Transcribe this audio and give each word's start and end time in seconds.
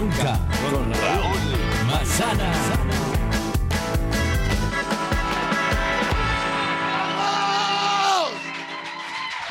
nunca 0.00 0.38
con 0.70 0.92
Raúl 0.94 1.86
Masana. 1.86 2.50
¡Vamos! 7.16 8.32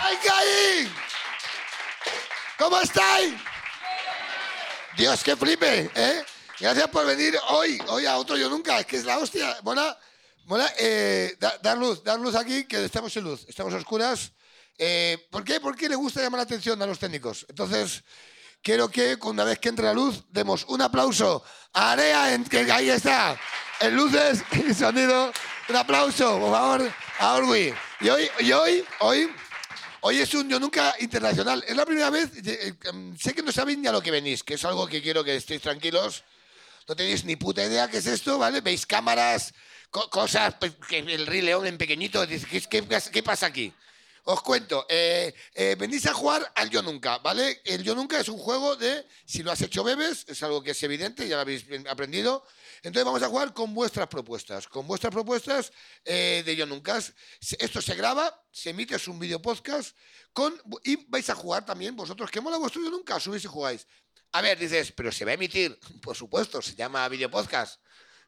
¡Ay, 0.02 0.18
caí! 0.26 0.92
¿Cómo 2.58 2.80
estáis? 2.82 3.34
Dios, 4.98 5.24
qué 5.24 5.36
flipe, 5.36 5.90
¿eh? 5.96 6.24
Gracias 6.60 6.88
por 6.90 7.06
venir 7.06 7.38
hoy, 7.50 7.82
hoy 7.88 8.06
a 8.06 8.18
otro 8.18 8.36
Yo 8.36 8.50
Nunca, 8.50 8.80
es 8.80 8.86
que 8.86 8.98
es 8.98 9.06
la 9.06 9.18
hostia. 9.18 9.58
Mola, 9.64 9.98
mola, 10.46 10.70
eh, 10.78 11.36
da- 11.40 11.58
dar 11.62 11.78
luz, 11.78 12.04
dar 12.04 12.20
luz 12.20 12.36
aquí, 12.36 12.66
que 12.66 12.84
estamos 12.84 13.14
sin 13.14 13.24
luz, 13.24 13.46
estamos 13.48 13.74
oscuras. 13.74 14.34
Eh, 14.78 15.28
¿Por 15.32 15.44
qué? 15.44 15.60
Porque 15.62 15.88
le 15.88 15.96
gusta 15.96 16.22
llamar 16.22 16.40
la 16.40 16.44
atención 16.44 16.82
a 16.82 16.86
los 16.86 17.00
técnicos. 17.00 17.46
Entonces, 17.50 18.04
quiero 18.62 18.90
que 18.90 19.18
una 19.24 19.44
vez 19.44 19.60
que 19.60 19.70
entre 19.70 19.86
la 19.86 19.94
luz, 19.94 20.24
demos 20.30 20.66
un 20.68 20.82
aplauso 20.82 21.44
a 21.74 21.92
Area, 21.94 22.38
que 22.50 22.72
ahí 22.72 22.90
está, 22.90 23.40
en 23.80 23.96
luces 23.96 24.44
y 24.52 24.74
sonido. 24.74 25.32
Un 25.70 25.76
aplauso, 25.76 26.40
por 26.40 26.52
favor, 26.52 26.92
a 27.20 27.34
Orwi. 27.36 27.74
Y 28.02 28.10
hoy, 28.10 28.30
y 28.40 28.52
hoy, 28.52 28.84
hoy, 29.02 29.30
hoy 30.02 30.20
es 30.20 30.34
un 30.34 30.50
Yo 30.50 30.60
Nunca 30.60 30.96
internacional. 31.00 31.64
Es 31.68 31.76
la 31.76 31.86
primera 31.86 32.10
vez, 32.10 32.32
eh, 32.44 32.74
eh, 32.84 33.14
sé 33.20 33.34
que 33.34 33.44
no 33.44 33.52
sabéis 33.52 33.78
ni 33.78 33.88
a 33.88 33.92
lo 33.92 34.02
que 34.02 34.10
venís, 34.10 34.44
que 34.44 34.56
es 34.56 34.66
algo 34.66 34.88
que 34.88 35.02
quiero 35.02 35.24
que 35.24 35.36
estéis 35.36 35.62
tranquilos. 35.62 36.24
No 36.88 36.96
tenéis 36.96 37.24
ni 37.24 37.36
puta 37.36 37.64
idea 37.64 37.88
qué 37.88 37.98
es 37.98 38.08
esto, 38.08 38.40
¿vale? 38.40 38.62
Veis 38.62 38.88
cámaras, 38.88 39.54
co- 39.92 40.10
cosas, 40.10 40.56
pues, 40.60 40.74
el 40.90 41.28
Rey 41.28 41.42
León 41.42 41.68
en 41.68 41.78
pequeñito, 41.78 42.26
dices, 42.26 42.48
¿qué, 42.68 42.82
qué, 42.88 43.00
qué 43.12 43.22
pasa 43.22 43.46
aquí? 43.46 43.72
Os 44.32 44.44
cuento, 44.44 44.86
eh, 44.88 45.34
eh, 45.56 45.74
venís 45.74 46.06
a 46.06 46.14
jugar 46.14 46.52
al 46.54 46.70
Yo 46.70 46.84
Nunca, 46.84 47.18
¿vale? 47.18 47.64
El 47.66 47.82
Yo 47.82 47.96
Nunca 47.96 48.20
es 48.20 48.30
un 48.30 48.38
juego 48.38 48.76
de, 48.76 49.08
si 49.26 49.42
lo 49.42 49.52
has 49.52 49.60
hecho 49.60 49.84
bebes, 49.84 50.24
es 50.28 50.44
algo 50.44 50.62
que 50.62 50.70
es 50.70 50.84
evidente, 50.84 51.28
ya 51.28 51.38
lo 51.38 51.42
habéis 51.42 51.66
aprendido. 51.90 52.46
Entonces 52.84 53.06
vamos 53.06 53.24
a 53.24 53.28
jugar 53.28 53.56
con 53.56 53.74
vuestras 53.74 54.08
propuestas, 54.08 54.68
con 54.68 54.86
vuestras 54.86 55.12
propuestas 55.12 55.72
eh, 56.06 56.44
de 56.46 56.56
Yo 56.56 56.68
Nunca. 56.68 57.00
Esto 57.58 57.82
se 57.82 57.96
graba, 57.96 58.46
se 58.52 58.70
emite, 58.70 58.98
es 58.98 59.08
un 59.08 59.18
video 59.18 59.42
podcast, 59.42 59.98
con, 60.32 60.54
y 60.84 61.08
vais 61.08 61.28
a 61.32 61.34
jugar 61.34 61.66
también 61.66 61.96
vosotros, 61.96 62.30
que 62.30 62.40
mola 62.40 62.58
vuestro 62.58 62.84
Yo 62.84 62.92
Nunca, 62.92 63.20
subís 63.20 63.46
y 63.46 63.48
jugáis. 63.48 63.88
A 64.34 64.42
ver, 64.42 64.60
dices, 64.60 64.92
pero 64.92 65.12
se 65.12 65.26
va 65.26 65.32
a 65.32 65.34
emitir, 65.34 65.80
por 66.04 66.16
supuesto, 66.16 66.62
se 66.62 66.76
llama 66.76 67.10
video 67.10 67.32
podcast. 67.32 67.82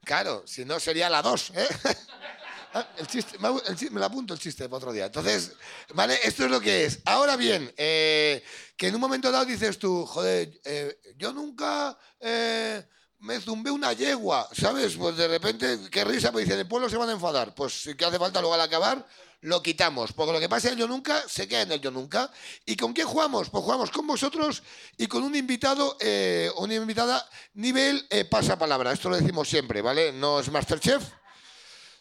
Claro, 0.03 0.41
si 0.47 0.65
no 0.65 0.79
sería 0.79 1.11
la 1.11 1.21
2, 1.21 1.51
¿eh? 1.57 1.67
Ah, 2.73 2.87
El 2.97 3.07
chiste, 3.07 3.37
me, 3.37 3.99
lo 3.99 4.05
apunto 4.05 4.33
el 4.33 4.39
chiste 4.39 4.65
para 4.65 4.77
otro 4.77 4.93
día. 4.93 5.05
Entonces, 5.05 5.51
¿vale? 5.93 6.17
Esto 6.23 6.45
es 6.45 6.51
lo 6.51 6.61
que 6.61 6.85
es. 6.85 6.99
Ahora 7.05 7.35
bien, 7.35 7.73
eh, 7.75 8.43
que 8.77 8.87
en 8.87 8.95
un 8.95 9.01
momento 9.01 9.31
dado 9.31 9.45
dices 9.45 9.77
tú, 9.77 10.05
joder, 10.05 10.59
eh, 10.63 10.97
yo 11.17 11.33
nunca 11.33 11.97
eh, 12.19 12.81
me 13.19 13.41
zumbé 13.41 13.71
una 13.71 13.91
yegua, 13.91 14.47
¿sabes? 14.53 14.95
Pues 14.95 15.17
de 15.17 15.27
repente, 15.27 15.79
qué 15.91 16.05
risa, 16.05 16.31
pues 16.31 16.45
dicen, 16.45 16.59
el 16.59 16.67
pueblo 16.67 16.89
se 16.89 16.95
van 16.95 17.09
a 17.09 17.13
enfadar. 17.13 17.53
Pues 17.53 17.83
si 17.83 17.95
que 17.95 18.05
hace 18.05 18.17
falta 18.17 18.39
luego 18.39 18.53
al 18.53 18.61
acabar, 18.61 19.05
lo 19.41 19.61
quitamos. 19.61 20.13
Porque 20.13 20.31
lo 20.31 20.39
que 20.39 20.47
pasa 20.47 20.69
en 20.69 20.75
el 20.75 20.79
yo 20.79 20.87
nunca 20.87 21.27
se 21.27 21.49
queda 21.49 21.63
en 21.63 21.73
el 21.73 21.81
yo 21.81 21.91
nunca. 21.91 22.31
¿Y 22.65 22.77
con 22.77 22.93
quién 22.93 23.07
jugamos? 23.07 23.49
Pues 23.49 23.63
jugamos 23.65 23.91
con 23.91 24.07
vosotros 24.07 24.63
y 24.97 25.07
con 25.07 25.23
un 25.23 25.35
invitado, 25.35 25.97
eh, 25.99 26.49
una 26.57 26.75
invitada 26.75 27.27
nivel 27.53 28.07
eh, 28.09 28.23
pasapalabra. 28.23 28.93
Esto 28.93 29.09
lo 29.09 29.17
decimos 29.17 29.49
siempre, 29.49 29.81
¿vale? 29.81 30.13
No 30.13 30.39
es 30.39 30.49
Masterchef. 30.49 31.20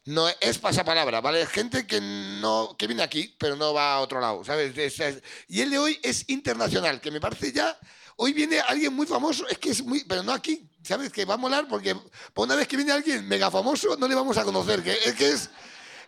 No 0.06 0.26
es 0.40 0.58
pasapalabra, 0.58 1.20
¿vale? 1.20 1.44
Gente 1.46 1.86
que 1.86 2.00
no 2.00 2.74
que 2.78 2.86
viene 2.86 3.02
aquí, 3.02 3.34
pero 3.38 3.54
no 3.56 3.74
va 3.74 3.94
a 3.94 4.00
otro 4.00 4.20
lado, 4.20 4.42
¿sabes? 4.44 4.76
Es- 4.76 4.98
es- 4.98 5.22
y 5.48 5.60
el 5.60 5.70
de 5.70 5.78
hoy 5.78 6.00
es 6.02 6.24
internacional, 6.28 7.00
que 7.00 7.10
me 7.10 7.20
parece 7.20 7.52
ya. 7.52 7.78
Hoy 8.16 8.32
viene 8.32 8.60
alguien 8.60 8.92
muy 8.94 9.06
famoso, 9.06 9.46
es 9.48 9.58
que 9.58 9.70
es 9.70 9.82
muy. 9.82 10.04
Pero 10.04 10.22
no 10.22 10.32
aquí, 10.32 10.68
¿sabes? 10.82 11.10
Que 11.12 11.24
va 11.24 11.34
a 11.34 11.38
molar 11.38 11.68
porque 11.68 11.94
por 12.34 12.46
una 12.46 12.56
vez 12.56 12.66
que 12.66 12.76
viene 12.76 12.92
alguien 12.92 13.26
mega 13.28 13.50
famoso, 13.50 13.96
no 13.96 14.08
le 14.08 14.14
vamos 14.14 14.36
a 14.38 14.44
conocer. 14.44 14.82
Que 14.82 14.92
es 15.04 15.14
que 15.14 15.28
es. 15.30 15.50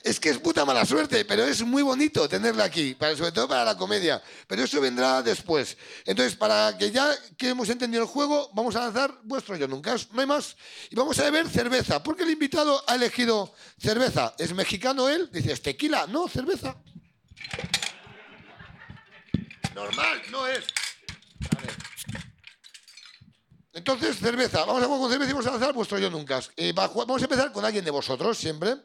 Es 0.05 0.19
que 0.19 0.31
es 0.31 0.39
puta 0.39 0.65
mala 0.65 0.85
suerte, 0.85 1.25
pero 1.25 1.45
es 1.45 1.63
muy 1.63 1.83
bonito 1.83 2.29
tenerla 2.29 2.65
aquí, 2.65 2.95
para, 2.95 3.17
sobre 3.17 3.31
todo 3.31 3.47
para 3.47 3.65
la 3.65 3.77
comedia. 3.77 4.21
Pero 4.49 4.65
eso 4.65 4.81
vendrá 4.81 5.23
después. 5.23 5.77
Entonces, 6.05 6.35
para 6.35 6.77
que 6.77 6.91
ya 6.91 7.09
que 7.37 7.51
hemos 7.51 7.69
entendido 7.69 8.03
el 8.03 8.09
juego, 8.09 8.51
vamos 8.53 8.75
a 8.75 8.81
lanzar 8.81 9.17
vuestro 9.23 9.57
yo 9.57 9.69
nunca. 9.69 9.95
No 10.13 10.21
hay 10.21 10.27
más. 10.27 10.57
Y 10.91 10.97
vamos 10.97 11.19
a 11.21 11.25
beber 11.25 11.49
cerveza, 11.49 12.03
porque 12.03 12.25
el 12.25 12.31
invitado 12.31 12.83
ha 12.89 12.97
elegido 12.97 13.55
cerveza. 13.79 14.35
¿Es 14.39 14.53
mexicano 14.53 15.09
él? 15.09 15.31
Dices, 15.33 15.63
tequila. 15.63 16.09
No, 16.09 16.27
cerveza. 16.27 16.77
Normal, 19.73 20.23
no 20.33 20.49
es. 20.49 20.65
Entonces, 23.73 24.19
cerveza. 24.19 24.65
Vamos 24.65 24.83
a 24.83 24.87
jugar 24.87 25.01
con 25.01 25.11
cerveza 25.11 25.31
y 25.31 25.33
vamos 25.33 25.47
a 25.47 25.53
lanzar 25.53 25.73
vuestro 25.73 25.99
yo 26.01 26.11
nunca. 26.11 26.41
Eh, 26.57 26.73
vamos 26.75 27.23
a 27.23 27.25
empezar 27.25 27.53
con 27.53 27.65
alguien 27.65 27.85
de 27.85 27.93
vosotros, 27.93 28.37
siempre. 28.37 28.77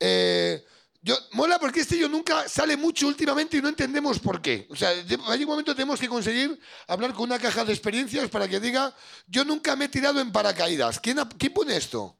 Eh, 0.00 0.64
yo, 1.02 1.16
mola 1.32 1.58
porque 1.58 1.80
este 1.80 1.96
yo 1.98 2.08
nunca 2.08 2.48
sale 2.48 2.76
mucho 2.76 3.06
últimamente 3.06 3.56
y 3.56 3.62
no 3.62 3.68
entendemos 3.68 4.18
por 4.18 4.42
qué. 4.42 4.66
O 4.70 4.76
sea, 4.76 4.90
hay 4.90 5.42
un 5.44 5.48
momento 5.48 5.74
tenemos 5.74 6.00
que 6.00 6.08
conseguir 6.08 6.58
hablar 6.88 7.12
con 7.14 7.24
una 7.24 7.38
caja 7.38 7.64
de 7.64 7.72
experiencias 7.72 8.28
para 8.28 8.48
que 8.48 8.60
diga, 8.60 8.94
yo 9.26 9.44
nunca 9.44 9.76
me 9.76 9.86
he 9.86 9.88
tirado 9.88 10.20
en 10.20 10.32
paracaídas. 10.32 10.98
¿Quién, 11.00 11.18
quién 11.38 11.54
pone 11.54 11.76
esto? 11.76 12.18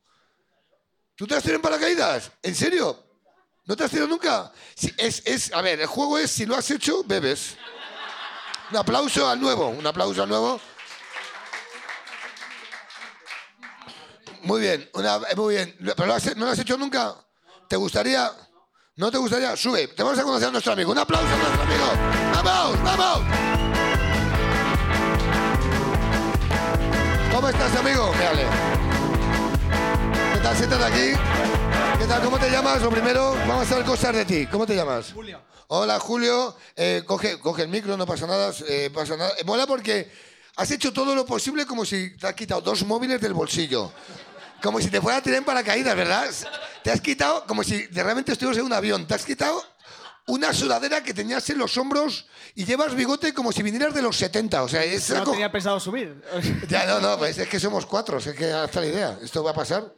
¿Tú 1.15 1.27
te 1.27 1.35
has 1.35 1.43
tirado 1.43 1.57
en 1.57 1.63
paracaídas? 1.63 2.31
¿En 2.43 2.55
serio? 2.55 3.05
¿No 3.67 3.77
te 3.77 3.85
has 3.85 3.91
tirado 3.91 4.09
nunca? 4.09 4.51
Es, 4.97 5.23
es, 5.27 5.53
a 5.53 5.61
ver, 5.61 5.81
el 5.81 5.87
juego 5.87 6.19
es, 6.19 6.31
si 6.31 6.47
lo 6.47 6.57
has 6.57 6.71
hecho, 6.71 7.05
bebes. 7.05 7.57
Un 8.71 8.77
aplauso 8.79 9.29
al 9.29 9.41
nuevo, 9.41 9.69
un 9.69 9.87
aplauso 9.87 10.23
al 10.23 10.29
nuevo. 10.29 10.61
Muy 14.43 14.61
bien, 14.63 14.89
una- 14.95 15.21
muy 15.37 15.55
bien. 15.57 15.77
¿Pero 15.79 16.07
no 16.37 16.47
lo 16.47 16.51
has 16.53 16.59
hecho 16.59 16.79
nunca? 16.79 17.15
¿Te 17.71 17.77
gustaría? 17.77 18.29
¿No 18.97 19.13
te 19.13 19.19
gustaría? 19.19 19.57
Sube, 19.57 19.87
te 19.87 20.03
vamos 20.03 20.19
a 20.19 20.25
conocer 20.25 20.49
a 20.49 20.51
nuestro 20.51 20.73
amigo. 20.73 20.91
Un 20.91 20.99
aplauso 20.99 21.29
a 21.33 21.37
nuestro 21.37 21.63
amigo. 21.63 21.87
¡Vamos, 22.43 22.83
vamos! 22.83 23.21
¿Cómo 27.33 27.49
estás, 27.49 27.77
amigo? 27.77 28.13
Mírale. 28.15 28.45
¿Qué 30.35 30.41
tal? 30.41 30.57
Siéntate 30.57 30.85
aquí. 30.85 31.19
¿Qué 32.01 32.07
tal? 32.09 32.23
¿Cómo 32.25 32.41
te 32.41 32.51
llamas? 32.51 32.83
Lo 32.83 32.91
primero, 32.91 33.37
vamos 33.47 33.69
a 33.69 33.71
saber 33.71 33.85
cosas 33.85 34.17
de 34.17 34.25
ti. 34.25 34.47
¿Cómo 34.49 34.67
te 34.67 34.75
llamas? 34.75 35.13
Julio. 35.15 35.41
Hola, 35.69 36.01
Julio. 36.01 36.57
Eh, 36.75 37.05
coge, 37.07 37.39
coge 37.39 37.63
el 37.63 37.69
micro, 37.69 37.97
no 37.97 38.05
pasa 38.05 38.27
nada. 38.27 38.53
eh, 38.67 38.91
pasa 38.93 39.17
nada. 39.17 39.31
Eh, 39.39 39.45
mola 39.45 39.69
porque 39.69 40.11
has 40.57 40.69
hecho 40.73 40.93
todo 40.93 41.15
lo 41.15 41.25
posible 41.25 41.65
como 41.67 41.85
si 41.85 42.17
te 42.17 42.27
has 42.27 42.35
quitado 42.35 42.63
dos 42.63 42.85
móviles 42.85 43.21
del 43.21 43.33
bolsillo. 43.33 43.93
Como 44.63 44.81
si 44.81 44.89
te 44.91 45.01
fuera 45.01 45.19
a 45.19 45.23
tirar 45.23 45.39
en 45.39 45.45
paracaídas, 45.45 45.97
¿verdad? 45.97 46.29
Te 46.83 46.91
has 46.91 47.01
quitado 47.01 47.45
como 47.47 47.63
si 47.65 47.87
de 47.87 48.03
realmente 48.03 48.33
estuvieras 48.33 48.59
en 48.59 48.65
un 48.67 48.73
avión. 48.73 49.07
Te 49.07 49.15
has 49.15 49.25
quitado 49.25 49.63
una 50.27 50.53
sudadera 50.53 51.03
que 51.03 51.13
tenías 51.15 51.49
en 51.51 51.59
los 51.59 51.77
hombros 51.77 52.27
y 52.55 52.65
llevas 52.65 52.95
bigote 52.95 53.33
como 53.35 53.53
si 53.53 53.63
vinieras 53.63 53.95
de 53.95 54.03
los 54.03 54.17
70. 54.17 54.63
O 54.63 54.69
sea, 54.69 54.85
es 54.85 55.09
No 55.11 55.17
algo- 55.17 55.33
tenía 55.33 55.51
pensado 55.51 55.81
subir. 55.81 56.23
Ya, 56.69 56.87
no, 56.87 57.01
no, 57.01 57.19
pues 57.19 57.39
es 57.39 57.49
que 57.49 57.59
somos 57.59 57.87
cuatro, 57.87 58.19
es 58.19 58.29
que 58.29 58.53
hasta 58.53 58.81
la 58.81 58.87
idea. 58.87 59.19
Esto 59.23 59.43
va 59.43 59.51
a 59.53 59.55
pasar. 59.55 59.95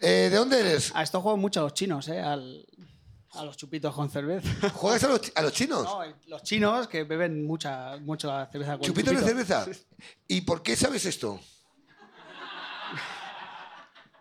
Eh, 0.00 0.28
¿De 0.30 0.36
dónde 0.36 0.60
eres? 0.60 0.90
A 0.94 1.02
esto 1.02 1.20
juegan 1.20 1.40
mucho 1.40 1.60
los 1.62 1.74
chinos, 1.74 2.08
¿eh? 2.08 2.20
Al- 2.20 2.66
a 3.34 3.44
los 3.44 3.56
chupitos 3.56 3.94
con 3.94 4.10
cerveza. 4.10 4.48
¿Juegas 4.74 5.04
a 5.04 5.08
los, 5.08 5.20
a 5.36 5.42
los 5.42 5.52
chinos? 5.52 5.84
No, 5.84 6.00
los 6.26 6.42
chinos 6.42 6.88
que 6.88 7.04
beben 7.04 7.46
mucha, 7.46 7.96
mucha 7.98 8.44
cerveza 8.50 8.72
con 8.72 8.82
¿Chupitos 8.82 9.14
de 9.14 9.20
chupito. 9.20 9.44
cerveza? 9.64 9.66
¿Y 10.28 10.40
por 10.40 10.62
qué 10.64 10.74
sabes 10.74 11.04
esto? 11.06 11.38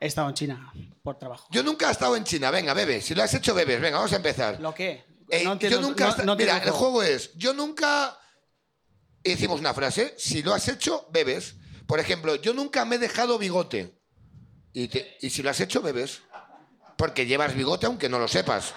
He 0.02 0.08
estado 0.08 0.30
en 0.30 0.36
China 0.36 0.72
por 1.04 1.18
trabajo. 1.20 1.48
Yo 1.52 1.62
nunca 1.64 1.90
he 1.90 1.92
estado 1.92 2.16
en 2.16 2.24
China. 2.24 2.52
Venga, 2.52 2.74
bebe. 2.74 3.02
Si 3.02 3.14
lo 3.14 3.24
has 3.24 3.34
hecho, 3.34 3.54
bebes. 3.54 3.82
Venga, 3.82 3.98
vamos 3.98 4.14
a 4.14 4.16
empezar. 4.16 4.60
¿Lo 4.60 4.74
qué? 4.74 5.04
Eh, 5.30 5.44
no 5.44 5.54
entiendo, 5.54 5.82
yo 5.82 5.88
nunca. 5.88 6.16
no- 6.24 6.36
Mira, 6.36 6.58
el 6.58 6.72
juego 6.72 7.04
es: 7.04 7.32
Yo 7.36 7.54
nunca. 7.54 8.18
Hicimos 9.24 9.60
una 9.60 9.74
frase. 9.74 10.16
Si 10.18 10.42
lo 10.42 10.54
has 10.54 10.68
hecho, 10.70 11.08
bebes. 11.12 11.56
Por 11.86 12.00
ejemplo, 12.00 12.36
yo 12.36 12.54
nunca 12.54 12.86
me 12.86 12.96
he 12.96 13.00
dejado 13.00 13.38
bigote. 13.38 14.00
Y, 14.72 14.88
te- 14.88 15.18
y 15.22 15.30
si 15.30 15.42
lo 15.44 15.50
has 15.50 15.60
hecho, 15.60 15.82
bebes. 15.82 16.22
Porque 16.98 17.26
llevas 17.26 17.54
bigote 17.56 17.86
aunque 17.86 18.08
no 18.10 18.20
lo 18.20 18.28
sepas. 18.28 18.74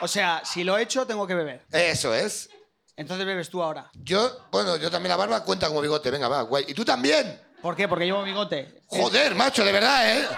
O 0.00 0.08
sea, 0.08 0.42
si 0.44 0.64
lo 0.64 0.76
he 0.76 0.82
hecho, 0.82 1.06
tengo 1.06 1.26
que 1.26 1.34
beber. 1.34 1.64
Eso 1.72 2.14
es. 2.14 2.50
Entonces 2.96 3.26
bebes 3.26 3.48
tú 3.50 3.62
ahora. 3.62 3.90
Yo, 3.94 4.46
bueno, 4.52 4.76
yo 4.76 4.90
también 4.90 5.10
la 5.10 5.16
barba 5.16 5.42
cuenta 5.44 5.68
como 5.68 5.80
bigote. 5.80 6.10
Venga, 6.10 6.28
va, 6.28 6.42
guay. 6.42 6.64
Y 6.68 6.74
tú 6.74 6.84
también. 6.84 7.40
¿Por 7.64 7.74
qué? 7.74 7.88
Porque 7.88 8.04
llevo 8.04 8.22
bigote. 8.22 8.82
Joder, 8.88 9.34
macho, 9.34 9.64
de 9.64 9.72
verdad, 9.72 10.18
¿eh? 10.18 10.28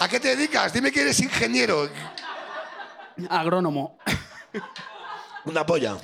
¿A 0.00 0.06
qué 0.06 0.20
te 0.20 0.36
dedicas? 0.36 0.70
Dime 0.70 0.92
que 0.92 1.00
eres 1.00 1.18
ingeniero. 1.18 1.88
Agrónomo. 3.30 3.98
Una 5.46 5.64
polla. 5.64 5.96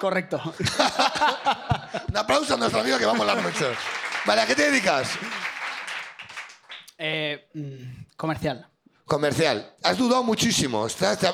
Correcto. 0.00 0.40
Un 2.08 2.16
aplauso 2.16 2.54
a 2.54 2.56
nuestro 2.56 2.80
amigo 2.80 2.96
que 2.96 3.04
va 3.04 3.12
a 3.12 3.14
molar 3.14 3.42
mucho. 3.42 3.70
Vale, 4.24 4.40
¿a 4.40 4.46
qué 4.46 4.54
te 4.54 4.70
dedicas? 4.70 5.10
Eh, 6.96 7.50
mm, 7.52 8.14
comercial. 8.16 8.66
Comercial. 9.04 9.74
Has 9.82 9.98
dudado 9.98 10.22
muchísimo. 10.22 10.86
Estás- 10.86 11.18
te, 11.18 11.28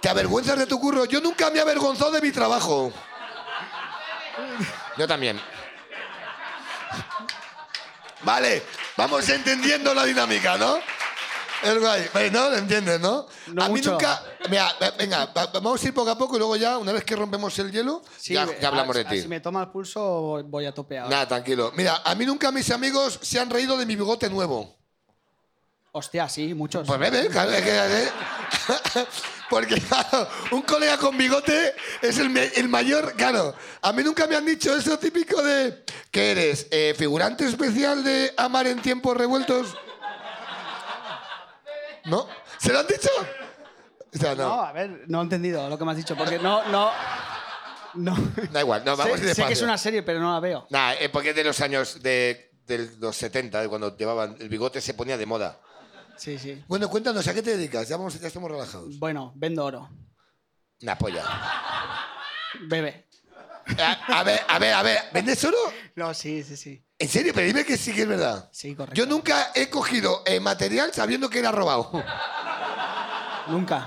te 0.00 0.08
avergüenzas 0.08 0.58
de 0.58 0.64
tu 0.66 0.80
curro. 0.80 1.04
Yo 1.04 1.20
nunca 1.20 1.50
me 1.50 1.58
he 1.58 1.60
avergonzado 1.60 2.10
de 2.12 2.22
mi 2.22 2.32
trabajo. 2.32 2.90
Yo 4.96 5.06
también. 5.06 5.38
Vale, 8.24 8.62
vamos 8.96 9.28
entendiendo 9.28 9.94
la 9.94 10.04
dinámica, 10.04 10.56
¿no? 10.56 10.78
Es 11.62 11.80
guay. 11.80 12.30
¿No? 12.30 12.50
¿Lo 12.50 12.56
entiendes, 12.58 13.00
no? 13.00 13.26
No 13.46 13.62
a 13.64 13.68
mí 13.68 13.74
mucho. 13.76 13.92
nunca... 13.92 14.22
Mira, 14.50 14.70
venga, 14.98 15.26
va- 15.26 15.46
vamos 15.46 15.82
a 15.82 15.86
ir 15.86 15.94
poco 15.94 16.10
a 16.10 16.18
poco 16.18 16.36
y 16.36 16.38
luego 16.38 16.56
ya, 16.56 16.76
una 16.76 16.92
vez 16.92 17.04
que 17.04 17.16
rompemos 17.16 17.58
el 17.58 17.72
hielo, 17.72 18.02
Sí, 18.18 18.34
ya, 18.34 18.46
ya 18.60 18.68
hablamos 18.68 18.94
a- 18.96 18.98
de 18.98 19.04
ti. 19.06 19.22
Si 19.22 19.28
me 19.28 19.40
toma 19.40 19.62
el 19.62 19.68
pulso, 19.68 20.42
voy 20.44 20.66
a 20.66 20.74
tope 20.74 20.98
ahora. 20.98 21.10
Nada, 21.10 21.28
tranquilo. 21.28 21.72
Mira, 21.74 22.02
a 22.04 22.14
mí 22.14 22.26
nunca 22.26 22.52
mis 22.52 22.70
amigos 22.70 23.18
se 23.22 23.40
han 23.40 23.48
reído 23.48 23.78
de 23.78 23.86
mi 23.86 23.96
bigote 23.96 24.28
nuevo. 24.28 24.76
Hostia, 25.92 26.28
sí, 26.28 26.52
muchos. 26.54 26.86
Pues 26.86 26.98
bebe, 26.98 27.28
claro, 27.28 27.50
es 27.52 27.62
que- 27.62 28.02
¿eh? 28.02 29.06
Porque, 29.50 29.80
claro, 29.80 30.28
un 30.52 30.62
colega 30.62 30.96
con 30.98 31.16
bigote 31.16 31.74
es 32.02 32.18
el, 32.18 32.36
el 32.36 32.68
mayor. 32.68 33.14
Claro, 33.14 33.54
a 33.82 33.92
mí 33.92 34.02
nunca 34.02 34.26
me 34.26 34.36
han 34.36 34.46
dicho 34.46 34.74
eso 34.76 34.98
típico 34.98 35.42
de. 35.42 35.84
¿Qué 36.10 36.30
eres? 36.32 36.66
Eh, 36.70 36.94
¿Figurante 36.96 37.46
especial 37.46 38.02
de 38.04 38.32
Amar 38.36 38.66
en 38.66 38.80
tiempos 38.80 39.16
revueltos? 39.16 39.74
¿No? 42.04 42.28
¿Se 42.58 42.72
lo 42.72 42.80
han 42.80 42.86
dicho? 42.86 43.08
O 44.14 44.18
sea, 44.18 44.34
no. 44.34 44.48
no. 44.48 44.62
a 44.62 44.72
ver, 44.72 45.04
no 45.06 45.20
he 45.20 45.22
entendido 45.22 45.68
lo 45.68 45.78
que 45.78 45.84
me 45.84 45.90
has 45.90 45.96
dicho, 45.96 46.16
porque 46.16 46.38
no, 46.38 46.64
no, 46.68 46.90
no. 47.94 48.16
Da 48.52 48.60
igual, 48.60 48.84
no, 48.84 48.96
vamos 48.96 49.18
sé, 49.18 49.34
sé 49.34 49.44
que 49.44 49.52
es 49.52 49.62
una 49.62 49.78
serie, 49.78 50.02
pero 50.02 50.20
no 50.20 50.32
la 50.32 50.40
veo. 50.40 50.66
Nah, 50.70 50.92
eh, 50.94 51.08
porque 51.08 51.30
es 51.30 51.36
de 51.36 51.44
los 51.44 51.60
años 51.60 52.02
de, 52.02 52.52
de 52.66 52.90
los 52.98 53.16
70, 53.16 53.60
de 53.62 53.68
cuando 53.68 53.96
llevaban. 53.96 54.36
El 54.38 54.48
bigote 54.48 54.80
se 54.80 54.94
ponía 54.94 55.16
de 55.16 55.26
moda. 55.26 55.60
Sí, 56.16 56.38
sí. 56.38 56.62
Bueno, 56.68 56.88
cuéntanos, 56.88 57.26
¿a 57.26 57.34
qué 57.34 57.42
te 57.42 57.56
dedicas? 57.56 57.88
Ya, 57.88 57.96
vamos, 57.96 58.18
ya 58.18 58.26
estamos 58.26 58.50
relajados. 58.50 58.98
Bueno, 58.98 59.32
vendo 59.36 59.64
oro. 59.64 59.88
Una 60.82 60.96
polla. 60.98 61.24
Bebe. 62.68 63.08
A, 63.78 64.18
a 64.20 64.22
ver, 64.22 64.40
a 64.46 64.58
ver, 64.58 64.74
a 64.74 64.82
ver, 64.82 64.98
¿vendes 65.12 65.42
oro? 65.44 65.56
No, 65.96 66.12
sí, 66.12 66.42
sí, 66.42 66.56
sí. 66.56 66.84
En 66.98 67.08
serio, 67.08 67.32
pero 67.34 67.46
dime 67.46 67.64
que 67.64 67.76
sí 67.76 67.92
que 67.92 68.02
es 68.02 68.08
verdad. 68.08 68.48
Sí, 68.52 68.74
correcto. 68.74 68.94
Yo 68.94 69.06
nunca 69.06 69.50
he 69.54 69.68
cogido 69.68 70.22
eh, 70.26 70.38
material 70.38 70.92
sabiendo 70.92 71.28
que 71.28 71.38
era 71.38 71.50
robado. 71.50 71.90
Nunca. 73.48 73.86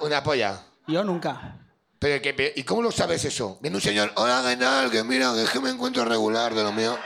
Una 0.00 0.22
polla. 0.22 0.60
Yo 0.86 1.02
nunca. 1.04 1.58
Pero 1.98 2.20
que, 2.20 2.52
¿Y 2.56 2.64
cómo 2.64 2.82
lo 2.82 2.92
sabes 2.92 3.24
eso? 3.24 3.58
Viene 3.62 3.76
un 3.76 3.80
señor, 3.80 4.12
hola, 4.16 4.44
¿qué 4.46 4.56
tal? 4.56 4.90
Que 4.90 5.02
mira, 5.02 5.32
que 5.34 5.44
es 5.44 5.50
que 5.50 5.60
me 5.60 5.70
encuentro 5.70 6.04
regular 6.04 6.54
de 6.54 6.62
lo 6.62 6.72
mío. 6.72 6.98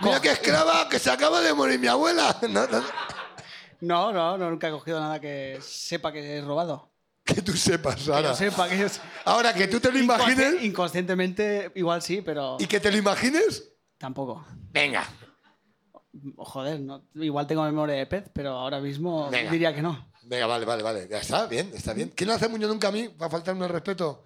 Mira 0.00 0.20
qué 0.20 0.30
esclava, 0.30 0.88
que 0.88 1.00
se 1.00 1.10
acaba 1.10 1.40
de 1.40 1.52
morir 1.52 1.78
mi 1.80 1.88
abuela. 1.88 2.36
No, 2.48 2.66
no, 2.66 2.80
no. 2.80 3.17
No, 3.80 4.12
no, 4.12 4.36
no, 4.36 4.50
nunca 4.50 4.68
he 4.68 4.70
cogido 4.72 4.98
nada 5.00 5.20
que 5.20 5.58
sepa 5.62 6.12
que 6.12 6.36
he 6.36 6.40
robado. 6.40 6.90
Que 7.28 7.42
tú 7.42 7.52
sepas, 7.52 7.96
Que 7.96 8.00
Sara. 8.04 8.30
yo 8.30 8.34
sepa 8.34 8.66
que 8.70 8.82
es... 8.84 9.00
Ahora, 9.26 9.52
que 9.52 9.68
tú 9.68 9.78
te 9.80 9.92
lo 9.92 9.98
Inconsci- 9.98 10.02
imagines 10.32 10.62
Inconscientemente, 10.62 11.70
igual 11.74 12.00
sí, 12.00 12.22
pero 12.22 12.56
y 12.58 12.66
que 12.66 12.80
te 12.80 12.90
lo 12.90 12.96
imagines. 12.96 13.68
tampoco. 13.98 14.46
Venga. 14.72 15.06
Joder, 16.36 16.80
no, 16.80 17.04
igual 17.14 17.46
tengo 17.46 17.62
memoria 17.64 17.96
de 17.96 18.06
pez, 18.06 18.24
pero 18.32 18.50
ahora 18.52 18.80
mismo 18.80 19.28
Venga. 19.30 19.50
diría 19.50 19.74
que 19.74 19.82
no. 19.82 20.10
Venga, 20.22 20.46
vale, 20.46 20.64
vale, 20.64 20.82
vale. 20.82 21.06
Ya 21.08 21.18
está, 21.18 21.46
bien, 21.46 21.70
está 21.74 21.92
bien. 21.92 22.10
¿Quién 22.16 22.28
no 22.28 22.34
hace 22.34 22.48
muño 22.48 22.66
nunca 22.66 22.88
a 22.88 22.92
mí? 22.92 23.08
Va 23.20 23.26
a 23.26 23.30
faltarme 23.30 23.66
el 23.66 23.72
respeto. 23.72 24.24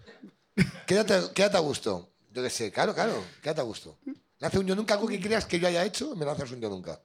Quédate, 0.87 1.33
quédate 1.35 1.57
a 1.57 1.61
gusto. 1.61 2.13
Yo 2.33 2.43
qué 2.43 2.51
sé, 2.51 2.71
claro, 2.71 2.95
claro, 2.95 3.15
quédate 3.43 3.61
a 3.61 3.65
gusto. 3.65 3.99
¿Le 4.39 4.47
hace 4.47 4.59
un 4.61 4.67
yo 4.67 4.75
nunca 4.77 4.95
algo 4.95 5.09
que 5.09 5.21
creas 5.21 5.45
que 5.45 5.59
yo 5.59 5.67
haya 5.69 5.85
hecho? 5.85 6.15
Me 6.17 6.25
lo 6.25 6.31
haces 6.31 6.51
un 6.53 6.61
yo 6.61 6.69
nunca. 6.71 7.01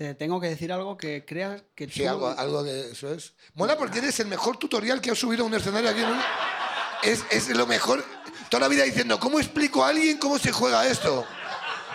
Te 0.00 0.14
tengo 0.14 0.40
que 0.40 0.48
decir 0.48 0.72
algo 0.72 0.96
que 0.96 1.26
creas 1.26 1.62
que 1.74 1.86
Sí, 1.86 2.04
tú... 2.04 2.08
algo, 2.08 2.28
algo 2.30 2.64
que 2.64 2.92
eso 2.92 3.12
es. 3.12 3.34
Mola 3.52 3.76
porque 3.76 3.98
eres 3.98 4.18
el 4.20 4.28
mejor 4.28 4.56
tutorial 4.56 4.98
que 4.98 5.10
has 5.10 5.18
subido 5.18 5.44
a 5.44 5.46
un 5.46 5.52
escenario 5.52 5.90
aquí 5.90 6.00
en 6.00 6.08
un... 6.08 6.18
Es, 7.02 7.22
es 7.30 7.50
lo 7.50 7.66
mejor. 7.66 8.02
Toda 8.48 8.62
la 8.62 8.68
vida 8.68 8.84
diciendo, 8.84 9.20
¿cómo 9.20 9.38
explico 9.38 9.84
a 9.84 9.88
alguien 9.90 10.16
cómo 10.16 10.38
se 10.38 10.52
juega 10.52 10.86
esto? 10.88 11.26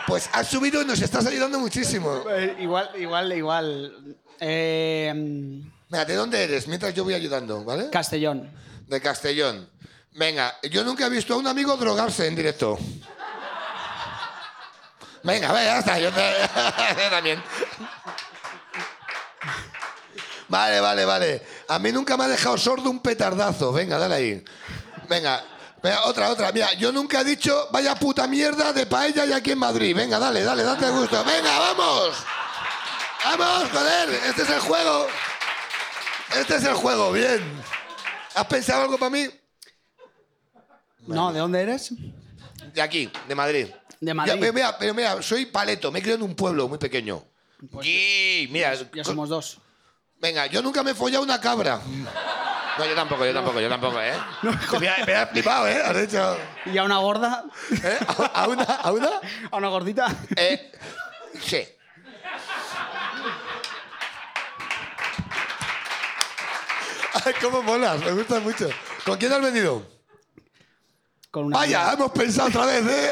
Pues 0.05 0.29
has 0.33 0.47
subido 0.47 0.83
y 0.83 0.85
nos 0.85 1.01
estás 1.01 1.25
ayudando 1.25 1.59
muchísimo. 1.59 2.21
Eh, 2.29 2.55
igual, 2.59 2.91
igual, 2.95 3.33
igual. 3.33 4.15
Eh, 4.39 5.11
mm, 5.11 5.71
Venga, 5.89 6.05
¿de 6.05 6.13
dónde 6.13 6.43
eres? 6.43 6.67
Mientras 6.67 6.93
yo 6.93 7.05
voy 7.05 7.15
ayudando, 7.15 7.63
¿vale? 7.63 7.89
Castellón. 7.89 8.51
De 8.87 9.01
Castellón. 9.01 9.67
Venga, 10.11 10.53
yo 10.69 10.83
nunca 10.83 11.07
he 11.07 11.09
visto 11.09 11.33
a 11.33 11.37
un 11.37 11.47
amigo 11.47 11.75
drogarse 11.75 12.27
en 12.27 12.35
directo. 12.35 12.77
Venga, 15.25 15.47
venga, 15.51 15.63
ya 15.63 15.79
está. 15.79 15.99
Yo, 15.99 16.11
te- 16.11 16.21
yo 17.03 17.09
también. 17.09 17.43
Vale, 20.47 20.79
vale, 20.79 21.05
vale. 21.05 21.45
A 21.67 21.79
mí 21.79 21.91
nunca 21.91 22.15
me 22.15 22.25
ha 22.25 22.27
dejado 22.27 22.57
sordo 22.57 22.89
un 22.89 22.99
petardazo. 23.01 23.71
Venga, 23.73 23.97
dale 23.97 24.15
ahí. 24.15 24.45
Venga, 25.09 25.43
venga, 25.81 26.05
otra, 26.05 26.29
otra. 26.29 26.51
Mira, 26.51 26.73
yo 26.73 26.91
nunca 26.91 27.21
he 27.21 27.23
dicho 27.23 27.67
vaya 27.71 27.95
puta 27.95 28.27
mierda 28.27 28.71
de 28.71 28.85
paella 28.85 29.25
y 29.25 29.33
aquí 29.33 29.51
en 29.51 29.59
Madrid. 29.59 29.95
Venga, 29.95 30.19
dale, 30.19 30.43
dale, 30.43 30.63
date 30.63 30.89
gusto. 30.91 31.23
Venga, 31.23 31.57
vamos. 31.59 32.15
Vamos, 33.23 33.71
joder. 33.71 34.09
Este 34.27 34.43
es 34.43 34.49
el 34.49 34.59
juego. 34.59 35.07
Este 36.37 36.55
es 36.57 36.63
el 36.63 36.73
juego, 36.75 37.11
bien. 37.11 37.63
¿Has 38.35 38.45
pensado 38.45 38.83
algo 38.83 38.97
para 38.99 39.09
mí? 39.09 39.27
No, 41.07 41.33
¿de 41.33 41.39
dónde 41.39 41.61
eres? 41.61 41.91
De 42.73 42.81
aquí, 42.81 43.11
de 43.27 43.33
Madrid. 43.35 43.67
De 44.05 44.13
Madrid. 44.13 44.33
Ya, 44.33 44.39
pero, 44.39 44.53
mira, 44.53 44.77
pero 44.77 44.93
mira, 44.93 45.21
soy 45.21 45.47
paleto, 45.47 45.91
me 45.91 45.99
he 45.99 46.01
criado 46.01 46.23
en 46.23 46.29
un 46.29 46.35
pueblo 46.35 46.67
muy 46.67 46.77
pequeño. 46.77 47.23
Pues 47.71 47.87
Y 47.87 48.47
mira, 48.51 48.73
Ya 48.93 49.03
somos 49.03 49.29
dos. 49.29 49.57
venga, 50.19 50.45
yo 50.45 50.61
nunca 50.61 50.83
me 50.83 50.91
he 50.91 50.93
follado 50.95 51.23
una 51.23 51.41
cabra. 51.41 51.81
No, 52.77 52.85
yo 52.85 52.93
tampoco, 52.93 53.25
yo 53.25 53.33
tampoco, 53.33 53.59
yo 53.61 53.69
tampoco, 53.69 53.99
¿eh? 54.01 54.13
me, 54.79 54.89
ha, 54.89 55.05
me 55.05 55.15
ha 55.15 55.27
flipado, 55.27 55.67
¿eh? 55.67 55.81
Has 55.83 55.97
dicho, 55.97 56.37
¿Y 56.71 56.77
a 56.77 56.83
una 56.83 56.97
gorda? 56.97 57.45
¿eh? 57.83 57.97
¿A, 58.07 58.43
a 58.43 58.47
una? 58.47 58.63
¿A 58.63 58.91
una? 58.91 59.09
¿A 59.51 59.57
una 59.57 59.67
gordita? 59.69 60.07
Eh, 60.35 60.71
sí. 61.41 61.65
Ay, 67.25 67.33
cómo 67.41 67.61
molas, 67.63 67.99
me 68.01 68.11
gusta 68.11 68.39
mucho. 68.39 68.69
¿Con 69.05 69.17
quién 69.17 69.31
has 69.31 69.41
venido? 69.41 69.83
Con 71.31 71.45
una 71.45 71.57
Vaya, 71.59 71.81
amiga. 71.89 71.93
hemos 71.93 72.11
pensado 72.11 72.49
otra 72.49 72.65
vez, 72.65 72.85
¿eh? 72.87 73.11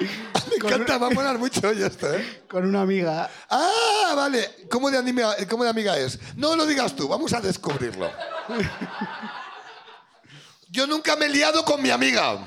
Me 0.00 0.56
encanta, 0.56 0.98
va 0.98 1.08
a 1.08 1.10
molar 1.10 1.38
mucho 1.38 1.60
hoy 1.68 1.82
esto, 1.82 2.12
¿eh? 2.12 2.42
Con 2.48 2.66
una 2.66 2.82
amiga. 2.82 3.30
Ah, 3.48 4.14
vale. 4.16 4.66
¿Cómo 4.70 4.90
de, 4.90 4.98
amiga, 4.98 5.36
¿Cómo 5.48 5.64
de 5.64 5.70
amiga 5.70 5.96
es? 5.98 6.18
No 6.36 6.56
lo 6.56 6.66
digas 6.66 6.96
tú, 6.96 7.06
vamos 7.08 7.32
a 7.32 7.40
descubrirlo. 7.40 8.10
Yo 10.68 10.86
nunca 10.86 11.16
me 11.16 11.26
he 11.26 11.28
liado 11.28 11.64
con 11.64 11.82
mi 11.82 11.90
amiga. 11.90 12.38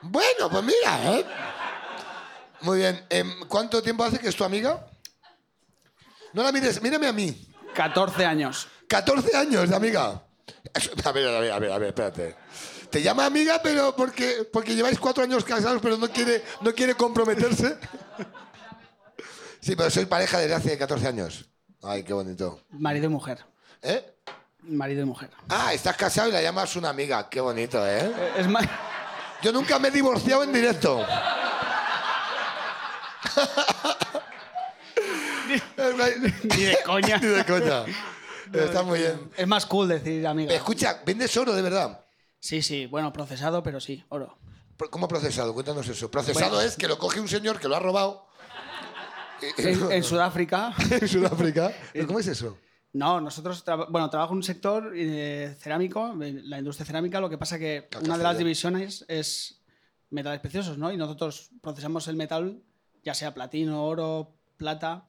Bueno, 0.00 0.50
pues 0.50 0.64
mira, 0.64 1.16
¿eh? 1.16 1.26
Muy 2.62 2.78
bien. 2.78 3.04
Em, 3.10 3.46
¿Cuánto 3.48 3.82
tiempo 3.82 4.04
hace 4.04 4.18
que 4.18 4.28
es 4.28 4.36
tu 4.36 4.44
amiga? 4.44 4.86
No 6.32 6.42
la 6.42 6.52
mires, 6.52 6.80
mírame 6.80 7.06
a 7.06 7.12
mí. 7.12 7.48
14 7.74 8.24
años. 8.24 8.68
14 8.88 9.36
años 9.36 9.68
de 9.68 9.76
amiga. 9.76 10.22
A 11.04 11.12
ver, 11.12 11.28
a 11.28 11.40
ver, 11.40 11.52
a 11.52 11.58
ver, 11.58 11.72
a 11.72 11.78
ver, 11.78 11.88
espérate. 11.88 12.36
Te 12.92 13.00
llama 13.02 13.24
amiga, 13.24 13.58
pero 13.62 13.96
porque, 13.96 14.46
porque 14.52 14.74
lleváis 14.74 14.98
cuatro 14.98 15.24
años 15.24 15.42
casados, 15.44 15.80
pero 15.80 15.96
no 15.96 16.10
quiere, 16.10 16.44
no 16.60 16.74
quiere 16.74 16.94
comprometerse. 16.94 17.78
Sí, 19.60 19.74
pero 19.74 19.88
soy 19.88 20.04
pareja 20.04 20.38
desde 20.38 20.54
hace 20.54 20.76
14 20.76 21.08
años. 21.08 21.48
Ay, 21.82 22.02
qué 22.02 22.12
bonito. 22.12 22.60
Marido 22.68 23.06
y 23.06 23.08
mujer. 23.08 23.46
¿Eh? 23.80 24.14
Marido 24.64 25.00
y 25.02 25.04
mujer. 25.06 25.30
Ah, 25.48 25.72
estás 25.72 25.96
casado 25.96 26.28
y 26.28 26.32
la 26.32 26.42
llamas 26.42 26.76
una 26.76 26.90
amiga. 26.90 27.30
Qué 27.30 27.40
bonito, 27.40 27.84
¿eh? 27.86 28.12
Eh, 28.14 28.32
Es 28.36 28.46
más... 28.46 28.66
Yo 29.40 29.52
nunca 29.52 29.78
me 29.78 29.88
he 29.88 29.90
divorciado 29.90 30.44
en 30.44 30.52
directo. 30.52 31.04
Ni 36.44 36.64
de 36.66 36.78
coña. 36.84 37.16
Ni 37.16 37.26
de 37.26 37.44
coña. 37.46 37.84
Está 38.52 38.82
muy 38.82 38.98
bien. 38.98 39.30
Es 39.34 39.46
más 39.48 39.64
cool 39.64 39.88
decir 39.88 40.26
amiga. 40.26 40.52
Escucha, 40.52 41.00
¿vendes 41.06 41.34
oro 41.38 41.54
de 41.54 41.62
verdad? 41.62 42.01
Sí, 42.42 42.60
sí. 42.60 42.86
Bueno, 42.86 43.12
procesado, 43.12 43.62
pero 43.62 43.80
sí, 43.80 44.04
oro. 44.08 44.36
¿Cómo 44.90 45.06
procesado? 45.06 45.54
Cuéntanos 45.54 45.86
eso. 45.86 46.10
Procesado 46.10 46.60
es 46.60 46.76
que 46.76 46.88
lo 46.88 46.98
coge 46.98 47.20
un 47.20 47.28
señor 47.28 47.60
que 47.60 47.68
lo 47.68 47.76
ha 47.76 47.78
robado. 47.78 48.26
En, 49.58 49.92
en 49.92 50.02
Sudáfrica. 50.02 50.74
en 50.90 51.06
Sudáfrica. 51.06 51.72
¿Cómo 52.06 52.18
es 52.18 52.26
eso? 52.26 52.58
No, 52.94 53.20
nosotros, 53.20 53.64
bueno, 53.90 54.10
trabajo 54.10 54.32
en 54.32 54.38
un 54.38 54.42
sector 54.42 54.92
eh, 54.96 55.56
cerámico, 55.60 56.20
eh, 56.20 56.40
la 56.42 56.58
industria 56.58 56.84
cerámica, 56.84 57.20
lo 57.20 57.30
que 57.30 57.38
pasa 57.38 57.60
que 57.60 57.88
una 58.02 58.18
de 58.18 58.24
las 58.24 58.36
divisiones 58.36 59.04
es 59.06 59.62
metales 60.10 60.40
preciosos, 60.40 60.76
¿no? 60.78 60.92
Y 60.92 60.96
nosotros 60.96 61.50
procesamos 61.60 62.08
el 62.08 62.16
metal, 62.16 62.60
ya 63.04 63.14
sea 63.14 63.32
platino, 63.32 63.86
oro, 63.86 64.34
plata, 64.56 65.06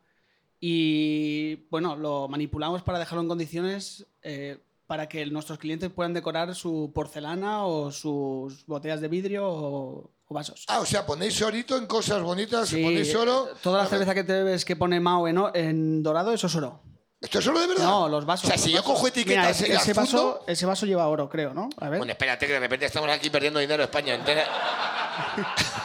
y 0.60 1.66
bueno, 1.72 1.96
lo 1.96 2.28
manipulamos 2.28 2.84
para 2.84 3.00
dejarlo 3.00 3.24
en 3.24 3.28
condiciones 3.28 4.06
eh, 4.22 4.60
para 4.94 5.10
que 5.10 5.26
nuestros 5.26 5.58
clientes 5.58 5.90
puedan 5.90 6.14
decorar 6.14 6.54
su 6.54 6.92
porcelana 6.94 7.66
o 7.66 7.92
sus 7.92 8.64
botellas 8.68 9.02
de 9.02 9.08
vidrio 9.08 9.48
o, 9.50 10.12
o 10.28 10.34
vasos. 10.36 10.66
Ah, 10.68 10.82
o 10.82 10.86
sea, 10.86 11.04
ponéis 11.04 11.42
orito 11.42 11.76
en 11.78 11.88
cosas 11.88 12.22
bonitas, 12.22 12.70
Sí, 12.70 12.84
ponéis 12.84 13.16
oro. 13.16 13.48
Toda 13.64 13.82
la 13.82 13.90
cerveza 13.90 14.14
que 14.14 14.24
te 14.24 14.34
bebes 14.34 14.64
que 14.64 14.76
pone 14.76 15.00
Mao 15.00 15.28
en, 15.28 15.38
o- 15.40 15.52
en 15.56 16.04
dorado, 16.04 16.32
eso 16.32 16.46
es 16.46 16.54
oro. 16.56 16.80
¿Esto 17.20 17.40
es 17.40 17.48
oro 17.48 17.60
de 17.62 17.66
verdad? 17.70 17.86
No, 17.86 18.08
los 18.08 18.24
vasos. 18.24 18.46
O 18.46 18.48
sea, 18.50 18.58
si 18.60 18.72
yo 18.72 18.84
cojo 18.84 19.08
etiquetas 19.08 19.60
Mira, 19.62 19.78
ese, 19.82 19.94
vaso, 19.94 20.12
fundo- 20.18 20.44
ese 20.46 20.66
vaso 20.68 20.86
lleva 20.86 21.08
oro, 21.08 21.28
creo, 21.28 21.56
¿no? 21.56 21.70
A 21.80 21.90
ver. 21.90 21.98
Bueno, 21.98 22.12
espérate, 22.12 22.46
que 22.46 22.54
de 22.54 22.60
repente 22.60 22.86
estamos 22.86 23.10
aquí 23.10 23.32
perdiendo 23.32 23.60
dinero 23.60 23.82
España 23.82 24.14
entera. 24.14 24.46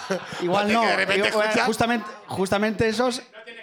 Igual 0.42 0.70
no. 0.70 0.82
que 0.82 0.86
de 0.86 0.96
repente 0.96 1.28
Igual- 1.30 1.46
escucha- 1.48 1.64
justamente, 1.64 2.06
justamente 2.26 2.88
esos. 2.88 3.20
No, 3.20 3.24
tiene 3.46 3.62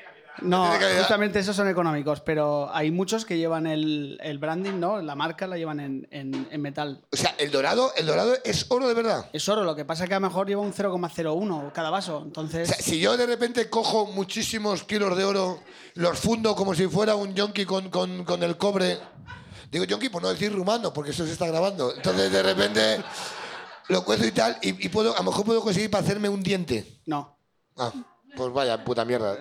calidad. 0.80 1.00
justamente 1.00 1.40
esos 1.40 1.56
son 1.56 1.68
económicos, 1.70 2.22
pero 2.22 2.70
hay 2.74 2.92
muchos 2.92 3.26
que 3.26 3.38
llevan 3.38 3.68
el, 3.68 4.18
el 4.22 4.38
branding, 4.38 4.80
¿no? 4.80 5.02
La 5.02 5.16
marca 5.16 5.48
la 5.48 5.58
llevan 5.58 5.80
en, 5.80 6.08
en- 6.12 6.48
en 6.52 6.62
metal. 6.62 7.02
O 7.12 7.16
sea, 7.16 7.36
el 7.38 7.52
dorado, 7.52 7.92
el 7.96 8.06
dorado 8.06 8.34
es 8.44 8.66
oro 8.70 8.88
de 8.88 8.94
verdad. 8.94 9.30
Es 9.34 9.48
oro, 9.50 9.64
lo 9.64 9.76
que 9.76 9.86
pasa 9.86 10.04
es 10.04 10.10
que 10.10 10.16
a 10.16 10.20
lo 10.20 10.28
mejor 10.28 10.48
lleva 10.48 10.62
un 10.62 10.74
0,01 10.74 11.72
cada 11.72 11.90
vaso. 11.90 12.18
O 12.18 12.24
Entonces, 12.24 12.68
sea, 12.68 12.78
si 12.78 13.00
yo 13.00 13.16
de 13.18 13.26
repente 13.26 13.70
cojo 13.70 14.08
muchísimos 14.08 14.84
kilos 14.84 15.16
de 15.18 15.24
oro, 15.24 15.60
los 15.94 16.20
fundo 16.20 16.56
como 16.56 16.76
si 16.76 16.88
fuera 16.88 17.16
un 17.16 17.34
yonki 17.34 17.66
con, 17.66 17.90
con- 17.90 18.24
con 18.26 18.44
el 18.44 18.58
cobre. 18.58 18.98
Digo 19.72 19.86
yonki 19.86 20.10
por 20.10 20.22
no 20.22 20.30
decir 20.30 20.54
rumano, 20.54 20.94
porque 20.94 21.12
eso 21.12 21.26
se 21.26 21.32
está 21.34 21.48
grabando. 21.48 21.94
Entonces 21.96 22.32
de 22.32 22.44
repente 22.44 23.04
lo 23.90 24.04
cuezo 24.04 24.26
y 24.26 24.32
tal, 24.32 24.58
y, 24.62 24.86
y 24.86 24.90
puedo, 24.90 25.14
a 25.16 25.20
lo 25.20 25.24
mejor 25.26 25.46
puedo 25.46 25.62
conseguir 25.62 25.90
para 25.92 26.04
hacerme 26.04 26.28
un 26.30 26.42
diente. 26.44 27.00
no. 27.06 27.38
Ah, 27.78 27.92
pues 28.36 28.54
vaya, 28.54 28.84
puta 28.84 29.06
mierda. 29.06 29.38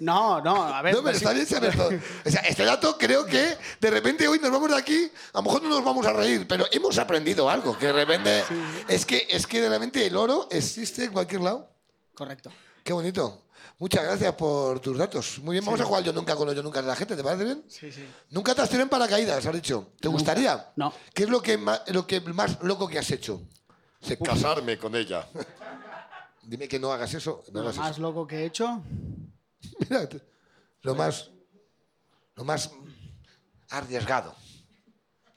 No, 0.00 0.40
no, 0.40 0.62
a 0.62 0.82
ver. 0.82 0.94
No, 0.94 1.00
pero 1.00 1.02
pues 1.02 1.16
está 1.16 1.32
bien 1.32 1.46
saber 1.46 1.76
todo. 1.76 1.90
O 2.24 2.30
sea, 2.30 2.40
este 2.42 2.64
dato 2.64 2.96
creo 2.96 3.26
que 3.26 3.56
de 3.80 3.90
repente 3.90 4.26
hoy 4.26 4.38
nos 4.38 4.50
vamos 4.50 4.70
de 4.70 4.76
aquí, 4.76 5.10
a 5.32 5.38
lo 5.38 5.42
mejor 5.42 5.62
no 5.62 5.68
nos 5.68 5.84
vamos 5.84 6.06
a 6.06 6.12
reír, 6.12 6.46
pero 6.48 6.66
hemos 6.70 6.96
aprendido 6.98 7.48
algo, 7.50 7.76
que 7.76 7.86
de 7.86 7.92
repente... 7.92 8.44
Es, 8.88 9.04
que, 9.04 9.26
es 9.28 9.46
que 9.46 9.60
de 9.60 9.68
repente 9.68 10.06
el 10.06 10.16
oro 10.16 10.48
existe 10.50 11.04
en 11.04 11.12
cualquier 11.12 11.40
lado. 11.40 11.70
Correcto. 12.14 12.50
Qué 12.82 12.92
bonito. 12.92 13.42
Muchas 13.78 14.04
gracias 14.04 14.32
por 14.34 14.78
tus 14.80 14.96
datos. 14.96 15.40
Muy 15.40 15.54
bien, 15.54 15.64
vamos 15.64 15.80
a 15.80 15.84
jugar 15.84 16.04
yo 16.04 16.12
nunca 16.12 16.36
con 16.36 16.46
los 16.46 16.54
yo 16.54 16.62
nunca 16.62 16.80
de 16.80 16.88
la 16.88 16.96
gente, 16.96 17.16
¿te 17.16 17.24
parece 17.24 17.44
bien? 17.44 17.64
Sí, 17.68 17.90
sí. 17.90 18.08
Nunca 18.30 18.54
te 18.54 18.62
has 18.62 18.68
tirado 18.68 18.84
en 18.84 18.88
paracaídas, 18.88 19.44
has 19.44 19.52
dicho. 19.52 19.88
¿Te 20.00 20.08
gustaría? 20.08 20.72
No. 20.76 20.94
¿Qué 21.12 21.24
es 21.24 21.28
lo 21.28 21.42
que 21.42 21.58
más, 21.58 21.82
lo 21.88 22.06
que 22.06 22.20
más 22.20 22.62
loco 22.62 22.86
que 22.86 22.98
has 22.98 23.10
hecho? 23.10 23.42
Casarme 24.22 24.78
con 24.78 24.94
ella. 24.94 25.26
Dime 26.46 26.68
que 26.68 26.78
no 26.78 26.92
hagas 26.92 27.12
eso. 27.14 27.42
No 27.52 27.62
Lo 27.62 27.68
hagas 27.68 27.78
más 27.78 27.98
loco 27.98 28.26
que 28.26 28.40
he 28.40 28.44
hecho. 28.46 28.82
Mira, 29.78 30.08
lo 30.82 30.94
más, 30.94 31.30
lo 32.36 32.44
más 32.44 32.70
arriesgado 33.70 34.34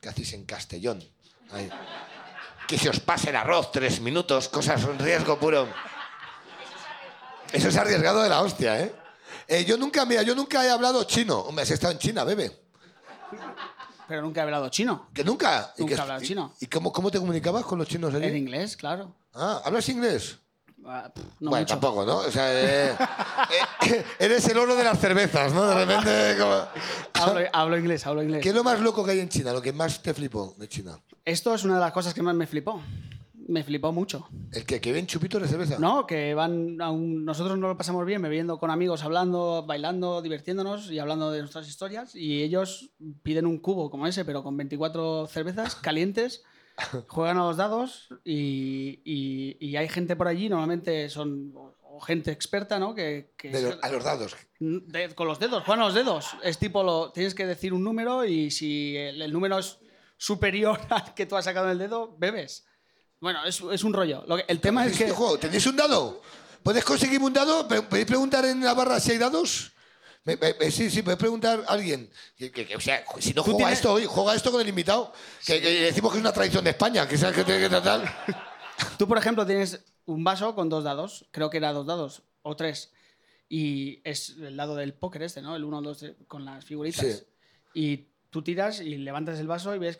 que 0.01 0.09
hacéis 0.09 0.33
en 0.33 0.45
Castellón. 0.45 1.03
Ahí. 1.51 1.69
Que 2.67 2.77
se 2.77 2.89
os 2.89 2.99
pase 2.99 3.29
el 3.29 3.35
arroz 3.37 3.71
tres 3.71 4.01
minutos, 4.01 4.49
cosas 4.49 4.83
en 4.83 4.99
riesgo 4.99 5.39
puro. 5.39 5.67
Eso 7.53 7.69
es 7.69 7.77
arriesgado 7.77 8.21
de 8.23 8.29
la 8.29 8.41
hostia, 8.41 8.81
¿eh? 8.81 8.93
Eh, 9.47 9.63
yo 9.63 9.77
nunca, 9.77 10.05
mira, 10.05 10.21
yo 10.23 10.35
nunca 10.35 10.65
he 10.65 10.69
hablado 10.69 11.05
chino. 11.05 11.39
Hombre, 11.39 11.63
has 11.63 11.71
estado 11.71 11.93
en 11.93 11.99
China, 11.99 12.25
bebé. 12.25 12.51
Pero 14.09 14.21
nunca 14.21 14.41
he 14.41 14.43
hablado 14.43 14.67
chino. 14.69 15.09
¿Que 15.13 15.23
nunca? 15.23 15.73
¿Y 15.77 15.81
Nunca 15.81 15.95
he 15.95 15.99
hablado 16.01 16.21
y- 16.21 16.27
chino. 16.27 16.53
¿Y 16.59 16.67
cómo, 16.67 16.91
cómo 16.91 17.09
te 17.09 17.19
comunicabas 17.19 17.63
con 17.63 17.79
los 17.79 17.87
chinos 17.87 18.13
allí? 18.13 18.25
En 18.25 18.35
inglés, 18.35 18.75
claro. 18.75 19.15
Ah, 19.33 19.61
¿hablas 19.63 19.87
inglés? 19.87 20.37
Ah, 20.89 21.11
pff, 21.13 21.23
No 21.41 21.49
bueno, 21.49 21.63
mucho. 21.63 21.73
tampoco, 21.73 22.05
¿no? 22.05 22.17
O 22.19 22.31
sea, 22.31 22.47
eh, 22.91 22.95
eh, 23.91 24.05
eres 24.19 24.47
el 24.47 24.57
oro 24.57 24.75
de 24.75 24.83
las 24.83 24.97
cervezas, 24.99 25.53
¿no? 25.53 25.65
De 25.67 25.75
repente, 25.85 26.35
como... 26.39 26.53
Hablo, 27.13 27.47
hablo 27.51 27.77
inglés, 27.77 28.07
hablo 28.07 28.23
inglés. 28.23 28.41
¿Qué 28.41 28.49
es 28.49 28.55
lo 28.55 28.63
más 28.63 28.79
loco 28.79 29.03
que 29.03 29.11
hay 29.11 29.19
en 29.19 29.29
China? 29.29 29.51
Lo 29.53 29.61
que 29.61 29.73
más 29.73 30.01
te 30.01 30.13
flipó 30.13 30.55
de 30.57 30.67
China. 30.69 30.97
Esto 31.25 31.53
es 31.53 31.63
una 31.65 31.75
de 31.75 31.81
las 31.81 31.91
cosas 31.91 32.13
que 32.13 32.21
más 32.21 32.35
me 32.35 32.47
flipó. 32.47 32.81
Me 33.49 33.63
flipó 33.63 33.93
mucho. 33.93 34.27
¿El 34.51 34.65
que, 34.65 34.81
que 34.81 34.91
ven 34.91 35.07
chupitos 35.07 35.41
de 35.41 35.47
cerveza? 35.47 35.77
No, 35.79 36.05
que 36.05 36.33
van 36.33 36.81
a 36.81 36.91
un- 36.91 37.23
nosotros 37.23 37.57
nos 37.57 37.69
lo 37.69 37.77
pasamos 37.77 38.05
bien 38.05 38.21
bebiendo 38.21 38.57
con 38.59 38.69
amigos, 38.71 39.03
hablando, 39.03 39.63
bailando, 39.65 40.21
divirtiéndonos 40.21 40.91
y 40.91 40.99
hablando 40.99 41.31
de 41.31 41.39
nuestras 41.39 41.65
historias. 41.67 42.13
Y 42.13 42.43
ellos 42.43 42.89
piden 43.23 43.45
un 43.45 43.59
cubo 43.59 43.89
como 43.89 44.05
ese, 44.05 44.25
pero 44.25 44.43
con 44.43 44.57
24 44.57 45.27
cervezas 45.27 45.75
calientes, 45.75 46.43
juegan 47.07 47.37
a 47.37 47.41
los 47.45 47.57
dados 47.57 48.09
y, 48.23 49.01
y- 49.03 49.57
y 49.59 49.75
hay 49.77 49.89
gente 49.89 50.15
por 50.15 50.27
allí, 50.27 50.47
normalmente 50.49 51.09
son 51.09 51.51
o- 51.55 51.99
gente 52.01 52.31
experta, 52.31 52.77
¿no? 52.77 52.93
Que, 52.93 53.33
que 53.35 53.49
De 53.49 53.61
los- 53.61 53.79
a 53.81 53.89
los 53.89 54.03
dados. 54.03 54.35
de- 54.59 55.15
con 55.15 55.27
los 55.27 55.39
dedos, 55.39 55.63
juegan 55.63 55.81
a 55.81 55.85
los 55.85 55.95
dedos. 55.95 56.27
Es 56.43 56.57
tipo, 56.59 56.83
lo, 56.83 57.11
tienes 57.11 57.33
que 57.33 57.45
decir 57.47 57.73
un 57.73 57.83
número 57.83 58.23
y 58.25 58.51
si 58.51 58.95
el, 58.95 59.21
el 59.21 59.33
número 59.33 59.57
es 59.57 59.79
superior 60.17 60.79
al 60.89 61.13
que 61.15 61.25
tú 61.25 61.35
has 61.35 61.45
sacado 61.45 61.65
en 61.67 61.71
el 61.73 61.79
dedo, 61.79 62.15
bebes. 62.17 62.65
Bueno, 63.19 63.43
es, 63.45 63.59
es 63.71 63.83
un 63.83 63.93
rollo. 63.93 64.23
Lo 64.27 64.37
que- 64.37 64.45
el 64.47 64.59
tema 64.61 64.85
es 64.85 64.91
¿Este 64.91 65.05
que... 65.05 65.11
juego? 65.11 65.39
¿Tenéis 65.39 65.65
un 65.65 65.75
dado? 65.75 66.21
¿Puedes 66.61 66.83
conseguir 66.83 67.19
un 67.21 67.33
dado? 67.33 67.67
¿Pe- 67.67 67.81
¿Podéis 67.81 68.05
preguntar 68.07 68.45
en 68.45 68.63
la 68.63 68.73
barra 68.75 68.99
si 68.99 69.11
hay 69.13 69.17
dados? 69.17 69.71
Me- 70.27 70.35
me- 70.35 70.53
me- 70.59 70.69
sí, 70.71 70.89
sí, 70.91 71.01
puedes 71.01 71.17
preguntar 71.17 71.63
a 71.67 71.71
alguien. 71.71 72.09
Que- 72.35 72.51
que- 72.51 72.75
o 72.75 72.79
sea, 72.81 73.03
si 73.19 73.33
no 73.33 73.43
juega 73.43 73.57
tienes- 73.59 73.73
esto 73.79 73.93
hoy, 73.93 74.05
juega 74.05 74.35
esto 74.35 74.51
con 74.51 74.59
el 74.61 74.67
invitado. 74.67 75.13
Que, 75.45 75.61
que 75.61 75.69
decimos 75.81 76.11
que 76.11 76.17
es 76.17 76.21
una 76.21 76.33
tradición 76.33 76.63
de 76.65 76.71
España, 76.71 77.07
que 77.07 77.17
sabes 77.17 77.35
que 77.37 77.43
tiene 77.45 77.61
que 77.61 77.69
tratar. 77.69 78.03
Tú, 78.99 79.07
por 79.07 79.17
ejemplo, 79.17 79.45
tienes 79.45 79.83
un 80.05 80.23
vaso 80.23 80.53
con 80.53 80.69
dos 80.69 80.83
dados, 80.83 81.25
creo 81.31 81.49
que 81.49 81.57
era 81.57 81.71
dos 81.73 81.85
dados 81.87 82.23
o 82.43 82.55
tres, 82.55 82.91
y 83.49 84.01
es 84.03 84.35
el 84.41 84.55
dado 84.57 84.75
del 84.75 84.93
póker 84.93 85.23
este, 85.23 85.41
¿no? 85.41 85.55
El 85.55 85.63
1, 85.63 85.81
2, 85.81 86.05
con 86.27 86.43
las 86.45 86.65
figuritas. 86.65 87.05
Sí. 87.05 87.23
Y 87.73 88.07
tú 88.29 88.41
tiras 88.43 88.81
y 88.81 88.97
levantas 88.97 89.39
el 89.39 89.47
vaso 89.47 89.73
y 89.73 89.79
ves, 89.79 89.97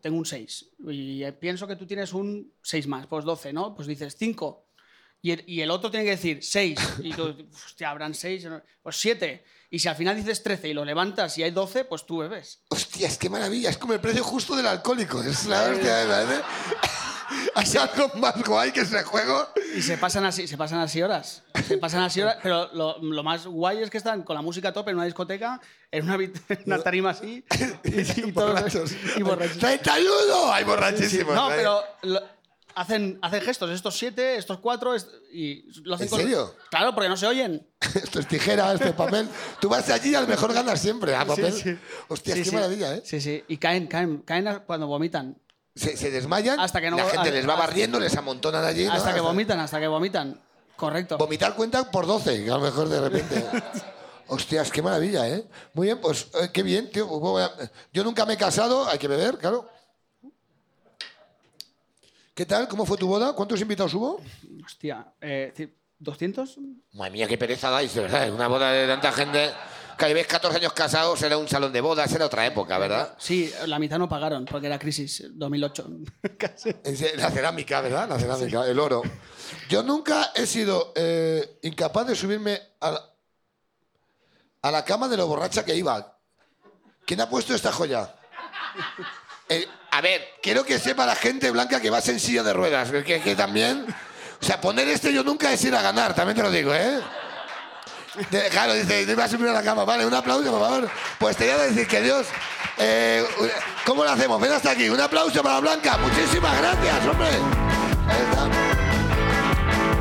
tengo 0.00 0.16
un 0.16 0.24
6. 0.26 0.70
Y 0.88 1.22
eh, 1.22 1.32
pienso 1.32 1.66
que 1.66 1.76
tú 1.76 1.86
tienes 1.86 2.14
un 2.14 2.52
6 2.62 2.86
más, 2.86 3.06
pues 3.06 3.24
12, 3.26 3.52
¿no? 3.52 3.74
Pues 3.74 3.86
dices 3.86 4.16
5. 4.18 4.65
Y 5.26 5.32
el, 5.32 5.42
y 5.44 5.60
el 5.60 5.72
otro 5.72 5.90
tiene 5.90 6.04
que 6.04 6.12
decir 6.12 6.38
6. 6.40 6.78
Y 7.02 7.12
tú, 7.12 7.34
hostia, 7.66 7.90
habrán 7.90 8.14
6, 8.14 8.46
pues 8.80 8.96
7. 8.96 9.44
Y 9.70 9.80
si 9.80 9.88
al 9.88 9.96
final 9.96 10.14
dices 10.14 10.40
13 10.40 10.68
y 10.68 10.72
lo 10.72 10.84
levantas 10.84 11.36
y 11.38 11.42
hay 11.42 11.50
12, 11.50 11.84
pues 11.86 12.06
tú 12.06 12.18
bebes. 12.18 12.60
Hostias, 12.68 13.18
qué 13.18 13.28
maravilla. 13.28 13.70
Es 13.70 13.76
como 13.76 13.92
el 13.94 13.98
precio 14.00 14.22
justo 14.22 14.54
del 14.54 14.68
alcohólico. 14.68 15.20
Es 15.24 15.46
la 15.46 15.64
hostia, 15.64 16.04
¿verdad? 16.04 16.44
Hay 17.56 17.66
algo 17.76 18.08
más 18.20 18.40
guay 18.44 18.70
que 18.70 18.80
ese 18.82 19.02
juego. 19.02 19.48
Y 19.76 19.82
se 19.82 19.98
pasan 19.98 20.24
así, 20.24 20.46
se 20.46 20.56
pasan 20.56 20.78
así 20.78 21.02
horas. 21.02 21.42
Se 21.66 21.76
pasan 21.78 22.02
así 22.04 22.20
horas, 22.20 22.36
pero 22.40 22.70
lo, 22.72 22.98
lo 23.02 23.22
más 23.24 23.46
guay 23.46 23.82
es 23.82 23.90
que 23.90 23.98
están 23.98 24.22
con 24.22 24.36
la 24.36 24.42
música 24.42 24.68
a 24.68 24.72
tope 24.72 24.92
en 24.92 24.96
una 24.98 25.06
discoteca, 25.06 25.60
en 25.90 26.04
una, 26.08 26.14
en 26.22 26.32
una 26.66 26.78
tarima 26.84 27.10
así, 27.10 27.44
y, 27.82 28.00
y 28.28 28.32
todos- 28.32 28.54
borrachos. 28.54 28.92
y 29.16 29.22
borrachos. 29.22 29.58
¡31! 29.58 30.52
Hay 30.52 30.62
borrachísimos. 30.64 31.34
No, 31.34 31.50
¿eh? 31.50 31.54
pero 31.56 31.82
lo- 32.02 32.22
hacen, 32.76 33.18
hacen 33.22 33.40
gestos, 33.42 33.70
estos 33.70 33.98
siete, 33.98 34.36
estos 34.36 34.58
cuatro, 34.60 34.94
est- 34.94 35.08
y 35.32 35.64
lo 35.82 35.96
hacen 35.96 36.04
¿En 36.06 36.10
con- 36.10 36.20
serio? 36.20 36.54
Claro, 36.70 36.94
porque 36.94 37.08
no 37.08 37.16
se 37.16 37.26
oyen. 37.26 37.66
Esto 37.94 38.20
es 38.20 38.28
tijera, 38.28 38.72
esto 38.72 38.86
es 38.86 38.92
papel. 38.94 39.28
Tú 39.60 39.68
vas 39.68 39.88
allí 39.90 40.10
y 40.10 40.14
a 40.14 40.20
lo 40.20 40.26
mejor 40.28 40.52
ganas 40.52 40.80
siempre 40.80 41.14
a 41.16 41.24
papel. 41.24 41.52
sí. 41.52 41.76
Hostias, 42.08 42.36
Sí, 42.38 42.44
qué 42.44 42.50
sí. 42.50 42.54
maravilla, 42.54 42.94
¿eh? 42.94 43.02
Sí, 43.04 43.20
sí. 43.20 43.42
Y 43.48 43.56
caen, 43.56 43.86
caen, 43.88 44.18
caen 44.18 44.62
cuando 44.66 44.86
vomitan. 44.86 45.36
Se, 45.74 45.96
se 45.96 46.10
desmayan, 46.10 46.58
Hasta 46.60 46.80
que 46.80 46.90
no- 46.90 46.96
la 46.96 47.04
gente 47.08 47.30
les 47.32 47.48
va 47.48 47.56
barriendo, 47.56 47.98
les 47.98 48.16
amontonan 48.16 48.64
allí. 48.64 48.84
¿no? 48.86 48.92
Hasta 48.92 49.12
que 49.12 49.20
vomitan, 49.20 49.58
hasta 49.58 49.80
que 49.80 49.86
vomitan. 49.88 50.40
Correcto. 50.76 51.16
Vomitar 51.18 51.54
cuenta 51.54 51.90
por 51.90 52.06
12, 52.06 52.44
que 52.44 52.50
a 52.50 52.54
lo 52.56 52.60
mejor 52.62 52.88
de 52.88 53.00
repente. 53.00 53.44
Hostias, 54.28 54.70
qué 54.72 54.82
maravilla, 54.82 55.28
¿eh? 55.28 55.44
Muy 55.74 55.86
bien, 55.86 56.00
pues 56.00 56.26
eh, 56.40 56.50
qué 56.52 56.62
bien, 56.62 56.90
tío. 56.90 57.38
A- 57.38 57.50
Yo 57.92 58.02
nunca 58.04 58.26
me 58.26 58.34
he 58.34 58.36
casado, 58.36 58.86
hay 58.88 58.98
que 58.98 59.06
beber, 59.08 59.38
claro. 59.38 59.68
¿Qué 62.36 62.44
tal? 62.44 62.68
¿Cómo 62.68 62.84
fue 62.84 62.98
tu 62.98 63.08
boda? 63.08 63.32
¿Cuántos 63.32 63.58
invitados 63.62 63.94
hubo? 63.94 64.20
Hostia, 64.62 65.10
eh, 65.22 65.54
ci- 65.56 65.72
¿200? 65.98 66.58
Madre 66.92 67.10
mía, 67.12 67.26
qué 67.26 67.38
pereza 67.38 67.70
dais, 67.70 67.94
de 67.94 68.02
verdad. 68.02 68.30
Una 68.30 68.46
boda 68.46 68.70
de 68.72 68.86
tanta 68.86 69.10
gente. 69.10 69.54
Que 69.96 70.12
ves 70.12 70.26
14 70.26 70.58
años 70.58 70.74
casados, 70.74 71.22
era 71.22 71.38
un 71.38 71.48
salón 71.48 71.72
de 71.72 71.80
bodas, 71.80 72.12
era 72.12 72.26
otra 72.26 72.44
época, 72.44 72.76
¿verdad? 72.76 73.16
Sí, 73.18 73.50
la 73.64 73.78
mitad 73.78 73.98
no 73.98 74.06
pagaron 74.06 74.44
porque 74.44 74.66
era 74.66 74.78
crisis 74.78 75.24
2008. 75.32 75.88
Casi. 76.38 76.74
La 77.16 77.30
cerámica, 77.30 77.80
¿verdad? 77.80 78.06
La 78.06 78.18
cerámica, 78.18 78.66
el 78.66 78.78
oro. 78.78 79.00
Yo 79.70 79.82
nunca 79.82 80.32
he 80.34 80.44
sido 80.44 80.92
eh, 80.94 81.58
incapaz 81.62 82.06
de 82.08 82.14
subirme 82.14 82.60
a 82.80 82.90
la, 82.90 83.00
a 84.60 84.70
la 84.70 84.84
cama 84.84 85.08
de 85.08 85.16
lo 85.16 85.26
borracha 85.26 85.64
que 85.64 85.74
iba. 85.74 86.18
¿Quién 87.06 87.22
ha 87.22 87.30
puesto 87.30 87.54
esta 87.54 87.72
joya? 87.72 88.14
Eh, 89.48 89.66
a 89.96 90.00
ver, 90.00 90.28
quiero 90.42 90.64
que 90.64 90.78
sepa 90.78 91.06
la 91.06 91.14
gente 91.16 91.50
blanca 91.50 91.80
que 91.80 91.90
vas 91.90 92.08
en 92.08 92.20
silla 92.20 92.42
de 92.42 92.52
ruedas, 92.52 92.90
que, 92.90 93.20
que 93.20 93.34
también... 93.34 93.86
O 94.40 94.44
sea, 94.44 94.60
poner 94.60 94.86
este 94.88 95.12
yo 95.12 95.24
nunca 95.24 95.50
es 95.52 95.64
ir 95.64 95.74
a 95.74 95.80
ganar, 95.80 96.14
también 96.14 96.36
te 96.36 96.42
lo 96.42 96.50
digo, 96.50 96.74
¿eh? 96.74 97.00
De- 98.30 98.48
claro, 98.50 98.74
dice, 98.74 99.06
no 99.06 99.12
iba 99.12 99.24
a 99.24 99.28
subir 99.28 99.48
a 99.48 99.52
la 99.52 99.62
cama. 99.62 99.84
Vale, 99.84 100.04
un 100.04 100.12
aplauso, 100.12 100.50
por 100.50 100.60
favor. 100.60 100.90
Pues 101.18 101.36
te 101.36 101.44
voy 101.50 101.60
a 101.60 101.64
decir 101.68 101.86
que 101.86 102.02
Dios... 102.02 102.26
eh, 102.78 103.24
¿Cómo 103.86 104.04
lo 104.04 104.10
hacemos? 104.10 104.38
Ven 104.40 104.52
hasta 104.52 104.70
aquí. 104.72 104.88
Un 104.90 105.00
aplauso 105.00 105.42
para 105.42 105.60
Blanca. 105.60 105.96
Muchísimas 105.98 106.56
gracias, 106.58 107.06
hombre. 107.06 107.28
Ahí 107.28 108.22
está. 108.30 108.48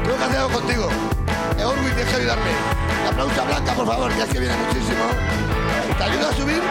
Tengo 0.03 0.17
que 0.17 0.23
hacer 0.23 0.37
algo 0.37 0.51
contigo. 0.59 0.89
Eh, 1.57 1.63
Orwin, 1.63 1.85
tienes 1.93 2.07
que 2.13 2.15
ayudarme. 2.21 2.51
Un 3.03 3.07
aplauso 3.13 3.41
a 3.41 3.45
Blanca, 3.45 3.73
por 3.73 3.85
favor, 3.87 4.13
que 4.13 4.21
es 4.21 4.29
que 4.29 4.39
viene 4.39 4.55
muchísimo. 4.57 5.05
¿Te 5.97 6.03
ayuda 6.03 6.29
a 6.29 6.33
subir? 6.35 6.61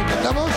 ¿Intentamos? 0.00 0.50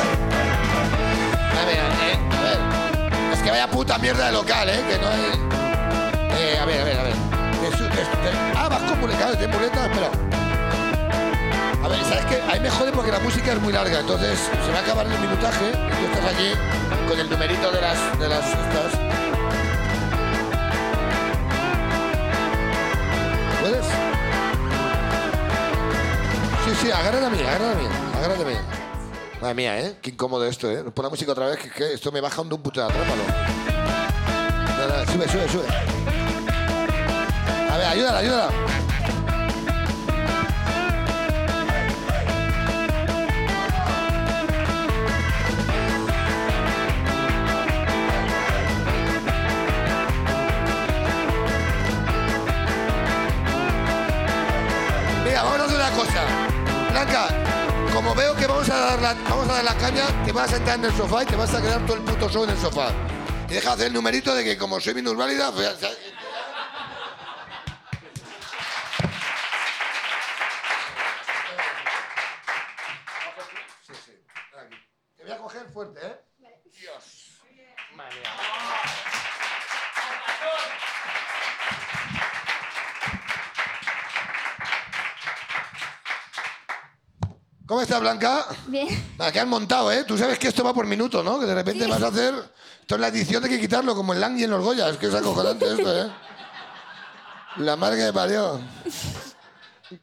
A 1.57 1.65
ver, 1.65 1.75
eh, 1.75 2.17
a 2.37 2.41
ver. 2.43 3.33
Es 3.33 3.41
que 3.41 3.49
vaya 3.49 3.67
puta 3.69 3.97
mierda 3.97 4.27
de 4.27 4.31
local, 4.31 4.69
¿eh? 4.69 4.83
Que 4.87 4.97
no 4.97 5.09
es... 5.11 5.37
Eh, 6.39 6.59
a 6.59 6.65
ver, 6.65 6.81
a 6.81 6.83
ver, 6.83 6.99
a 6.99 7.03
ver. 7.03 7.13
Ah, 8.55 8.69
vas 8.69 8.81
con 8.83 8.99
muleta, 8.99 9.35
¿tienes 9.37 9.55
muleta? 9.55 9.85
Espera. 9.85 10.11
A 11.83 11.87
ver, 11.87 11.99
¿sabes 12.03 12.25
qué? 12.25 12.41
Ahí 12.51 12.59
me 12.59 12.69
jode 12.69 12.91
porque 12.91 13.11
la 13.11 13.19
música 13.19 13.53
es 13.53 13.61
muy 13.61 13.73
larga, 13.73 13.99
entonces 13.99 14.39
se 14.39 14.71
va 14.71 14.79
a 14.79 14.81
acabar 14.81 15.05
el 15.05 15.19
minutaje 15.19 15.69
y 15.69 16.05
tú 16.05 16.05
estás 16.13 16.35
allí 16.35 16.53
con 17.07 17.19
el 17.19 17.29
numerito 17.29 17.71
de 17.71 17.81
las... 17.81 18.19
De 18.19 18.27
las 18.27 18.45
estas. 18.45 18.91
¿Puedes? 23.61 23.85
agárrate 26.93 27.25
a 27.25 27.29
mí, 27.29 27.39
agárrate 27.41 27.71
a 27.71 27.75
mí, 27.75 27.87
agárrate 28.17 28.41
a 28.41 28.45
mí. 28.45 28.86
Madre 29.41 29.53
mía, 29.53 29.79
¿eh? 29.79 29.97
Qué 30.01 30.09
incómodo 30.09 30.45
esto, 30.47 30.69
¿eh? 30.69 30.83
Pon 30.83 31.03
la 31.03 31.09
música 31.09 31.31
otra 31.31 31.45
vez, 31.45 31.59
que, 31.59 31.69
que 31.69 31.93
esto 31.93 32.11
me 32.11 32.21
baja 32.21 32.41
un 32.41 32.49
de 32.49 32.55
un 32.55 32.61
puto 32.61 32.83
atrápalo. 32.83 33.21
Dale, 34.77 34.93
dale, 34.93 35.11
sube, 35.11 35.27
sube, 35.27 35.47
sube. 35.47 35.67
A 37.71 37.77
ver, 37.77 37.85
ayúdala, 37.85 38.17
ayúdala. 38.17 38.49
Mira, 55.23 55.41
a 55.41 55.55
hacer 55.63 55.75
una 55.75 55.91
cosa. 55.91 56.25
Blanca, 56.91 57.36
como 58.07 58.21
veo 58.21 58.33
que 58.37 58.47
vamos 58.47 58.69
a 58.69 58.75
dar 58.77 59.01
la, 59.01 59.13
vamos 59.29 59.49
a 59.49 59.53
dar 59.55 59.63
la 59.65 59.77
caña, 59.77 60.05
te 60.23 60.31
vas 60.31 60.49
a 60.49 60.55
sentar 60.55 60.79
en 60.79 60.85
el 60.85 60.95
sofá 60.95 61.23
y 61.23 61.25
te 61.25 61.35
vas 61.35 61.53
a 61.53 61.61
quedar 61.61 61.85
todo 61.85 61.97
el 61.97 62.03
puto 62.03 62.29
show 62.29 62.45
en 62.45 62.51
el 62.51 62.57
sofá. 62.57 62.89
Y 63.49 63.53
deja 63.53 63.67
de 63.71 63.73
hacer 63.73 63.87
el 63.87 63.93
numerito 63.93 64.33
de 64.33 64.45
que 64.45 64.57
como 64.57 64.79
soy 64.79 64.93
minusválida, 64.93 65.51
pues 65.51 65.77
ya- 65.81 65.89
Te 75.17 75.23
voy 75.23 75.31
a 75.33 75.37
coger 75.39 75.67
fuerte, 75.73 75.99
¿eh? 76.07 76.15
Dios. 76.79 77.41
Madre 77.93 78.19
mía. 78.19 78.29
¿Cómo 87.87 87.95
estás, 87.95 88.19
Blanca? 88.19 88.45
Bien. 88.67 89.13
La 89.17 89.31
que 89.31 89.39
han 89.39 89.47
montado, 89.47 89.89
¿eh? 89.93 90.03
Tú 90.03 90.17
sabes 90.17 90.37
que 90.37 90.49
esto 90.49 90.61
va 90.61 90.73
por 90.73 90.85
minuto, 90.85 91.23
¿no? 91.23 91.39
Que 91.39 91.45
de 91.45 91.55
repente 91.55 91.85
Sí. 91.85 91.89
vas 91.89 92.01
a 92.03 92.07
hacer... 92.07 92.33
Esto 92.81 92.95
es 92.95 93.01
la 93.01 93.07
edición 93.07 93.41
de 93.41 93.47
que 93.49 93.59
quitarlo, 93.61 93.95
como 93.95 94.11
el 94.13 94.19
Lang 94.19 94.37
y 94.37 94.43
en 94.43 94.49
los 94.51 94.61
Goya. 94.61 94.89
Es 94.89 94.97
que 94.97 95.07
es 95.07 95.13
acojonante 95.13 95.65
esto, 95.71 95.97
¿eh? 96.05 96.11
La 97.57 97.77
madre 97.77 97.97
que 97.97 98.03
me 98.03 98.13
parió. 98.13 98.59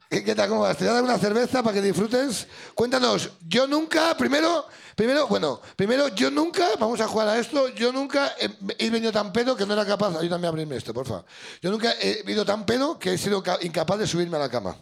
¿Qué, 0.09 0.25
qué 0.25 0.35
tal? 0.35 0.49
¿Cómo 0.49 0.63
vas? 0.63 0.79
Te 0.79 0.85
voy 0.85 0.93
a 0.93 0.95
dar 0.95 1.05
una 1.05 1.19
cerveza 1.19 1.63
para 1.63 1.75
que 1.75 1.83
disfrutes. 1.83 2.47
Cuéntanos, 2.75 3.31
yo 3.47 3.67
nunca, 3.67 4.17
primero, 4.17 4.67
primero, 4.97 5.27
bueno, 5.29 5.61
primero, 5.77 6.09
yo 6.09 6.31
nunca, 6.31 6.67
vamos 6.79 7.01
a 7.03 7.07
jugar 7.07 7.29
a 7.29 7.39
esto, 7.39 7.69
yo 7.69 7.93
nunca 7.93 8.33
he, 8.41 8.49
he 8.79 8.89
venido 8.89 9.13
tan 9.13 9.31
pedo 9.31 9.55
que 9.57 9.67
no 9.67 9.75
era 9.75 9.85
capaz, 9.85 10.17
ayúdame 10.19 10.47
a 10.47 10.51
abrirme 10.51 10.77
esto, 10.77 10.95
por 10.95 11.07
favor. 11.07 11.27
Yo 11.61 11.71
nunca 11.71 11.93
he 12.01 12.23
venido 12.23 12.47
tan 12.47 12.65
pedo 12.65 12.99
que 12.99 13.13
he 13.13 13.19
sido 13.19 13.43
ca- 13.43 13.59
incapaz 13.61 13.99
de 13.99 14.07
subirme 14.07 14.37
a 14.39 14.41
la 14.41 14.49
cama. 14.49 14.75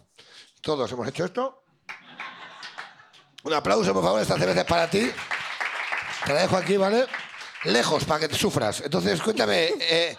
Todos 0.61 0.89
hemos 0.93 1.05
hecho 1.09 1.25
esto. 1.25 1.62
Un 3.43 3.53
aplauso, 3.53 3.93
por 3.93 4.03
favor, 4.03 4.21
esta 4.21 4.37
cerveza 4.37 4.61
es 4.61 4.65
para 4.65 4.89
ti. 4.89 5.11
Te 6.25 6.33
la 6.33 6.41
dejo 6.41 6.55
aquí, 6.55 6.77
¿vale? 6.77 7.05
Lejos, 7.65 8.05
para 8.05 8.21
que 8.21 8.27
te 8.29 8.35
sufras. 8.35 8.81
Entonces, 8.81 9.21
cuéntame, 9.21 9.69
eh, 9.79 10.17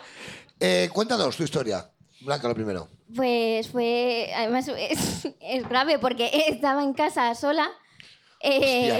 eh, 0.60 0.90
cuéntanos 0.92 1.36
tu 1.36 1.42
historia. 1.42 1.90
Blanca, 2.20 2.48
lo 2.48 2.54
primero. 2.54 2.88
Pues 3.14 3.68
fue, 3.68 4.30
además 4.36 4.68
es, 4.68 5.28
es 5.40 5.68
grave 5.68 5.98
porque 5.98 6.30
estaba 6.48 6.82
en 6.82 6.92
casa 6.92 7.34
sola. 7.34 7.70
Eh, 8.40 8.98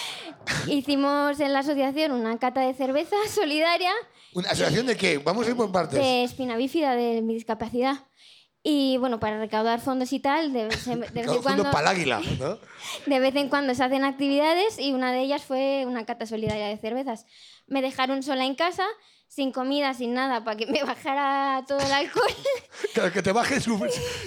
hicimos 0.66 1.38
en 1.38 1.52
la 1.52 1.60
asociación 1.60 2.12
una 2.12 2.38
cata 2.38 2.62
de 2.62 2.74
cerveza 2.74 3.14
solidaria 3.32 3.92
¿Una 4.36 4.50
asociación 4.50 4.86
de 4.86 4.96
qué? 4.96 5.18
Vamos 5.18 5.46
a 5.46 5.50
ir 5.50 5.56
por 5.56 5.72
partes. 5.72 5.98
de 5.98 6.24
espina 6.24 6.56
bífida 6.56 6.94
de 6.94 7.22
mi 7.22 7.32
discapacidad. 7.32 8.04
Y 8.68 8.96
bueno, 8.96 9.20
para 9.20 9.38
recaudar 9.38 9.80
fondos 9.80 10.12
y 10.12 10.18
tal, 10.18 10.52
de 10.52 10.64
vez 10.64 10.84
en, 10.88 10.98
de 11.00 11.06
vez 11.06 11.28
en 11.28 11.40
cuando, 11.40 11.70
para 11.70 11.92
el 11.92 11.96
águila, 11.98 12.20
¿no? 12.40 12.58
de 13.06 13.20
vez 13.20 13.36
en 13.36 13.48
cuando 13.48 13.72
se 13.76 13.84
hacen 13.84 14.04
actividades 14.04 14.80
y 14.80 14.92
una 14.92 15.12
de 15.12 15.20
ellas 15.20 15.44
fue 15.44 15.84
una 15.86 16.04
cata 16.04 16.26
solidaria 16.26 16.66
de 16.66 16.76
cervezas. 16.76 17.26
Me 17.68 17.80
dejaron 17.80 18.24
sola 18.24 18.44
en 18.44 18.56
casa, 18.56 18.84
sin 19.28 19.52
comida, 19.52 19.94
sin 19.94 20.14
nada, 20.14 20.42
para 20.42 20.56
que 20.56 20.66
me 20.66 20.82
bajara 20.82 21.64
todo 21.68 21.78
el 21.78 21.92
alcohol. 21.92 22.26
Que, 22.92 23.12
que 23.12 23.22
te 23.22 23.30
bajes, 23.30 23.62
su- 23.62 23.78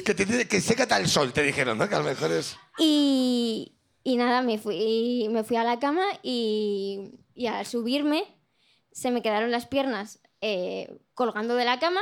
que, 0.06 0.14
te, 0.16 0.48
que 0.48 0.62
sécate 0.62 0.94
al 0.94 1.10
sol, 1.10 1.34
te 1.34 1.44
dijeron, 1.44 1.78
¿no? 1.78 1.90
Que 1.90 1.96
a 1.96 2.00
lo 2.00 2.06
mejor 2.06 2.32
es... 2.32 2.56
Y, 2.78 3.76
y 4.06 4.16
nada, 4.16 4.42
me 4.42 4.58
fui, 4.58 5.28
me 5.32 5.44
fui 5.44 5.58
a 5.58 5.66
la 5.66 5.80
cama 5.80 6.06
y, 6.24 7.12
y 7.36 7.48
al 7.48 7.66
subirme 7.66 8.24
se 8.94 9.12
me 9.12 9.22
quedaron 9.22 9.52
las 9.52 9.66
piernas 9.68 10.22
eh, 10.40 10.98
colgando 11.14 11.56
de 11.56 11.66
la 11.66 11.78
cama 11.80 12.00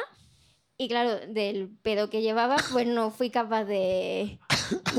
y 0.79 0.87
claro, 0.87 1.19
del 1.27 1.69
pedo 1.81 2.09
que 2.09 2.21
llevaba, 2.21 2.57
pues 2.71 2.85
no 2.85 3.09
fui 3.09 3.31
capaz 3.31 3.63
de, 3.63 4.37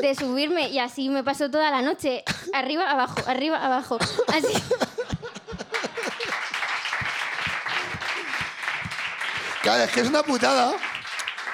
de 0.01 0.15
subirme 0.17 0.69
y 0.71 0.81
así 0.81 1.09
me 1.09 1.23
pasó 1.23 1.51
toda 1.51 1.71
la 1.71 1.83
noche, 1.83 2.25
arriba, 2.53 2.91
abajo, 2.91 3.21
arriba, 3.27 3.65
abajo. 3.65 3.99
Así. 4.27 4.53
Claro, 9.63 9.85
es 9.85 9.91
que 9.91 10.01
es 10.01 10.09
una 10.09 10.23
putada. 10.23 10.75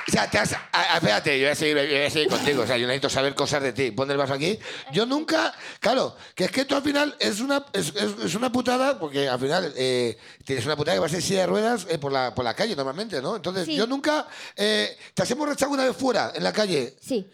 O 0.07 0.11
sea, 0.11 0.29
te 0.31 0.39
has... 0.39 0.53
a- 0.53 0.69
a- 0.73 0.95
espérate, 0.97 1.39
yo 1.39 1.47
voy, 1.47 1.53
a 1.53 1.55
seguir, 1.55 1.77
yo 1.77 1.83
voy 1.97 2.05
a 2.07 2.11
seguir 2.11 2.29
contigo. 2.29 2.63
O 2.63 2.67
sea, 2.67 2.77
yo 2.77 2.87
necesito 2.87 3.09
saber 3.09 3.35
cosas 3.35 3.63
de 3.63 3.73
ti. 3.73 3.91
Pon 3.91 4.11
el 4.11 4.17
vaso 4.19 4.35
aquí. 4.35 4.59
Yo 4.93 5.07
nunca... 5.07 5.55
Claro, 5.81 6.15
que 6.35 6.45
es 6.45 6.51
que 6.51 6.65
tú 6.67 6.77
al 6.77 6.83
final 6.83 7.17
es 7.19 7.41
una, 7.41 7.65
es, 7.73 8.35
una 8.35 8.53
putada, 8.53 8.99
porque 8.99 9.29
al 9.29 9.41
final 9.41 9.73
eh, 9.77 10.19
tienes 10.45 10.67
una 10.67 10.77
putada 10.77 10.97
que 10.97 11.01
vas 11.01 11.15
en 11.15 11.23
silla 11.23 11.41
de 11.41 11.47
ruedas 11.47 11.87
eh, 11.89 11.97
por, 11.99 12.13
la, 12.13 12.35
por 12.35 12.45
la 12.45 12.55
calle 12.55 12.77
normalmente, 12.77 13.23
¿no? 13.23 13.37
Entonces, 13.37 13.65
Sí. 13.65 13.77
yo 13.77 13.87
nunca... 13.87 14.27
eh, 14.57 14.97
¿Te 15.15 15.23
has 15.23 15.31
emborrachado 15.31 15.73
una 15.73 15.85
vez 15.85 15.97
fuera, 15.97 16.33
en 16.35 16.45
la 16.45 16.53
calle? 16.53 16.97
Sí, 17.01 17.27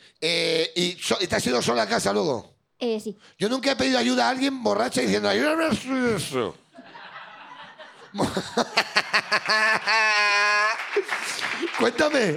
y, 0.76 0.96
so- 1.02 1.18
y 1.20 1.26
te 1.26 1.36
has 1.36 1.46
ido 1.46 1.60
sola 1.60 1.82
a 1.82 1.88
casa 1.88 2.12
luego? 2.12 2.54
eh, 2.78 3.00
sí. 3.02 3.18
Yo 3.38 3.48
nunca 3.48 3.72
he 3.72 3.76
pedido 3.76 3.98
ayuda 3.98 4.26
a 4.26 4.30
alguien 4.30 4.62
borracha 4.62 5.00
diciendo, 5.00 5.28
ayúdame 5.28 5.64
a 5.64 5.68
eso. 6.16 6.56
Cuéntame. 11.78 12.36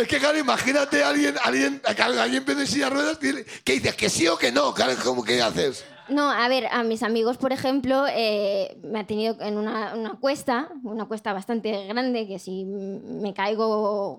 Es 0.00 0.08
que, 0.08 0.18
claro, 0.18 0.38
imagínate 0.38 1.02
a 1.02 1.10
alguien, 1.10 1.34
alguien, 1.44 1.82
a 1.84 2.22
alguien 2.22 2.44
en 2.48 2.66
silla 2.66 2.86
de 2.86 2.90
ruedas, 2.90 3.18
¿qué 3.18 3.72
dices? 3.74 3.94
¿Que 3.94 4.08
sí 4.08 4.26
o 4.28 4.38
que 4.38 4.50
no? 4.50 4.72
Claro, 4.72 4.92
¿cómo 5.04 5.22
que 5.22 5.42
haces? 5.42 5.84
No, 6.08 6.30
a 6.30 6.48
ver, 6.48 6.66
a 6.72 6.82
mis 6.82 7.02
amigos, 7.02 7.36
por 7.36 7.52
ejemplo, 7.52 8.06
eh, 8.08 8.76
me 8.82 9.00
ha 9.00 9.06
tenido 9.06 9.36
en 9.40 9.58
una, 9.58 9.94
una 9.94 10.14
cuesta, 10.18 10.68
una 10.82 11.04
cuesta 11.04 11.32
bastante 11.32 11.86
grande, 11.86 12.26
que 12.26 12.38
si 12.38 12.64
me 12.64 13.32
caigo, 13.34 14.18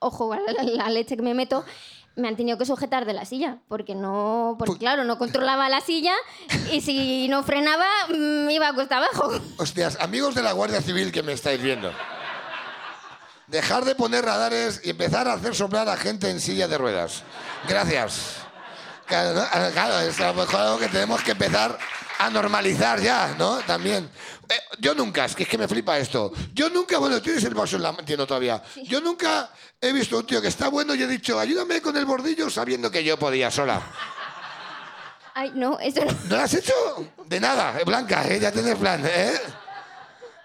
ojo 0.00 0.32
a 0.32 0.40
la, 0.40 0.62
la 0.64 0.88
leche 0.90 1.16
que 1.16 1.22
me 1.22 1.34
meto, 1.34 1.64
me 2.16 2.26
han 2.26 2.34
tenido 2.36 2.58
que 2.58 2.64
sujetar 2.64 3.04
de 3.04 3.12
la 3.12 3.24
silla, 3.24 3.58
porque 3.68 3.94
no, 3.94 4.56
porque 4.58 4.70
Pues- 4.70 4.78
claro, 4.80 5.04
no 5.04 5.18
controlaba 5.18 5.68
la 5.68 5.80
silla 5.80 6.14
y 6.72 6.80
si 6.80 7.28
no 7.28 7.44
frenaba, 7.44 7.86
me 8.08 8.52
iba 8.54 8.68
a 8.68 8.74
cuesta 8.74 8.96
abajo. 8.96 9.30
Hostias, 9.58 9.98
amigos 10.00 10.34
de 10.34 10.42
la 10.42 10.52
Guardia 10.52 10.80
Civil 10.80 11.12
que 11.12 11.22
me 11.22 11.34
estáis 11.34 11.62
viendo. 11.62 11.92
Dejar 13.48 13.84
de 13.84 13.94
poner 13.94 14.24
radares 14.24 14.80
y 14.84 14.90
empezar 14.90 15.26
a 15.26 15.34
hacer 15.34 15.54
soplar 15.54 15.88
a 15.88 15.96
gente 15.96 16.30
en 16.30 16.40
silla 16.40 16.68
de 16.68 16.76
ruedas. 16.76 17.22
Gracias. 17.66 18.36
Claro. 19.06 19.42
Ah, 19.50 19.70
claro, 19.72 20.00
es 20.00 20.20
a 20.20 20.28
algo 20.28 20.78
que 20.78 20.88
tenemos 20.88 21.22
que 21.22 21.30
empezar 21.30 21.78
a 22.18 22.28
normalizar 22.28 23.00
ya, 23.00 23.34
¿no? 23.38 23.58
También. 23.60 24.10
Eh, 24.48 24.54
yo 24.80 24.94
nunca, 24.94 25.24
es 25.24 25.34
que, 25.34 25.44
es 25.44 25.48
que 25.48 25.56
me 25.56 25.66
flipa 25.66 25.98
esto. 25.98 26.30
Yo 26.52 26.68
nunca, 26.68 26.98
bueno, 26.98 27.22
tienes 27.22 27.42
el 27.44 27.54
vaso 27.54 27.76
en 27.76 27.82
la 27.82 27.90
entiendo 27.90 28.26
todavía. 28.26 28.62
Yo 28.84 29.00
nunca 29.00 29.50
he 29.80 29.92
visto 29.92 30.18
un 30.18 30.26
tío 30.26 30.42
que 30.42 30.48
está 30.48 30.68
bueno 30.68 30.94
y 30.94 31.02
he 31.02 31.06
dicho, 31.06 31.38
ayúdame 31.40 31.80
con 31.80 31.96
el 31.96 32.04
bordillo 32.04 32.50
sabiendo 32.50 32.90
que 32.90 33.02
yo 33.02 33.18
podía 33.18 33.50
sola. 33.50 33.80
Ay, 35.34 35.52
no, 35.54 35.78
eso 35.78 36.04
no. 36.04 36.12
¿No 36.28 36.36
lo 36.36 36.42
has 36.42 36.52
hecho? 36.52 36.74
De 37.24 37.40
nada, 37.40 37.78
eh, 37.80 37.84
Blanca, 37.84 38.26
¿eh? 38.28 38.40
ya 38.40 38.52
tienes 38.52 38.76
plan, 38.76 39.02
¿eh? 39.06 39.40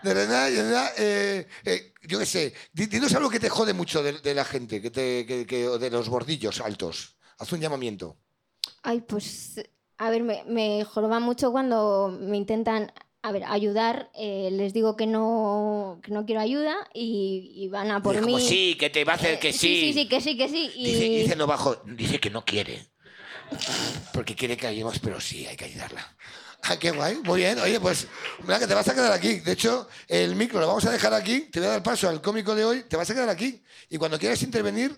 De 0.03 0.13
verdad, 0.13 0.49
de 0.49 0.89
eh, 0.97 1.47
eh, 1.65 1.92
yo 2.07 2.19
qué 2.19 2.25
sé, 2.25 2.53
di- 2.73 2.87
dinos 2.87 3.13
algo 3.15 3.29
que 3.29 3.39
te 3.39 3.49
jode 3.49 3.73
mucho 3.73 4.03
de, 4.03 4.13
de 4.13 4.33
la 4.33 4.45
gente, 4.45 4.81
que 4.81 4.91
te, 4.91 5.25
que- 5.25 5.45
que- 5.45 5.67
de 5.79 5.89
los 5.89 6.09
bordillos 6.09 6.61
altos. 6.61 7.17
Haz 7.39 7.51
un 7.51 7.59
llamamiento. 7.61 8.17
Ay, 8.83 9.01
pues, 9.01 9.61
a 9.97 10.09
ver, 10.09 10.23
me, 10.23 10.43
me 10.45 10.83
joroba 10.85 11.19
mucho 11.19 11.51
cuando 11.51 12.09
me 12.19 12.37
intentan, 12.37 12.91
a 13.21 13.31
ver, 13.31 13.43
ayudar, 13.45 14.11
eh, 14.13 14.49
les 14.51 14.73
digo 14.73 14.95
que 14.95 15.07
no, 15.07 15.99
que 16.03 16.11
no 16.11 16.25
quiero 16.25 16.41
ayuda 16.41 16.75
y, 16.93 17.51
y 17.55 17.67
van 17.69 17.91
a 17.91 18.01
por 18.01 18.15
es 18.15 18.21
como, 18.21 18.37
mí. 18.37 18.47
sí, 18.47 18.75
que 18.79 18.89
te 18.89 19.03
va 19.05 19.13
a 19.13 19.15
hacer 19.15 19.35
Eh, 19.35 19.39
que 19.39 19.53
sí. 19.53 19.59
sí. 19.59 19.93
Sí, 19.93 19.93
sí, 19.93 20.09
que 20.09 20.21
sí, 20.21 20.37
que 20.37 20.49
sí. 20.49 20.71
Y... 20.75 20.85
Dice, 20.85 21.09
dice 21.09 21.35
no 21.35 21.47
bajo, 21.47 21.75
dice 21.85 22.19
que 22.19 22.29
no 22.29 22.43
quiere. 22.43 22.85
Porque 24.13 24.35
quiere 24.35 24.57
que 24.57 24.67
ayudemos, 24.67 24.99
pero 24.99 25.19
sí, 25.19 25.45
hay 25.47 25.55
que 25.55 25.65
ayudarla. 25.65 26.15
Ah, 26.69 26.77
qué 26.77 26.91
guay, 26.91 27.17
muy 27.23 27.41
bien. 27.41 27.59
Oye, 27.59 27.77
pues, 27.79 28.07
mira 28.43 28.57
que 28.57 28.65
te 28.67 28.73
vas 28.73 28.87
a 28.87 28.93
quedar 28.93 29.11
aquí. 29.11 29.41
De 29.41 29.51
hecho, 29.51 29.89
el 30.07 30.33
micro 30.35 30.61
lo 30.61 30.67
vamos 30.67 30.85
a 30.85 30.91
dejar 30.91 31.13
aquí. 31.13 31.41
Te 31.51 31.59
voy 31.59 31.67
a 31.67 31.71
dar 31.71 31.83
paso 31.83 32.07
al 32.07 32.21
cómico 32.21 32.55
de 32.55 32.63
hoy. 32.63 32.83
Te 32.83 32.95
vas 32.95 33.09
a 33.09 33.13
quedar 33.13 33.27
aquí. 33.27 33.61
Y 33.89 33.97
cuando 33.97 34.17
quieras 34.17 34.41
intervenir, 34.43 34.97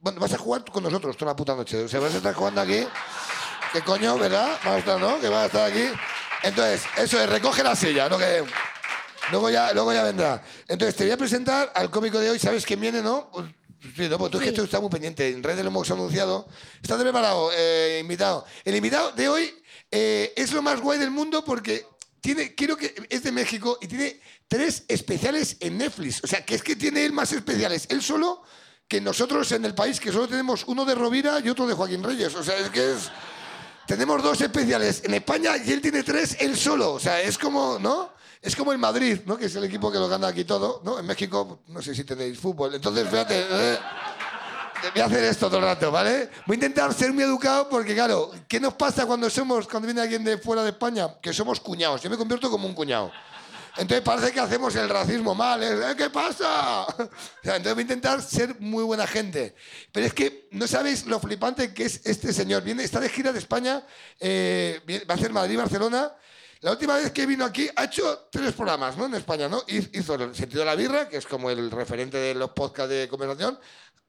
bueno, 0.00 0.18
vas 0.18 0.32
a 0.32 0.38
jugar 0.38 0.64
con 0.64 0.82
nosotros 0.82 1.14
toda 1.18 1.32
la 1.32 1.36
puta 1.36 1.54
noche. 1.54 1.84
O 1.84 1.88
sea, 1.88 2.00
vas 2.00 2.14
a 2.14 2.16
estar 2.16 2.32
jugando 2.34 2.62
aquí. 2.62 2.86
¿Qué 3.74 3.82
coño, 3.82 4.16
verdad? 4.16 4.58
Vamos 4.64 4.76
a 4.76 4.78
estar, 4.78 4.98
¿no? 4.98 5.20
Que 5.20 5.28
vas 5.28 5.42
a 5.42 5.46
estar 5.46 5.70
aquí. 5.70 5.84
Entonces, 6.42 6.82
eso 6.96 7.20
es, 7.20 7.28
recoge 7.28 7.62
la 7.62 7.76
silla, 7.76 8.08
¿no? 8.08 8.16
Que 8.16 8.42
luego 9.30 9.50
ya, 9.50 9.74
luego 9.74 9.92
ya 9.92 10.04
vendrá. 10.04 10.42
Entonces, 10.68 10.96
te 10.96 11.04
voy 11.04 11.12
a 11.12 11.16
presentar 11.18 11.70
al 11.74 11.90
cómico 11.90 12.18
de 12.18 12.30
hoy. 12.30 12.38
¿Sabes 12.38 12.64
quién 12.64 12.80
viene, 12.80 13.02
no? 13.02 13.30
Pues, 13.30 13.44
Sí, 13.94 14.08
no, 14.08 14.16
pues 14.16 14.30
tú 14.30 14.38
es 14.38 14.44
que 14.44 14.48
Sí. 14.48 14.56
tú 14.56 14.64
estás 14.64 14.80
muy 14.80 14.88
pendiente. 14.88 15.28
En 15.28 15.42
redes 15.42 15.62
lo 15.62 15.68
hemos 15.68 15.90
anunciado. 15.90 16.48
¿Estás 16.82 16.98
preparado, 16.98 17.50
eh, 17.54 17.98
invitado? 18.00 18.46
El 18.64 18.76
invitado 18.76 19.12
de 19.12 19.28
hoy 19.28 19.62
eh, 19.96 20.32
es 20.34 20.52
lo 20.52 20.60
más 20.60 20.80
guay 20.80 20.98
del 20.98 21.12
mundo 21.12 21.44
porque 21.44 21.86
tiene, 22.20 22.56
quiero 22.56 22.76
que 22.76 22.92
es 23.08 23.22
de 23.22 23.30
México 23.30 23.78
y 23.80 23.86
tiene 23.86 24.20
tres 24.48 24.82
especiales 24.88 25.56
en 25.60 25.78
Netflix. 25.78 26.24
O 26.24 26.26
sea, 26.26 26.44
que 26.44 26.56
es 26.56 26.64
que 26.64 26.74
tiene 26.74 27.04
él 27.04 27.12
más 27.12 27.30
especiales. 27.30 27.86
Él 27.90 28.02
solo 28.02 28.42
que 28.88 29.00
nosotros 29.00 29.52
en 29.52 29.64
el 29.64 29.72
país, 29.72 30.00
que 30.00 30.10
solo 30.10 30.26
tenemos 30.26 30.64
uno 30.66 30.84
de 30.84 30.96
Rovira 30.96 31.38
y 31.38 31.48
otro 31.48 31.64
de 31.64 31.74
Joaquín 31.74 32.02
Reyes. 32.02 32.34
O 32.34 32.42
sea, 32.42 32.58
es 32.58 32.70
que 32.70 32.92
es... 32.92 33.12
Tenemos 33.86 34.20
dos 34.20 34.40
especiales 34.40 35.02
en 35.04 35.14
España 35.14 35.58
y 35.64 35.70
él 35.70 35.80
tiene 35.80 36.02
tres 36.02 36.38
él 36.40 36.56
solo. 36.56 36.94
O 36.94 36.98
sea, 36.98 37.20
es 37.20 37.38
como, 37.38 37.78
¿no? 37.78 38.10
Es 38.42 38.56
como 38.56 38.72
el 38.72 38.78
Madrid, 38.78 39.20
¿no? 39.26 39.36
Que 39.36 39.46
es 39.46 39.54
el 39.54 39.62
equipo 39.62 39.92
que 39.92 39.98
lo 39.98 40.08
gana 40.08 40.26
aquí 40.26 40.44
todo, 40.44 40.82
¿no? 40.84 40.98
En 40.98 41.06
México, 41.06 41.60
no 41.68 41.80
sé 41.80 41.94
si 41.94 42.02
tenéis 42.02 42.36
fútbol. 42.36 42.74
Entonces, 42.74 43.08
fíjate, 43.08 43.46
eh, 43.48 43.78
voy 44.92 45.02
a 45.02 45.06
hacer 45.06 45.24
esto 45.24 45.46
todo 45.48 45.58
el 45.58 45.64
rato, 45.64 45.90
¿vale? 45.90 46.30
Voy 46.46 46.54
a 46.54 46.56
intentar 46.56 46.92
ser 46.92 47.12
muy 47.12 47.22
educado 47.24 47.68
porque, 47.68 47.94
claro, 47.94 48.30
¿qué 48.48 48.60
nos 48.60 48.74
pasa 48.74 49.06
cuando 49.06 49.28
somos, 49.30 49.66
cuando 49.66 49.86
viene 49.86 50.00
alguien 50.00 50.24
de 50.24 50.38
fuera 50.38 50.62
de 50.62 50.70
España? 50.70 51.08
Que 51.20 51.32
somos 51.32 51.60
cuñados. 51.60 52.02
Yo 52.02 52.10
me 52.10 52.16
convierto 52.16 52.50
como 52.50 52.66
un 52.66 52.74
cuñado. 52.74 53.10
Entonces 53.76 54.02
parece 54.02 54.30
que 54.30 54.38
hacemos 54.38 54.74
el 54.76 54.88
racismo 54.88 55.34
mal. 55.34 55.60
es, 55.62 55.72
"Eh, 55.72 55.94
¿Qué 55.96 56.08
pasa? 56.08 56.82
O 56.84 56.94
sea, 57.42 57.56
entonces 57.56 57.74
voy 57.74 57.80
a 57.80 57.82
intentar 57.82 58.22
ser 58.22 58.60
muy 58.60 58.84
buena 58.84 59.04
gente. 59.06 59.56
Pero 59.90 60.06
es 60.06 60.14
que 60.14 60.46
no 60.52 60.68
sabéis 60.68 61.06
lo 61.06 61.18
flipante 61.18 61.74
que 61.74 61.84
es 61.84 62.00
este 62.04 62.32
señor. 62.32 62.62
Viene, 62.62 62.84
está 62.84 63.00
de 63.00 63.08
gira 63.08 63.32
de 63.32 63.40
España, 63.40 63.82
eh, 64.20 64.80
va 65.10 65.14
a 65.14 65.16
hacer 65.16 65.32
Madrid-Barcelona. 65.32 66.12
La 66.64 66.70
última 66.70 66.96
vez 66.96 67.12
que 67.12 67.26
vino 67.26 67.44
aquí 67.44 67.68
ha 67.76 67.84
hecho 67.84 68.26
tres 68.32 68.54
programas 68.54 68.96
¿no? 68.96 69.04
en 69.04 69.14
España. 69.16 69.50
¿no? 69.50 69.60
Hiz- 69.66 69.90
Hizo 69.92 70.14
El 70.14 70.34
sentido 70.34 70.60
de 70.60 70.64
la 70.64 70.74
birra, 70.74 71.10
que 71.10 71.18
es 71.18 71.26
como 71.26 71.50
el 71.50 71.70
referente 71.70 72.16
de 72.16 72.34
los 72.34 72.52
podcasts 72.52 72.88
de 72.88 73.06
conversación. 73.06 73.58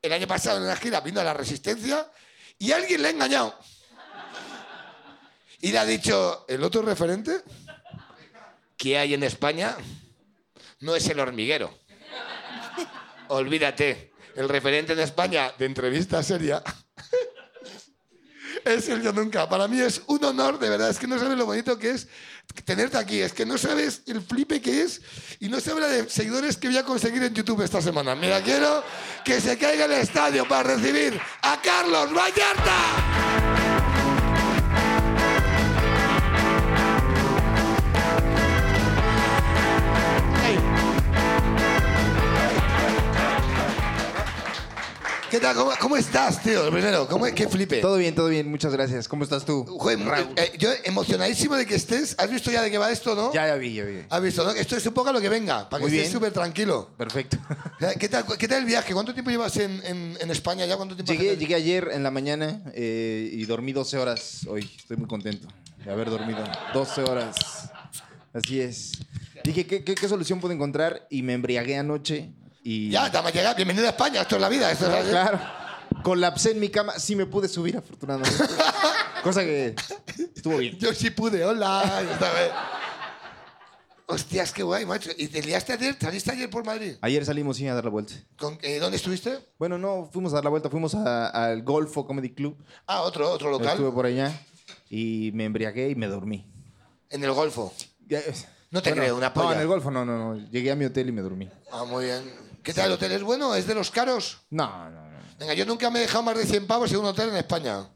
El 0.02 0.14
año 0.14 0.26
pasado 0.26 0.60
en 0.60 0.66
la 0.66 0.78
gira 0.78 1.02
vino 1.02 1.20
a 1.20 1.26
La 1.26 1.34
Resistencia 1.34 2.10
y 2.58 2.72
alguien 2.72 3.02
le 3.02 3.10
ha 3.10 3.12
engañado. 3.12 3.60
Y 5.60 5.74
le 5.74 5.80
ha 5.80 5.84
dicho, 5.86 6.46
¿el 6.48 6.64
otro 6.64 6.82
referente? 6.82 7.44
que 8.78 8.98
hay 8.98 9.14
en 9.16 9.24
España 9.24 9.76
no 10.80 10.96
es 10.96 11.08
el 11.10 11.20
hormiguero. 11.20 11.78
Olvídate, 13.28 14.14
el 14.36 14.48
referente 14.48 14.94
en 14.94 15.00
España 15.00 15.52
de 15.58 15.66
entrevista 15.66 16.22
seria 16.24 16.62
es 18.66 18.88
el 18.90 19.02
yo 19.02 19.12
nunca. 19.14 19.48
Para 19.50 19.68
mí 19.68 19.80
es 19.80 20.02
un 20.08 20.24
honor, 20.24 20.60
de 20.60 20.70
verdad, 20.70 20.90
es 20.90 21.00
que 21.00 21.08
no 21.08 21.18
sabes 21.18 21.38
lo 21.38 21.46
bonito 21.46 21.80
que 21.80 21.92
es 21.92 22.08
tenerte 22.66 22.98
aquí, 22.98 23.22
es 23.22 23.34
que 23.34 23.46
no 23.46 23.58
sabes 23.58 24.02
el 24.08 24.22
flipe 24.22 24.62
que 24.62 24.82
es 24.82 25.02
y 25.40 25.50
no 25.50 25.60
sabes 25.60 25.82
la 25.82 25.88
de 25.88 26.10
seguidores 26.10 26.58
que 26.58 26.68
voy 26.68 26.78
a 26.78 26.84
conseguir 26.84 27.24
en 27.24 27.34
YouTube 27.34 27.62
esta 27.62 27.82
semana. 27.82 28.16
Mira, 28.16 28.42
quiero 28.42 28.84
que 29.24 29.40
se 29.42 29.58
caiga 29.58 29.86
el 29.86 29.94
estadio 29.94 30.48
para 30.48 30.76
recibir 30.76 31.20
a 31.42 31.62
Carlos 31.62 32.14
Vallarta. 32.14 33.45
¿Qué 45.36 45.42
tal? 45.42 45.54
¿Cómo, 45.54 45.72
cómo 45.82 45.98
estás, 45.98 46.42
tío? 46.42 46.72
Primero, 46.72 47.10
¿cómo, 47.10 47.26
¿qué 47.26 47.50
flipe? 47.50 47.82
Todo 47.82 47.98
bien, 47.98 48.16
todo 48.16 48.30
bien, 48.30 48.50
muchas 48.50 48.72
gracias. 48.72 49.06
¿Cómo 49.10 49.26
estás 49.26 49.44
tú? 49.44 49.66
Joder, 49.66 50.00
eh, 50.38 50.54
yo 50.58 50.70
emocionadísimo 50.86 51.56
de 51.58 51.66
que 51.66 51.76
estés. 51.76 52.16
¿Has 52.18 52.32
visto 52.32 52.52
ya 52.52 52.62
de 52.62 52.72
qué 52.72 52.78
va 52.78 52.90
esto, 52.90 53.16
no? 53.16 53.34
Ya, 53.34 53.46
ya 53.46 53.56
vi, 53.56 53.74
ya 53.74 53.84
vi. 53.84 53.98
¿Has 54.10 54.22
visto, 54.22 54.46
no? 54.46 54.52
Esto 54.52 54.78
es 54.78 54.86
un 54.86 54.94
poco 54.94 55.10
a 55.10 55.12
lo 55.12 55.20
que 55.20 55.28
venga, 55.28 55.70
para 55.70 55.82
que 55.82 55.88
estés 55.88 56.02
bien. 56.04 56.12
súper 56.14 56.32
tranquilo. 56.32 56.90
Perfecto. 56.98 57.38
¿Qué 58.00 58.08
tal, 58.08 58.24
¿Qué 58.38 58.48
tal 58.48 58.60
el 58.60 58.66
viaje? 58.66 58.94
¿Cuánto 58.94 59.14
tiempo 59.14 59.30
llevas 59.30 59.58
en, 59.58 59.82
en- 59.86 60.18
en 60.22 60.32
España 60.32 60.66
ya? 60.66 60.78
¿Cuánto 60.78 60.96
tiempo 60.96 61.12
Llegué, 61.12 61.36
llegué 61.36 61.56
ayer 61.56 61.90
en 61.92 62.04
la 62.04 62.12
mañana 62.12 62.62
eh, 62.74 63.30
y 63.34 63.44
dormí 63.44 63.74
12 63.74 63.98
horas 63.98 64.48
hoy. 64.48 64.72
Estoy 64.78 64.96
muy 64.96 65.08
contento 65.10 65.50
de 65.84 65.92
haber 65.92 66.10
dormido 66.12 66.46
12 66.74 67.02
horas. 67.02 67.36
Así 68.32 68.62
es. 68.62 68.94
Dije, 69.44 69.68
¿qué, 69.68 69.84
qué, 69.84 69.96
qué 69.96 70.08
solución 70.08 70.40
puedo 70.40 70.54
encontrar? 70.54 71.06
Y 71.10 71.24
me 71.24 71.34
embriagué 71.34 71.76
anoche 71.76 72.32
y... 72.66 72.90
Ya, 72.90 73.10
dama 73.10 73.30
llega. 73.30 73.54
Bienvenido 73.54 73.86
a 73.86 73.92
España. 73.92 74.22
Esto 74.24 74.36
es 74.36 74.42
la 74.42 74.50
vida. 74.50 74.72
Esto 74.72 74.88
es 74.88 75.06
la- 75.06 75.10
Claro. 75.10 75.40
Colapsé 76.04 76.52
en 76.52 76.60
mi 76.60 76.70
cama. 76.70 76.94
Sí 77.00 77.16
me 77.16 77.26
pude 77.28 77.48
subir, 77.48 77.78
afortunadamente. 77.78 78.44
Cosa 79.24 79.42
que 79.44 79.76
estuvo 80.36 80.58
bien. 80.58 80.78
Yo 80.80 80.92
sí 80.94 81.12
pude. 81.12 81.46
Hola. 81.46 82.04
Hostias, 84.08 84.52
qué 84.52 84.62
guay, 84.64 84.86
macho. 84.86 85.10
¿Y 85.18 85.28
te 85.28 85.42
liaste 85.42 85.74
ayer? 85.74 85.96
¿Saliste 86.00 86.32
ayer 86.32 86.50
por 86.50 86.64
Madrid? 86.66 86.96
Ayer 87.02 87.24
salimos 87.26 87.58
sí, 87.58 87.68
a 87.68 87.74
dar 87.74 87.84
la 87.86 87.90
vuelta. 87.92 88.14
¿Con- 88.38 88.58
eh, 88.62 88.78
¿Dónde 88.80 88.98
estuviste? 88.98 89.40
Bueno, 89.58 89.78
no, 89.80 90.10
fuimos 90.12 90.32
a 90.34 90.36
dar 90.38 90.44
la 90.44 90.50
vuelta. 90.52 90.70
Fuimos 90.70 90.94
al 90.96 91.62
Golfo 91.64 92.06
Comedy 92.06 92.30
Club. 92.34 92.56
Ah, 92.88 93.02
otro, 93.02 93.30
otro 93.32 93.50
local. 93.52 93.70
Estuve 93.70 93.92
por 93.92 94.06
allá 94.06 94.32
y 94.90 95.32
me 95.34 95.46
embriagué 95.46 95.90
y 95.90 95.96
me 95.96 96.08
dormí. 96.08 96.46
En 97.10 97.24
el 97.24 97.32
Golfo. 97.32 97.74
Ya, 98.08 98.20
No 98.70 98.82
te 98.82 98.92
creo, 98.92 99.16
una 99.18 99.30
No, 99.30 99.34
polla. 99.34 99.54
en 99.56 99.62
el 99.62 99.68
Golfo 99.68 99.90
no, 99.90 100.06
no, 100.06 100.18
no. 100.36 100.50
Llegué 100.52 100.72
a 100.72 100.76
mi 100.76 100.86
hotel 100.86 101.10
y 101.10 101.12
me 101.12 101.22
dormí. 101.22 101.50
Ah, 101.72 101.84
muy 101.84 102.06
bien. 102.06 102.45
¿Qué 102.66 102.74
tal 102.74 102.88
el 102.88 102.92
hotel? 102.94 103.12
¿Es 103.12 103.24
bueno? 103.24 103.54
¿Es 103.56 103.68
de 103.68 103.76
los 103.76 103.92
caros? 103.92 104.40
No, 104.50 104.90
no, 104.90 105.10
no. 105.12 105.20
Venga, 105.40 105.54
yo 105.54 105.66
nunca 105.66 105.90
me 105.92 106.00
he 106.00 106.02
dejado 106.02 106.24
más 106.24 106.36
de 106.38 106.46
100 106.46 106.66
pavos 106.68 106.92
en 106.92 106.98
un 106.98 107.06
hotel 107.06 107.30
en 107.30 107.36
España. 107.38 107.88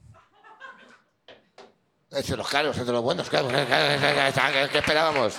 Es 2.12 2.27
de 2.27 2.38
los 2.38 2.47
caros, 2.47 2.77
es 2.77 2.86
de 2.86 2.91
los 2.91 3.01
buenos, 3.03 3.29
claro. 3.29 3.47
¿Qué 3.49 4.77
esperábamos? 4.77 5.36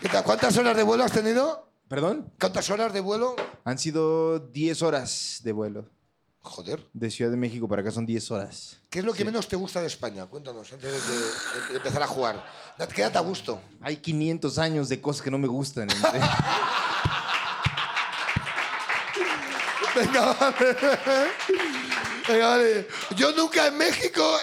¿Qué 0.00 0.08
tal? 0.08 0.24
¿Cuántas 0.24 0.56
horas 0.56 0.76
de 0.76 0.82
vuelo 0.82 1.04
has 1.04 1.12
tenido? 1.12 1.70
¿Perdón? 1.88 2.32
¿Cuántas 2.40 2.70
horas 2.70 2.92
de 2.92 3.00
vuelo? 3.00 3.36
Han 3.64 3.78
sido 3.78 4.38
10 4.38 4.82
horas 4.82 5.40
de 5.42 5.52
vuelo. 5.52 5.88
Joder. 6.42 6.86
De 6.94 7.10
Ciudad 7.10 7.30
de 7.30 7.36
México 7.36 7.68
para 7.68 7.82
acá 7.82 7.90
son 7.90 8.06
10 8.06 8.30
horas. 8.30 8.78
¿Qué 8.88 9.00
es 9.00 9.04
lo 9.04 9.12
que 9.12 9.24
menos 9.26 9.46
te 9.46 9.56
gusta 9.56 9.80
de 9.82 9.88
España? 9.88 10.24
Cuéntanos, 10.26 10.72
antes 10.72 10.90
de, 10.90 11.14
de- 11.14 11.68
de 11.72 11.76
empezar 11.76 12.02
a 12.02 12.06
jugar. 12.06 12.42
Quédate 12.94 13.18
a 13.18 13.20
gusto. 13.20 13.60
Hay 13.82 13.98
500 13.98 14.58
años 14.58 14.88
de 14.88 15.00
cosas 15.02 15.20
que 15.22 15.30
no 15.30 15.36
me 15.38 15.48
gustan. 15.48 15.88
Venga, 20.00 20.32
vale. 20.32 20.56
Venga, 22.28 22.48
vale. 22.48 22.88
Yo 23.16 23.32
nunca 23.32 23.66
en 23.66 23.76
México, 23.76 24.38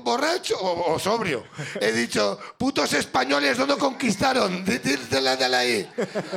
borracho 0.00 0.56
o, 0.60 0.98
sobrio, 0.98 1.44
he 1.80 1.92
dicho, 1.92 2.38
putos 2.58 2.92
españoles 2.92 3.58
no 3.58 3.78
conquistaron. 3.78 4.64
Dí- 4.64 4.78
dí- 4.80 4.96
Dale, 5.10 5.36
dale 5.36 5.56
ahí. 5.56 5.90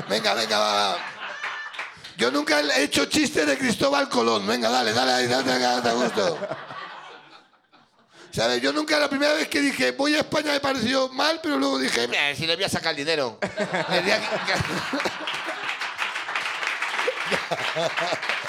Venga, 0.10 0.34
venga, 0.34 0.60
va. 0.60 0.97
Yo 2.17 2.29
nunca 2.32 2.60
he 2.60 2.84
hecho 2.84 3.05
chistes 3.05 3.47
de 3.47 3.58
Cristóbal 3.58 4.10
Colón. 4.10 4.45
Venga, 4.45 4.69
dale, 4.69 4.91
dale 4.93 5.12
ahí, 5.13 5.27
dale, 5.27 5.58
dale, 5.58 5.82
dale, 5.82 6.03
gusto. 6.03 6.38
¿Sabes? 8.32 8.62
Yo 8.62 8.71
nunca, 8.73 8.99
la 8.99 9.10
primera 9.10 9.34
vez 9.34 9.47
que 9.47 9.60
dije 9.62 9.91
voy 9.91 10.15
a 10.15 10.19
España 10.19 10.51
me 10.51 10.60
pareció 10.60 11.08
mal, 11.10 11.39
pero 11.41 11.58
luego 11.58 11.79
dije, 11.79 12.08
"Mira, 12.08 12.36
si 12.36 12.45
le 12.45 12.55
voy 12.55 12.65
a 12.65 12.69
sacar 12.69 12.91
el 12.91 12.97
dinero. 12.97 13.39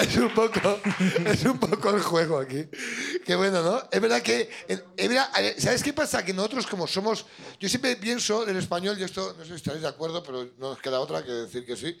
es 0.00 0.16
un 0.16 0.34
poco 0.34 0.78
es 1.26 1.44
un 1.44 1.58
poco 1.58 1.90
el 1.90 2.00
juego 2.02 2.38
aquí. 2.38 2.64
Qué 3.24 3.34
bueno 3.36 3.62
no 3.62 3.82
es 3.90 4.00
verdad 4.00 4.22
que 4.22 4.48
eh, 4.68 4.82
es 4.96 5.08
verdad, 5.08 5.28
a 5.32 5.40
ver, 5.40 5.60
sabes 5.60 5.82
qué 5.82 5.92
pasa 5.92 6.24
que 6.24 6.32
nosotros 6.32 6.66
como 6.66 6.86
somos 6.86 7.26
yo 7.60 7.68
siempre 7.68 7.96
pienso 7.96 8.44
del 8.44 8.56
español 8.56 8.96
y 8.98 9.04
esto 9.04 9.34
no 9.38 9.44
sé 9.44 9.50
si 9.50 9.56
estaréis 9.56 9.82
de 9.82 9.88
acuerdo 9.88 10.22
pero 10.22 10.44
no 10.58 10.70
nos 10.70 10.78
queda 10.78 11.00
otra 11.00 11.24
que 11.24 11.30
decir 11.32 11.64
que 11.66 11.76
sí 11.76 11.98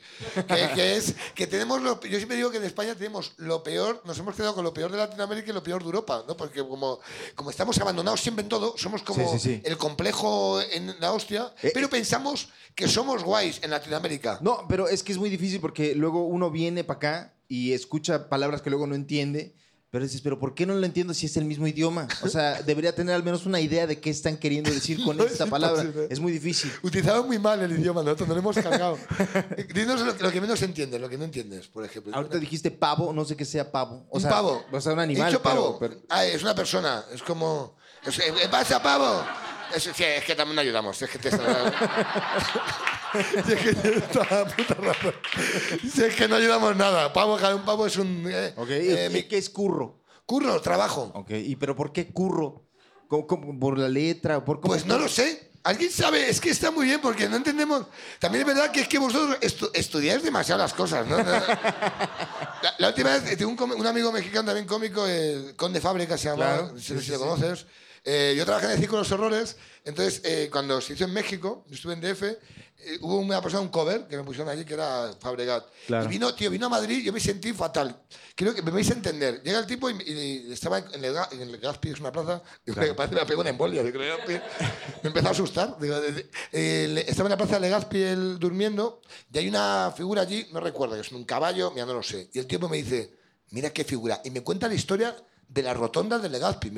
que, 0.48 0.70
que 0.74 0.96
es 0.96 1.14
que 1.34 1.46
tenemos 1.46 1.82
lo, 1.82 2.00
yo 2.02 2.16
siempre 2.16 2.36
digo 2.36 2.50
que 2.50 2.58
en 2.58 2.64
España 2.64 2.94
tenemos 2.94 3.32
lo 3.36 3.62
peor 3.62 4.02
nos 4.04 4.18
hemos 4.18 4.34
quedado 4.34 4.54
con 4.54 4.64
lo 4.64 4.72
peor 4.72 4.90
de 4.90 4.98
Latinoamérica 4.98 5.50
y 5.50 5.54
lo 5.54 5.62
peor 5.62 5.80
de 5.82 5.86
Europa 5.86 6.24
no 6.26 6.36
porque 6.36 6.66
como 6.66 7.00
como 7.34 7.50
estamos 7.50 7.78
abandonados 7.78 8.20
siempre 8.20 8.42
en 8.42 8.48
todo 8.48 8.74
somos 8.76 9.02
como 9.02 9.18
Sí, 9.32 9.38
sí, 9.38 9.56
sí. 9.56 9.62
el 9.64 9.76
complejo 9.76 10.60
en 10.60 10.94
la 11.00 11.12
hostia 11.12 11.52
Eh, 11.62 11.70
pero 11.74 11.88
pensamos 11.90 12.48
que 12.74 12.86
somos 12.88 13.24
guays 13.24 13.60
en 13.62 13.70
Latinoamérica. 13.70 14.38
No, 14.40 14.64
pero 14.68 14.86
es 14.88 15.02
que 15.02 15.12
es 15.12 15.18
muy 15.18 15.28
difícil 15.30 15.60
porque 15.60 15.94
luego 15.94 16.24
uno 16.26 16.50
viene 16.50 16.84
para 16.84 16.96
acá 16.96 17.34
y 17.48 17.72
escucha 17.72 18.28
palabras 18.28 18.62
que 18.62 18.70
luego 18.70 18.86
no 18.86 18.94
entiende. 18.94 19.54
Pero 19.90 20.04
dices, 20.04 20.20
¿pero 20.20 20.38
por 20.38 20.54
qué 20.54 20.66
no 20.66 20.74
lo 20.74 20.84
entiendo 20.84 21.14
si 21.14 21.24
es 21.24 21.38
el 21.38 21.46
mismo 21.46 21.66
idioma? 21.66 22.06
O 22.20 22.28
sea, 22.28 22.60
debería 22.60 22.94
tener 22.94 23.14
al 23.14 23.22
menos 23.22 23.46
una 23.46 23.58
idea 23.58 23.86
de 23.86 23.98
qué 23.98 24.10
están 24.10 24.36
queriendo 24.36 24.70
decir 24.70 25.02
con 25.02 25.16
No 25.16 25.24
es 25.24 25.32
esta 25.32 25.46
palabra. 25.46 25.80
imposible. 25.82 26.08
Es 26.10 26.20
muy 26.20 26.30
difícil. 26.30 26.70
Utilizamos 26.82 27.24
muy 27.26 27.38
mal 27.38 27.62
el 27.62 27.72
idioma, 27.72 28.02
nosotros 28.02 28.28
no 28.28 28.34
lo 28.34 28.40
hemos 28.40 28.56
cargado. 28.56 28.98
Dinos 29.74 30.02
lo, 30.02 30.12
lo 30.14 30.30
que 30.30 30.40
menos 30.42 30.60
entiendes, 30.60 31.00
lo 31.00 31.08
que 31.08 31.16
no 31.16 31.24
entiendes, 31.24 31.68
por 31.68 31.86
ejemplo. 31.86 32.14
Ahorita 32.14 32.36
dijiste 32.36 32.70
pavo, 32.70 33.14
no 33.14 33.24
sé 33.24 33.34
qué 33.34 33.46
sea 33.46 33.72
pavo. 33.72 34.06
O 34.10 34.16
un 34.16 34.20
sea, 34.20 34.30
pavo. 34.30 34.62
O 34.70 34.78
sea, 34.78 34.92
un 34.92 34.98
animal. 34.98 35.30
dicho 35.30 35.42
pavo. 35.42 35.78
pero- 35.78 35.94
pero- 35.94 36.06
Ah, 36.10 36.26
es 36.26 36.42
una 36.42 36.54
persona, 36.54 37.02
es 37.10 37.22
como... 37.22 37.78
es- 38.06 38.18
¿Qué 38.18 38.48
pasa, 38.50 38.82
pavo? 38.82 39.24
Es, 39.74 39.82
sí, 39.82 40.04
es 40.04 40.24
que 40.24 40.34
también 40.34 40.56
no 40.56 40.62
ayudamos, 40.62 41.00
es 41.02 41.10
que 41.10 41.18
te... 41.18 41.30
Sí, 41.30 41.36
es 43.52 43.60
que 43.60 43.74
tienes 43.74 44.10
toda 44.10 44.26
la 44.30 44.44
puta 44.46 44.74
razón. 44.74 45.14
Sí, 45.94 46.04
es 46.04 46.14
que 46.14 46.28
no 46.28 46.36
ayudamos 46.36 46.76
nada. 46.76 47.12
Pavo, 47.12 47.36
cada 47.36 47.54
un 47.54 47.64
pavo 47.64 47.86
es 47.86 47.96
un... 47.96 48.26
eh, 48.30 48.52
Ok, 48.56 48.70
eh, 48.70 49.08
¿y 49.10 49.14
mi- 49.14 49.22
¿qué 49.24 49.38
es 49.38 49.50
curro? 49.50 49.98
curro, 50.26 50.60
trabajo. 50.60 51.10
Ok, 51.14 51.30
¿y 51.30 51.56
pero 51.56 51.74
por 51.74 51.92
qué 51.92 52.08
curro? 52.12 52.66
¿Cómo- 53.08 53.26
cómo- 53.26 53.58
¿Por 53.58 53.78
la 53.78 53.88
letra? 53.88 54.44
¿Por 54.44 54.60
cómo- 54.60 54.72
Pues 54.74 54.84
no 54.86 54.98
lo 54.98 55.08
sé. 55.08 55.48
¿Alguien 55.64 55.90
sabe? 55.90 56.30
Es 56.30 56.40
que 56.40 56.50
está 56.50 56.70
muy 56.70 56.86
bien 56.86 57.00
porque 57.00 57.28
no 57.28 57.36
entendemos. 57.36 57.86
También 58.18 58.42
es 58.42 58.46
verdad 58.54 58.70
que 58.70 58.80
es 58.80 58.88
que 58.88 58.98
vosotros 58.98 59.38
estu- 59.40 59.70
estudiáis 59.74 60.22
demasiado 60.22 60.60
las 60.62 60.72
cosas, 60.72 61.06
¿no? 61.06 61.18
La, 61.18 62.74
la 62.78 62.88
última 62.88 63.10
vez, 63.10 63.32
eh, 63.32 63.36
tengo 63.36 63.50
un, 63.64 63.72
un 63.72 63.86
amigo 63.86 64.12
mexicano 64.12 64.46
también 64.46 64.66
cómico, 64.66 65.06
el 65.06 65.54
Conde 65.56 65.80
Fábrica 65.80 66.16
se 66.16 66.28
llama, 66.28 66.36
Claro, 66.44 66.78
si, 66.78 66.94
sí, 66.94 66.98
si 67.00 67.04
sí, 67.06 67.12
lo 67.12 67.36
sí. 67.36 67.42
Eh, 68.04 68.34
yo 68.36 68.44
trabajé 68.44 68.66
en 68.66 68.72
el 68.72 68.78
Circo 68.78 68.96
de 68.96 69.02
los 69.02 69.12
Horrores, 69.12 69.56
entonces 69.84 70.22
eh, 70.24 70.48
cuando 70.50 70.80
se 70.80 70.94
hizo 70.94 71.04
en 71.04 71.12
México, 71.12 71.64
yo 71.68 71.74
estuve 71.74 71.94
en 71.94 72.00
DF, 72.00 72.22
eh, 72.80 72.96
hubo 73.00 73.18
una 73.18 73.42
persona, 73.42 73.60
un 73.60 73.68
cover, 73.70 74.06
que 74.06 74.16
me 74.16 74.22
pusieron 74.22 74.48
allí, 74.48 74.64
que 74.64 74.74
era 74.74 75.12
Fabregat. 75.18 75.66
Claro. 75.88 76.04
Y 76.04 76.08
vino, 76.08 76.32
tío, 76.32 76.48
vino 76.48 76.66
a 76.66 76.68
Madrid, 76.68 77.02
yo 77.04 77.12
me 77.12 77.18
sentí 77.18 77.52
fatal. 77.52 78.02
Creo 78.36 78.54
que 78.54 78.62
me 78.62 78.70
vais 78.70 78.88
a 78.90 78.94
entender. 78.94 79.42
Llega 79.42 79.58
el 79.58 79.66
tipo 79.66 79.90
y, 79.90 79.96
y 80.06 80.52
estaba 80.52 80.78
en 80.78 81.04
el, 81.04 81.16
en 81.32 81.40
el 81.40 81.58
Gaspi, 81.58 81.90
es 81.90 81.98
una 81.98 82.12
plaza, 82.12 82.40
me 82.66 82.94
parece 82.94 83.14
que 83.16 83.20
me 83.20 83.26
pegó 83.26 83.40
una 83.40 83.50
embolia. 83.50 83.82
digo, 83.82 83.98
me 83.98 85.08
empezó 85.08 85.28
a 85.28 85.30
asustar. 85.32 85.76
Digo, 85.80 85.96
eh, 86.52 87.04
estaba 87.08 87.26
en 87.26 87.32
la 87.32 87.36
plaza 87.36 87.54
de 87.54 87.60
Legazpi 87.62 88.00
él 88.00 88.38
durmiendo, 88.38 89.02
y 89.32 89.38
hay 89.38 89.48
una 89.48 89.92
figura 89.96 90.22
allí, 90.22 90.46
no 90.52 90.60
recuerdo, 90.60 90.94
es 90.94 91.10
un 91.10 91.24
caballo, 91.24 91.72
mira, 91.72 91.84
no 91.84 91.94
lo 91.94 92.02
sé. 92.04 92.30
Y 92.32 92.38
el 92.38 92.46
tipo 92.46 92.68
me 92.68 92.76
dice, 92.76 93.12
mira 93.50 93.70
qué 93.70 93.82
figura. 93.82 94.20
Y 94.24 94.30
me 94.30 94.42
cuenta 94.42 94.68
la 94.68 94.74
historia 94.74 95.16
de 95.48 95.62
la 95.62 95.72
rotonda 95.74 96.18
de 96.18 96.28
Legazpi, 96.28 96.70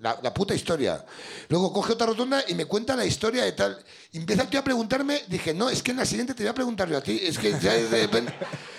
la, 0.00 0.18
la 0.22 0.34
puta 0.34 0.54
historia. 0.54 1.04
Luego 1.48 1.72
coge 1.72 1.92
otra 1.92 2.06
rotonda 2.06 2.42
y 2.48 2.54
me 2.54 2.64
cuenta 2.66 2.96
la 2.96 3.04
historia 3.04 3.44
de 3.44 3.52
tal. 3.52 3.78
Y 4.12 4.18
empieza 4.18 4.42
el 4.42 4.48
tío 4.48 4.60
a 4.60 4.64
preguntarme, 4.64 5.22
dije, 5.28 5.54
no, 5.54 5.70
es 5.70 5.82
que 5.82 5.92
en 5.92 5.98
la 5.98 6.04
siguiente 6.06 6.34
te 6.34 6.42
voy 6.42 6.50
a 6.50 6.54
preguntar 6.54 6.88
yo 6.88 6.98
a 6.98 7.00
ti. 7.00 7.18
Es 7.22 7.38
que 7.38 7.52
ya 7.60 7.72
de 7.74 7.88
repente- 8.02 8.34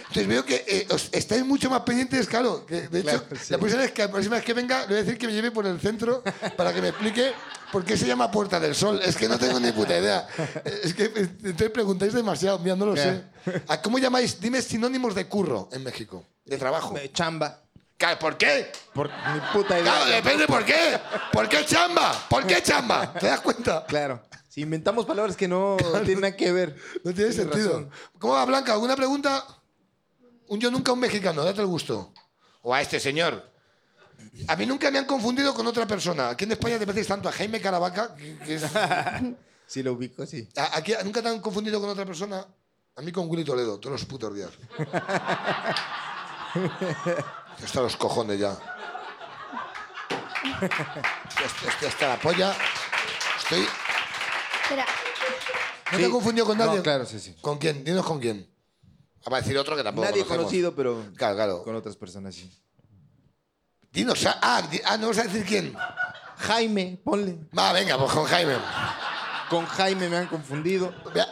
Entonces 0.09 0.27
veo 0.27 0.43
que 0.43 0.65
eh, 0.67 0.87
os- 0.91 1.09
estáis 1.11 1.45
mucho 1.45 1.69
más 1.69 1.81
pendientes, 1.81 2.27
claro. 2.27 2.65
Que 2.65 2.87
de 2.89 2.99
hecho, 2.99 3.09
Claro, 3.09 3.25
sí. 3.41 3.51
la 3.53 3.57
próxima 3.59 3.81
vez 3.83 3.91
que, 3.91 4.01
la 4.01 4.11
próxima 4.11 4.35
vez 4.37 4.45
que 4.45 4.53
venga, 4.53 4.81
le 4.81 4.87
voy 4.87 4.95
a 4.97 5.03
decir 5.03 5.17
que 5.19 5.27
me 5.27 5.33
lleve 5.33 5.51
por 5.51 5.65
el 5.67 5.79
centro 5.79 6.23
para 6.57 6.73
que 6.73 6.81
me 6.81 6.89
explique 6.89 7.31
por 7.71 7.85
qué 7.85 7.95
se 7.95 8.07
llama 8.07 8.31
Puerta 8.31 8.59
del 8.59 8.73
Sol. 8.75 8.99
Es 9.05 9.15
que 9.15 9.29
no 9.29 9.37
tengo 9.37 9.59
ni 9.59 9.71
puta 9.71 9.97
idea. 9.97 10.27
Es 10.83 10.93
que 10.95 11.03
eh, 11.05 11.11
entonces 11.43 11.69
preguntáis 11.69 12.11
demasiado, 12.13 12.57
mira, 12.59 12.75
no 12.75 12.87
lo 12.87 12.95
sé. 12.95 13.23
¿A 13.67 13.81
¿Cómo 13.81 13.99
llamáis? 13.99 14.39
Dime 14.41 14.61
sinónimos 14.63 15.13
de 15.15 15.27
curro 15.27 15.69
en 15.71 15.83
México, 15.83 16.25
de 16.43 16.57
trabajo. 16.57 16.97
Eh, 16.97 17.11
Chamba. 17.13 17.61
¿Por 18.19 18.37
qué? 18.37 18.71
Por 18.93 19.07
mi 19.09 19.39
puta 19.53 19.79
idea. 19.79 19.91
Claro, 19.93 20.09
depende 20.11 20.47
por 20.47 20.65
qué. 20.65 20.99
¿Por 21.33 21.49
qué 21.49 21.65
chamba? 21.65 22.13
¿Por 22.29 22.45
qué 22.47 22.61
chamba? 22.63 23.13
¿Te 23.13 23.27
das 23.27 23.41
cuenta? 23.41 23.85
Claro. 23.85 24.23
Si 24.47 24.61
inventamos 24.61 25.05
palabras 25.05 25.35
que 25.35 25.47
no 25.47 25.77
tienen 26.05 26.21
nada 26.21 26.35
que 26.35 26.51
ver. 26.51 26.75
No 27.03 27.13
tiene 27.13 27.31
sentido. 27.33 27.67
razón. 27.69 27.91
¿Cómo 28.17 28.33
va, 28.33 28.45
Blanca? 28.45 28.73
¿Alguna 28.73 28.95
pregunta? 28.95 29.45
Un 30.47 30.59
yo 30.59 30.71
nunca 30.71 30.91
un 30.93 30.99
mexicano, 30.99 31.43
date 31.43 31.61
el 31.61 31.67
gusto. 31.67 32.13
O 32.61 32.73
a 32.73 32.81
este 32.81 32.99
señor. 32.99 33.47
A 34.47 34.55
mí 34.55 34.65
nunca 34.65 34.89
me 34.91 34.97
han 34.99 35.05
confundido 35.05 35.53
con 35.53 35.67
otra 35.67 35.85
persona. 35.85 36.29
Aquí 36.29 36.45
en 36.45 36.53
España 36.53 36.79
te 36.79 36.85
pareces 36.85 37.07
tanto 37.07 37.29
a 37.29 37.31
Jaime 37.31 37.61
Caravaca, 37.61 38.15
que, 38.15 38.37
que 38.39 38.55
es- 38.55 38.75
a- 38.75 39.21
Si 39.67 39.83
lo 39.83 39.93
ubico, 39.93 40.25
sí. 40.25 40.49
aquí 40.73 40.93
nunca 41.03 41.21
te 41.21 41.29
han 41.29 41.39
confundido 41.41 41.79
con 41.79 41.89
otra 41.91 42.05
persona. 42.05 42.43
A 42.95 43.01
mí 43.01 43.11
con 43.11 43.29
Willy 43.29 43.43
Toledo, 43.43 43.79
todos 43.79 44.01
los 44.01 44.05
putos 44.05 44.33
días. 44.33 44.49
Hasta 47.63 47.81
los 47.81 47.97
cojones 47.97 48.39
ya. 48.39 48.57
Estoy, 50.61 51.67
estoy 51.69 51.87
hasta 51.87 52.07
la 52.09 52.17
polla. 52.19 52.55
Estoy. 53.37 53.67
Espera, 54.63 54.85
¿No 55.91 55.97
te 55.97 56.05
he 56.05 56.09
confundido 56.09 56.45
con 56.45 56.57
No, 56.57 56.65
nadie? 56.65 56.81
claro, 56.81 57.05
sí, 57.05 57.19
sí. 57.19 57.35
¿Con 57.41 57.57
quién? 57.57 57.83
Dinos 57.83 58.05
con 58.05 58.19
quién. 58.19 58.47
Va 59.31 59.37
a 59.37 59.41
decir 59.41 59.57
otro 59.57 59.75
que 59.75 59.83
tampoco 59.83 60.05
Nadie 60.05 60.21
conocemos. 60.23 60.45
conocido, 60.45 60.75
pero 60.75 61.03
Claro, 61.15 61.35
claro. 61.35 61.63
con 61.63 61.75
otras 61.75 61.95
personas 61.95 62.35
sí. 62.35 62.51
Dinos. 63.91 64.25
ah, 64.25 64.37
Ah, 64.41 64.61
di- 64.69 64.81
ah, 64.85 64.97
no 64.97 65.07
vas 65.07 65.17
a 65.19 65.23
decir 65.23 65.45
quién. 65.45 65.75
Jaime, 66.37 66.99
ponle. 67.03 67.37
Va, 67.57 67.73
venga, 67.73 67.97
pues 67.97 68.11
con 68.11 68.25
Jaime. 68.25 68.55
Con 69.49 69.65
Jaime 69.65 70.09
me 70.09 70.17
han 70.17 70.27
confundido. 70.27 70.93
Venga, 71.13 71.27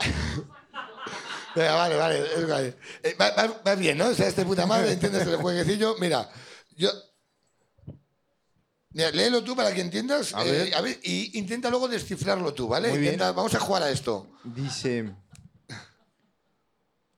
Venga, 1.57 1.73
vale, 1.75 1.95
vale. 1.95 2.75
Eh, 3.03 3.15
va, 3.19 3.31
va- 3.31 3.61
va 3.65 3.75
bien, 3.75 3.97
¿no? 3.97 4.07
O 4.09 4.13
sea, 4.13 4.27
este 4.27 4.45
puta 4.45 4.65
madre, 4.65 4.91
entiendes 4.91 5.25
el 5.27 5.37
jueguecillo. 5.37 5.95
Mira, 5.99 6.29
yo. 6.75 6.89
Mira, 8.91 9.11
léelo 9.11 9.43
tú 9.43 9.55
para 9.55 9.73
que 9.73 9.81
entiendas. 9.81 10.33
A 10.33 10.45
eh, 10.45 10.71
a 10.75 10.81
ver, 10.81 10.99
y 11.03 11.37
intenta 11.37 11.69
luego 11.69 11.87
descifrarlo 11.87 12.53
tú, 12.53 12.67
¿vale? 12.67 12.89
Muy 12.89 12.99
bien. 12.99 13.13
Intenta- 13.13 13.31
vamos 13.31 13.53
a 13.55 13.59
jugar 13.59 13.83
a 13.83 13.89
esto. 13.89 14.27
Dice. 14.43 15.13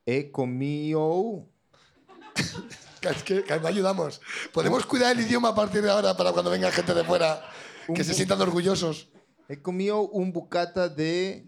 He 0.06 0.32
comido. 0.32 1.48
Que 3.02 3.10
Es 3.10 3.24
que, 3.24 3.44
no 3.62 3.68
ayudamos. 3.68 4.22
Podemos 4.54 4.86
cuidar 4.86 5.16
el 5.18 5.24
idioma 5.26 5.50
a 5.50 5.56
partir 5.56 5.82
de 5.82 5.90
ahora 5.90 6.16
para 6.18 6.32
cuando 6.32 6.52
venga 6.52 6.72
gente 6.72 6.94
de 6.94 7.04
fuera 7.04 7.42
que 7.94 8.04
se 8.04 8.14
sientan 8.14 8.42
orgullosos. 8.42 9.10
He 9.48 9.62
comido 9.62 10.02
un 10.02 10.32
bucata 10.32 10.90
de 10.90 11.46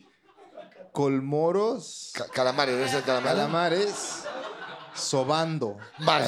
colmoros, 0.92 2.12
Ca- 2.14 2.28
calamares, 2.28 2.78
¿ves 2.78 2.94
el 2.94 3.04
calamar? 3.04 3.36
calamares, 3.36 3.94
sobando. 4.96 5.78
Vale. 6.00 6.28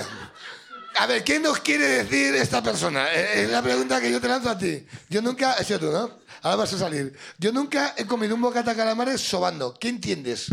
A 1.00 1.08
ver, 1.08 1.24
¿qué 1.24 1.40
nos 1.40 1.60
quiere 1.60 1.88
decir 1.88 2.36
esta 2.36 2.62
persona? 2.62 3.12
Eh, 3.14 3.44
Es 3.44 3.50
la 3.50 3.62
pregunta 3.64 4.00
que 4.00 4.12
yo 4.12 4.22
te 4.22 4.28
lanzo 4.28 4.50
a 4.50 4.58
ti. 4.58 4.86
Yo 5.10 5.22
nunca... 5.22 5.54
Has 5.54 5.66
sido 5.66 5.80
tú, 5.80 5.92
¿no? 5.92 6.12
Ahora 6.44 6.58
vas 6.58 6.74
a 6.74 6.78
salir. 6.78 7.18
Yo 7.40 7.52
nunca 7.52 7.94
he 7.98 8.06
comido 8.06 8.36
un 8.36 8.42
bocata 8.42 8.72
de 8.72 8.78
calamares 8.78 9.22
sobando. 9.22 9.74
¿Qué 9.80 9.90
entiendes? 9.90 10.48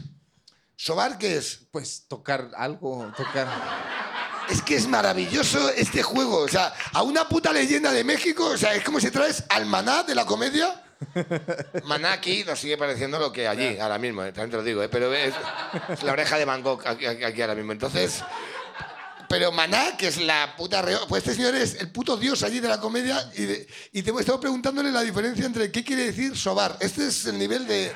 ¿Sobar 0.77 1.18
qué 1.18 1.37
es? 1.37 1.61
Pues 1.70 2.07
tocar 2.09 2.51
algo, 2.57 3.12
tocar. 3.16 3.49
Es 4.49 4.62
que 4.62 4.77
es 4.77 4.87
maravilloso 4.88 5.68
este 5.70 6.03
juego. 6.03 6.38
O 6.38 6.49
sea, 6.49 6.73
a 6.94 7.03
una 7.03 7.29
puta 7.29 7.53
leyenda 7.53 7.92
de 7.92 8.03
México, 8.03 8.46
o 8.46 8.57
sea, 8.57 8.73
es 8.75 8.83
como 8.83 8.99
si 8.99 9.11
traes 9.11 9.44
al 9.51 9.66
maná 9.66 10.05
de 10.05 10.14
la 10.14 10.25
comedia. 10.25 10.83
Maná 11.84 12.12
aquí 12.12 12.44
nos 12.44 12.58
sigue 12.58 12.76
pareciendo 12.76 13.18
lo 13.18 13.32
que 13.32 13.48
allí, 13.48 13.78
ahora 13.78 13.98
mismo, 13.98 14.22
eh, 14.24 14.32
también 14.32 14.50
te 14.50 14.56
lo 14.58 14.62
digo, 14.62 14.82
eh, 14.82 14.88
pero 14.88 15.12
es, 15.14 15.34
es 15.88 16.02
la 16.02 16.12
oreja 16.12 16.38
de 16.38 16.44
Bangkok 16.44 16.86
aquí, 16.86 17.06
aquí- 17.06 17.24
aquí 17.24 17.40
ahora 17.42 17.54
mismo. 17.54 17.72
Entonces, 17.72 18.22
pero 19.28 19.52
Maná, 19.52 19.96
que 19.96 20.08
es 20.08 20.18
la 20.20 20.54
puta 20.56 20.82
reo... 20.82 21.06
Pues 21.08 21.22
este 21.24 21.36
señor 21.36 21.54
es 21.54 21.74
el 21.80 21.90
puto 21.92 22.16
dios 22.16 22.42
allí 22.42 22.58
de 22.58 22.66
la 22.68 22.80
comedia 22.80 23.30
y, 23.36 23.44
de- 23.44 23.68
y 23.92 24.02
te 24.02 24.10
estamos 24.10 24.40
preguntándole 24.40 24.90
la 24.90 25.02
diferencia 25.02 25.46
entre 25.46 25.70
qué 25.70 25.84
quiere 25.84 26.06
decir 26.06 26.36
sobar. 26.36 26.76
Este 26.80 27.06
es 27.06 27.24
el 27.26 27.38
nivel 27.38 27.66
de, 27.66 27.92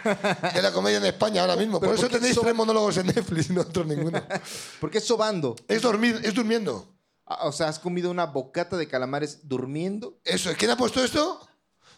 de 0.54 0.62
la 0.62 0.72
comedia 0.72 0.98
en 0.98 1.06
España 1.06 1.40
ahora 1.40 1.56
mismo. 1.56 1.80
Por 1.80 1.94
eso 1.94 2.02
¿por 2.08 2.12
tenéis 2.20 2.38
tres 2.40 2.54
monólogos 2.54 2.96
en 2.98 3.06
Netflix 3.08 3.50
y 3.50 3.52
nosotros 3.52 3.86
ninguno. 3.86 4.22
¿Por 4.80 4.90
qué 4.90 5.00
sobando? 5.00 5.56
Es 5.66 5.82
dormir, 5.82 6.20
es 6.22 6.32
durmiendo. 6.34 6.88
Ah, 7.26 7.46
O 7.48 7.52
sea, 7.52 7.68
has 7.68 7.78
comido 7.80 8.10
una 8.12 8.26
bocata 8.26 8.76
de 8.76 8.86
calamares 8.86 9.40
durmiendo. 9.48 10.20
Eso 10.24 10.50
es. 10.50 10.56
¿Quién 10.56 10.70
ha 10.70 10.76
puesto 10.76 11.02
esto? 11.02 11.43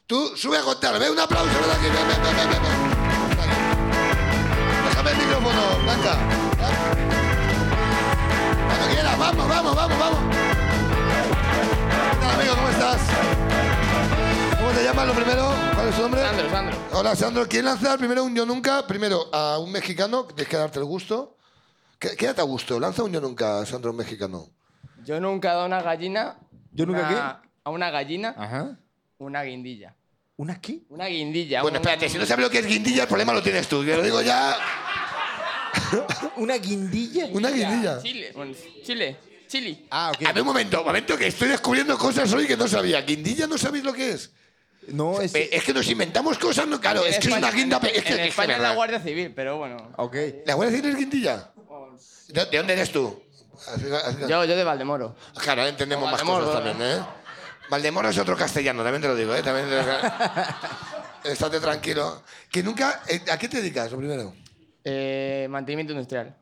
Tú, 0.07 0.37
sube 0.37 0.57
a 0.59 0.63
contar. 0.63 0.99
Ve 1.01 1.11
un 1.11 1.19
aplauso, 1.19 1.51
ven 1.61 1.71
aquí. 1.71 1.87
Ven, 1.87 2.09
ven, 2.09 2.23
ven, 2.23 2.49
ven. 2.51 2.63
Déjame 4.89 5.11
el 5.11 5.17
micrófono, 5.17 5.63
Blanca. 5.83 6.17
Cuando 8.67 8.87
quieras, 8.95 9.19
vamos, 9.19 9.49
vamos, 9.49 9.75
vamos, 9.75 9.99
vamos. 9.99 10.19
¿Qué 12.11 12.17
tal, 12.21 12.31
amigo? 12.41 12.55
¿Cómo 12.55 12.69
estás? 12.69 13.01
¿Cómo 14.59 14.71
te 14.71 14.85
llamas 14.85 15.07
lo 15.09 15.13
primero? 15.15 15.51
¿Cuál 15.75 15.89
es 15.89 15.97
tu 15.97 16.03
nombre? 16.03 16.21
Sandro, 16.23 16.51
Sandro. 16.51 16.77
Hola, 16.93 17.17
Sandro. 17.17 17.49
¿Quién 17.49 17.65
lanza 17.65 17.99
primero 17.99 18.23
un 18.23 18.35
yo 18.37 18.47
nunca? 18.47 18.87
Primero 18.87 19.29
a 19.33 19.59
un 19.59 19.73
mexicano, 19.73 20.25
tienes 20.27 20.47
que 20.49 20.57
darte 20.57 20.79
el 20.79 20.85
gusto. 20.85 21.37
¿Qué- 21.99 22.15
Quédate 22.17 22.43
a 22.43 22.45
gusto. 22.45 22.79
Lanza 22.79 23.03
un 23.03 23.11
yo 23.13 23.21
nunca, 23.21 23.67
Sandro, 23.67 23.91
un 23.91 23.97
mexicano. 23.97 24.47
Yo 25.05 25.19
nunca 25.21 25.49
he 25.49 25.51
dado 25.51 25.63
a 25.65 25.67
una 25.67 25.83
gallina. 25.83 26.37
¿Yo 26.71 26.87
nunca 26.87 27.09
una- 27.09 27.43
A 27.65 27.71
una 27.71 27.91
gallina, 27.91 28.33
Ajá. 28.39 28.79
una 29.19 29.43
guindilla. 29.43 29.96
¿Una 30.37 30.61
qué? 30.61 30.81
Una 30.91 31.07
guindilla. 31.07 31.63
Bueno, 31.63 31.79
un- 31.79 31.83
espérate, 31.85 32.09
si 32.11 32.19
no 32.19 32.27
sabes 32.27 32.45
lo 32.45 32.51
que 32.51 32.59
es 32.59 32.67
guindilla, 32.67 33.03
el 33.03 33.09
problema 33.09 33.33
lo 33.33 33.43
tienes 33.43 33.67
tú. 33.69 33.83
Yo 33.85 33.97
lo 33.97 34.03
digo 34.03 34.21
ya. 34.21 34.57
¿Una 36.37 36.57
guindilla? 36.59 37.27
Una 37.33 37.51
guindilla. 37.51 38.03
Chile. 38.03 38.33
Bueno, 38.35 38.55
Chile. 38.85 39.17
Chile. 39.49 39.87
Ah, 39.91 40.13
ok. 40.15 40.27
A 40.27 40.33
ver, 40.33 40.43
un 40.43 40.47
momento, 40.49 40.81
un 40.81 40.87
momento, 40.87 41.17
que 41.17 41.29
estoy 41.29 41.49
descubriendo 41.49 41.97
cosas 41.97 42.31
hoy 42.33 42.47
que 42.47 42.57
no 42.57 42.67
sabía. 42.69 43.01
¿Guindilla 43.03 43.47
no 43.47 43.57
sabéis 43.57 43.85
lo 43.85 43.93
que 43.93 44.11
es? 44.11 44.31
No, 44.89 45.21
es. 45.21 45.35
Es 45.35 45.65
que 45.65 45.73
nos 45.73 45.89
inventamos 45.89 46.37
cosas, 46.39 46.67
no, 46.67 46.81
claro, 46.81 47.01
es 47.07 47.15
En 47.17 47.21
que 47.23 47.29
es 47.29 47.35
España- 47.35 47.49
una 47.49 47.57
guinda. 47.57 47.81
pe- 47.81 47.97
Es 47.97 48.05
que, 48.05 48.09
en 48.13 48.15
es 48.15 48.23
que 48.25 48.29
España 48.29 48.57
es 48.57 48.61
la. 48.63 48.75
Guardia 48.75 49.01
Civil, 49.01 49.33
pero 49.35 49.57
bueno. 49.57 49.77
Ok. 49.97 50.17
¿La 50.45 50.55
Guardia 50.55 50.77
Civil 50.77 50.91
es 50.93 50.97
guindilla? 50.99 51.51
¿De, 52.29 52.45
de 52.45 52.57
dónde 52.59 52.73
eres 52.75 52.91
tú? 52.93 53.23
Yo, 54.29 54.45
yo 54.45 54.57
de 54.57 54.65
Valdemoro. 54.65 55.17
Claro, 55.41 55.63
ahora 55.63 55.71
entendemos 55.71 56.11
más 56.11 56.23
cosas 56.23 56.53
también, 56.63 56.77
¿eh? 56.83 57.01
Valdemoro 57.71 58.09
es 58.09 58.19
otro 58.19 58.37
castellano, 58.37 58.83
también 58.83 59.03
te 59.03 59.09
lo 59.09 59.17
digo, 59.17 59.35
¿eh? 59.35 59.43
También 59.43 59.69
te 59.69 59.77
lo- 59.77 59.83
Estate 61.33 61.59
tranquilo. 61.61 62.23
Que 62.51 62.63
nunca... 62.63 63.03
eh, 63.09 63.21
¿A 63.31 63.39
qué 63.39 63.49
te 63.49 63.57
dedicas, 63.59 63.91
lo 63.91 63.99
primero? 63.99 64.33
Eh, 64.85 65.47
mantenimiento 65.51 65.93
industrial. 65.93 66.37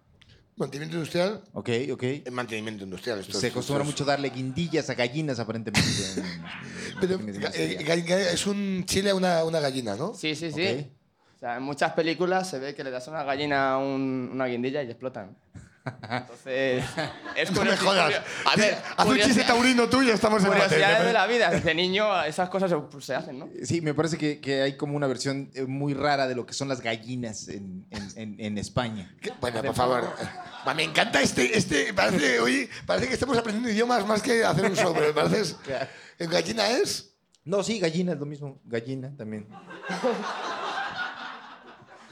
¿Mantenimiento 0.56 0.96
industrial? 0.96 1.42
Ok, 1.54 1.70
ok. 1.92 2.02
Es 2.02 2.30
mantenimiento 2.32 2.84
industrial. 2.84 3.20
Esto 3.20 3.40
Se 3.40 3.46
acostumbra 3.48 3.82
esto 3.82 3.90
es- 3.90 3.94
mucho 4.00 4.04
darle 4.04 4.28
guindillas 4.30 4.88
a 4.90 4.94
gallinas, 4.94 5.38
aparentemente. 5.38 5.88
Pero, 7.00 7.14
eh, 7.54 7.78
ga- 7.80 8.32
es 8.32 8.46
un 8.46 8.84
chile 8.86 9.10
a 9.10 9.14
una, 9.14 9.42
una 9.44 9.60
gallina, 9.60 9.96
¿no? 9.96 10.14
Sí, 10.14 10.34
sí, 10.34 10.52
sí. 10.52 10.66
Ok. 10.68 10.86
O 11.36 11.38
sea, 11.40 11.56
en 11.56 11.62
muchas 11.62 11.92
películas 11.94 12.48
se 12.48 12.58
ve 12.58 12.74
que 12.74 12.84
le 12.84 12.90
das 12.90 13.08
a 13.08 13.10
una 13.10 13.24
gallina 13.24 13.78
un- 13.78 14.30
una 14.32 14.46
guindilla 14.46 14.82
y 14.82 14.86
explotan. 14.90 15.36
Entonces, 15.84 16.82
es 17.36 17.52
No 17.52 17.62
me 17.64 17.76
jodas. 17.76 18.22
A 18.46 18.56
ver, 18.56 18.78
Haz 18.96 19.06
un 19.06 19.18
chiste 19.18 19.44
taurino 19.44 19.86
tuyo, 19.88 20.14
estamos 20.14 20.42
en 20.42 20.48
curiosidades 20.48 21.04
de 21.04 21.12
la 21.12 21.26
vida. 21.26 21.50
Desde 21.50 21.74
niño 21.74 22.22
esas 22.24 22.48
cosas 22.48 22.70
se, 22.70 22.76
pues, 22.76 23.04
se 23.04 23.14
hacen, 23.14 23.38
¿no? 23.38 23.50
Sí, 23.64 23.80
me 23.82 23.92
parece 23.92 24.16
que, 24.16 24.40
que 24.40 24.62
hay 24.62 24.76
como 24.78 24.96
una 24.96 25.06
versión 25.06 25.50
eh, 25.54 25.64
muy 25.64 25.92
rara 25.92 26.26
de 26.26 26.34
lo 26.34 26.46
que 26.46 26.54
son 26.54 26.68
las 26.68 26.80
gallinas 26.80 27.48
en, 27.48 27.86
en- 27.90 28.08
en- 28.16 28.36
en 28.40 28.58
España. 28.58 29.14
¿Qué? 29.20 29.32
Bueno, 29.40 29.62
por 29.62 29.74
favor. 29.74 30.14
Me 30.74 30.84
encanta 30.84 31.20
este, 31.20 31.56
este, 31.56 31.92
parece, 31.92 32.40
oye, 32.40 32.70
parece 32.86 33.06
que 33.08 33.14
estamos 33.14 33.36
aprendiendo 33.36 33.70
idiomas 33.70 34.06
más 34.06 34.22
que 34.22 34.42
hacer 34.44 34.64
un 34.64 34.76
sobre. 34.76 35.12
Parece, 35.12 35.54
¿En 36.18 36.30
gallina 36.30 36.70
es? 36.70 37.10
No, 37.44 37.62
sí, 37.62 37.78
gallina 37.78 38.12
es 38.14 38.18
lo 38.18 38.24
mismo. 38.24 38.58
Gallina 38.64 39.12
también. 39.14 39.46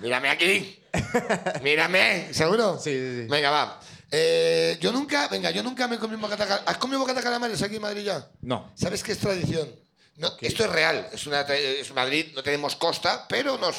Mírame 0.00 0.28
aquí. 0.28 0.78
Mírame, 1.62 2.28
¿seguro? 2.33 2.78
Sí, 2.78 2.90
sí, 2.92 3.22
sí. 3.22 3.26
Venga, 3.28 3.50
va. 3.50 3.81
Eh, 4.11 4.76
yo 4.81 4.92
nunca, 4.92 5.28
venga, 5.28 5.50
yo 5.50 5.62
nunca 5.62 5.88
me 5.88 5.96
he 5.96 5.98
comido 5.98 6.18
bocata 6.20 6.46
cal- 6.46 6.62
¿Has 6.66 6.76
comido 6.76 6.98
bocata 7.00 7.22
calamares 7.22 7.62
aquí 7.62 7.76
en 7.76 7.83
Madrid 7.83 8.02
ya? 8.05 8.28
No. 8.42 8.70
¿Sabes 8.74 9.02
qué 9.02 9.12
es 9.12 9.18
tradición? 9.18 9.68
No, 10.18 10.31
Esto 10.40 10.64
es 10.64 10.70
real. 10.70 11.09
Es 11.12 11.26
una 11.26 11.46
tra- 11.46 11.57
es 11.57 11.92
Madrid, 11.94 12.26
no 12.35 12.42
tenemos 12.42 12.76
costa, 12.76 13.26
pero 13.28 13.57
nos 13.57 13.74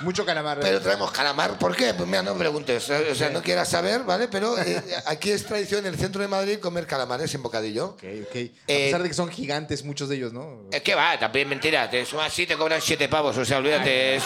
Mucho 0.00 0.26
calamar. 0.26 0.58
pero 0.60 0.80
traemos 0.80 1.12
calamar. 1.12 1.56
¿Por 1.58 1.76
qué? 1.76 1.94
Pues 1.94 2.08
mira, 2.08 2.22
no 2.22 2.32
me 2.34 2.40
preguntes. 2.40 2.90
O 2.90 3.14
sea, 3.14 3.30
no 3.30 3.40
quieras 3.42 3.68
saber, 3.68 4.02
¿vale? 4.02 4.26
Pero 4.28 4.58
eh, 4.58 4.82
aquí 5.06 5.30
es 5.30 5.44
tradición 5.46 5.86
en 5.86 5.94
el 5.94 5.98
centro 5.98 6.20
de 6.20 6.28
Madrid 6.28 6.58
comer 6.58 6.86
calamares 6.86 7.32
en 7.34 7.42
bocadillo. 7.42 7.86
Ok, 7.90 8.02
ok. 8.28 8.34
A 8.34 8.38
Eh, 8.66 8.84
pesar 8.86 9.02
de 9.02 9.08
que 9.08 9.14
son 9.14 9.28
gigantes 9.30 9.84
muchos 9.84 10.08
de 10.08 10.16
ellos, 10.16 10.32
¿no? 10.32 10.62
Es 10.72 10.82
que 10.82 10.94
va, 10.94 11.18
también 11.18 11.48
mentira. 11.48 11.88
Te 11.88 12.04
sumas 12.04 12.26
así 12.26 12.46
te 12.46 12.56
cobran 12.56 12.80
siete 12.82 13.08
pavos. 13.08 13.36
O 13.38 13.44
sea, 13.44 13.58
olvídate. 13.58 14.16
Es, 14.16 14.24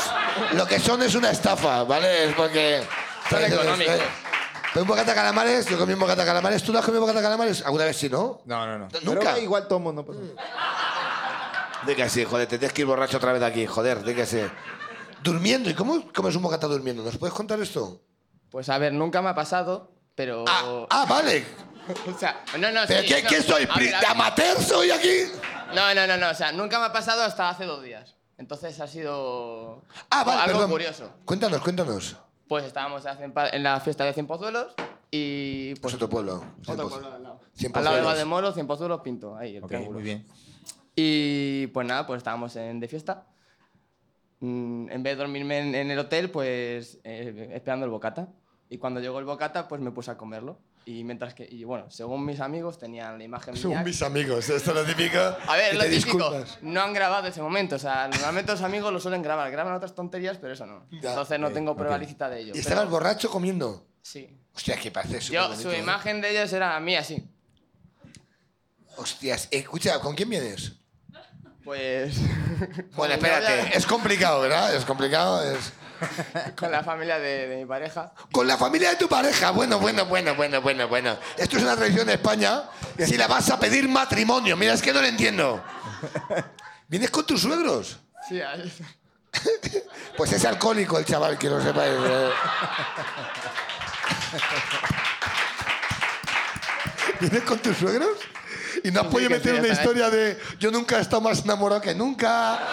lo 0.55 0.67
que 0.67 0.79
son 0.81 1.03
es 1.03 1.15
una 1.15 1.31
estafa, 1.31 1.85
¿vale? 1.85 2.25
Es 2.31 2.35
porque. 2.35 2.83
Son 3.29 3.45
económicos. 3.45 3.95
Eh, 3.95 4.03
Pero 4.73 4.83
un 4.85 4.89
bocata 4.89 5.15
calamares, 5.15 5.67
yo 5.67 5.77
comí 5.79 5.93
un 5.93 6.01
bocata 6.01 6.25
calamares. 6.25 6.63
¿Tú 6.63 6.73
no 6.73 6.79
has 6.79 6.85
comido 6.85 7.03
bocata 7.03 7.21
calamares? 7.21 7.63
¿Alguna 7.65 7.85
vez 7.85 7.97
sí, 7.97 8.09
no? 8.09 8.41
No, 8.47 8.65
no, 8.67 8.79
no. 8.79 8.89
¿Nunca? 9.03 9.33
Pero 9.35 9.39
igual 9.45 9.69
tomo, 9.69 9.93
no 9.93 10.05
pasa 10.05 10.21
nada. 10.21 11.83
De 11.87 11.95
que 11.95 12.09
sí, 12.09 12.25
joder, 12.25 12.47
te 12.49 12.59
tienes 12.59 12.73
que 12.73 12.81
ir 12.83 12.87
borracho 12.87 13.19
otra 13.19 13.33
vez 13.33 13.41
de 13.41 13.47
aquí, 13.47 13.67
joder, 13.67 14.01
de 14.03 14.15
que 14.15 14.27
sí. 14.27 14.41
Durmiendo, 15.23 15.69
¿y 15.71 15.75
cómo 15.75 16.11
comes 16.13 16.37
un 16.37 16.43
bocata 16.43 16.67
durmiendo? 16.67 17.03
¿Nos 17.03 17.17
puedes 17.19 17.35
contar 17.35 17.61
esto? 17.61 18.01
Pues 18.51 18.69
a 18.69 18.79
ver, 18.79 18.93
nunca 18.93 19.21
me 19.23 19.29
ha 19.29 19.35
pasado, 19.35 19.93
pero. 20.15 20.45
Ah, 20.49 20.87
ah 20.91 21.07
vale. 21.09 21.45
O 22.15 22.19
sea, 22.19 22.45
no, 22.59 22.71
no, 22.71 22.81
¿Pero 22.87 23.01
sí, 23.01 23.09
qué, 23.09 23.19
eso- 23.21 23.29
qué 23.31 23.43
soy? 23.43 23.63
a 23.71 23.79
ver, 23.79 23.95
a 23.95 24.01
¿De 24.01 24.07
ver. 24.07 24.11
amateur 24.11 24.61
soy 24.63 24.91
aquí? 24.91 25.09
No, 25.75 25.95
no, 25.95 26.07
no, 26.07 26.19
no. 26.19 26.29
O 26.29 26.35
sea, 26.35 26.53
nunca 26.53 26.79
me 26.79 26.85
ha 26.85 26.93
pasado 26.93 27.23
hasta 27.23 27.49
hace 27.49 27.65
dos 27.65 27.83
días. 27.83 28.15
Entonces 28.37 28.79
ha 28.79 28.87
sido. 28.87 29.83
Ah, 30.11 30.23
vale, 30.23 30.43
algo 30.43 30.53
perdón. 30.59 30.71
curioso. 30.71 31.11
Cuéntanos, 31.25 31.63
cuéntanos. 31.63 32.17
Pues 32.47 32.65
estábamos 32.67 33.05
en 33.07 33.63
la 33.63 33.81
fiesta 33.81 34.05
de 34.05 34.13
Cienpozuelos 34.13 34.75
y. 35.11 35.71
Pues 35.77 35.81
Pues 35.81 35.95
otro 35.95 36.11
pueblo. 36.11 36.45
Otro 36.67 36.91
pueblo 36.91 37.11
al 37.11 37.23
lado. 37.23 37.41
Cien 37.55 37.73
Al 37.75 37.83
lado 37.85 37.97
de 37.97 38.03
Pozuelos. 38.03 38.05
Valdemoro, 38.05 38.53
Cienpozuelos, 38.53 39.01
Pinto. 39.01 39.35
Ahí, 39.35 39.57
el 39.57 39.63
Ok, 39.65 39.69
triángulo. 39.69 39.95
muy 39.95 40.03
bien. 40.03 40.27
Y 40.95 41.69
pues 41.69 41.87
nada, 41.87 42.07
pues 42.07 42.19
estábamos 42.19 42.55
en, 42.57 42.81
de 42.81 42.89
fiesta. 42.89 43.25
Mm, 44.41 44.91
en 44.91 45.03
vez 45.03 45.13
de 45.15 45.17
dormirme 45.17 45.59
en, 45.59 45.75
en 45.75 45.91
el 45.91 45.99
hotel, 45.99 46.31
pues 46.31 46.99
eh, 47.05 47.51
esperando 47.55 47.85
el 47.87 47.91
bocata. 47.91 48.29
Y 48.71 48.79
cuando 48.79 49.01
llegó 49.01 49.19
el 49.19 49.25
bocata, 49.25 49.67
pues 49.67 49.81
me 49.81 49.91
puse 49.91 50.11
a 50.11 50.17
comerlo. 50.17 50.61
Y 50.85 51.05
mientras 51.05 51.35
que, 51.35 51.47
y 51.51 51.65
bueno, 51.65 51.91
según 51.91 52.25
mis 52.25 52.41
amigos, 52.41 52.79
tenían 52.79 53.19
la 53.19 53.25
imagen 53.25 53.55
mía. 53.63 53.83
mis 53.83 54.01
amigos, 54.01 54.49
esto 54.49 54.71
es 54.71 54.77
lo 54.77 54.85
típico. 54.85 55.19
A 55.19 55.57
ver, 55.57 55.75
lo 55.75 55.83
típico, 55.85 56.17
disculpas. 56.31 56.59
no 56.63 56.81
han 56.81 56.95
grabado 56.95 57.27
ese 57.29 57.43
momento. 57.43 57.77
O 57.77 57.79
sea, 57.79 58.09
normalmente 58.09 58.53
los 58.53 58.63
amigos 58.63 58.91
lo 58.93 58.99
suelen 59.01 59.21
grabar. 59.23 59.51
Graban 59.51 59.75
otras 59.75 59.95
tonterías, 59.95 60.39
pero 60.39 60.55
eso 60.55 60.65
no. 60.67 60.87
Ya, 60.91 61.11
Entonces 61.11 61.39
no 61.41 61.49
ok, 61.49 61.53
tengo 61.55 61.77
prueba 61.77 61.97
ok. 61.97 62.01
lícita 62.03 62.31
de 62.31 62.41
ello. 62.41 62.49
Y 62.51 62.53
pero- 62.53 62.61
estabas 62.61 62.89
borracho 62.91 63.29
comiendo. 63.31 63.87
Sí. 64.01 64.29
Hostia, 64.55 64.77
que 64.79 64.91
parece 64.91 65.21
súper 65.21 65.35
Yo, 65.41 65.49
bonito, 65.49 65.63
su 65.63 65.71
¿eh? 65.75 65.79
imagen 65.79 66.21
de 66.23 66.31
ellos 66.31 66.53
era 66.53 66.75
a 66.77 66.81
mí 66.81 66.97
así. 66.97 67.23
Hostias, 68.97 69.49
escucha, 69.51 70.01
¿con 70.01 70.15
quién 70.17 70.29
vienes? 70.31 70.73
Pues. 71.69 72.15
Bueno, 72.97 73.13
espérate, 73.15 73.77
es 73.77 73.85
complicado, 73.85 74.41
¿verdad? 74.41 74.75
Es 74.75 74.87
complicado, 74.87 75.43
es... 75.53 75.71
Con 76.57 76.73
la 76.73 76.83
familia 76.83 77.19
de, 77.19 77.47
de 77.47 77.57
mi 77.59 77.67
pareja. 77.67 78.11
Con 78.33 78.47
la 78.47 78.57
familia 78.57 78.89
de 78.91 78.97
tu 78.97 79.07
pareja. 79.07 79.51
Bueno, 79.51 79.79
bueno, 79.79 80.07
bueno, 80.07 80.35
bueno, 80.35 80.63
bueno, 80.63 80.89
bueno. 80.89 81.19
Esto 81.37 81.59
es 81.59 81.63
una 81.63 81.77
tradición 81.77 82.07
de 82.07 82.15
España. 82.15 82.63
Si 83.05 83.19
la 83.19 83.27
vas 83.27 83.51
a 83.51 83.61
pedir 83.61 83.87
matrimonio, 83.87 84.57
mira, 84.57 84.73
es 84.73 84.81
que 84.81 84.95
no 84.95 85.03
lo 85.03 85.07
entiendo. 85.09 85.63
¿Vienes 86.89 87.11
con 87.11 87.27
tus 87.27 87.43
suegros? 87.43 87.99
Sí, 88.29 88.41
ahí. 88.41 88.73
Pues 90.17 90.33
es 90.33 90.45
alcohólico 90.47 90.99
el 90.99 91.05
chaval, 91.05 91.37
que 91.39 91.49
lo 91.51 91.63
sepáis. 91.63 91.93
eh. 91.93 92.31
¿Vienes 97.21 97.43
con 97.43 97.59
tus 97.59 97.77
suegros? 97.77 98.17
Y 98.85 98.91
no 98.91 99.09
que 99.11 99.29
meter 99.29 99.55
una 99.61 99.69
historia 99.69 100.11
de 100.11 100.39
yo 100.59 100.71
nunca 100.71 100.99
he 100.99 101.01
estado 101.01 101.21
más 101.23 101.45
enamorado 101.45 101.81
que 101.81 101.95
nunca. 101.95 102.59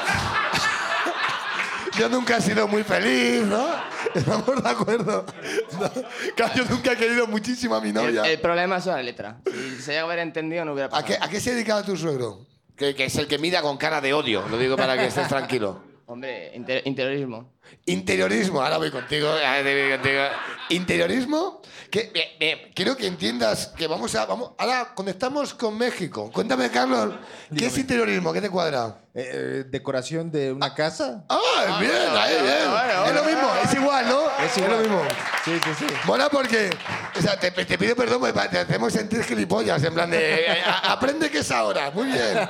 Yo 1.97 2.09
nunca 2.09 2.35
he 2.37 2.41
sido 2.41 2.67
muy 2.67 2.83
feliz, 2.83 3.43
¿no? 3.43 3.65
Estamos 4.13 4.61
de 4.61 4.69
acuerdo. 4.69 5.25
No. 5.79 5.89
Claro, 6.35 6.53
yo 6.55 6.65
nunca 6.65 6.91
he 6.93 6.97
querido 6.97 7.25
muchísimo 7.27 7.75
a 7.75 7.81
mi 7.81 7.89
El, 7.89 7.95
novia. 7.95 8.23
el 8.23 8.39
problema 8.39 8.77
es 8.77 8.85
la 8.85 9.01
letra. 9.01 9.37
Si 9.45 9.81
se 9.81 9.97
a 9.97 10.03
haber 10.03 10.19
entendido, 10.19 10.63
no 10.65 10.73
hubiera 10.73 10.87
¿A 10.87 10.89
pasado. 10.89 11.07
qué, 11.07 11.17
¿A 11.21 11.29
qué 11.29 11.39
se 11.39 11.53
dedicaba 11.53 11.83
tu 11.83 11.95
suegro? 11.97 12.45
Que, 12.75 12.95
que 12.95 13.05
es 13.05 13.15
el 13.15 13.27
que 13.27 13.37
mira 13.39 13.61
con 13.61 13.77
cara 13.77 14.01
de 14.01 14.13
odio, 14.13 14.45
lo 14.49 14.57
digo 14.57 14.75
para 14.75 14.97
que 14.97 15.05
estés 15.07 15.27
tranquilo. 15.29 15.81
Hombre, 16.05 16.51
inter- 16.55 16.81
interiorismo. 16.85 17.53
Interiorismo, 17.87 18.61
ahora 18.61 18.77
voy 18.77 18.91
contigo, 18.91 19.29
ahora 19.29 19.61
voy 19.61 19.91
contigo. 19.91 20.21
Interiorismo, 20.69 21.61
que 21.91 22.09
bien, 22.13 22.27
bien, 22.39 22.59
quiero 22.75 22.97
que 22.97 23.05
entiendas 23.07 23.67
que 23.77 23.87
vamos 23.87 24.13
a, 24.15 24.25
vamos, 24.25 24.51
ahora 24.57 24.91
conectamos 24.95 25.53
con 25.53 25.77
México. 25.77 26.31
Cuéntame, 26.33 26.69
Carlos, 26.71 27.13
¿qué 27.55 27.67
es 27.67 27.77
interiorismo? 27.77 28.33
¿Qué 28.33 28.41
te 28.41 28.49
cuadra? 28.49 28.97
Eh, 29.13 29.29
eh, 29.33 29.63
¿Decoración 29.69 30.31
de 30.31 30.51
una 30.51 30.73
casa? 30.73 31.23
Ah, 31.29 31.77
bien, 31.79 31.91
bueno, 31.91 32.19
ahí, 32.19 32.33
bueno, 32.33 32.45
bien. 32.45 32.71
bueno, 32.71 33.05
es 33.05 33.13
lo 33.15 33.23
mismo, 33.23 33.51
es 33.63 33.73
igual, 33.75 34.05
¿no? 34.09 34.45
Es 34.45 34.57
igual. 34.57 34.71
lo 34.71 34.79
mismo. 34.79 35.01
Sí, 35.45 35.51
sí, 35.63 35.69
sí. 35.79 35.85
Mola 36.05 36.29
porque, 36.29 36.69
o 37.17 37.21
sea, 37.21 37.39
te, 37.39 37.51
te 37.51 37.77
pido 37.77 37.95
perdón, 37.95 38.19
porque 38.19 38.47
te 38.49 38.59
hacemos 38.59 38.91
sentir 38.91 39.23
gilipollas, 39.23 39.81
en 39.83 39.93
plan 39.93 40.09
de, 40.09 40.39
eh, 40.41 40.61
a- 40.65 40.91
aprende 40.91 41.29
que 41.29 41.37
es 41.39 41.51
ahora, 41.51 41.91
muy 41.91 42.07
bien, 42.07 42.49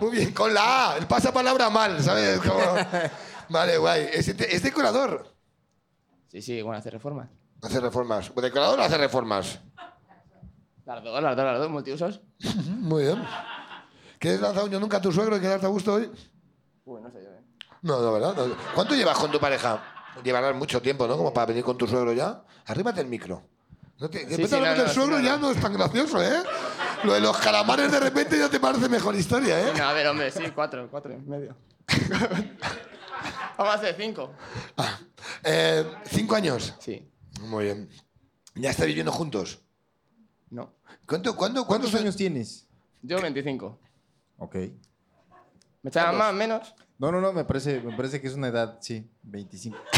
muy 0.00 0.10
bien, 0.16 0.32
con 0.32 0.54
la 0.54 0.92
A, 0.92 0.96
el 0.96 1.06
pasapalabra 1.06 1.68
mal, 1.68 2.02
¿sabes? 2.02 2.38
Como- 2.40 2.76
vale, 3.48 3.78
guay, 3.78 4.08
es, 4.12 4.28
es 4.28 4.62
decorador. 4.62 5.34
Sí, 6.28 6.42
sí, 6.42 6.62
bueno, 6.62 6.78
hacer 6.78 6.92
reformas. 6.92 7.28
Hace 7.62 7.80
reformas. 7.80 8.30
¿O 8.34 8.40
decorador 8.40 8.78
o 8.78 8.82
hace 8.82 8.98
reformas? 8.98 9.60
Las 10.84 11.02
dos, 11.02 11.22
las 11.22 11.36
dos, 11.36 11.44
las 11.44 11.58
dos, 11.58 11.70
multiusos. 11.70 12.20
Muy 12.68 13.04
bien. 13.04 13.22
¿Quieres 14.18 14.40
lanzar 14.40 14.64
un 14.64 14.70
yo 14.70 14.80
nunca 14.80 14.98
a 14.98 15.00
tu 15.00 15.12
suegro 15.12 15.36
y 15.36 15.40
quedarte 15.40 15.66
a 15.66 15.68
gusto 15.68 15.94
hoy? 15.94 16.10
Uy, 16.84 17.00
no 17.00 17.10
sé 17.10 17.22
yo, 17.22 17.30
eh. 17.30 17.40
No, 17.82 18.00
no, 18.00 18.12
¿verdad? 18.12 18.34
No. 18.34 18.56
¿Cuánto 18.74 18.94
llevas 18.94 19.18
con 19.18 19.30
tu 19.30 19.38
pareja? 19.38 19.82
Llevarás 20.24 20.54
mucho 20.54 20.82
tiempo, 20.82 21.06
¿no? 21.06 21.16
Como 21.16 21.32
para 21.32 21.46
venir 21.46 21.64
con 21.64 21.76
tu 21.76 21.86
suegro 21.86 22.12
ya. 22.12 22.42
Arrímate 22.66 23.00
el 23.00 23.06
micro. 23.06 23.42
No 23.98 24.08
te, 24.08 24.20
sí, 24.28 24.42
no, 24.42 24.48
suegro 24.88 25.18
sí, 25.18 25.24
ya 25.24 25.36
no. 25.36 25.50
es 25.50 25.60
tan 25.60 25.72
gracioso, 25.72 26.22
¿eh? 26.22 26.42
Lo 27.04 27.14
de 27.14 27.20
los 27.20 27.36
calamares 27.38 27.90
de 27.90 27.98
repente 28.00 28.38
ya 28.38 28.48
te 28.48 28.60
parece 28.60 28.88
mejor 28.88 29.14
historia, 29.14 29.60
¿eh? 29.60 29.72
No, 29.76 29.84
a 29.84 29.92
ver, 29.92 30.06
hombre, 30.06 30.30
sí, 30.30 30.44
cuatro, 30.54 30.88
cuatro 30.90 31.12
y 31.12 31.16
medio. 31.16 31.56
Vamos 33.56 33.74
a 33.74 33.78
hacer 33.78 33.96
cinco. 33.98 34.32
Eh, 35.44 35.84
cinco 36.10 36.34
años. 36.34 36.74
Sí. 36.78 37.10
Muy 37.42 37.64
bien. 37.64 37.88
¿Ya 38.54 38.70
estáis 38.70 38.88
viviendo 38.88 39.12
juntos? 39.12 39.60
No. 40.50 40.74
¿Cuánto, 41.06 41.36
cuándo, 41.36 41.66
¿Cuántos 41.66 41.94
años 41.94 42.16
tienes? 42.16 42.66
Yo 43.02 43.20
25. 43.20 43.78
Ok. 44.38 44.54
¿Me 45.82 45.90
echaban 45.90 46.16
más, 46.16 46.34
menos? 46.34 46.74
No, 46.98 47.12
no, 47.12 47.20
no, 47.20 47.32
me 47.32 47.44
parece, 47.44 47.80
me 47.80 47.96
parece 47.96 48.20
que 48.20 48.26
es 48.26 48.34
una 48.34 48.48
edad, 48.48 48.78
sí, 48.80 49.08
25. 49.22 49.78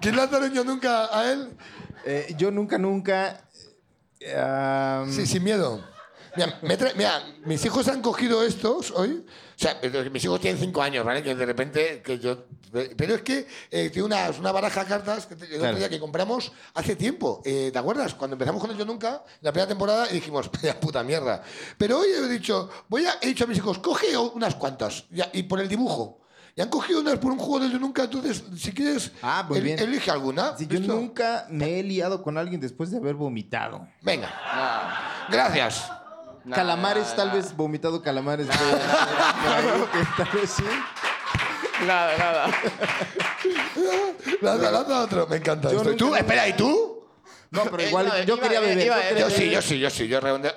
¿Quién 0.00 0.16
lanzaron 0.16 0.52
yo 0.52 0.64
nunca 0.64 1.06
a 1.16 1.32
él? 1.32 1.56
Eh, 2.04 2.34
yo 2.38 2.50
nunca, 2.50 2.78
nunca... 2.78 3.40
eh, 4.20 4.36
am, 4.38 5.10
Sí, 5.12 5.26
sin 5.26 5.42
miedo. 5.44 5.82
Mira, 6.36 6.58
me 6.62 6.76
mira, 6.96 7.22
mis 7.44 7.64
hijos 7.64 7.88
han 7.88 8.02
cogido 8.02 8.42
estos 8.42 8.90
hoy. 8.92 9.24
O 9.28 9.58
sea, 9.58 9.78
pero 9.80 10.08
mis 10.10 10.22
hijos 10.24 10.38
tienen 10.40 10.60
cinco 10.60 10.82
años, 10.82 11.04
¿vale? 11.04 11.22
Que 11.22 11.34
de 11.34 11.46
repente, 11.46 12.02
que 12.02 12.18
yo... 12.18 12.44
Pero 12.96 13.14
es 13.14 13.22
que 13.22 13.46
eh, 13.70 13.88
tiene 13.90 14.04
una, 14.06 14.28
una 14.38 14.52
baraja 14.52 14.82
de 14.84 14.86
cartas 14.90 15.24
que 15.26 15.34
te- 15.36 15.44
el 15.46 15.52
otro 15.52 15.60
Claro. 15.60 15.78
día 15.78 15.88
que 15.88 15.98
compramos 15.98 16.52
hace 16.74 16.94
tiempo. 16.94 17.40
Eh, 17.44 17.70
¿Te 17.72 17.78
acuerdas? 17.78 18.14
Cuando 18.14 18.34
empezamos 18.34 18.60
con 18.60 18.70
el 18.70 18.76
Yo 18.76 18.84
Nunca, 18.84 19.22
la 19.40 19.52
primera 19.52 19.66
temporada, 19.68 20.10
y 20.10 20.14
dijimos, 20.14 20.50
vaya 20.62 20.78
puta 20.78 21.02
mierda. 21.02 21.42
Pero 21.78 22.00
hoy 22.00 22.08
he 22.10 22.28
dicho, 22.28 22.68
voy 22.88 23.06
a, 23.06 23.14
he 23.22 23.28
dicho 23.28 23.44
a 23.44 23.46
mis 23.46 23.56
hijos, 23.56 23.78
coge 23.78 24.14
unas 24.18 24.56
cuantas, 24.56 25.04
y 25.32 25.42
por 25.44 25.58
el 25.60 25.68
dibujo. 25.68 26.20
Y 26.54 26.60
han 26.62 26.68
cogido 26.68 27.00
unas 27.00 27.18
por 27.18 27.32
un 27.32 27.38
juego 27.38 27.60
del 27.60 27.72
Yo 27.72 27.78
Nunca, 27.78 28.04
entonces, 28.04 28.42
si 28.58 28.72
quieres, 28.72 29.10
Ah, 29.22 29.44
muy 29.48 29.56
el- 29.58 29.64
bien. 29.64 29.78
elige 29.78 30.10
alguna. 30.10 30.54
sí, 30.58 30.66
yo 30.66 30.80
nunca 30.80 31.46
me 31.48 31.78
he 31.78 31.82
liado 31.82 32.22
con 32.22 32.36
alguien 32.36 32.60
después 32.60 32.90
de 32.90 32.98
haber 32.98 33.14
vomitado. 33.14 33.86
Venga, 34.02 34.28
No. 34.28 35.32
gracias. 35.34 35.90
No, 36.46 36.56
calamares, 36.56 37.08
no, 37.10 37.14
tal 37.16 37.28
no. 37.28 37.34
vez 37.34 37.54
vomitado 37.56 38.00
calamares. 38.02 38.46
por 38.46 38.56
ahí, 38.56 39.64
que 39.92 40.22
tal 40.24 40.32
vez 40.40 40.50
sí. 40.50 40.64
Nada, 41.86 42.16
nada. 42.16 42.46
Lanza, 44.40 44.70
lanza 44.70 45.00
otro. 45.02 45.26
Me 45.26 45.36
encanta 45.36 45.70
Yo 45.70 45.78
esto. 45.78 45.90
¿Y 45.90 45.92
nunca 45.92 46.04
tú? 46.04 46.10
me- 46.12 46.18
Espera, 46.20 46.48
¿y 46.48 46.52
tú? 46.54 47.04
No, 47.50 47.64
pero 47.64 47.78
Eh, 47.82 47.88
igual 47.88 48.06
no, 48.08 48.18
yo 48.22 48.34
iba, 48.36 48.42
quería 48.42 48.58
eh, 48.58 48.62
beber. 48.62 48.86
iba, 48.86 48.96
yo 48.96 49.02
eh, 49.02 49.08
quería 49.08 49.24
Yo 49.24 49.30
sí, 49.30 49.40
beber. 49.40 49.52
yo 49.54 49.62
sí, 49.62 49.78
yo 49.78 49.90
sí. 49.90 50.08
Yo 50.08 50.20
redondeo. 50.20 50.52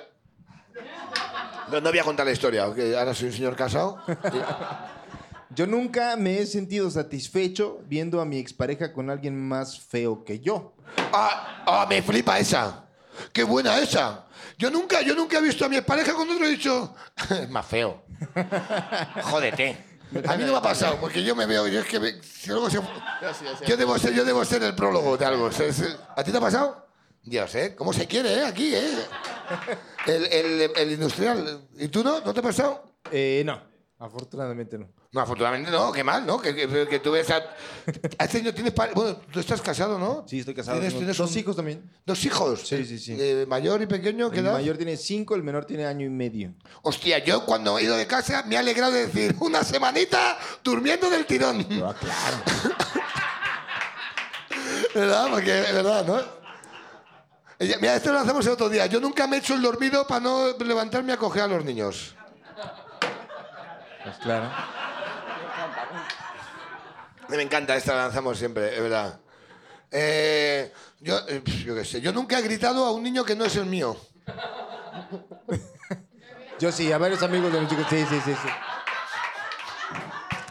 No, 1.70 1.80
no 1.80 1.90
voy 1.90 1.98
a 1.98 2.04
contar 2.04 2.26
la 2.26 2.32
historia, 2.32 2.66
porque 2.66 2.96
ahora 2.96 3.14
soy 3.14 3.28
un 3.28 3.32
señor 3.32 3.56
casado. 3.56 4.02
Yo 5.52 5.66
nunca 5.66 6.14
me 6.16 6.38
he 6.38 6.46
sentido 6.46 6.88
satisfecho 6.92 7.80
viendo 7.86 8.20
a 8.20 8.24
mi 8.24 8.38
expareja 8.38 8.92
con 8.92 9.10
alguien 9.10 9.36
más 9.48 9.80
feo 9.80 10.24
que 10.24 10.38
yo. 10.38 10.74
Ah, 11.12 11.64
ah, 11.66 11.86
me 11.88 12.00
flipa 12.02 12.38
esa. 12.38 12.84
Qué 13.32 13.42
buena 13.42 13.76
esa. 13.78 14.26
Yo 14.60 14.70
nunca, 14.70 15.00
yo 15.00 15.14
nunca 15.14 15.38
he 15.38 15.40
visto 15.40 15.64
a 15.64 15.68
mi 15.70 15.80
pareja 15.80 16.12
con 16.12 16.28
otro 16.28 16.44
y 16.44 16.48
he 16.48 16.50
dicho, 16.56 16.94
es 17.30 17.48
más 17.48 17.64
feo. 17.66 18.02
Jódete. 19.22 19.86
A 20.28 20.36
mí 20.36 20.44
no 20.44 20.52
me 20.52 20.58
ha 20.58 20.62
pasado, 20.62 20.98
porque 21.00 21.22
yo 21.22 21.34
me 21.34 21.46
veo, 21.46 21.66
yo 21.66 21.80
es 21.80 21.86
que 21.86 21.98
me- 21.98 22.22
si 22.22 22.50
luego 22.50 22.68
se- 22.68 22.80
Yo 23.66 23.76
debo 23.76 23.98
ser, 23.98 24.12
yo 24.12 24.24
debo 24.24 24.44
ser 24.44 24.62
el 24.62 24.74
prólogo 24.74 25.16
de 25.16 25.24
algo. 25.24 25.50
Se- 25.50 25.72
se- 25.72 25.96
¿A 26.14 26.22
ti 26.22 26.30
te 26.30 26.36
ha 26.36 26.40
pasado? 26.40 26.86
Dios, 27.22 27.54
¿eh? 27.54 27.74
¿Cómo 27.74 27.92
se 27.94 28.06
quiere, 28.06 28.34
eh? 28.34 28.44
Aquí, 28.44 28.74
¿eh? 28.74 28.98
El, 30.06 30.26
el- 30.26 30.70
el 30.76 30.90
industrial. 30.92 31.68
¿Y 31.78 31.88
tú 31.88 32.02
no? 32.04 32.20
¿No 32.20 32.34
te 32.34 32.40
ha 32.40 32.42
pasado? 32.42 32.84
Eh, 33.10 33.42
no, 33.46 33.62
afortunadamente 33.98 34.76
no. 34.78 34.88
No, 35.12 35.20
afortunadamente 35.22 35.72
no, 35.72 35.90
qué 35.90 36.04
mal, 36.04 36.24
¿no? 36.24 36.40
Que, 36.40 36.54
que- 36.54 36.86
que 36.88 37.00
tú 37.00 37.10
ves 37.10 37.28
a... 37.30 37.42
Hace 38.16 38.38
años 38.38 38.54
tienes... 38.54 38.72
pare- 38.72 38.92
Bueno, 38.94 39.16
tú 39.32 39.40
estás 39.40 39.60
casado, 39.60 39.98
¿no? 39.98 40.24
Sí, 40.28 40.38
estoy 40.38 40.54
casado. 40.54 40.76
¿Tienes, 40.76 40.92
tengo 40.92 41.00
tienes 41.00 41.16
dos 41.16 41.32
un- 41.32 41.38
hijos 41.38 41.56
también. 41.56 41.90
¿Dos 42.06 42.24
hijos? 42.24 42.60
Sí, 42.64 42.84
sí, 42.84 42.96
sí. 42.96 43.16
Eh, 43.18 43.44
¿Mayor 43.48 43.82
y 43.82 43.86
pequeño? 43.86 44.30
¿Qué 44.30 44.38
El 44.38 44.44
edad? 44.46 44.52
mayor 44.52 44.76
tiene 44.76 44.96
cinco, 44.96 45.34
el 45.34 45.42
menor 45.42 45.64
tiene 45.64 45.84
año 45.84 46.06
y 46.06 46.10
medio. 46.10 46.54
Hostia, 46.82 47.18
yo 47.24 47.44
cuando 47.44 47.76
he 47.78 47.82
ido 47.82 47.96
de 47.96 48.06
casa 48.06 48.44
me 48.46 48.54
he 48.54 48.58
alegrado 48.58 48.92
de 48.92 49.06
decir 49.08 49.34
una 49.40 49.64
semanita 49.64 50.38
durmiendo 50.62 51.10
del 51.10 51.26
tirón. 51.26 51.66
Ah, 51.84 51.92
claro. 51.98 52.36
¿Verdad? 54.94 55.26
Porque, 55.30 55.60
es 55.60 55.74
verdad, 55.74 56.06
¿no? 56.06 56.20
Ella- 57.58 57.78
Mira, 57.80 57.96
esto 57.96 58.12
lo 58.12 58.20
hacemos 58.20 58.46
el 58.46 58.52
otro 58.52 58.68
día. 58.68 58.86
Yo 58.86 59.00
nunca 59.00 59.26
me 59.26 59.36
he 59.36 59.38
hecho 59.40 59.54
el 59.54 59.62
dormido 59.62 60.06
para 60.06 60.20
no 60.20 60.56
levantarme 60.58 61.12
a 61.12 61.16
coger 61.16 61.42
a 61.42 61.46
los 61.48 61.64
niños. 61.64 62.14
Pues 64.04 64.16
claro. 64.18 64.48
Me 67.30 67.42
encanta, 67.42 67.76
esta 67.76 67.94
la 67.94 68.02
lanzamos 68.04 68.38
siempre, 68.38 68.74
es 68.74 68.82
verdad. 68.82 69.20
Eh, 69.90 70.72
yo, 71.00 71.18
eh, 71.28 71.42
yo 71.64 71.74
qué 71.74 71.84
sé, 71.84 72.00
yo 72.00 72.12
nunca 72.12 72.38
he 72.38 72.42
gritado 72.42 72.84
a 72.84 72.92
un 72.92 73.02
niño 73.02 73.24
que 73.24 73.34
no 73.34 73.44
es 73.44 73.56
el 73.56 73.66
mío. 73.66 73.96
Yo 76.58 76.70
sí, 76.70 76.92
a 76.92 76.98
varios 76.98 77.22
amigos 77.22 77.52
de 77.52 77.60
los 77.60 77.70
chicos. 77.70 77.86
Sí, 77.88 78.04
sí, 78.08 78.20
sí. 78.24 78.32
sí. 78.34 78.48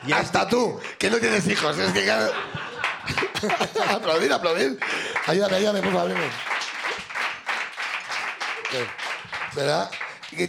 Y 0.08 0.12
Hasta 0.14 0.48
tú, 0.48 0.80
que 0.98 1.10
no 1.10 1.18
tienes 1.20 1.46
hijos. 1.48 1.78
Es 1.78 1.92
que 1.92 2.10
aplaudir, 3.90 4.32
aplaudir. 4.32 4.80
Ayúdame, 5.28 5.58
ayúdame, 5.58 5.82
por 5.82 5.94
favor. 5.94 6.16
¿Verdad? 9.56 9.92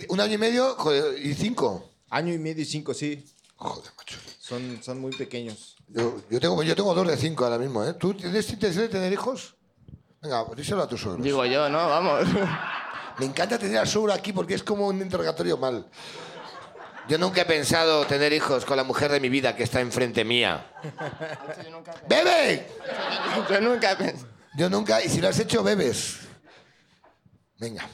Un 0.09 0.21
año 0.21 0.35
y 0.35 0.39
medio 0.39 0.75
joder, 0.77 1.19
y 1.19 1.35
cinco. 1.35 1.91
Año 2.09 2.33
y 2.33 2.39
medio 2.39 2.63
y 2.63 2.67
cinco, 2.67 2.95
sí. 2.95 3.25
Joder, 3.57 3.91
macho. 3.97 4.19
Son, 4.39 4.83
son 4.83 5.01
muy 5.01 5.13
pequeños. 5.13 5.77
Yo, 5.93 6.21
yo 6.31 6.41
tengo, 6.41 6.63
yo 6.63 6.77
tengo 6.77 6.95
dos 6.95 7.07
de 7.09 7.17
cinco 7.17 7.45
ahora 7.45 7.59
mismo, 7.59 7.85
¿eh? 7.85 7.95
¿Tú 7.95 8.15
tienes 8.15 8.49
intención 8.51 8.85
de 8.85 8.89
tener 8.91 9.13
hijos? 9.13 9.57
Venga, 10.23 10.47
pues 10.47 10.59
díselo 10.59 10.83
a 10.83 10.89
tus 10.89 11.01
suegros. 11.01 11.25
Digo 11.25 11.45
yo, 11.47 11.69
¿no? 11.69 11.79
Vamos. 11.89 12.27
Me 13.19 13.27
encanta 13.27 13.59
tener 13.59 13.79
al 13.79 13.89
suegro 13.89 14.13
aquí 14.13 14.33
porque 14.33 14.55
es 14.55 14.63
como 14.63 14.87
un 14.87 15.01
interrogatorio 15.01 15.57
mal. 15.57 15.89
Yo 17.09 17.19
nunca 17.19 17.41
he 17.43 17.45
pensado 17.45 18.07
tener 18.07 18.33
hijos 18.33 18.65
con 18.65 18.77
la 18.77 18.85
mujer 18.85 19.11
de 19.11 19.19
mi 19.19 19.29
vida 19.29 19.57
que 19.57 19.65
está 19.65 19.81
enfrente 19.81 20.25
mía. 20.25 20.73
¡Bebe! 22.09 22.69
Yo 23.51 23.61
nunca 23.61 23.93
he 23.93 23.97
pensado. 23.97 24.29
Yo 24.57 24.71
nunca, 24.71 25.03
y 25.05 25.09
si 25.09 25.21
lo 25.21 25.29
has 25.29 25.39
hecho, 25.41 25.63
bebes. 25.65 26.21
Venga. 27.59 27.89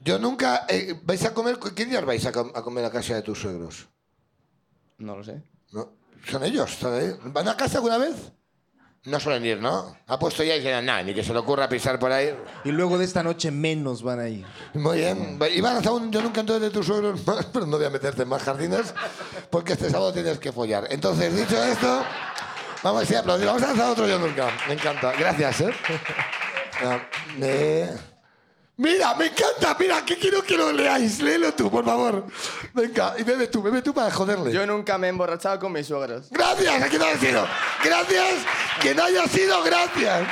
Yo 0.00 0.18
nunca. 0.18 0.66
eh, 0.68 0.94
¿Vais 1.02 1.24
a 1.24 1.32
comer? 1.32 1.58
¿Qué 1.74 1.86
días 1.86 2.04
vais 2.04 2.26
a, 2.26 2.32
com- 2.32 2.52
a 2.54 2.62
comer 2.62 2.84
a 2.84 2.90
casa 2.90 3.14
de 3.14 3.22
tus 3.22 3.40
suegros? 3.40 3.88
No 5.02 5.16
lo 5.16 5.24
sé. 5.24 5.42
¿No? 5.72 5.90
Son 6.28 6.44
ellos. 6.44 6.78
¿Van 7.24 7.48
a 7.48 7.56
casa 7.56 7.78
alguna 7.78 7.98
vez? 7.98 8.14
No 9.04 9.18
suelen 9.18 9.44
ir, 9.44 9.60
¿no? 9.60 9.96
Ha 10.06 10.16
puesto 10.16 10.44
ya 10.44 10.54
y 10.54 10.60
dicen, 10.60 10.86
nada, 10.86 11.02
ni 11.02 11.12
que 11.12 11.24
se 11.24 11.32
le 11.32 11.40
ocurra 11.40 11.68
pisar 11.68 11.98
por 11.98 12.12
ahí. 12.12 12.32
Y 12.64 12.70
luego 12.70 12.96
de 12.98 13.04
esta 13.04 13.24
noche 13.24 13.50
menos 13.50 14.00
van 14.04 14.20
a 14.20 14.28
ir. 14.28 14.46
Muy 14.74 14.98
bien. 14.98 15.40
Iván, 15.56 15.78
hasta 15.78 15.90
un- 15.90 16.12
yo 16.12 16.22
nunca 16.22 16.38
entonces 16.40 16.62
de 16.62 16.70
tus 16.70 16.86
suegros 16.86 17.26
más, 17.26 17.46
pero 17.46 17.66
no 17.66 17.78
voy 17.78 17.86
a 17.86 17.90
meterte 17.90 18.22
en 18.22 18.28
más 18.28 18.44
jardines, 18.44 18.94
porque 19.50 19.72
este 19.72 19.90
sábado 19.90 20.12
tienes 20.12 20.38
que 20.38 20.52
follar. 20.52 20.86
Entonces, 20.90 21.34
dicho 21.34 21.60
esto, 21.64 22.04
vamos 22.84 23.10
a 23.10 23.18
aplaudir. 23.18 23.46
Vamos 23.46 23.62
a 23.64 23.66
lanzar 23.66 23.90
otro 23.90 24.06
yo 24.06 24.20
nunca. 24.20 24.48
Me 24.68 24.74
encanta. 24.74 25.12
Gracias, 25.18 25.62
¿eh? 25.62 25.70
Eh. 27.40 27.90
Mira, 28.76 29.14
me 29.14 29.26
encanta. 29.26 29.76
Mira, 29.78 30.04
que 30.04 30.16
quiero 30.18 30.42
que 30.42 30.56
lo 30.56 30.72
leáis. 30.72 31.20
Léelo 31.20 31.52
tú, 31.54 31.70
por 31.70 31.84
favor. 31.84 32.26
Venga, 32.72 33.14
y 33.18 33.22
bebe 33.22 33.46
tú, 33.46 33.62
bebe 33.62 33.82
tú 33.82 33.92
para 33.92 34.10
joderle. 34.10 34.52
Yo 34.52 34.66
nunca 34.66 34.96
me 34.98 35.08
he 35.08 35.10
emborrachado 35.10 35.58
con 35.58 35.72
mis 35.72 35.86
suegros. 35.86 36.30
Gracias, 36.30 36.82
aquí 36.82 36.98
no 36.98 37.04
haya 37.04 37.18
sido. 37.18 37.46
Gracias, 37.84 38.34
que 38.80 38.94
no 38.94 39.04
haya 39.04 39.26
sido, 39.26 39.62
gracias. 39.62 40.28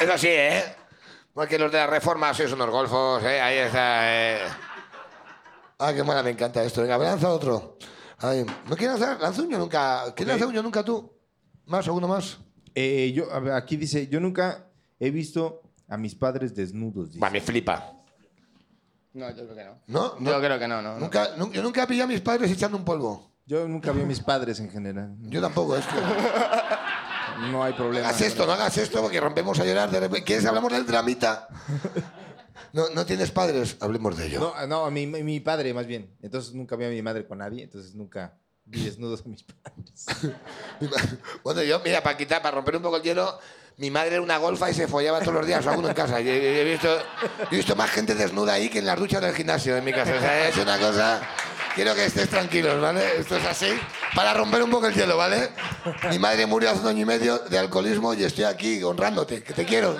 Eso 0.00 0.18
sí, 0.18 0.28
¿eh? 0.28 0.64
Porque 1.32 1.58
los 1.58 1.70
de 1.70 1.78
la 1.78 1.86
reforma 1.86 2.34
sois 2.34 2.52
unos 2.52 2.68
golfos, 2.68 3.22
¿eh? 3.22 3.40
Ahí 3.40 3.58
está, 3.58 4.12
¿eh? 4.12 4.40
Ah, 5.78 5.92
qué 5.94 6.02
mala, 6.02 6.22
me 6.22 6.30
encanta 6.30 6.62
esto. 6.62 6.82
Venga, 6.82 6.98
lanza 6.98 7.28
otro. 7.28 7.78
Ay, 8.18 8.44
¿No 8.66 8.76
quieres 8.76 8.98
lanzar? 8.98 9.20
Lanza 9.20 9.42
un 9.42 9.50
yo 9.50 9.58
nunca. 9.58 10.14
¿Quieres 10.14 10.32
lanzar 10.32 10.48
un 10.48 10.54
yo 10.54 10.62
nunca 10.62 10.82
tú? 10.82 11.12
¿Más? 11.66 11.86
¿Alguno 11.86 12.08
más? 12.08 12.38
Eh, 12.74 13.12
yo, 13.14 13.32
a 13.32 13.40
ver, 13.40 13.52
aquí 13.52 13.76
dice, 13.76 14.06
yo 14.08 14.20
nunca 14.20 14.65
he 14.98 15.10
visto 15.10 15.62
a 15.88 15.96
mis 15.96 16.14
padres 16.14 16.54
desnudos. 16.54 17.08
dice. 17.08 17.20
Va, 17.20 17.30
me 17.30 17.40
flipa. 17.40 17.92
No, 19.12 19.30
yo 19.30 19.44
creo 19.44 19.54
que 19.56 19.64
no. 19.64 19.78
¿No? 19.86 20.18
Yo 20.20 20.40
creo 20.40 20.58
que 20.58 20.68
no, 20.68 20.82
no. 20.82 20.94
no. 20.94 21.00
Nunca, 21.00 21.36
nun- 21.36 21.50
yo 21.52 21.62
nunca 21.62 21.84
he 21.84 21.86
pillado 21.86 22.04
a 22.10 22.12
mis 22.12 22.20
padres 22.20 22.50
echando 22.50 22.76
un 22.76 22.84
polvo. 22.84 23.32
Yo 23.46 23.66
nunca 23.68 23.92
vi 23.92 24.02
a 24.02 24.06
mis 24.06 24.20
padres 24.20 24.58
en 24.60 24.68
general. 24.70 25.14
Yo 25.22 25.40
tampoco, 25.40 25.76
es 25.76 25.86
que... 25.86 25.94
No 27.50 27.62
hay 27.62 27.74
problema. 27.74 28.08
hagas 28.08 28.22
esto, 28.22 28.46
no 28.46 28.52
hagas 28.52 28.78
esto 28.78 29.02
porque 29.02 29.20
rompemos 29.20 29.60
a 29.60 29.64
llorar. 29.66 29.90
De 29.90 30.00
repente. 30.00 30.24
¿Quieres 30.24 30.46
hablamos 30.46 30.72
del 30.72 30.86
dramita? 30.86 31.46
No, 32.72 32.88
no 32.94 33.04
tienes 33.04 33.30
padres, 33.30 33.76
hablemos 33.80 34.16
de 34.16 34.26
ello. 34.28 34.40
No, 34.40 34.66
no, 34.66 34.90
mi, 34.90 35.06
mi 35.06 35.22
mi 35.22 35.40
padre 35.40 35.74
más 35.74 35.86
bien. 35.86 36.16
Entonces 36.22 36.54
nunca 36.54 36.76
vi 36.76 36.86
a 36.86 36.88
mi 36.88 37.02
madre 37.02 37.26
con 37.26 37.38
nadie, 37.38 37.64
entonces 37.64 37.94
nunca 37.94 38.38
vi 38.64 38.84
desnudos 38.84 39.22
a 39.24 39.28
mis 39.28 39.42
padres. 39.42 40.06
Bueno, 41.44 41.62
yo, 41.62 41.80
mira, 41.84 42.02
para 42.02 42.16
quitar, 42.16 42.40
para 42.40 42.54
romper 42.56 42.76
un 42.76 42.82
poco 42.82 42.96
el 42.96 43.02
hielo, 43.02 43.38
mi 43.78 43.90
madre 43.90 44.12
era 44.14 44.22
una 44.22 44.38
golfa 44.38 44.70
y 44.70 44.74
se 44.74 44.88
follaba 44.88 45.20
todos 45.20 45.34
los 45.34 45.46
días 45.46 45.66
a 45.66 45.72
uno 45.72 45.88
en 45.88 45.94
casa. 45.94 46.20
Yo, 46.20 46.32
he, 46.32 46.78
visto, 47.50 47.76
más 47.76 47.90
gente 47.90 48.14
desnuda 48.14 48.54
ahí 48.54 48.70
que 48.70 48.78
en 48.78 48.86
las 48.86 48.98
duchas 48.98 49.20
del 49.20 49.34
gimnasio 49.34 49.76
en 49.76 49.84
mi 49.84 49.92
casa. 49.92 50.12
O 50.12 50.48
es 50.48 50.56
una 50.56 50.78
cosa. 50.78 51.20
Quiero 51.74 51.94
que 51.94 52.06
estés 52.06 52.30
tranquilos, 52.30 52.80
¿vale? 52.80 53.18
Esto 53.18 53.36
es 53.36 53.44
así. 53.44 53.68
Para 54.14 54.32
romper 54.32 54.62
un 54.62 54.70
poco 54.70 54.86
el 54.86 54.94
hielo, 54.94 55.18
¿vale? 55.18 55.50
Mi 56.08 56.18
madre 56.18 56.46
murió 56.46 56.70
hace 56.70 56.80
un 56.80 56.86
año 56.88 57.02
y 57.02 57.04
medio 57.04 57.38
de 57.38 57.58
alcoholismo 57.58 58.14
y 58.14 58.24
estoy 58.24 58.44
aquí 58.44 58.82
honrándote, 58.82 59.42
que 59.42 59.52
te 59.52 59.66
quiero. 59.66 59.90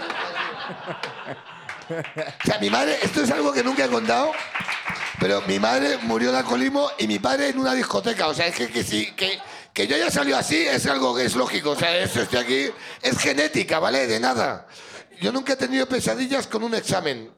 O 1.91 2.47
sea, 2.47 2.59
mi 2.61 2.71
madre, 2.71 2.99
esto 3.03 3.23
es 3.23 3.31
algo 3.31 3.53
que 3.53 3.63
nunca 3.63 3.85
he 3.85 3.89
contado, 3.89 4.33
pero 5.21 5.43
mi 5.43 5.59
madre 5.59 5.99
murió 6.03 6.33
de 6.33 6.39
alcoholismo 6.39 6.91
y 6.99 7.07
mi 7.07 7.19
padre 7.19 7.51
en 7.51 7.59
una 7.59 7.75
discoteca. 7.75 8.27
O 8.29 8.33
sea, 8.35 8.47
es 8.47 8.57
que, 8.57 8.69
que, 8.69 8.83
si- 8.83 9.13
que, 9.13 9.39
que 9.77 9.87
yo 9.87 9.95
haya 9.95 10.11
salido 10.11 10.39
así 10.39 10.57
es 10.57 10.87
algo 10.87 11.15
que 11.15 11.27
es 11.27 11.37
lógico. 11.37 11.73
O 11.73 11.77
sea, 11.77 11.95
esto 11.99 12.23
estoy 12.23 12.39
aquí, 12.39 12.71
es 13.03 13.19
genética, 13.19 13.79
¿vale? 13.79 14.07
De 14.07 14.19
nada. 14.19 14.67
Yo 15.21 15.31
nunca 15.31 15.53
he 15.53 15.57
tenido 15.57 15.87
pesadillas 15.87 16.47
con 16.47 16.63
un 16.63 16.75
examen. 16.75 17.31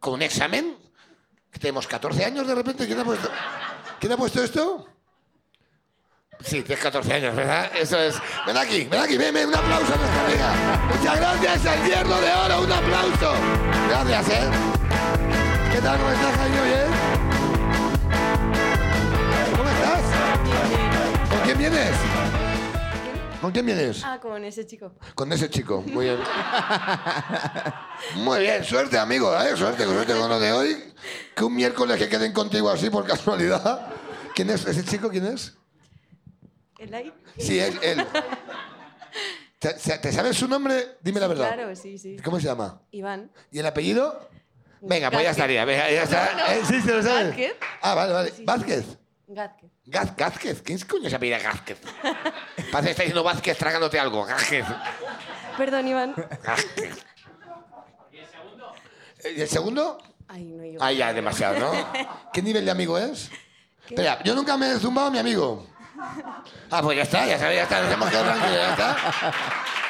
¿Con 0.00 0.14
un 0.14 0.22
examen? 0.22 0.76
Tenemos 1.52 1.86
14 1.86 2.24
años 2.24 2.48
de 2.48 2.54
repente. 2.56 2.84
¿Quién 2.84 2.98
ha 2.98 3.04
puesto, 3.04 3.30
¿quién 4.00 4.10
ha 4.10 4.16
puesto 4.16 4.42
esto? 4.42 4.88
Sí, 6.40 6.62
tienes 6.62 6.82
14 6.82 7.12
años, 7.12 7.36
¿verdad? 7.36 7.70
Eso 7.76 7.96
es. 8.00 8.16
Ven 8.44 8.56
aquí, 8.56 8.88
ven 8.90 9.00
aquí, 9.00 9.16
ven, 9.16 9.46
un 9.46 9.54
aplauso 9.54 9.94
a 9.94 9.96
nuestra 9.96 10.26
amiga. 10.26 10.86
Muchas 10.98 11.16
gracias, 11.16 11.64
el 11.76 11.86
hierro 11.86 12.20
de 12.20 12.32
oro, 12.32 12.60
un 12.60 12.72
aplauso. 12.72 13.34
Gracias, 13.88 14.28
¿eh? 14.30 14.50
¿Qué 15.72 15.80
tal? 15.80 15.96
¿Cómo 15.96 16.10
estás, 16.10 16.36
Jaime? 16.38 16.60
¿Bien? 16.60 16.86
¿Cómo 16.88 17.13
vienes? 21.70 21.96
¿Con 23.40 23.50
quién 23.52 23.64
vienes? 23.64 24.02
Ah, 24.04 24.18
con 24.20 24.44
ese 24.44 24.66
chico. 24.66 24.92
Con 25.14 25.32
ese 25.32 25.48
chico, 25.48 25.82
muy 25.82 26.04
bien. 26.06 26.18
Muy 28.16 28.40
bien, 28.40 28.62
suerte, 28.64 28.98
amigo, 28.98 29.34
¿eh? 29.40 29.56
Suerte, 29.56 29.84
suerte 29.84 30.12
con 30.14 30.28
lo 30.28 30.38
de 30.38 30.52
hoy. 30.52 30.92
Que 31.34 31.44
un 31.44 31.54
miércoles 31.54 31.96
que 31.96 32.08
queden 32.08 32.32
contigo 32.32 32.68
así 32.68 32.90
por 32.90 33.06
casualidad. 33.06 33.88
¿Quién 34.34 34.50
es 34.50 34.66
ese 34.66 34.84
chico? 34.84 35.08
¿Quién 35.08 35.26
es? 35.26 35.56
¿El 36.78 36.92
ahí? 36.94 37.12
Sí, 37.38 37.58
es 37.58 37.74
él. 37.82 38.04
¿Te, 39.58 39.72
te 39.72 40.12
sabes 40.12 40.36
su 40.36 40.46
nombre? 40.46 40.98
Dime 41.00 41.20
la 41.20 41.28
verdad. 41.28 41.54
Claro, 41.54 41.76
sí, 41.76 41.96
sí. 41.96 42.16
¿Cómo 42.22 42.38
se 42.40 42.46
llama? 42.46 42.82
Iván. 42.90 43.30
¿Y 43.50 43.60
el 43.60 43.66
apellido? 43.66 44.28
Venga, 44.82 45.10
pues 45.10 45.22
ya 45.22 45.30
estaría. 45.30 45.64
Venga, 45.64 45.90
ya 45.90 46.02
está. 46.02 46.34
No, 46.34 46.38
no. 46.40 46.46
Eh, 46.52 46.62
sí, 46.66 46.80
se 46.82 46.92
lo 46.92 47.02
sabe. 47.02 47.28
Gázquez. 47.28 47.54
Ah, 47.80 47.94
vale, 47.94 48.12
vale. 48.12 48.30
Sí. 48.32 48.44
Vázquez. 48.44 48.84
Gázquez. 49.34 49.70
Gaz, 49.86 50.16
Gázquez. 50.16 50.62
¿Quién 50.62 50.78
coño 50.80 51.10
se 51.10 51.16
apellida 51.16 51.38
Gázquez? 51.38 51.78
Parece 52.72 52.86
que 52.86 52.90
está 52.90 53.02
diciendo 53.02 53.22
Vázquez 53.22 53.58
tragándote 53.58 53.98
algo. 53.98 54.24
Gázquez. 54.24 54.64
Perdón, 55.56 55.88
Iván. 55.88 56.14
Gázquez. 56.42 57.04
¿Y 59.36 59.40
el 59.40 59.48
segundo? 59.48 59.98
Ay, 60.28 60.44
no 60.44 60.64
yo. 60.64 60.78
Ah, 60.80 60.92
ya, 60.92 61.12
demasiado, 61.12 61.58
¿no? 61.58 61.72
¿Qué 62.32 62.42
nivel 62.42 62.64
de 62.64 62.70
amigo 62.70 62.98
es? 62.98 63.30
Espera, 63.88 64.22
yo 64.22 64.34
nunca 64.34 64.56
me 64.56 64.70
he 64.70 64.78
zumbado 64.78 65.08
a 65.08 65.10
mi 65.10 65.18
amigo. 65.18 65.66
Ah, 66.70 66.82
pues 66.82 66.96
ya 66.96 67.02
está, 67.04 67.26
ya 67.26 67.38
sabes, 67.38 67.56
ya 67.56 67.62
está, 67.62 67.82
nos 67.82 67.92
hemos 67.92 68.10
quedado 68.10 68.24
tranquilos, 68.26 68.56
ya 68.56 68.70
está. 68.70 68.96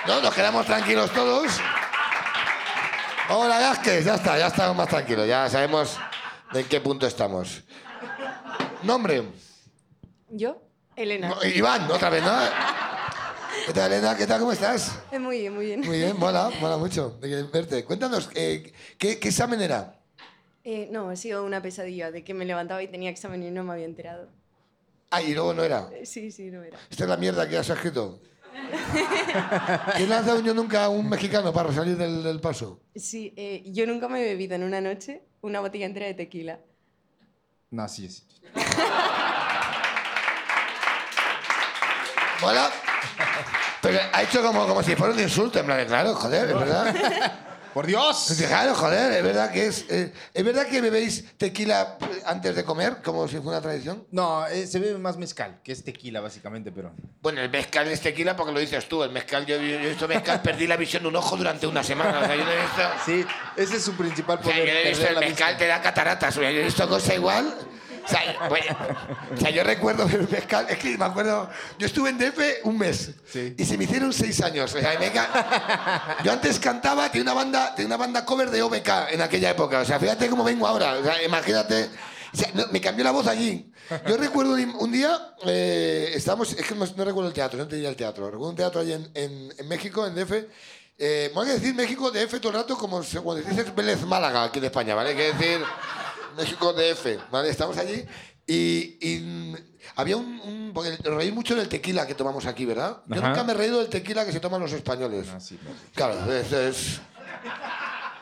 No, 0.06 0.20
nos 0.20 0.34
quedamos 0.34 0.66
tranquilos 0.66 1.10
todos. 1.12 1.60
Hola, 3.30 3.58
Gázquez, 3.58 4.04
ya 4.04 4.14
está, 4.16 4.38
ya 4.38 4.48
estamos 4.48 4.76
más 4.76 4.88
tranquilos, 4.88 5.26
ya 5.26 5.48
sabemos 5.48 5.98
de 6.52 6.60
en 6.60 6.68
qué 6.68 6.80
punto 6.80 7.06
estamos. 7.06 7.63
Nombre. 8.84 9.22
¿Yo? 10.30 10.60
Elena. 10.96 11.28
No, 11.28 11.44
Iván, 11.44 11.90
otra 11.90 12.10
vez, 12.10 12.22
¿no? 12.22 12.32
¿Qué 13.66 13.72
tal, 13.72 13.92
Elena? 13.92 14.16
¿Qué 14.16 14.26
tal? 14.26 14.40
¿Cómo 14.40 14.52
estás? 14.52 14.98
Eh, 15.10 15.18
Muy 15.18 15.40
bien, 15.40 15.54
muy 15.54 15.66
bien. 15.66 15.80
Muy 15.80 15.98
bien, 15.98 16.18
mola, 16.18 16.50
mola 16.60 16.76
mucho 16.76 17.18
de 17.20 17.44
verte. 17.44 17.84
Cuéntanos, 17.84 18.30
eh, 18.34 18.72
¿qué, 18.98 19.18
¿qué 19.18 19.28
examen 19.28 19.60
era? 19.60 20.00
Eh, 20.64 20.88
no, 20.90 21.08
ha 21.10 21.16
sido 21.16 21.44
una 21.44 21.62
pesadilla 21.62 22.10
de 22.10 22.24
que 22.24 22.34
me 22.34 22.44
levantaba 22.44 22.82
y 22.82 22.88
tenía 22.88 23.10
examen 23.10 23.42
y 23.42 23.50
no 23.50 23.64
me 23.64 23.72
había 23.72 23.86
enterado. 23.86 24.28
Ah, 25.10 25.22
y 25.22 25.34
luego 25.34 25.54
no 25.54 25.62
era. 25.64 25.88
Eh, 25.92 26.06
Sí, 26.06 26.30
sí, 26.30 26.50
no 26.50 26.62
era. 26.62 26.78
Esta 26.90 27.04
es 27.04 27.10
la 27.10 27.16
mierda 27.16 27.48
que 27.48 27.56
has 27.56 27.68
escrito. 27.68 28.20
¿Quién 29.96 30.08
le 30.08 30.14
dado 30.14 30.40
yo 30.40 30.54
nunca 30.54 30.84
a 30.84 30.88
un 30.88 31.08
mexicano 31.08 31.52
para 31.52 31.72
salir 31.72 31.96
del, 31.96 32.22
del 32.22 32.40
paso? 32.40 32.80
Sí, 32.94 33.32
eh, 33.36 33.62
yo 33.66 33.86
nunca 33.86 34.08
me 34.08 34.20
he 34.22 34.24
bebido 34.24 34.54
en 34.54 34.62
una 34.62 34.80
noche 34.80 35.22
una 35.40 35.60
botella 35.60 35.86
entera 35.86 36.06
de 36.06 36.14
tequila. 36.14 36.60
No, 37.74 37.88
sí, 37.88 38.08
sí. 38.08 38.22
¿Mola? 42.40 42.70
Pero 43.82 43.98
ha 44.12 44.22
hecho 44.22 44.42
como, 44.42 44.64
como 44.68 44.80
si 44.84 44.94
fuera 44.94 45.12
un 45.12 45.18
insulto, 45.18 45.58
en 45.58 45.66
plan, 45.66 45.78
de, 45.78 45.86
claro, 45.86 46.14
joder, 46.14 46.50
es 46.50 46.54
verdad. 46.54 47.32
¡Por 47.74 47.86
Dios! 47.86 48.32
Claro, 48.38 48.72
joder, 48.74 49.12
es 49.12 49.22
verdad 49.24 49.50
que 49.50 49.66
es. 49.66 49.84
eh, 49.90 50.12
¿Es 50.32 50.44
verdad 50.44 50.66
que 50.66 50.80
bebéis 50.80 51.36
tequila 51.36 51.98
eh, 52.00 52.22
antes 52.24 52.54
de 52.54 52.64
comer, 52.64 53.02
como 53.02 53.26
si 53.26 53.34
fuera 53.38 53.58
una 53.58 53.60
tradición? 53.60 54.06
No, 54.12 54.46
eh, 54.46 54.66
se 54.68 54.78
bebe 54.78 54.96
más 54.98 55.16
mezcal, 55.16 55.58
que 55.64 55.72
es 55.72 55.82
tequila, 55.82 56.20
básicamente, 56.20 56.70
pero... 56.70 56.92
Bueno, 57.20 57.40
el 57.40 57.50
mezcal 57.50 57.88
es 57.88 58.00
tequila 58.00 58.36
porque 58.36 58.52
lo 58.52 58.60
dices 58.60 58.88
tú. 58.88 59.02
El 59.02 59.10
mezcal, 59.10 59.44
yo, 59.44 59.56
yo 59.56 59.62
he 59.80 59.88
visto 59.88 60.06
mezcal, 60.06 60.40
perdí 60.40 60.68
la 60.68 60.76
visión 60.76 61.02
de 61.02 61.08
un 61.08 61.16
ojo 61.16 61.36
durante 61.36 61.66
una 61.66 61.82
semana. 61.82 62.20
O 62.20 62.24
sea, 62.26 62.36
yo 62.36 62.44
no 62.44 62.50
he 62.52 62.60
visto. 62.60 62.82
Sí, 63.04 63.26
ese 63.56 63.76
es 63.76 63.82
su 63.82 63.94
principal 63.94 64.38
O 64.38 64.42
sea, 64.44 64.52
poder. 64.52 64.66
yo 64.68 64.72
he 64.72 64.88
visto 64.90 65.06
el 65.08 65.14
mezcal 65.18 65.48
vista. 65.48 65.58
te 65.58 65.66
da 65.66 65.82
cataratas. 65.82 66.36
o 66.36 66.40
sea, 66.40 66.50
Yo 66.52 66.60
he 66.60 66.64
visto 66.64 66.88
cosa 66.88 67.14
igual. 67.14 67.52
O 68.04 68.08
sea, 68.08 68.48
bueno, 68.48 68.76
o 69.34 69.36
sea, 69.40 69.50
yo 69.50 69.64
recuerdo 69.64 70.04
el 70.12 70.28
mezcal. 70.28 70.66
Es 70.68 70.78
que 70.78 70.96
me 70.98 71.04
acuerdo. 71.04 71.48
Yo 71.78 71.86
estuve 71.86 72.10
en 72.10 72.18
DF 72.18 72.38
un 72.64 72.78
mes. 72.78 73.10
Sí. 73.32 73.54
Y 73.56 73.64
se 73.64 73.78
me 73.78 73.84
hicieron 73.84 74.12
seis 74.12 74.40
años. 74.42 74.74
O 74.74 74.78
sea, 74.80 74.98
me 74.98 75.10
ca- 75.10 76.18
yo 76.22 76.32
antes 76.32 76.58
cantaba, 76.58 77.10
tenía 77.10 77.22
una, 77.32 77.34
banda, 77.34 77.74
tenía 77.74 77.86
una 77.88 77.96
banda 77.96 78.24
cover 78.24 78.50
de 78.50 78.62
OBK 78.62 78.88
en 79.12 79.22
aquella 79.22 79.50
época. 79.50 79.80
O 79.80 79.84
sea, 79.84 79.98
fíjate 79.98 80.28
cómo 80.28 80.44
vengo 80.44 80.66
ahora. 80.66 80.94
O 80.98 81.02
sea, 81.04 81.22
imagínate. 81.22 81.88
O 82.32 82.36
sea, 82.36 82.50
no, 82.54 82.66
me 82.72 82.80
cambió 82.80 83.04
la 83.04 83.12
voz 83.12 83.26
allí. 83.26 83.70
Yo 84.08 84.16
recuerdo 84.16 84.54
un, 84.54 84.74
un 84.78 84.90
día, 84.92 85.34
eh, 85.46 86.10
estábamos, 86.14 86.52
es 86.52 86.66
que 86.66 86.74
no, 86.74 86.84
no 86.84 87.04
recuerdo 87.04 87.28
el 87.28 87.34
teatro, 87.34 87.58
no 87.58 87.68
te 87.68 87.76
diría 87.76 87.90
el 87.90 87.96
teatro. 87.96 88.24
Recuerdo 88.26 88.50
un 88.50 88.56
teatro 88.56 88.80
allí 88.80 88.92
en, 88.92 89.08
en- 89.14 89.52
en 89.56 89.68
México, 89.68 90.06
en 90.06 90.14
DF. 90.14 90.32
Eh, 90.96 91.28
me 91.30 91.34
voy 91.34 91.50
a 91.50 91.54
decir 91.54 91.74
México 91.74 92.10
DF 92.10 92.38
todo 92.40 92.50
el 92.52 92.54
rato 92.58 92.76
como 92.78 93.02
cuando 93.22 93.42
dices 93.48 93.74
Vélez 93.74 94.00
Málaga 94.02 94.44
aquí 94.44 94.58
en 94.60 94.64
España, 94.66 94.94
¿vale? 94.94 95.10
Hay 95.10 95.16
que 95.16 95.32
decir 95.32 95.60
México 96.34 96.72
DF, 96.72 97.30
¿vale? 97.30 97.48
Estamos 97.50 97.76
allí 97.78 98.04
y, 98.46 98.98
y, 99.00 99.54
había 99.96 100.16
un, 100.16 100.40
un- 100.40 100.70
Porque 100.74 100.96
reí 101.02 101.32
mucho 101.32 101.54
del 101.54 101.68
tequila 101.68 102.06
que 102.06 102.14
tomamos 102.14 102.46
aquí, 102.46 102.64
¿verdad? 102.64 103.02
Yo 103.06 103.16
Ajá. 103.20 103.28
nunca 103.28 103.44
me 103.44 103.52
he 103.52 103.56
reído 103.56 103.78
del 103.78 103.88
tequila 103.88 104.24
que 104.26 104.32
se 104.32 104.40
toman 104.40 104.60
los 104.60 104.72
españoles. 104.72 105.28
Ah, 105.32 105.40
sí, 105.40 105.58
claro. 105.94 106.14
Claro, 106.16 106.32
es, 106.34 106.52
es, 106.52 107.00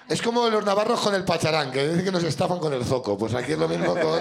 es 0.09 0.23
como 0.23 0.49
los 0.49 0.65
navarros 0.65 1.01
con 1.01 1.15
el 1.15 1.25
pacharán, 1.25 1.71
que 1.73 1.89
dicen 1.89 2.05
que 2.05 2.13
nos 2.13 2.25
estafan 2.25 2.59
con 2.59 2.73
el 2.73 2.85
zoco. 2.85 3.17
Pues 3.19 3.35
aquí 3.35 3.53
es 3.53 3.59
lo 3.59 3.69
mismo 3.69 3.95
con... 3.95 4.21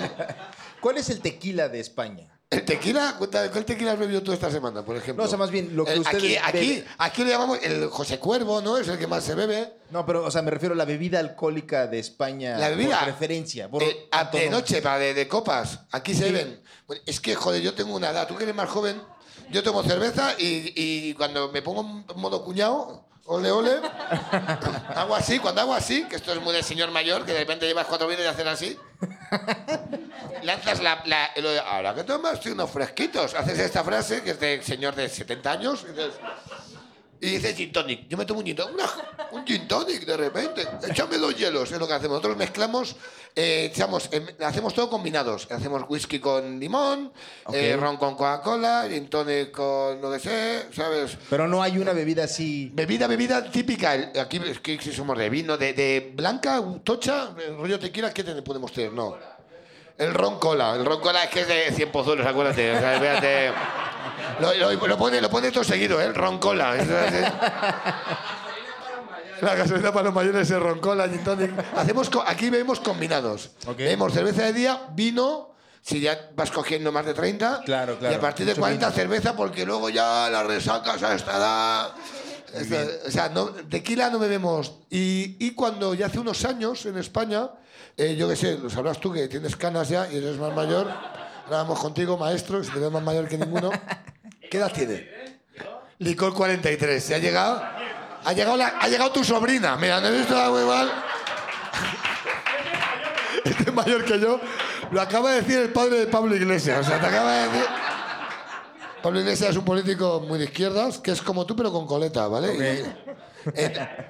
¿Cuál 0.80 0.98
es 0.98 1.10
el 1.10 1.22
tequila 1.22 1.70
de 1.70 1.80
España? 1.80 2.40
¿El 2.52 2.66
tequila? 2.66 3.16
¿Cuál 3.18 3.66
tequila 3.66 3.94
has 3.94 4.00
bebido 4.00 4.22
tú 4.22 4.34
esta 4.34 4.52
semana, 4.52 4.84
por 4.84 4.98
ejemplo? 4.98 5.24
No, 5.24 5.26
o 5.26 5.30
sea, 5.30 5.38
más 5.38 5.50
bien 5.52 5.74
lo 5.74 5.86
que 5.86 5.94
El- 5.94 6.00
ustedes 6.02 6.38
Aquí, 6.44 6.58
aquí, 6.60 6.84
aquí 6.98 7.24
le 7.24 7.30
llamamos 7.32 7.60
el 7.64 7.88
José 7.88 8.20
Cuervo, 8.20 8.60
¿no? 8.62 8.78
Es 8.78 8.90
el 8.90 9.00
que 9.00 9.08
más 9.08 9.24
se 9.24 9.36
bebe. 9.36 9.72
No, 9.90 10.06
pero, 10.06 10.26
o 10.26 10.30
sea, 10.32 10.42
me 10.42 10.52
refiero 10.52 10.74
a 10.74 10.78
la 10.78 10.84
bebida 10.84 11.20
alcohólica 11.20 11.88
de 11.88 12.00
España. 12.00 12.58
La 12.58 12.68
bebida. 12.68 12.98
Por 12.98 13.06
preferencia. 13.06 13.70
Por 13.70 13.84
Eh, 13.84 14.10
de 14.34 14.50
noche, 14.50 14.82
para 14.82 15.00
de, 15.00 15.14
de 15.14 15.28
copas. 15.30 15.80
Aquí 15.94 16.14
se 16.14 16.26
Sí. 16.28 16.34
beben. 16.34 16.62
Es 17.06 17.22
que, 17.22 17.36
joder, 17.36 17.62
yo 17.62 17.74
tengo 17.74 17.96
una 17.96 18.10
edad. 18.10 18.28
Tú 18.28 18.36
que 18.36 18.44
eres 18.44 18.56
más 18.56 18.70
joven, 18.70 19.02
yo 19.50 19.64
tomo 19.64 19.82
cerveza 19.84 20.34
y, 20.38 20.74
y 20.76 21.14
cuando 21.14 21.54
me 21.54 21.62
pongo 21.62 22.04
en 22.14 22.20
modo 22.20 22.44
cuñado, 22.44 23.06
ole, 23.26 23.52
ole, 23.52 23.82
hago 24.96 25.16
así. 25.16 25.40
Cuando 25.40 25.62
hago 25.62 25.74
así, 25.74 26.04
que 26.06 26.16
esto 26.16 26.34
es 26.34 26.42
muy 26.42 26.54
de 26.54 26.64
señor 26.64 26.92
mayor, 26.92 27.26
que 27.26 27.34
de 27.34 27.40
repente 27.40 27.68
llevas 27.68 27.88
cuatro 27.88 28.08
vidas 28.08 28.24
y 28.24 28.28
hacer 28.28 28.48
así, 28.48 28.80
lanzas 30.44 30.82
la... 30.82 31.04
Ahora 31.68 31.96
que 31.96 32.04
tomas 32.04 32.40
sí, 32.42 32.50
unos 32.50 32.70
fresquitos. 32.70 33.34
Haces 33.34 33.60
esta 33.60 33.84
frase, 33.84 34.22
que 34.24 34.32
es 34.32 34.40
de 34.40 34.62
señor 34.64 34.96
de 34.96 35.10
70 35.10 35.52
años, 35.52 35.84
y 35.84 35.92
dices... 35.92 36.14
Y 37.22 37.28
dice 37.30 37.54
gin 37.54 37.72
tonic. 37.72 38.08
Yo 38.10 38.18
me 38.18 38.26
tomo 38.26 38.40
un 38.40 38.46
gin 38.48 38.56
tonic. 38.56 38.74
Una- 38.74 39.30
un 39.32 39.46
gin 39.46 39.68
tonic 39.68 40.06
de 40.06 40.18
repente. 40.18 40.68
Échame 40.90 41.18
dos 41.18 41.36
hielos. 41.38 41.72
Es 41.72 41.78
lo 41.80 41.88
que 41.88 41.94
hacemos. 41.94 42.16
Nosotros 42.16 42.36
mezclamos, 42.36 42.96
eh, 43.36 43.70
echamos, 43.72 44.10
em, 44.12 44.26
hacemos 44.40 44.74
todo 44.74 44.90
combinados. 44.90 45.48
Hacemos 45.52 45.84
whisky 45.88 46.20
con 46.20 46.60
limón, 46.60 47.14
eh, 47.54 47.78
ron 47.80 47.98
con 47.98 48.16
Coca-Cola, 48.16 48.88
gin 48.90 49.08
tonic 49.08 49.52
con 49.52 50.02
lo 50.02 50.12
que 50.12 50.20
sé, 50.20 50.66
¿sabes? 50.74 51.16
Pero 51.30 51.48
no 51.48 51.62
hay 51.62 51.78
una 51.78 51.94
bebida 51.94 52.24
así. 52.24 52.72
Bebida, 52.74 53.06
bebida 53.06 53.52
típica. 53.52 53.92
Aquí 54.20 54.42
es 54.44 54.60
que 54.60 54.82
si 54.82 54.92
somos 54.92 55.16
de 55.18 55.30
vino, 55.30 55.58
de, 55.58 55.74
de 55.74 56.12
blanca, 56.16 56.60
tocha, 56.84 57.36
rollo 57.58 57.80
tequila, 57.80 58.12
¿qué 58.12 58.24
te- 58.24 58.42
podemos 58.42 58.74
tener? 58.74 58.92
No. 58.94 59.16
El 59.98 60.14
ron 60.14 60.40
cola. 60.40 60.76
El 60.76 60.86
ron 60.86 61.00
cola 61.00 61.24
es 61.24 61.30
que 61.30 61.42
es 61.42 61.48
de 61.48 61.72
100 61.72 61.92
pozuelos, 61.92 62.26
acuérdate. 62.26 62.76
O 62.76 62.80
sea, 62.80 63.00
fíjate. 63.00 63.52
Lo, 64.40 64.54
lo- 64.76 64.88
lo 64.88 64.98
pone, 64.98 65.22
lo 65.22 65.30
pone 65.30 65.52
todo 65.52 65.64
seguido, 65.64 66.02
¿eh? 66.02 66.06
El 66.06 66.16
ron 66.16 66.40
cola. 66.40 66.76
Es- 66.76 66.90
es- 66.90 67.32
La 69.42 69.56
gasolina 69.56 69.92
para 69.92 70.06
los 70.06 70.14
mayores 70.14 70.50
es 70.50 70.60
ron 70.60 70.80
cola, 70.80 71.08
gin 71.10 71.24
tonic. 71.24 71.52
Hacemos, 71.76 72.10
aquí 72.28 72.50
bebemos 72.50 72.80
combinados. 72.80 73.52
Ok. 73.66 73.78
Bebemos 73.78 74.14
cerveza 74.14 74.44
de 74.44 74.54
día, 74.54 74.82
vino, 74.94 75.50
si 75.82 76.00
ya 76.00 76.30
vas 76.36 76.52
cogiendo 76.52 76.92
más 76.92 77.06
de 77.08 77.14
30. 77.16 77.62
Claro, 77.66 77.98
claro. 77.98 78.14
Y 78.14 78.18
a 78.18 78.22
partir 78.22 78.46
de 78.46 78.52
Mucho 78.54 78.62
40 78.62 78.88
vino. 78.90 78.96
cerveza 78.96 79.36
porque 79.36 79.66
luego 79.66 79.90
ya 79.90 80.30
la 80.30 80.44
resacas 80.44 81.02
a 81.02 81.16
esta 81.16 81.38
edad. 81.38 81.92
Esta- 82.54 83.08
o 83.08 83.12
sea, 83.12 83.30
no, 83.30 83.46
tequila 83.48 84.10
no 84.12 84.20
bebemos. 84.20 84.74
Y, 84.92 85.38
y 85.40 85.52
cuando 85.56 85.96
ya 85.96 86.06
hace 86.08 86.20
unos 86.20 86.46
años 86.46 86.86
en 86.86 86.98
España, 87.00 87.50
eh, 87.98 88.16
yo 88.16 88.28
qué 88.28 88.36
sé, 88.36 88.58
lo 88.58 88.70
sabrás 88.70 89.00
tú 89.00 89.12
que 89.12 89.28
tienes 89.28 89.56
canas 89.56 89.90
ya 89.90 90.08
y 90.12 90.18
eres 90.18 90.38
más 90.38 90.54
mayor. 90.56 90.88
Ahora 91.46 91.58
vamos 91.64 91.80
contigo, 91.80 92.18
maestro, 92.18 92.64
si 92.64 92.72
te 92.72 92.80
ves 92.80 92.92
más 92.92 93.04
mayor 93.04 93.28
que 93.28 93.38
ninguno. 93.38 93.72
¿Qué 94.50 94.58
edad 94.58 94.72
tiene? 94.72 95.10
Licor 96.00 96.34
43. 96.34 97.04
¿Se 97.04 97.16
ha 97.16 97.20
llegado? 97.20 97.62
Ha 98.24 98.34
llegado, 98.34 98.58
la- 98.58 98.78
ha 98.80 98.88
llegado 98.88 99.12
tu 99.12 99.24
sobrina. 99.24 99.76
Mira, 99.78 100.00
no 100.02 100.08
he 100.08 100.18
visto 100.18 100.38
algo 100.40 100.60
igual. 100.62 100.92
Este 103.44 103.64
es 103.64 103.74
mayor 103.74 104.06
que 104.06 104.20
yo. 104.20 104.40
Lo 104.92 105.02
acaba 105.02 105.32
de 105.32 105.42
decir 105.42 105.58
el 105.60 105.70
padre 105.70 106.00
de 106.00 106.08
Pablo 106.08 106.36
Iglesias. 106.36 106.80
O 106.86 106.90
sea, 106.90 107.00
te 107.00 107.08
acaba 107.08 107.32
de 107.34 107.48
decir. 107.50 107.66
Pablo 109.02 109.20
Iglesias 109.20 109.50
es 109.52 109.58
un 109.58 109.66
político 109.66 110.20
muy 110.28 110.38
de 110.38 110.46
izquierdas, 110.46 111.00
que 111.00 111.12
es 111.12 111.22
como 111.22 111.46
tú, 111.46 111.56
pero 111.56 111.72
con 111.72 111.88
coleta, 111.88 112.28
¿vale? 112.28 112.54
Y- 112.54 113.12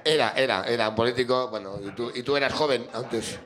era, 0.04 0.32
era, 0.36 0.64
era 0.64 0.88
un 0.90 0.94
político, 0.94 1.48
bueno, 1.48 1.78
y 1.82 1.90
tú, 1.92 2.10
y 2.14 2.22
tú 2.22 2.36
eras 2.36 2.52
joven 2.52 2.86
antes. 2.92 3.38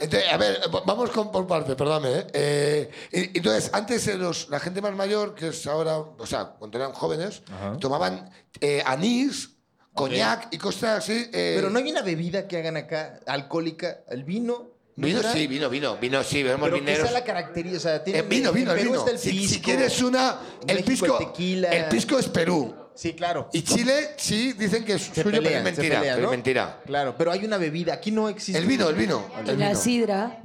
Entonces, 0.00 0.32
a 0.32 0.36
ver, 0.36 0.60
vamos 0.86 1.10
con, 1.10 1.30
por 1.30 1.46
parte, 1.46 1.76
perdóname. 1.76 2.18
¿eh? 2.18 2.26
Eh, 2.32 2.90
y- 3.32 3.38
entonces, 3.38 3.70
antes 3.72 4.06
eh, 4.08 4.16
los- 4.16 4.48
la 4.48 4.58
gente 4.60 4.80
más 4.82 4.94
mayor, 4.94 5.34
que 5.34 5.48
es 5.48 5.66
ahora, 5.66 5.98
o 5.98 6.26
sea, 6.26 6.54
cuando 6.58 6.78
eran 6.78 6.92
jóvenes, 6.92 7.42
tomaban 7.80 8.30
eh, 8.60 8.82
anís, 8.84 9.50
coñac 9.92 10.48
y 10.52 10.58
cosas 10.58 10.98
así. 10.98 11.30
eh, 11.32 11.52
Pero 11.56 11.70
no 11.70 11.78
hay 11.78 11.90
una 11.90 12.02
bebida 12.02 12.48
que 12.48 12.56
hagan 12.58 12.76
acá 12.76 13.20
alcohólica. 13.26 14.00
El 14.08 14.24
vino. 14.24 14.70
¿no 14.96 15.06
Vino, 15.08 15.20
será? 15.22 15.32
sí, 15.32 15.48
vino, 15.48 15.68
vino, 15.68 15.96
vino, 15.96 16.22
sí, 16.22 16.42
bebemos 16.44 16.66
Pero 16.68 16.76
que 16.76 16.80
vineros. 16.82 17.08
sea 17.08 17.18
la 17.18 17.24
característica. 17.24 17.76
O 17.78 17.80
sea, 17.80 17.96
Eh, 17.96 18.00
tienen- 18.04 18.28
vino, 18.28 18.48
en 18.50 18.54
vino, 18.54 18.70
el 18.72 18.78
Perú 18.78 18.90
vino. 18.90 19.00
está 19.00 19.10
el 19.10 19.18
Si, 19.18 19.30
si 19.30 19.38
pisco. 19.56 19.64
quieres 19.64 20.00
una. 20.02 20.38
El 20.68 20.76
México, 20.76 20.88
pisco. 20.90 21.18
el 21.20 21.26
tequila. 21.26 21.68
El 21.70 21.84
pisco 21.88 22.18
es 22.18 22.28
Perú. 22.28 22.74
Sí, 22.94 23.14
claro. 23.14 23.48
Y 23.52 23.62
Chile, 23.62 24.14
sí, 24.16 24.52
dicen 24.52 24.84
que 24.84 24.94
es 24.94 25.02
Se 25.02 25.22
suyo, 25.22 25.40
pero 25.42 25.56
es 25.56 25.62
mentira. 25.64 25.98
pelean, 26.00 26.14
pero 26.16 26.18
¿no? 26.18 26.24
es 26.24 26.30
mentira. 26.30 26.80
Claro, 26.86 27.14
pero 27.18 27.32
hay 27.32 27.44
una 27.44 27.56
bebida. 27.58 27.94
Aquí 27.94 28.10
no 28.12 28.28
existe. 28.28 28.58
El 28.58 28.66
vino, 28.66 28.88
el 28.88 28.94
vino. 28.94 29.26
el 29.38 29.58
La 29.58 29.68
vino. 29.68 29.80
sidra. 29.80 30.38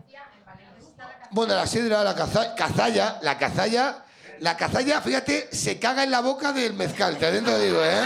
Bueno, 1.32 1.54
la 1.54 1.68
sidra, 1.68 2.04
la 2.04 2.16
caza- 2.16 2.56
cazalla, 2.56 3.20
la 3.22 3.38
cazalla, 3.38 4.04
la 4.40 4.58
cazalla, 4.58 5.00
fíjate, 5.02 5.48
se 5.52 5.78
caga 5.78 6.04
en 6.04 6.10
la 6.10 6.22
boca 6.22 6.52
del 6.54 6.74
mezcal, 6.74 7.18
te 7.18 7.28
adentro 7.28 7.58
digo, 7.60 7.84
¿eh? 7.84 8.02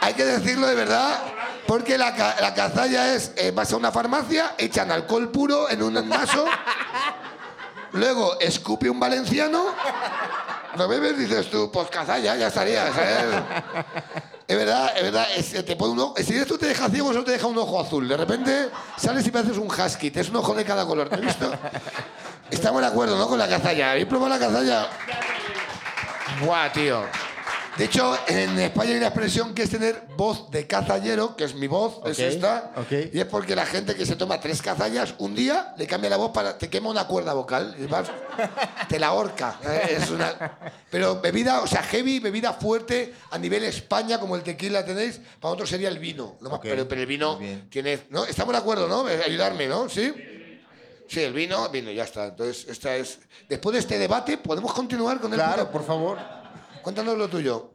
Hay 0.00 0.14
que 0.14 0.24
decirlo 0.24 0.66
de 0.66 0.74
verdad. 0.74 1.18
Porque 1.66 1.96
la, 1.98 2.14
ca- 2.14 2.36
la 2.40 2.52
cazalla 2.54 3.14
es, 3.14 3.32
eh, 3.36 3.50
vas 3.50 3.72
a 3.72 3.76
una 3.76 3.90
farmacia, 3.90 4.54
echan 4.58 4.90
alcohol 4.90 5.30
puro 5.30 5.68
en 5.70 5.82
un 5.82 6.08
vaso, 6.10 6.44
luego 7.92 8.38
escupe 8.40 8.90
un 8.90 9.00
valenciano, 9.00 9.64
lo 10.76 10.88
bebes 10.88 11.18
dices 11.18 11.50
tú, 11.50 11.70
pues 11.72 11.88
cazalla, 11.88 12.36
ya 12.36 12.48
estaría, 12.48 12.92
¿sabes? 12.92 13.24
Es 14.46 14.56
verdad, 14.58 14.92
es 14.96 15.02
verdad, 15.02 15.26
es- 15.36 15.64
te 15.64 15.74
pone 15.76 15.92
un 15.92 16.00
ojo- 16.00 16.14
si 16.22 16.34
esto 16.36 16.58
te 16.58 16.66
deja 16.66 16.88
ciego, 16.90 17.08
solo 17.12 17.24
te 17.24 17.32
deja 17.32 17.46
un 17.46 17.56
ojo 17.58 17.80
azul. 17.80 18.06
De 18.06 18.16
repente 18.16 18.68
sales 18.96 19.26
y 19.26 19.30
pareces 19.30 19.56
un 19.58 19.68
husky, 19.68 20.10
te 20.10 20.20
es 20.20 20.28
un 20.28 20.36
ojo 20.36 20.54
de 20.54 20.64
cada 20.64 20.86
color, 20.86 21.08
¿te 21.08 21.14
has 21.16 21.20
visto? 21.22 21.50
Estamos 22.50 22.82
de 22.82 22.88
acuerdo, 22.88 23.16
¿no? 23.16 23.26
Con 23.26 23.38
la 23.38 23.48
cazalla. 23.48 23.92
¿Habéis 23.92 24.06
probado 24.06 24.28
la 24.34 24.38
cazalla? 24.38 24.88
Buah, 26.44 26.70
tío. 26.72 27.04
De 27.76 27.84
hecho, 27.86 28.16
en 28.28 28.56
España 28.60 28.90
hay 28.90 28.96
una 28.98 29.06
expresión 29.08 29.52
que 29.52 29.64
es 29.64 29.70
tener 29.70 30.02
voz 30.16 30.48
de 30.52 30.64
cazallero, 30.66 31.34
que 31.34 31.42
es 31.42 31.56
mi 31.56 31.66
voz, 31.66 31.98
es 32.06 32.18
Ok, 32.18 32.24
esta. 32.24 32.72
Y 33.12 33.18
es 33.18 33.24
porque 33.24 33.56
la 33.56 33.66
gente 33.66 33.96
que 33.96 34.06
se 34.06 34.14
toma 34.14 34.38
tres 34.40 34.62
cazallas 34.62 35.14
un 35.18 35.34
día 35.34 35.74
le 35.76 35.86
cambia 35.88 36.08
la 36.10 36.16
voz 36.16 36.30
para. 36.30 36.56
te 36.56 36.70
quema 36.70 36.88
una 36.90 37.06
cuerda 37.08 37.32
vocal. 37.34 37.74
y 37.78 37.86
vas- 37.86 38.10
te 38.88 38.98
la 39.00 39.12
horca. 39.12 39.58
Eh, 39.64 39.98
Es 40.00 40.10
una, 40.10 40.56
pero 40.88 41.20
bebida, 41.20 41.62
o 41.62 41.66
sea, 41.66 41.82
heavy, 41.82 42.20
bebida 42.20 42.52
fuerte 42.52 43.12
a 43.32 43.38
nivel 43.38 43.64
España, 43.64 44.20
como 44.20 44.36
el 44.36 44.42
tequila 44.44 44.84
tenéis, 44.84 45.16
para 45.40 45.50
nosotros 45.50 45.68
sería 45.70 45.88
el 45.88 45.98
vino. 45.98 46.36
lo 46.40 46.50
más- 46.50 46.58
Ok, 46.58 46.62
pero, 46.66 46.86
pero 46.86 47.00
el 47.00 47.06
vino 47.08 47.40
tiene. 47.70 48.06
¿no? 48.10 48.24
Estamos 48.24 48.52
de 48.52 48.58
acuerdo, 48.58 48.86
¿no? 48.86 49.08
Eh, 49.08 49.20
Ayudarme, 49.26 49.66
¿no? 49.66 49.88
¿Sí? 49.88 50.12
Sí, 51.08 51.20
el 51.22 51.32
vino, 51.32 51.68
vino, 51.70 51.90
ya 51.90 52.04
está. 52.04 52.26
Entonces, 52.26 52.66
esta 52.68 52.94
es. 52.96 53.18
Después 53.48 53.74
de 53.74 53.80
este 53.80 53.98
debate, 53.98 54.38
¿podemos 54.38 54.72
continuar 54.72 55.20
con 55.20 55.32
el 55.32 55.38
Claro, 55.40 55.62
puto- 55.64 55.72
por 55.72 55.84
favor. 55.86 56.43
Cuéntanos 56.84 57.16
lo 57.16 57.28
tuyo. 57.28 57.70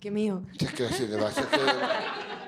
Qué 0.00 0.10
mío. 0.10 0.42
Si 0.58 0.64
Es 0.64 0.72
que 0.72 0.88
sí, 0.88 1.06
de 1.06 1.24
es 1.24 1.34
que 1.34 1.60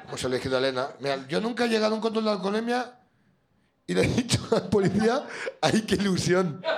hemos 0.08 0.24
elegido 0.24 0.56
a 0.56 0.58
Elena. 0.58 0.88
Mira, 0.98 1.24
yo 1.28 1.40
nunca 1.40 1.64
he 1.64 1.68
llegado 1.68 1.92
a 1.92 1.94
un 1.94 2.00
control 2.00 2.24
de 2.24 2.30
alcoholemia 2.32 2.98
y 3.86 3.94
le 3.94 4.02
he 4.02 4.08
dicho 4.08 4.40
al 4.50 4.68
policía, 4.68 5.24
¡ay, 5.62 5.82
qué 5.82 5.94
ilusión! 5.94 6.60
¡Ven 6.60 6.72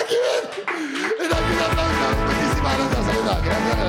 aquí, 0.00 0.16
ven! 0.24 0.44
¡Ven 1.18 1.32
aquí, 1.32 1.52
un 1.52 1.62
aplauso! 1.62 2.06
Muchísimas 2.24 3.44
gracias. 3.44 3.84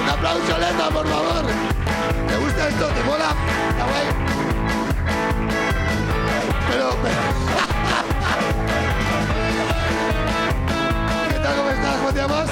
Un 0.00 0.08
aplauso, 0.08 0.56
Elena, 0.56 0.90
por 0.90 1.08
favor. 1.08 1.44
¿Te 2.28 2.36
gusta 2.36 2.68
esto? 2.68 2.86
¿Te 2.86 3.02
mola? 3.02 3.34
Está 3.70 3.84
guay. 3.84 4.45
Llamas? 12.26 12.50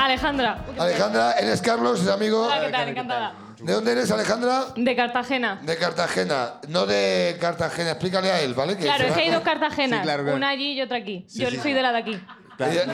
Alejandra. 0.00 0.64
Alejandra, 0.78 1.32
eres 1.32 1.60
Carlos, 1.60 2.00
es 2.00 2.08
amigo. 2.08 2.44
Hola, 2.46 2.60
¿qué 2.66 2.70
tal? 2.72 2.88
Encantada. 2.88 3.34
¿De 3.60 3.72
dónde 3.72 3.92
eres, 3.92 4.10
Alejandra? 4.10 4.64
De 4.74 4.96
Cartagena. 4.96 5.60
De 5.62 5.76
Cartagena. 5.76 6.54
No 6.68 6.84
de 6.86 7.36
Cartagena. 7.40 7.90
Explícale 7.92 8.30
a 8.32 8.40
él, 8.40 8.54
¿vale? 8.54 8.76
Que 8.76 8.84
Claro, 8.84 8.98
se 8.98 9.04
es 9.06 9.12
va- 9.12 9.16
que 9.16 9.22
hay 9.22 9.30
dos 9.30 9.42
Cartagenas. 9.42 9.98
Sí, 10.00 10.02
claro, 10.04 10.22
claro. 10.24 10.36
Una 10.36 10.48
allí 10.48 10.72
y 10.72 10.82
otra 10.82 10.96
aquí. 10.98 11.24
Sí, 11.28 11.40
Yo 11.42 11.50
sí, 11.50 11.56
soy 11.56 11.70
sí. 11.70 11.72
de 11.72 11.82
la 11.82 11.92
de 11.92 11.98
aquí. 11.98 12.20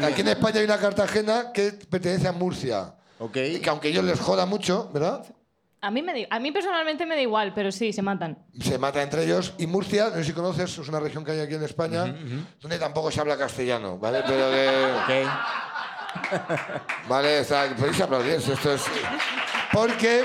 Aquí 0.05 0.20
en. 0.20 0.28
España 0.28 0.59
hay 0.59 0.64
una 0.66 0.78
Cartagena 0.78 1.53
que 1.55 1.72
pertenece 1.72 2.28
a 2.28 2.32
Murcia. 2.32 2.95
Ok. 3.18 3.36
Y 3.36 3.61
que 3.61 3.70
aunque 3.70 3.89
ellos 3.89 4.05
les 4.05 4.20
joda 4.20 4.45
mucho, 4.45 4.91
¿verdad? 4.93 5.24
A 5.81 5.91
mí, 5.91 6.03
me 6.03 6.12
da- 6.22 6.26
a 6.31 6.41
mí 6.41 6.51
personalmente 6.51 7.07
me 7.07 7.14
da 7.14 7.20
igual, 7.22 7.53
pero 7.55 7.70
sí, 7.70 7.93
se 7.93 8.03
matan. 8.03 8.39
Se 8.61 8.79
mata 8.79 9.03
entre 9.03 9.24
ellos. 9.24 9.55
Y 9.59 9.66
Murcia, 9.66 10.09
no 10.11 10.16
sé 10.16 10.24
si 10.24 10.33
conoces, 10.33 10.76
es 10.79 10.89
una 10.89 10.99
región 11.01 11.24
que 11.24 11.31
hay 11.33 11.41
aquí 11.41 11.55
en 11.55 11.62
España, 11.62 12.16
donde 12.61 12.79
tampoco 12.79 13.11
se 13.11 13.20
habla 13.20 13.37
castellano, 13.39 13.99
¿vale? 13.99 14.22
Pero 14.26 14.51
que... 14.51 15.24
Ok. 16.18 16.29
Vale, 17.09 17.41
está, 17.41 17.68
podéis 17.76 18.01
aplaudir. 18.01 18.33
Esto 18.35 18.72
es. 18.72 18.83
Porque. 19.72 20.24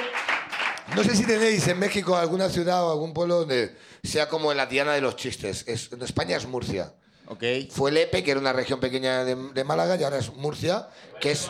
No 0.96 1.04
sé 1.04 1.16
si 1.16 1.26
tenéis 1.26 1.68
en 1.68 1.80
México 1.80 2.16
alguna 2.16 2.50
ciudad 2.50 2.84
o 2.86 2.92
algún 2.92 3.14
pueblo 3.14 3.40
donde 3.40 3.76
sea 4.04 4.28
como 4.28 4.54
la 4.54 4.66
Diana 4.66 4.94
de 4.94 5.02
los 5.02 5.16
chistes. 5.16 5.64
Es, 5.68 5.92
en 5.92 6.02
España 6.02 6.36
es 6.38 6.46
Murcia. 6.48 6.94
Ok. 7.28 7.44
Fue 7.72 7.92
Lepe, 7.92 8.24
que 8.24 8.32
era 8.32 8.40
una 8.40 8.54
región 8.54 8.80
pequeña 8.80 9.24
de, 9.24 9.36
de 9.36 9.64
Málaga, 9.64 9.96
y 9.96 10.04
ahora 10.04 10.18
es 10.18 10.34
Murcia, 10.34 10.88
que 11.20 11.32
es. 11.32 11.50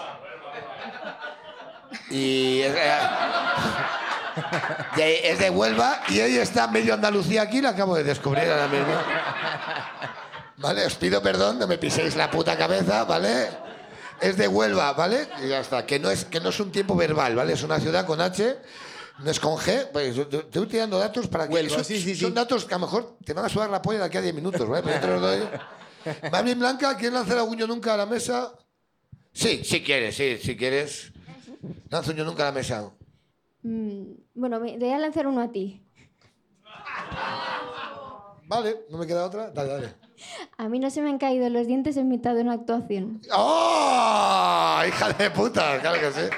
Y 2.09 2.61
es, 2.61 2.75
eh, 2.75 2.99
y 4.97 5.01
es 5.27 5.39
de 5.39 5.49
Huelva, 5.49 6.01
y 6.09 6.19
ahí 6.19 6.37
está 6.37 6.67
medio 6.67 6.93
Andalucía 6.93 7.43
aquí, 7.43 7.61
la 7.61 7.69
acabo 7.69 7.95
de 7.95 8.03
descubrir 8.03 8.49
ahora 8.49 8.67
mismo. 8.67 8.93
Vale, 10.57 10.85
os 10.85 10.95
pido 10.95 11.21
perdón, 11.21 11.59
no 11.59 11.67
me 11.67 11.77
piséis 11.77 12.15
la 12.15 12.29
puta 12.29 12.57
cabeza, 12.57 13.03
¿vale? 13.05 13.49
Es 14.21 14.37
de 14.37 14.47
Huelva, 14.47 14.93
¿vale? 14.93 15.27
Y 15.43 15.49
ya 15.49 15.59
está, 15.59 15.85
que 15.85 15.99
no 15.99 16.09
es, 16.09 16.25
que 16.25 16.39
no 16.39 16.49
es 16.49 16.59
un 16.59 16.71
tiempo 16.71 16.95
verbal, 16.95 17.35
¿vale? 17.35 17.53
Es 17.53 17.63
una 17.63 17.79
ciudad 17.79 18.05
con 18.05 18.21
H, 18.21 18.57
no 19.19 19.31
es 19.31 19.39
con 19.39 19.57
G. 19.57 19.89
Pues 19.91 20.17
estoy 20.17 20.67
tirando 20.67 20.99
datos 20.99 21.27
para 21.27 21.47
que... 21.47 21.53
Huelva, 21.53 21.75
son, 21.75 21.85
sí, 21.85 21.99
sí, 21.99 22.15
son 22.15 22.29
sí. 22.29 22.35
datos 22.35 22.65
que 22.65 22.73
a 22.73 22.77
lo 22.77 22.85
mejor 22.85 23.17
te 23.25 23.33
van 23.33 23.45
a 23.45 23.49
sudar 23.49 23.69
la 23.69 23.81
polla 23.81 23.99
de 23.99 24.05
aquí 24.05 24.17
a 24.17 24.21
10 24.21 24.35
minutos, 24.35 24.67
¿vale? 24.67 24.83
Pero 24.83 24.95
yo 24.95 25.01
te 25.01 25.07
los 25.07 25.21
doy. 25.21 25.59
¿Va 26.33 26.41
bien, 26.41 26.59
Blanca? 26.59 26.95
¿Quieres 26.95 27.13
lanzar 27.13 27.37
yo 27.57 27.67
nunca 27.67 27.93
a 27.93 27.97
la 27.97 28.05
mesa? 28.05 28.53
Sí, 29.33 29.63
si 29.63 29.81
quieres, 29.83 30.15
sí, 30.15 30.37
si 30.41 30.55
quieres. 30.55 31.12
Lanzo 31.89 32.11
yo 32.11 32.25
nunca 32.25 32.45
la 32.45 32.51
mesa. 32.51 32.91
Mm, 33.63 34.03
bueno, 34.35 34.59
me 34.59 34.77
voy 34.77 34.89
a 34.89 34.99
lanzar 34.99 35.27
uno 35.27 35.41
a 35.41 35.51
ti. 35.51 35.81
Vale, 38.45 38.85
no 38.89 38.97
me 38.97 39.07
queda 39.07 39.25
otra. 39.25 39.51
Dale, 39.51 39.69
dale. 39.69 39.95
A 40.57 40.69
mí 40.69 40.79
no 40.79 40.89
se 40.89 41.01
me 41.01 41.09
han 41.09 41.17
caído 41.17 41.49
los 41.49 41.67
dientes 41.67 41.97
en 41.97 42.07
mitad 42.09 42.35
de 42.35 42.41
una 42.41 42.53
actuación. 42.53 43.21
¡Oh! 43.31 44.81
¡Hija 44.87 45.13
de 45.13 45.31
puta! 45.31 45.79
Claro 45.79 45.99
que 45.99 46.11
sí. 46.11 46.29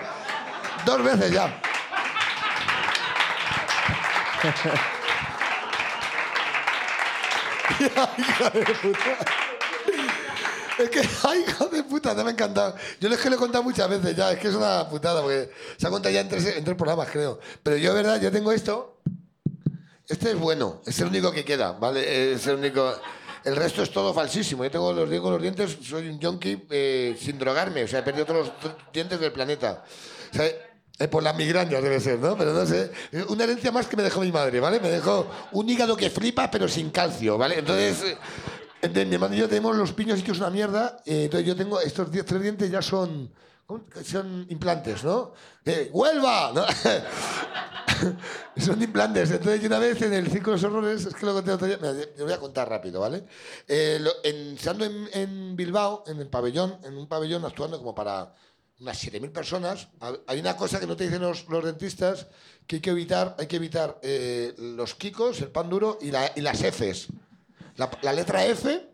Dos 0.85 1.03
veces 1.03 1.31
ya. 1.31 1.61
hija 7.79 8.49
de 8.51 8.65
puta. 8.65 9.44
Es 10.77 10.89
que, 10.89 10.99
ay, 11.23 11.45
hija 11.47 11.65
de 11.67 11.83
puta, 11.83 12.15
te 12.15 12.23
me 12.23 12.29
ha 12.29 12.33
encantado. 12.33 12.75
Yo 12.99 13.09
es 13.09 13.17
que 13.19 13.29
lo 13.29 13.35
he 13.35 13.39
contado 13.39 13.63
muchas 13.63 13.89
veces 13.89 14.15
ya, 14.15 14.31
es 14.31 14.39
que 14.39 14.49
es 14.49 14.55
una 14.55 14.87
putada, 14.89 15.21
porque 15.21 15.49
se 15.77 15.87
ha 15.87 15.89
contado 15.89 16.13
ya 16.13 16.21
en 16.21 16.29
tres, 16.29 16.75
programas, 16.75 17.09
creo. 17.11 17.39
Pero 17.63 17.77
yo, 17.77 17.93
verdad, 17.93 18.21
yo 18.21 18.31
tengo 18.31 18.51
esto. 18.51 18.99
Este 20.07 20.31
es 20.31 20.39
bueno, 20.39 20.81
es 20.85 20.99
el 20.99 21.07
único 21.07 21.31
que 21.31 21.43
queda, 21.43 21.71
¿vale? 21.71 22.33
Es 22.33 22.45
el 22.47 22.55
único. 22.55 22.93
El 23.43 23.55
resto 23.55 23.83
es 23.83 23.91
todo 23.91 24.13
falsísimo. 24.13 24.63
Yo 24.63 24.71
tengo 24.71 24.93
los, 24.93 25.09
digo, 25.09 25.29
los 25.29 25.41
dientes, 25.41 25.77
soy 25.81 26.09
un 26.09 26.19
yonki 26.19 26.65
eh, 26.69 27.17
sin 27.19 27.39
drogarme, 27.39 27.83
o 27.83 27.87
sea, 27.87 27.99
he 27.99 28.03
perdido 28.03 28.25
todos 28.25 28.51
los 28.63 28.73
dientes 28.93 29.19
del 29.19 29.31
planeta. 29.31 29.83
O 30.31 30.35
sea, 30.35 30.45
eh, 30.45 31.07
por 31.07 31.23
las 31.23 31.35
migrañas 31.35 31.81
debe 31.81 31.99
ser, 31.99 32.19
¿no? 32.19 32.37
Pero 32.37 32.53
no 32.53 32.65
sé. 32.65 32.91
Una 33.29 33.43
herencia 33.45 33.71
más 33.71 33.87
que 33.87 33.97
me 33.97 34.03
dejó 34.03 34.21
mi 34.21 34.31
madre, 34.31 34.59
¿vale? 34.59 34.79
Me 34.79 34.89
dejó 34.89 35.27
un 35.51 35.69
hígado 35.69 35.97
que 35.97 36.09
flipa, 36.09 36.49
pero 36.51 36.67
sin 36.67 36.89
calcio, 36.89 37.37
¿vale? 37.37 37.59
Entonces. 37.59 38.15
Entonces, 38.85 39.07
mi 39.07 39.15
hermano 39.15 39.35
y 39.35 39.37
yo 39.39 39.47
tenemos 39.49 39.75
los 39.75 39.91
piños 39.93 40.19
hechos 40.19 40.37
una 40.39 40.49
mierda. 40.49 40.97
eh, 41.05 41.25
entonces 41.25 41.47
yo 41.47 41.55
tengo 41.55 41.79
estos 41.81 42.09
diez- 42.11 42.25
tres 42.25 42.41
dientes 42.41 42.69
ya 42.71 42.81
son. 42.81 43.31
Son 44.03 44.45
implantes, 44.49 45.03
¿no? 45.03 45.33
Eh, 45.65 45.89
¡Huelva! 45.91 46.51
¿no? 46.53 46.63
son 48.57 48.81
implantes. 48.81 49.31
Entonces, 49.31 49.63
una 49.65 49.79
vez 49.79 50.01
en 50.01 50.13
el 50.13 50.27
Circo 50.29 50.51
de 50.51 50.57
los 50.57 50.63
Horrores, 50.63 51.05
es 51.05 51.15
que 51.15 51.25
lo 51.25 51.33
conté 51.33 51.51
otro 51.51 51.67
día, 51.67 51.79
yo 52.17 52.25
voy 52.25 52.33
a 52.33 52.39
contar 52.39 52.69
rápido, 52.69 52.99
¿vale? 53.01 53.25
Eh, 53.67 53.97
lo- 54.01 54.11
en, 54.23 54.55
estando 54.55 54.85
en, 54.85 55.09
en 55.13 55.55
Bilbao, 55.55 56.03
en 56.07 56.19
el 56.19 56.27
pabellón, 56.27 56.77
en 56.83 56.97
un 56.97 57.07
pabellón 57.07 57.43
actuando 57.45 57.77
como 57.79 57.95
para 57.95 58.33
unas 58.79 58.97
7.000 59.03 59.31
personas, 59.31 59.87
ha- 59.99 60.13
hay 60.27 60.39
una 60.39 60.55
cosa 60.57 60.79
que 60.79 60.85
no 60.87 60.95
te 60.95 61.05
dicen 61.05 61.21
los, 61.21 61.47
los 61.49 61.63
dentistas, 61.63 62.27
que 62.67 62.77
hay 62.77 62.81
que 62.81 62.89
evitar, 62.91 63.35
hay 63.39 63.47
que 63.47 63.55
evitar 63.55 63.99
eh, 64.03 64.53
los 64.57 64.93
kikos, 64.95 65.41
el 65.41 65.49
pan 65.49 65.69
duro 65.69 65.97
y, 66.01 66.11
la- 66.11 66.31
y 66.35 66.41
las 66.41 66.61
Fs. 66.61 67.07
La, 67.75 67.89
la 68.01 68.13
letra 68.13 68.45
F 68.45 68.89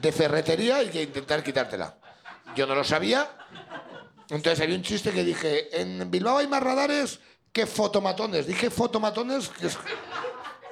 de 0.00 0.12
ferretería 0.12 0.76
hay 0.76 0.88
que 0.88 1.02
intentar 1.02 1.42
quitártela. 1.42 1.98
Yo 2.54 2.66
no 2.66 2.74
lo 2.74 2.84
sabía. 2.84 3.28
Entonces 4.30 4.60
había 4.60 4.76
un 4.76 4.82
chiste 4.82 5.12
que 5.12 5.22
dije, 5.24 5.80
en 5.80 6.10
Bilbao 6.10 6.38
hay 6.38 6.46
más 6.48 6.62
radares 6.62 7.20
que 7.52 7.66
fotomatones. 7.66 8.46
Dije 8.46 8.70
fotomatones, 8.70 9.48
que 9.50 9.66
es 9.68 9.78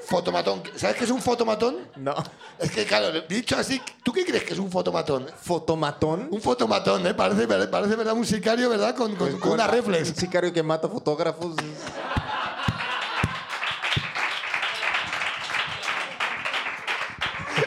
fotomatón. 0.07 0.63
¿Sabes 0.77 0.97
qué 0.97 1.05
es 1.05 1.11
un 1.11 1.23
fotomatón? 1.23 1.89
No. 1.97 2.15
Es 2.59 2.71
que, 2.71 2.85
claro, 2.85 3.21
dicho 3.23 3.57
así, 3.57 3.81
¿tú 4.03 4.13
qué 4.13 4.25
crees 4.25 4.45
que 4.45 4.53
es 4.55 4.59
un 4.59 4.71
fotomatón? 4.71 5.27
Fotomatón. 5.41 6.29
Un 6.31 6.41
fotomatón, 6.43 7.07
¿eh? 7.07 7.15
Parece, 7.15 7.47
parece 7.47 7.97
¿verdad? 7.97 8.15
Un 8.15 8.27
sicario, 8.27 8.69
¿verdad? 8.69 8.95
Con, 8.95 9.15
con- 9.17 9.29
Pues, 9.29 9.41
con 9.41 9.53
una 9.53 9.65
Un 9.67 9.71
reflex. 9.71 10.09
sicario 10.17 10.53
que 10.53 10.63
mata 10.63 10.89
fotógrafos. 10.89 11.55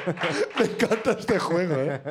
Me 0.60 0.66
encanta 0.66 1.12
este 1.12 1.38
juego, 1.40 1.76
¿eh? 1.76 2.02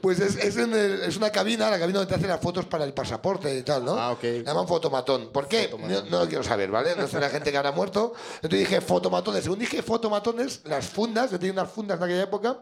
Pues 0.00 0.20
es, 0.20 0.36
es, 0.36 0.56
en 0.56 0.72
el- 0.74 1.02
es 1.02 1.16
una 1.16 1.30
cabina, 1.30 1.68
la 1.70 1.78
cabina 1.78 1.98
donde 1.98 2.08
te 2.10 2.16
hacen 2.16 2.28
las 2.28 2.40
fotos 2.40 2.64
para 2.66 2.84
el 2.84 2.92
pasaporte 2.94 3.54
y 3.56 3.62
tal, 3.62 3.84
¿no? 3.84 3.92
Ah, 3.98 4.12
ok. 4.12 4.22
Le 4.22 4.42
llaman 4.44 4.66
fotomatón. 4.66 5.30
¿Por 5.32 5.48
qué? 5.48 5.70
No, 5.78 6.02
no 6.10 6.20
lo 6.20 6.28
quiero 6.28 6.42
saber, 6.42 6.70
¿vale? 6.70 6.94
No 6.96 7.06
sé 7.06 7.20
la 7.20 7.28
gente 7.30 7.50
que 7.50 7.56
habrá 7.56 7.72
muerto. 7.72 8.14
Entonces 8.36 8.60
dije 8.60 8.80
fotomatones. 8.80 9.42
Según 9.44 9.58
dije 9.58 9.82
fotomatones, 9.82 10.62
las 10.64 10.86
fundas, 10.86 11.30
yo 11.30 11.38
tenía 11.38 11.52
unas 11.52 11.70
fundas 11.70 11.98
en 11.98 12.04
aquella 12.04 12.22
época, 12.22 12.58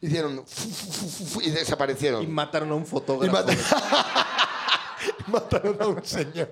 Hicieron 0.00 0.44
fu, 0.46 0.68
fu, 0.68 0.92
fu, 0.92 1.08
fu, 1.08 1.24
fu, 1.24 1.40
y 1.40 1.50
desaparecieron. 1.50 2.22
Y 2.22 2.26
mataron 2.26 2.70
a 2.72 2.74
un 2.74 2.82
Y 2.82 2.86
fotógrafo. 2.86 3.32
mata- 3.32 3.54
Mataron 5.28 5.76
a 5.80 5.86
un 5.86 6.04
señor. 6.04 6.50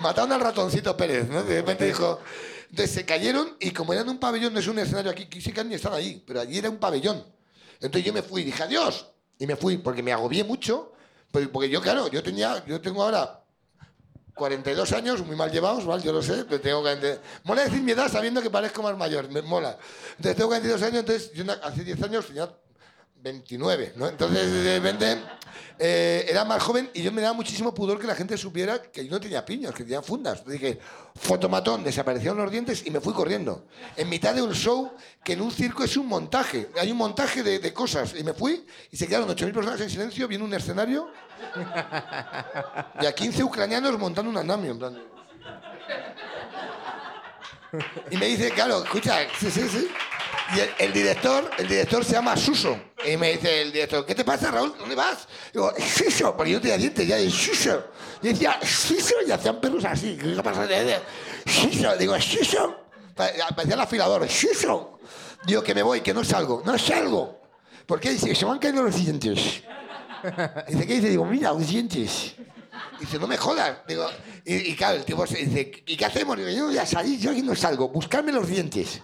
Mataron 0.00 0.32
al 0.32 0.40
ratoncito 0.40 0.96
Pérez, 0.96 1.28
¿no? 1.28 1.42
De 1.42 1.56
repente 1.56 1.84
dijo. 1.86 2.18
Entonces 2.74 2.92
se 2.92 3.04
cayeron 3.04 3.56
y 3.60 3.70
como 3.70 3.92
eran 3.92 4.08
un 4.08 4.18
pabellón, 4.18 4.52
no 4.52 4.58
es 4.58 4.66
un 4.66 4.76
escenario 4.80 5.12
aquí, 5.12 5.28
sí 5.40 5.52
que 5.52 5.62
ni 5.62 5.76
están 5.76 5.92
ahí, 5.92 6.20
pero 6.26 6.40
allí 6.40 6.58
era 6.58 6.68
un 6.68 6.78
pabellón. 6.78 7.24
Entonces 7.74 8.04
yo 8.04 8.12
me 8.12 8.20
fui 8.20 8.42
y 8.42 8.46
dije 8.46 8.64
adiós. 8.64 9.06
Y 9.38 9.46
me 9.46 9.54
fui 9.54 9.78
porque 9.78 10.02
me 10.02 10.12
agobié 10.12 10.42
mucho. 10.42 10.92
Porque 11.30 11.70
yo, 11.70 11.80
claro, 11.80 12.08
yo 12.08 12.20
tenía, 12.20 12.64
yo 12.66 12.80
tengo 12.80 13.04
ahora 13.04 13.44
42 14.34 14.92
años, 14.92 15.24
muy 15.24 15.36
mal 15.36 15.52
llevados, 15.52 15.86
¿vale? 15.86 16.02
Yo 16.02 16.12
lo 16.12 16.20
sé, 16.20 16.46
pero 16.46 16.60
tengo 16.60 16.82
40... 16.82 17.20
Mola 17.44 17.62
decir 17.62 17.80
mi 17.80 17.92
edad 17.92 18.10
sabiendo 18.10 18.42
que 18.42 18.50
parezco 18.50 18.82
más 18.82 18.98
mayor, 18.98 19.28
me 19.30 19.40
mola. 19.40 19.78
Entonces 20.16 20.34
tengo 20.34 20.48
42 20.48 20.82
años, 20.82 20.98
entonces 20.98 21.32
yo 21.32 21.44
hace 21.62 21.84
10 21.84 22.02
años 22.02 22.26
tenía 22.26 22.50
29, 23.24 23.94
¿no? 23.96 24.06
Entonces 24.06 24.52
de 24.52 24.78
repente 24.78 25.18
eh, 25.78 26.26
era 26.28 26.44
más 26.44 26.62
joven 26.62 26.90
y 26.92 27.02
yo 27.02 27.10
me 27.10 27.22
daba 27.22 27.32
muchísimo 27.32 27.72
pudor 27.72 27.98
que 27.98 28.06
la 28.06 28.14
gente 28.14 28.36
supiera 28.36 28.82
que 28.82 29.02
yo 29.02 29.10
no 29.10 29.18
tenía 29.18 29.46
piños, 29.46 29.74
que 29.74 29.82
tenía 29.82 30.02
fundas. 30.02 30.40
Entonces 30.40 30.60
dije, 30.60 30.78
fotomatón, 31.14 31.82
desaparecieron 31.82 32.36
los 32.36 32.50
dientes 32.50 32.86
y 32.86 32.90
me 32.90 33.00
fui 33.00 33.14
corriendo. 33.14 33.64
En 33.96 34.10
mitad 34.10 34.34
de 34.34 34.42
un 34.42 34.52
show 34.52 34.92
que 35.24 35.32
en 35.32 35.40
un 35.40 35.50
circo 35.50 35.84
es 35.84 35.96
un 35.96 36.06
montaje, 36.06 36.68
hay 36.78 36.92
un 36.92 36.98
montaje 36.98 37.42
de, 37.42 37.60
de 37.60 37.72
cosas. 37.72 38.14
Y 38.14 38.22
me 38.22 38.34
fui 38.34 38.66
y 38.90 38.96
se 38.98 39.06
quedaron 39.06 39.26
8.000 39.30 39.54
personas 39.54 39.80
en 39.80 39.88
silencio 39.88 40.28
viendo 40.28 40.46
un 40.46 40.52
escenario 40.52 41.10
y 43.00 43.06
a 43.06 43.12
15 43.12 43.42
ucranianos 43.42 43.98
montando 43.98 44.30
un 44.30 44.36
andamio. 44.36 44.72
En 44.72 44.78
plan. 44.78 45.02
Y 48.10 48.16
me 48.18 48.26
dice, 48.26 48.50
claro, 48.50 48.84
escucha, 48.84 49.16
sí, 49.38 49.50
sí, 49.50 49.66
sí. 49.66 49.88
Y 50.52 50.82
el, 50.82 50.92
director, 50.92 51.50
el 51.58 51.66
director 51.68 52.04
se 52.04 52.12
llama 52.12 52.36
Suso. 52.36 52.78
Y 53.06 53.16
me 53.16 53.32
dice 53.32 53.62
el 53.62 53.72
director, 53.72 54.04
¿qué 54.04 54.14
te 54.14 54.24
pasa, 54.24 54.50
Raúl? 54.50 54.74
¿Dónde 54.78 54.94
vas? 54.94 55.26
Digo, 55.52 55.72
Suso, 55.78 56.36
porque 56.36 56.52
yo 56.52 56.60
tenía 56.60 56.76
dientes 56.76 57.06
ya 57.06 57.16
de 57.16 57.30
Suso. 57.30 57.84
Y 58.22 58.28
decía, 58.28 58.58
Suso, 58.62 59.14
y 59.26 59.30
hacían 59.30 59.60
perros 59.60 59.84
así. 59.84 60.18
¿Qué 60.20 60.42
pasa? 60.42 60.68
Suso, 61.46 61.96
digo, 61.96 62.20
Suso. 62.20 62.76
Pa- 63.14 63.30
Parecía 63.54 63.74
el 63.74 63.80
afilador, 63.80 64.28
Suso. 64.28 64.98
Digo, 65.46 65.62
que 65.62 65.74
me 65.74 65.82
voy, 65.82 66.00
que 66.02 66.12
no 66.12 66.22
salgo. 66.24 66.62
No 66.64 66.76
salgo. 66.78 67.40
¿Por 67.86 68.00
qué? 68.00 68.10
Dice, 68.10 68.34
se 68.34 68.44
me 68.44 68.52
han 68.52 68.58
caído 68.58 68.82
los 68.82 68.96
dientes. 68.96 69.38
Dice, 70.68 70.86
¿qué 70.86 70.94
dice? 70.94 71.08
Digo, 71.10 71.24
mira, 71.26 71.50
los 71.52 71.66
dientes. 71.68 72.34
Dice, 73.00 73.18
no 73.18 73.26
me 73.26 73.36
jodas. 73.36 73.78
Digo, 73.86 74.06
y, 74.44 74.54
y 74.70 74.74
claro, 74.76 74.96
el 74.96 75.04
tipo 75.04 75.26
se 75.26 75.38
dice, 75.38 75.82
¿y 75.86 75.96
qué 75.96 76.04
hacemos? 76.06 76.36
Digo, 76.36 76.48
yo 76.50 76.66
voy 76.66 76.78
a 76.78 76.86
salir, 76.86 77.18
yo 77.18 77.30
aquí 77.30 77.42
no 77.42 77.54
salgo, 77.54 77.88
buscarme 77.88 78.32
los 78.32 78.46
dientes. 78.48 79.00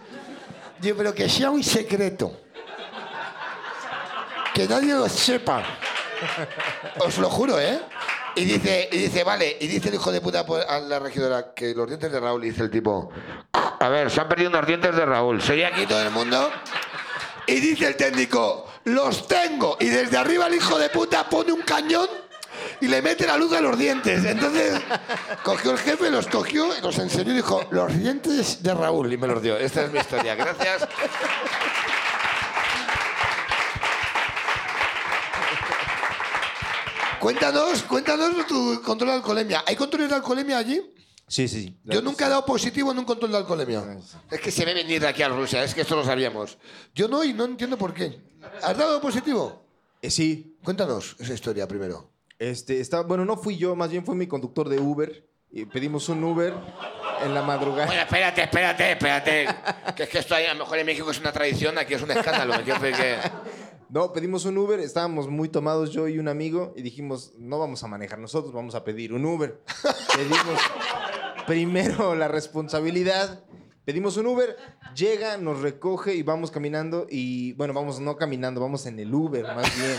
Digo, 0.80 0.96
pero 0.96 1.14
que 1.14 1.28
sea 1.28 1.50
un 1.50 1.62
secreto. 1.62 2.40
Que 4.54 4.66
nadie 4.66 4.94
lo 4.94 5.08
sepa. 5.08 5.62
Os 6.98 7.18
lo 7.18 7.28
juro, 7.28 7.60
¿eh? 7.60 7.80
Y 8.36 8.44
dice, 8.44 8.88
y 8.92 8.98
dice, 8.98 9.24
vale, 9.24 9.56
y 9.60 9.66
dice 9.66 9.88
el 9.88 9.96
hijo 9.96 10.12
de 10.12 10.20
puta 10.20 10.44
a 10.68 10.78
la 10.80 10.98
regidora 10.98 11.52
que 11.52 11.74
los 11.74 11.86
dientes 11.88 12.12
de 12.12 12.20
Raúl, 12.20 12.42
dice 12.42 12.62
el 12.62 12.70
tipo, 12.70 13.10
a 13.52 13.88
ver, 13.88 14.10
se 14.10 14.20
han 14.20 14.28
perdido 14.28 14.50
unos 14.50 14.66
dientes 14.66 14.94
de 14.94 15.04
Raúl. 15.04 15.42
¿Sería 15.42 15.68
aquí 15.68 15.86
todo 15.86 16.00
el 16.02 16.10
mundo? 16.10 16.50
Y 17.46 17.54
dice 17.54 17.88
el 17.88 17.96
técnico, 17.96 18.66
los 18.84 19.26
tengo. 19.26 19.76
Y 19.80 19.86
desde 19.86 20.16
arriba 20.16 20.46
el 20.46 20.54
hijo 20.54 20.78
de 20.78 20.88
puta 20.88 21.28
pone 21.28 21.52
un 21.52 21.62
cañón 21.62 22.08
y 22.80 22.88
le 22.88 23.02
mete 23.02 23.26
la 23.26 23.36
luz 23.36 23.52
a 23.52 23.60
los 23.60 23.78
dientes. 23.78 24.24
Entonces 24.24 24.80
cogió 25.42 25.72
el 25.72 25.78
jefe, 25.78 26.10
los 26.10 26.26
cogió, 26.26 26.76
y 26.76 26.80
los 26.80 26.98
enseñó 26.98 27.32
y 27.32 27.36
dijo, 27.36 27.66
los 27.70 27.96
dientes 27.96 28.62
de 28.62 28.74
Raúl. 28.74 29.12
Y 29.12 29.16
me 29.18 29.26
los 29.26 29.42
dio. 29.42 29.56
Esta 29.56 29.84
es 29.84 29.92
mi 29.92 29.98
historia. 29.98 30.34
Gracias. 30.34 30.86
Cuéntanos, 37.20 37.82
cuéntanos 37.82 38.46
tu 38.46 38.80
control 38.82 39.10
de 39.10 39.16
alcoholemia. 39.16 39.62
¿Hay 39.66 39.76
control 39.76 40.08
de 40.08 40.14
alcoholemia 40.14 40.56
allí? 40.56 40.80
Sí, 41.28 41.46
sí, 41.46 41.62
sí. 41.62 41.78
Yo 41.84 42.00
nunca 42.00 42.26
he 42.26 42.28
dado 42.30 42.44
positivo 42.46 42.90
en 42.90 42.98
un 42.98 43.04
control 43.04 43.30
de 43.30 43.36
alcoholemia. 43.36 43.84
Es 44.30 44.40
que 44.40 44.50
se 44.50 44.64
ve 44.64 44.74
venir 44.74 45.00
de 45.00 45.06
aquí 45.06 45.22
a 45.22 45.28
Rusia, 45.28 45.62
es 45.62 45.74
que 45.74 45.82
esto 45.82 45.94
lo 45.94 46.04
sabíamos. 46.04 46.56
Yo 46.94 47.08
no 47.08 47.22
y 47.22 47.34
no 47.34 47.44
entiendo 47.44 47.76
por 47.76 47.92
qué. 47.92 48.20
¿Has 48.62 48.76
dado 48.76 49.00
positivo? 49.00 49.64
Eh, 50.02 50.10
sí. 50.10 50.56
Cuéntanos 50.64 51.14
esa 51.18 51.34
historia 51.34 51.68
primero. 51.68 52.09
Este, 52.40 52.80
está, 52.80 53.02
bueno, 53.02 53.26
no 53.26 53.36
fui 53.36 53.58
yo, 53.58 53.76
más 53.76 53.90
bien 53.90 54.02
fue 54.02 54.14
mi 54.14 54.26
conductor 54.26 54.66
de 54.70 54.80
Uber. 54.80 55.28
Y 55.52 55.66
pedimos 55.66 56.08
un 56.08 56.24
Uber 56.24 56.54
en 57.22 57.34
la 57.34 57.42
madrugada. 57.42 57.86
Bueno, 57.86 58.00
espérate, 58.00 58.42
espérate, 58.42 58.92
espérate. 58.92 59.46
Que 59.94 60.04
es 60.04 60.08
que 60.08 60.18
esto 60.20 60.34
ahí, 60.34 60.46
a 60.46 60.54
lo 60.54 60.60
mejor 60.60 60.78
en 60.78 60.86
México 60.86 61.10
es 61.10 61.20
una 61.20 61.32
tradición, 61.32 61.76
aquí 61.76 61.94
es 61.94 62.02
un 62.02 62.10
escándalo. 62.10 62.54
Que... 62.64 63.18
No, 63.90 64.12
pedimos 64.12 64.44
un 64.44 64.56
Uber, 64.56 64.78
estábamos 64.78 65.28
muy 65.28 65.48
tomados 65.48 65.90
yo 65.90 66.06
y 66.06 66.20
un 66.20 66.28
amigo 66.28 66.72
y 66.76 66.82
dijimos, 66.82 67.32
no 67.36 67.58
vamos 67.58 67.82
a 67.82 67.88
manejar 67.88 68.20
nosotros, 68.20 68.54
vamos 68.54 68.76
a 68.76 68.84
pedir 68.84 69.12
un 69.12 69.24
Uber. 69.24 69.60
Pedimos 70.16 70.60
primero 71.44 72.14
la 72.14 72.28
responsabilidad, 72.28 73.42
pedimos 73.84 74.16
un 74.16 74.26
Uber, 74.26 74.56
llega, 74.94 75.36
nos 75.36 75.60
recoge 75.60 76.14
y 76.14 76.22
vamos 76.22 76.50
caminando 76.50 77.06
y, 77.10 77.52
bueno, 77.54 77.72
vamos 77.74 78.00
no 78.00 78.16
caminando, 78.16 78.60
vamos 78.60 78.86
en 78.86 78.98
el 78.98 79.12
Uber 79.14 79.44
más 79.44 79.70
bien, 79.76 79.96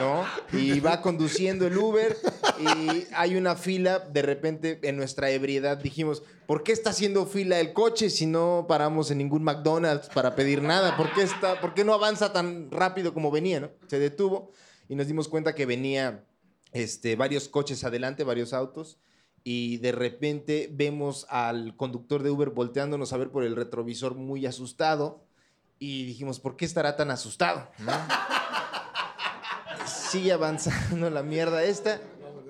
¿no? 0.00 0.24
Y 0.58 0.80
va 0.80 1.00
conduciendo 1.00 1.66
el 1.66 1.76
Uber 1.76 2.16
y 2.58 3.06
hay 3.14 3.36
una 3.36 3.56
fila, 3.56 3.98
de 3.98 4.22
repente 4.22 4.78
en 4.82 4.96
nuestra 4.96 5.30
ebriedad 5.30 5.78
dijimos, 5.78 6.22
¿por 6.46 6.62
qué 6.62 6.72
está 6.72 6.90
haciendo 6.90 7.26
fila 7.26 7.60
el 7.60 7.72
coche 7.72 8.10
si 8.10 8.26
no 8.26 8.66
paramos 8.68 9.10
en 9.10 9.18
ningún 9.18 9.42
McDonald's 9.42 10.08
para 10.08 10.34
pedir 10.34 10.62
nada? 10.62 10.96
¿Por 10.96 11.12
qué, 11.12 11.22
está, 11.22 11.60
por 11.60 11.74
qué 11.74 11.84
no 11.84 11.94
avanza 11.94 12.32
tan 12.32 12.70
rápido 12.70 13.14
como 13.14 13.30
venía? 13.30 13.60
¿no? 13.60 13.70
Se 13.88 13.98
detuvo 13.98 14.52
y 14.88 14.94
nos 14.94 15.06
dimos 15.06 15.28
cuenta 15.28 15.54
que 15.54 15.66
venía 15.66 16.24
este, 16.72 17.16
varios 17.16 17.48
coches 17.48 17.84
adelante, 17.84 18.24
varios 18.24 18.52
autos. 18.52 18.98
Y 19.44 19.78
de 19.78 19.92
repente 19.92 20.68
vemos 20.72 21.26
al 21.28 21.76
conductor 21.76 22.22
de 22.22 22.30
Uber 22.30 22.50
volteándonos 22.50 23.12
a 23.12 23.16
ver 23.16 23.30
por 23.30 23.44
el 23.44 23.56
retrovisor 23.56 24.14
muy 24.14 24.46
asustado. 24.46 25.24
Y 25.78 26.04
dijimos, 26.04 26.38
¿por 26.38 26.56
qué 26.56 26.64
estará 26.64 26.94
tan 26.96 27.10
asustado? 27.10 27.68
¿no? 27.80 27.92
Sigue 29.86 30.32
avanzando 30.32 31.10
la 31.10 31.22
mierda 31.22 31.64
esta. 31.64 32.00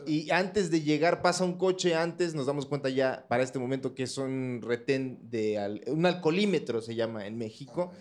Y 0.06 0.30
antes 0.32 0.70
de 0.70 0.82
llegar, 0.82 1.22
pasa 1.22 1.44
un 1.44 1.56
coche 1.56 1.94
antes, 1.94 2.34
nos 2.34 2.46
damos 2.46 2.66
cuenta 2.66 2.88
ya 2.88 3.24
para 3.28 3.42
este 3.44 3.58
momento 3.58 3.94
que 3.94 4.02
es 4.02 4.18
un 4.18 4.60
retén 4.62 5.18
de... 5.30 5.58
al- 5.58 5.80
un 5.86 6.04
alcoholímetro 6.04 6.82
se 6.82 6.94
llama 6.94 7.26
en 7.26 7.38
México. 7.38 7.92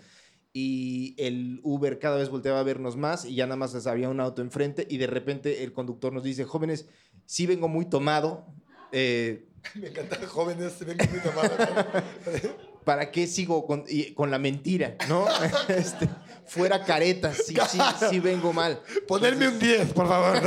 Y 0.52 1.14
el 1.16 1.60
Uber 1.62 1.98
cada 1.98 2.18
vez 2.18 2.28
volteaba 2.28 2.60
a 2.60 2.64
vernos 2.64 2.96
más 2.96 3.24
y 3.24 3.36
ya 3.36 3.46
nada 3.46 3.56
más 3.56 3.86
había 3.86 4.10
un 4.10 4.20
auto 4.20 4.42
enfrente 4.42 4.86
y 4.90 4.98
de 4.98 5.06
repente 5.06 5.64
el 5.64 5.72
conductor 5.72 6.12
nos 6.12 6.24
dice, 6.24 6.44
jóvenes, 6.44 6.88
sí 7.24 7.46
vengo 7.46 7.68
muy 7.68 7.86
tomado. 7.86 8.44
Eh, 8.92 9.44
Me 9.74 9.88
encanta 9.88 10.16
jóvenes, 10.28 10.72
se 10.78 10.84
ven 10.84 10.96
muy. 10.96 11.20
¿Para 12.84 13.12
qué 13.12 13.28
sigo 13.28 13.64
con, 13.66 13.84
y- 13.88 14.12
con 14.12 14.30
la 14.30 14.38
mentira? 14.38 14.96
¿No? 15.08 15.24
Este, 15.68 16.08
fuera 16.46 16.82
careta, 16.84 17.32
sí, 17.32 17.54
sí, 17.70 17.78
sí 18.10 18.18
vengo 18.18 18.52
mal. 18.52 18.80
Ponerme 19.06 19.46
un 19.48 19.58
10, 19.58 19.92
por 19.92 20.08
favor. 20.08 20.40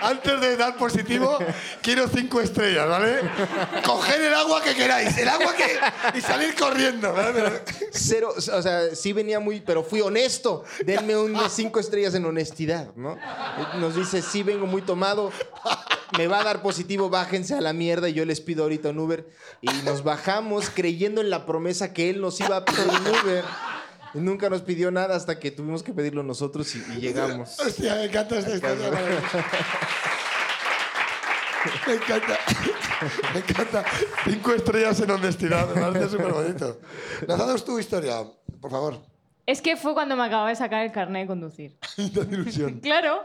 Antes 0.00 0.40
de 0.40 0.56
dar 0.56 0.76
positivo, 0.76 1.38
quiero 1.82 2.08
cinco 2.08 2.40
estrellas, 2.40 2.88
¿vale? 2.88 3.20
Coger 3.84 4.20
el 4.22 4.34
agua 4.34 4.62
que 4.62 4.74
queráis, 4.74 5.16
el 5.18 5.28
agua 5.28 5.54
que... 5.54 6.18
y 6.18 6.20
salir 6.20 6.54
corriendo, 6.54 7.12
¿vale? 7.12 7.62
Cero, 7.92 8.32
o 8.36 8.62
sea, 8.62 8.94
sí 8.94 9.12
venía 9.12 9.40
muy, 9.40 9.60
pero 9.60 9.82
fui 9.82 10.00
honesto. 10.00 10.64
Denme 10.84 11.16
unas 11.16 11.52
cinco 11.52 11.80
estrellas 11.80 12.14
en 12.14 12.24
honestidad, 12.24 12.94
¿no? 12.96 13.18
Nos 13.78 13.96
dice, 13.96 14.22
sí 14.22 14.42
vengo 14.42 14.66
muy 14.66 14.82
tomado, 14.82 15.32
me 16.16 16.26
va 16.26 16.40
a 16.40 16.44
dar 16.44 16.62
positivo, 16.62 17.10
bájense 17.10 17.54
a 17.54 17.60
la 17.60 17.72
mierda 17.72 18.08
y 18.08 18.14
yo 18.14 18.24
les 18.24 18.40
pido 18.40 18.64
ahorita 18.64 18.90
un 18.90 18.98
Uber. 18.98 19.26
Y 19.60 19.70
nos 19.84 20.02
bajamos 20.02 20.70
creyendo 20.70 21.20
en 21.20 21.30
la 21.30 21.46
promesa 21.46 21.92
que 21.92 22.10
él 22.10 22.20
nos 22.20 22.40
iba 22.40 22.56
a 22.56 22.64
pedir 22.64 22.88
un 22.88 23.06
Uber. 23.06 23.44
Y 24.14 24.18
nunca 24.18 24.48
nos 24.50 24.62
pidió 24.62 24.90
nada 24.90 25.14
hasta 25.16 25.38
que 25.38 25.50
tuvimos 25.50 25.82
que 25.82 25.92
pedirlo 25.92 26.22
nosotros 26.22 26.74
y, 26.74 26.78
y 26.96 27.00
llegamos. 27.00 27.58
Hostia, 27.66 27.94
me 27.94 28.04
encanta 28.04 28.38
esta 28.38 28.54
historia. 28.54 28.90
Me 31.86 31.94
encanta. 31.94 32.38
Me 33.34 33.40
encanta. 33.40 33.84
Cinco 34.24 34.52
estrellas 34.52 35.00
en 35.00 35.10
honestidad. 35.10 35.74
Me 35.74 35.80
parece 35.80 36.08
súper 36.10 36.32
bonito. 36.32 36.80
Lanzados 37.26 37.64
tu 37.64 37.78
historia, 37.78 38.22
por 38.60 38.70
favor. 38.70 38.98
Es 39.46 39.62
que 39.62 39.76
fue 39.76 39.94
cuando 39.94 40.16
me 40.16 40.24
acababa 40.24 40.50
de 40.50 40.56
sacar 40.56 40.84
el 40.84 40.92
carnet 40.92 41.22
de 41.22 41.26
conducir. 41.26 41.78
Tanta 41.96 42.34
ilusión. 42.34 42.80
Claro. 42.80 43.22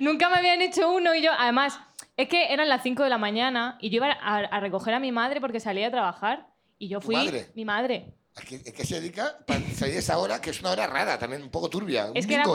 Nunca 0.00 0.28
me 0.30 0.36
habían 0.36 0.60
hecho 0.62 0.90
uno 0.90 1.14
y 1.14 1.22
yo, 1.22 1.30
además, 1.38 1.78
es 2.16 2.28
que 2.28 2.52
eran 2.52 2.68
las 2.68 2.82
5 2.82 3.02
de 3.02 3.10
la 3.10 3.18
mañana 3.18 3.76
y 3.80 3.90
yo 3.90 3.96
iba 3.96 4.10
a, 4.12 4.36
a 4.38 4.60
recoger 4.60 4.94
a 4.94 5.00
mi 5.00 5.12
madre 5.12 5.40
porque 5.40 5.60
salía 5.60 5.88
a 5.88 5.90
trabajar 5.90 6.46
y 6.78 6.88
yo 6.88 7.00
¿Tu 7.00 7.06
fui 7.06 7.16
madre? 7.16 7.46
mi 7.54 7.64
madre. 7.64 8.14
¿A 8.34 8.40
qué, 8.40 8.56
a 8.56 8.72
qué 8.72 8.84
se 8.86 8.94
dedica? 9.00 9.36
Para 9.46 9.60
salir 9.76 9.96
esa 9.96 10.16
hora, 10.18 10.40
que 10.40 10.50
es 10.50 10.60
una 10.60 10.70
hora 10.70 10.86
rara, 10.86 11.18
también 11.18 11.42
un 11.42 11.50
poco 11.50 11.68
turbia. 11.68 12.06
un 12.06 12.16
Es 12.16 12.26
que 12.26 12.34
era 12.34 12.44
bingo. 12.44 12.54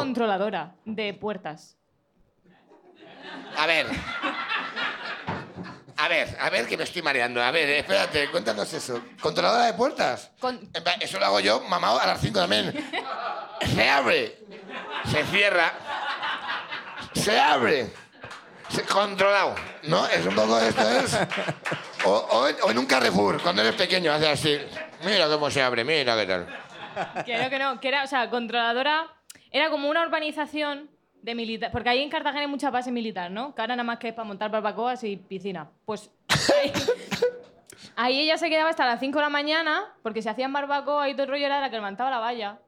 A 6.00 6.08
ver, 6.08 6.38
a 6.40 6.50
ver 6.52 6.68
que 6.68 6.78
me 6.78 6.84
estoy 6.84 7.02
mareando. 7.02 7.42
A 7.42 7.50
ver, 7.52 7.68
espérate, 7.70 8.30
cuéntanos 8.30 8.72
eso. 8.74 9.02
¿Controladora 9.20 9.66
de 9.66 9.74
puertas? 9.74 10.32
Con- 10.40 10.70
Eso 11.00 11.20
lo 11.20 11.26
hago 11.26 11.40
yo, 11.40 11.62
mamá, 11.62 12.00
a 12.02 12.06
las 12.08 12.22
5 12.22 12.40
también. 12.40 12.72
Se 13.74 13.90
abre. 13.90 14.40
Se 15.12 15.24
cierra. 15.26 15.74
Se 17.14 17.40
abre. 17.40 17.92
Se- 18.70 18.84
controlado. 18.84 19.56
¿No? 19.84 20.06
Es 20.08 20.26
un 20.26 20.36
poco 20.36 20.60
esto 20.60 20.88
es. 20.90 21.18
O, 22.06 22.12
o 22.12 22.48
en, 22.48 22.56
o 22.64 22.72
en 22.72 22.78
un 22.78 22.86
Carrefour, 22.86 23.42
cuando 23.42 23.62
eres 23.64 23.74
pequeño, 23.76 24.12
hace 24.14 24.30
así. 24.30 24.60
Mira 25.04 25.28
cómo 25.28 25.50
se 25.50 25.62
abre, 25.62 25.84
mira 25.84 26.16
qué 26.18 26.26
tal. 26.26 26.48
Que 27.26 27.38
no, 27.38 27.50
que 27.50 27.60
no, 27.60 27.80
que 27.80 27.88
era, 27.88 28.04
o 28.04 28.08
sea, 28.08 28.30
controladora 28.30 29.08
era 29.52 29.70
como 29.70 29.90
una 29.90 30.06
urbanización 30.06 30.90
de 31.22 31.36
militar, 31.36 31.72
porque 31.72 31.90
ahí 31.90 32.02
en 32.02 32.10
Cartagena 32.10 32.42
hay 32.42 32.48
mucha 32.48 32.70
base 32.70 32.92
militar, 32.92 33.30
¿no? 33.30 33.54
Que 33.54 33.62
ahora 33.62 33.76
nada 33.76 33.84
más 33.84 34.00
que 34.00 34.10
es 34.10 34.14
para 34.14 34.28
montar 34.28 34.50
barbacoas 34.50 35.04
y 35.04 35.18
piscina. 35.18 35.70
Pues 35.86 36.10
ahí, 36.30 36.72
ahí 37.96 38.20
ella 38.22 38.38
se 38.38 38.50
quedaba 38.50 38.70
hasta 38.70 38.86
las 38.86 39.00
5 39.00 39.18
de 39.18 39.24
la 39.24 39.30
mañana, 39.30 39.94
porque 40.02 40.22
se 40.22 40.30
hacían 40.30 40.54
barbacoa 40.54 41.10
y 41.10 41.14
todo 41.14 41.24
el 41.24 41.30
rollo 41.30 41.46
era 41.46 41.62
la 41.62 41.70
que 41.70 41.76
levantaba 41.76 42.10
la 42.10 42.20
valla. 42.20 42.60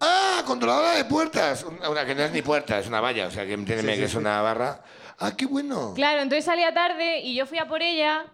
¡Ah! 0.00 0.42
Controladora 0.46 0.92
de 0.92 1.04
puertas. 1.04 1.64
Una, 1.64 1.90
una 1.90 2.06
que 2.06 2.14
no 2.14 2.22
es 2.22 2.32
ni 2.32 2.42
puerta, 2.42 2.78
es 2.78 2.86
una 2.86 3.00
valla, 3.00 3.26
o 3.26 3.30
sea, 3.30 3.44
que 3.44 3.54
entiéndeme 3.54 3.96
que 3.96 4.04
es 4.04 4.14
una 4.14 4.40
barra. 4.40 4.80
¡Ah, 5.18 5.32
qué 5.36 5.46
bueno! 5.46 5.92
Claro, 5.94 6.20
entonces 6.20 6.44
salía 6.44 6.72
tarde 6.72 7.20
y 7.20 7.34
yo 7.34 7.46
fui 7.46 7.58
a 7.58 7.66
por 7.66 7.82
ella 7.82 8.26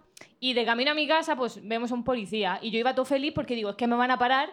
y 0.47 0.53
de 0.53 0.65
camino 0.67 0.91
a 0.91 0.95
mi 0.95 1.09
casa 1.09 1.37
pues 1.37 1.59
vemos 1.67 1.91
a 1.91 1.95
un 1.95 2.05
policía 2.05 2.59
y 2.61 2.71
yo 2.71 2.79
iba 2.79 2.95
todo 2.95 3.07
feliz 3.07 3.33
porque 3.35 3.55
digo, 3.55 3.71
es 3.71 3.77
que 3.77 3.87
me 3.87 3.97
van 3.97 4.11
a 4.11 4.19
parar 4.19 4.51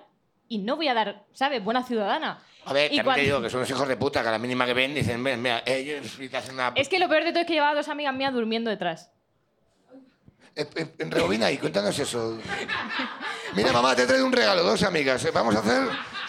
y 0.48 0.58
no 0.60 0.78
voy 0.78 0.88
a 0.88 0.94
dar, 0.94 1.26
¿sabes? 1.34 1.62
Buena 1.64 1.84
ciudadana. 1.84 2.40
A 2.66 2.72
ver, 2.74 2.86
Y 2.94 2.98
también 2.98 3.04
cuando- 3.04 3.20
te 3.20 3.26
digo 3.26 3.42
que 3.42 3.50
son 3.50 3.60
los 3.62 3.70
hijos 3.70 3.88
de 3.88 3.98
puta 3.98 4.22
que 4.22 4.30
a 4.30 4.32
la 4.32 4.38
mínima 4.40 4.66
que 4.66 4.74
ven 4.74 4.94
dicen, 4.94 5.22
ven, 5.24 5.42
mira, 5.42 5.64
ellos 5.66 6.18
te 6.18 6.38
hacen 6.38 6.54
una... 6.54 6.72
Es 6.76 6.88
que 6.88 6.98
lo 6.98 7.10
peor 7.10 7.24
de 7.26 7.32
todo 7.32 7.42
es 7.42 7.46
que 7.48 7.54
llevaba 7.54 7.76
dos 7.76 7.90
amigas 7.90 8.14
mías 8.16 8.34
durmiendo 8.34 8.70
detrás. 8.70 9.12
Eh, 10.56 10.66
eh, 10.76 10.94
En 11.00 11.12
rebobina 11.12 11.50
y 11.52 11.58
cuéntanos 11.58 11.98
eso. 12.00 12.38
Mira, 13.56 13.72
mamá, 13.74 13.96
te 13.96 14.04
he 14.04 14.06
traído 14.06 14.26
un 14.26 14.32
regalo, 14.34 14.64
dos 14.64 14.84
amigas. 14.84 15.24
Eh, 15.26 15.32
Vamos 15.34 15.56
a 15.56 15.60
hacer 15.60 15.82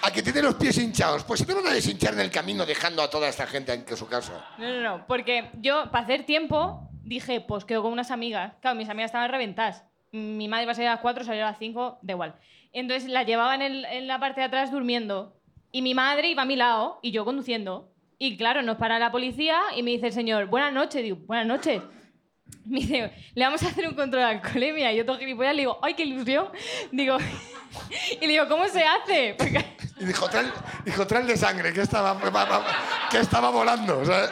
a 0.02 0.10
que 0.12 0.22
tiene 0.22 0.42
los 0.42 0.54
pies 0.54 0.76
hinchados. 0.78 1.24
Pues 1.24 1.40
se 1.40 1.46
te 1.46 1.54
van 1.54 1.66
a 1.66 1.72
deshinchar 1.72 2.14
en 2.14 2.20
el 2.20 2.30
camino 2.30 2.64
dejando 2.66 3.02
a 3.02 3.10
toda 3.10 3.28
esta 3.28 3.46
gente 3.46 3.72
en 3.72 3.96
su 3.96 4.06
casa. 4.08 4.44
No, 4.58 4.68
no, 4.72 4.80
no, 4.80 5.06
porque 5.06 5.50
yo, 5.60 5.90
para 5.90 6.04
hacer 6.04 6.24
tiempo, 6.24 6.88
dije, 7.14 7.40
pues 7.40 7.64
quedo 7.64 7.82
con 7.82 7.92
unas 7.92 8.10
amigas. 8.10 8.54
Claro, 8.60 8.76
mis 8.76 8.88
amigas 8.88 9.08
estaban 9.10 9.30
reventadas. 9.30 9.84
Mi 10.12 10.46
madre 10.48 10.64
iba 10.64 10.72
a 10.72 10.74
salir 10.74 10.88
a 10.88 10.92
las 10.92 11.00
4, 11.00 11.24
salió 11.24 11.46
a 11.46 11.50
las 11.50 11.58
5, 11.58 11.98
da 12.02 12.12
igual. 12.12 12.34
Entonces 12.72 13.08
la 13.10 13.22
llevaba 13.22 13.54
en, 13.54 13.62
el- 13.62 13.84
en 13.86 14.06
la 14.06 14.18
parte 14.18 14.40
de 14.40 14.46
atrás 14.46 14.70
durmiendo. 14.70 15.36
Y 15.70 15.80
mi 15.82 15.94
madre 15.94 16.28
iba 16.28 16.42
a 16.42 16.46
mi 16.46 16.56
lado 16.56 16.98
y 17.02 17.12
yo 17.12 17.24
conduciendo. 17.24 17.88
Y 18.18 18.36
claro, 18.36 18.62
nos 18.62 18.76
para 18.76 18.98
la 18.98 19.10
policía 19.10 19.58
y 19.76 19.82
me 19.82 19.90
dice 19.92 20.06
el 20.08 20.12
señor, 20.12 20.46
buenas 20.46 20.72
noches. 20.72 21.02
Digo, 21.02 21.16
buenas 21.26 21.46
noches. 21.46 21.82
Me 22.66 22.78
dice, 22.80 23.10
le 23.34 23.44
vamos 23.44 23.62
a 23.62 23.68
hacer 23.68 23.88
un 23.88 23.94
control 23.94 24.22
de 24.22 24.28
alcoholemia. 24.28 24.92
Y 24.92 24.96
yo 24.98 25.06
todo 25.06 25.18
gilipollas 25.18 25.54
le 25.54 25.62
digo, 25.62 25.78
¡ay, 25.82 25.94
qué 25.94 26.04
ilusión! 26.04 26.48
Digo, 26.92 27.16
y 28.20 28.26
le 28.26 28.32
digo, 28.32 28.46
¿cómo 28.48 28.66
se 28.68 28.84
hace? 28.84 29.34
Porque- 29.36 29.64
Y 29.98 30.04
dijo, 30.04 30.28
trae, 30.28 30.44
dijo, 30.84 31.06
trae 31.06 31.24
de 31.24 31.36
sangre, 31.36 31.72
que 31.72 31.80
estaba, 31.80 32.16
que 33.10 33.18
estaba 33.18 33.50
volando. 33.50 34.04
sea. 34.04 34.28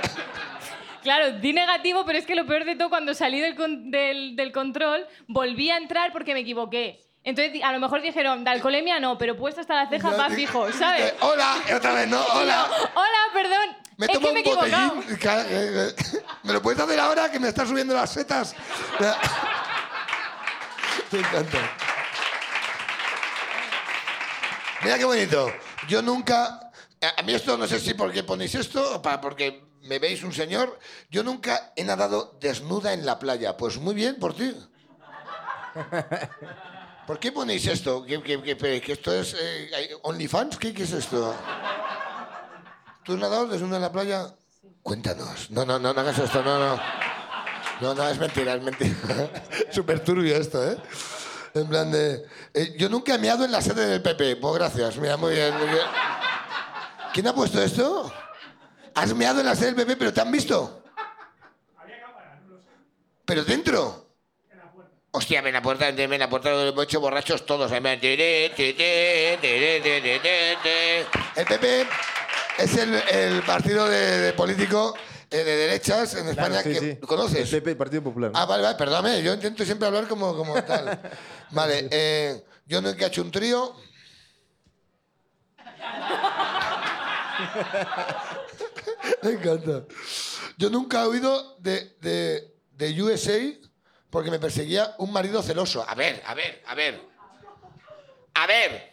Claro, 1.03 1.32
di 1.32 1.53
negativo, 1.53 2.05
pero 2.05 2.18
es 2.18 2.26
que 2.26 2.34
lo 2.34 2.46
peor 2.46 2.64
de 2.64 2.76
todo, 2.76 2.88
cuando 2.90 3.14
salí 3.14 3.40
del, 3.40 3.55
con- 3.57 3.90
del, 3.90 4.36
del 4.36 4.53
control, 4.53 5.07
volví 5.28 5.70
a 5.70 5.76
entrar 5.76 6.12
porque 6.12 6.34
me 6.34 6.40
equivoqué. 6.40 7.01
Entonces, 7.22 7.62
a 7.62 7.72
lo 7.72 7.80
mejor 7.80 8.01
dijeron, 8.03 8.44
de 8.44 8.51
alcoholemia 8.51 8.98
no, 8.98 9.18
pero 9.18 9.36
puesto 9.36 9.61
hasta 9.61 9.74
la 9.74 9.88
ceja 9.88 10.11
va 10.16 10.30
fijo, 10.30 10.72
¿sabes? 10.72 11.12
Hola, 11.20 11.57
y 11.68 11.72
otra 11.72 11.92
vez, 11.92 12.09
¿no? 12.09 12.20
Hola. 12.34 12.68
Hola, 12.94 13.18
perdón. 13.34 13.76
Me 13.98 14.07
es 14.07 14.12
tomo 14.12 14.28
que 14.28 14.32
me 14.32 14.40
he 14.40 14.42
un 14.42 14.48
equivocado. 14.48 14.94
botellín. 14.94 15.16
Ca- 15.18 15.42
eh, 15.46 15.88
eh, 15.88 15.94
¿Me 16.44 16.53
lo 16.55 16.62
puedes 16.62 16.80
hacer 16.80 16.98
ahora 16.98 17.30
que 17.30 17.38
me 17.38 17.48
estás 17.48 17.68
subiendo 17.68 17.92
las 17.94 18.11
setas? 18.12 18.55
Me 21.12 21.18
encanta. 21.18 21.59
Mira 24.82 24.96
qué 24.98 25.05
bonito. 25.05 25.53
Yo 25.88 26.03
nunca. 26.03 26.61
A 27.03 27.20
a 27.20 27.22
mí 27.22 27.34
esto 27.34 27.57
no 27.57 27.66
sé 27.66 27.80
si 27.80 27.94
porque 27.94 28.22
ponéis 28.22 28.55
esto 28.55 28.96
o 28.96 29.03
para 29.03 29.20
porque 29.20 29.62
me 29.83 29.99
veis 29.99 30.22
un 30.22 30.33
señor. 30.33 30.78
Yo 31.11 31.22
nunca 31.22 31.72
he 31.76 31.85
nadado 31.85 32.37
desnuda 32.41 32.93
en 32.93 33.05
la 33.07 33.18
playa. 33.18 33.57
Pues 33.57 33.78
muy 33.78 33.95
bien 33.95 34.16
por 34.16 34.35
ti. 34.35 34.55
¿Por 37.07 37.18
qué 37.18 37.33
ponéis 37.33 37.66
esto? 37.66 38.05
¿Que, 38.05 38.22
que- 38.22 38.43
que- 38.43 38.81
que 38.81 38.93
esto 38.93 39.12
es 39.14 39.35
eh, 39.39 39.91
OnlyFans? 40.03 40.57
¿Qué, 40.59 40.72
¿Qué 40.72 40.85
es 40.85 40.93
esto? 40.93 41.35
¿Tú 43.05 43.14
has 43.14 43.18
nadado 43.18 43.47
desnuda 43.49 43.76
en 43.76 43.83
la 43.83 43.91
playa? 43.93 44.35
Cuéntanos. 44.83 45.51
No, 45.51 45.64
no, 45.64 45.78
no, 45.78 45.93
no 45.93 46.01
hagas 46.01 46.18
esto, 46.18 46.43
no, 46.43 46.59
no. 46.59 46.81
No, 47.81 47.95
no, 47.95 48.09
es 48.09 48.18
mentira, 48.18 48.55
es 48.55 48.62
mentira. 48.62 48.95
Súper 49.72 50.05
turbio 50.05 50.37
esto, 50.37 50.62
¿eh? 50.70 50.76
En 51.55 51.66
plan 51.66 51.91
de... 51.91 52.24
eh, 52.55 52.74
yo 52.78 52.89
nunca 52.89 53.14
he 53.14 53.18
meado 53.18 53.45
en 53.45 53.51
la 53.51 53.61
sede 53.61 53.87
del 53.87 54.03
PP. 54.03 54.37
Pues 54.37 54.55
gracias, 54.55 54.97
mira, 54.99 55.16
muy 55.16 55.35
bien, 55.35 55.57
muy 55.57 55.66
bien. 55.66 55.83
¿Quién 57.12 57.26
ha 57.26 57.35
puesto 57.35 57.61
esto? 57.61 58.12
¿Has 58.95 59.14
meado 59.14 59.41
en 59.41 59.47
la 59.47 59.55
sede 59.55 59.72
del 59.72 59.76
PP, 59.76 59.97
pero 59.97 60.12
te 60.12 60.20
han 60.20 60.30
visto? 60.30 60.82
¿Pero 63.24 63.45
dentro? 63.45 64.07
Hostia, 65.12 65.43
ven 65.43 65.53
la 65.53 65.62
puerta, 65.62 65.91
ven 65.91 66.18
la 66.18 66.28
puerta, 66.28 66.51
lo 66.51 66.68
hemos 66.68 66.84
hecho 66.84 67.01
borrachos 67.01 67.47
todos. 67.47 67.70
El 67.72 67.82
PP 67.82 68.51
es 72.59 72.76
el, 72.76 72.95
el 72.95 73.43
partido 73.43 73.88
de, 73.88 74.18
de 74.18 74.32
político 74.32 74.95
eh, 75.32 75.45
de 75.45 75.57
derechas 75.57 76.14
en 76.14 76.28
España 76.28 76.61
sí, 76.61 76.72
que 76.72 76.80
sí. 76.80 76.97
conoces. 77.07 77.53
El 77.53 77.62
PP, 77.62 77.76
Partido 77.76 78.03
Popular. 78.03 78.32
Ah, 78.34 78.47
vale, 78.47 78.64
vale, 78.64 78.76
perdóname, 78.76 79.22
yo 79.22 79.32
intento 79.32 79.64
siempre 79.64 79.86
hablar 79.86 80.09
como, 80.09 80.36
como 80.36 80.61
tal. 80.64 81.01
Vale, 81.53 81.88
eh, 81.91 82.45
yo 82.66 82.80
nunca 82.80 83.05
he 83.05 83.09
hecho 83.09 83.22
un 83.22 83.30
trío. 83.30 83.74
Me 89.23 89.31
encanta. 89.31 89.85
Yo 90.57 90.71
nunca 90.71 91.03
he 91.03 91.07
oído 91.07 91.57
de, 91.59 91.97
de, 92.01 92.55
de 92.73 93.03
USA 93.03 93.39
porque 94.11 94.31
me 94.31 94.39
perseguía 94.39 94.95
un 94.99 95.12
marido 95.12 95.43
celoso. 95.43 95.85
A 95.89 95.95
ver, 95.95 96.23
a 96.27 96.35
ver, 96.35 96.62
a 96.66 96.75
ver. 96.75 97.01
A 98.35 98.47
ver. 98.47 98.93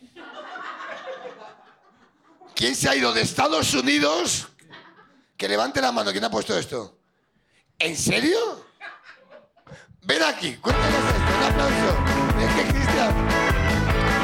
¿Quién 2.56 2.76
se 2.76 2.90
ha 2.90 2.96
ido 2.96 3.14
de 3.14 3.22
Estados 3.22 3.74
Unidos? 3.74 4.48
Que 5.36 5.48
levante 5.48 5.82
la 5.82 5.92
mano. 5.92 6.12
¿Quién 6.12 6.24
ha 6.24 6.32
puesto 6.32 6.58
esto? 6.58 6.98
¿En 7.80 7.96
serio? 7.96 8.66
Ven 10.02 10.24
aquí, 10.24 10.56
cuéntanos 10.56 11.00
esto. 11.14 11.38
Un 11.38 11.44
aplauso. 11.44 11.98
Es 12.42 12.56
que 12.56 12.74
Cristian. 12.74 13.28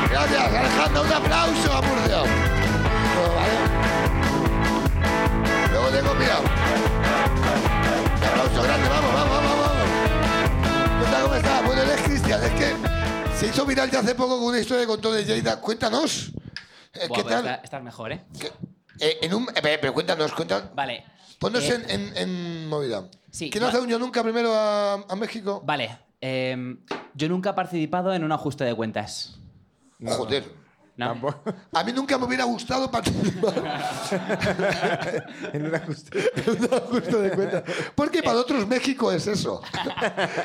Gracias, 0.09 0.41
Alejandro. 0.41 1.01
Un 1.01 1.11
aplauso 1.13 1.73
a 1.73 1.81
Murcia. 1.81 2.19
Bueno, 2.19 3.35
vale. 3.35 3.92
Un 6.03 6.11
aplauso 8.27 8.61
grande. 8.61 8.89
Vamos, 8.89 9.13
vamos, 9.13 9.37
vamos, 9.37 9.59
vamos. 9.59 10.99
¿Qué 10.99 11.11
tal? 11.11 11.23
¿Cómo 11.23 11.35
estás? 11.35 11.65
Bueno, 11.65 11.81
él 11.81 11.89
es 11.89 12.01
Cristian. 12.01 12.43
Es 12.43 12.51
que 12.51 12.75
se 13.37 13.47
hizo 13.47 13.65
viral 13.65 13.89
ya 13.89 13.99
hace 13.99 14.13
poco 14.15 14.37
con 14.37 14.47
una 14.49 14.59
historia 14.59 14.81
que 14.83 14.87
contó 14.87 15.11
de 15.13 15.23
Lleida. 15.23 15.59
Cuéntanos. 15.61 16.31
Eh, 16.93 17.07
Buah, 17.07 17.17
¿Qué 17.17 17.23
tal? 17.29 17.45
está- 17.45 17.55
Estás 17.63 17.83
mejor, 17.83 18.11
¿eh? 18.11 18.25
¿Qué- 18.39 18.51
eh, 18.99 19.17
en 19.21 19.33
un, 19.33 19.47
eh, 19.55 19.77
pero 19.81 19.93
cuéntanos, 19.93 20.33
cuéntanos. 20.33 20.75
Vale. 20.75 21.05
Ponnos 21.39 21.63
Eh, 21.63 21.75
en, 21.87 21.89
en, 21.89 22.17
en 22.17 22.67
movida. 22.67 23.05
Sí, 23.31 23.49
¿Quién 23.49 23.63
va- 23.63 23.69
hace 23.69 23.79
un 23.79 23.87
yo 23.87 23.97
nunca 23.97 24.21
primero 24.23 24.53
a, 24.53 24.93
a 24.95 25.15
México? 25.15 25.61
Vale. 25.65 25.97
em, 26.21 26.77
yo 27.15 27.27
nunca 27.29 27.49
he 27.49 27.53
participado 27.53 28.13
en 28.13 28.23
un 28.23 28.31
ajuste 28.31 28.63
de 28.63 28.73
cuentas. 28.75 29.39
Joder. 30.05 30.43
¿No? 30.95 31.15
A 31.73 31.83
mí 31.83 31.91
nunca 31.91 32.19
me 32.19 32.25
hubiera 32.25 32.43
gustado 32.43 32.89
participar 32.91 33.53
en 35.53 35.65
un 35.65 35.73
ajuste. 35.75 36.31
en 36.45 36.49
un 36.51 36.69
ajuste 36.73 37.17
de 37.17 37.31
cuentas. 37.31 37.63
Porque 37.95 38.21
para 38.21 38.37
otros 38.37 38.67
México 38.67 39.11
es 39.11 39.25
eso. 39.25 39.59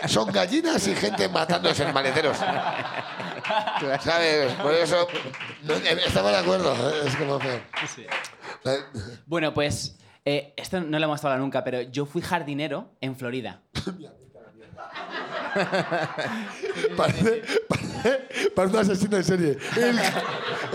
Son 0.07 0.33
gallinas 0.33 0.87
y 0.89 0.95
gente 0.95 1.29
matándose 1.29 1.85
en 1.85 1.93
maleteros. 1.93 2.39
¿Sabes? 2.39 4.55
Por 4.55 4.73
eso 4.75 5.07
no- 5.65 5.75
eh, 5.75 5.99
estamos 6.07 6.33
de 6.33 6.39
acuerdo. 6.39 6.73
¿eh? 6.75 7.03
Es 7.07 7.17
como 7.17 7.39
feo. 7.39 7.61
Eh, 8.65 8.79
Bueno, 9.27 9.53
pues 9.53 9.99
eh, 10.25 10.55
esto 10.57 10.81
no 10.81 10.99
lo 10.99 11.05
hemos 11.05 11.23
hablado 11.25 11.43
nunca, 11.43 11.63
pero 11.63 11.83
yo 11.83 12.07
fui 12.07 12.23
jardinero 12.23 12.95
en 13.03 13.17
Florida. 13.17 13.61
Parece, 16.97 17.43
parece, 17.69 18.51
parece 18.55 18.75
un 18.77 18.81
asesino 18.83 19.17
en 19.17 19.25
serie. 19.25 19.59
El, 19.77 19.99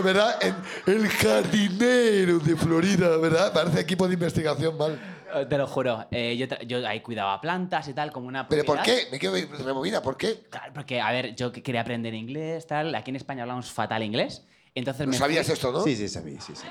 ¿Verdad? 0.02 0.38
El, 0.40 0.54
el 0.94 1.08
jardinero 1.08 2.38
de 2.38 2.56
Florida, 2.56 3.16
¿verdad? 3.18 3.52
Parece 3.52 3.80
equipo 3.80 4.06
de 4.06 4.14
investigación 4.14 4.76
mal. 4.76 4.98
Eh, 5.34 5.46
Te 5.46 5.58
lo 5.58 5.66
juro. 5.66 6.06
eh, 6.10 6.36
yo, 6.36 6.46
yo 6.66 6.86
ahí 6.86 7.00
cuidaba 7.00 7.40
plantas 7.40 7.88
y 7.88 7.94
tal, 7.94 8.12
como 8.12 8.28
una 8.28 8.46
¿Pero 8.48 8.64
por 8.64 8.82
qué? 8.82 9.08
Me 9.10 9.18
quedo 9.18 9.34
removida. 9.64 10.02
¿Por 10.02 10.16
qué? 10.16 10.44
Claro, 10.50 10.72
porque, 10.74 11.00
a 11.00 11.10
ver, 11.10 11.34
yo 11.34 11.50
que 11.52 11.62
quería 11.62 11.80
aprender 11.80 12.14
inglés, 12.14 12.66
tal. 12.66 12.94
Aquí 12.94 13.10
en 13.10 13.16
España 13.16 13.42
hablamos 13.42 13.70
fatal 13.70 14.02
inglés. 14.02 14.42
Entonces 14.74 15.06
¿No 15.06 15.12
me 15.12 15.18
sabías 15.18 15.46
fui- 15.46 15.52
esto, 15.54 15.70
no? 15.72 15.84
Sí, 15.84 15.94
sí, 15.96 16.08
sabía, 16.08 16.40
sí, 16.40 16.52
sí. 16.56 16.62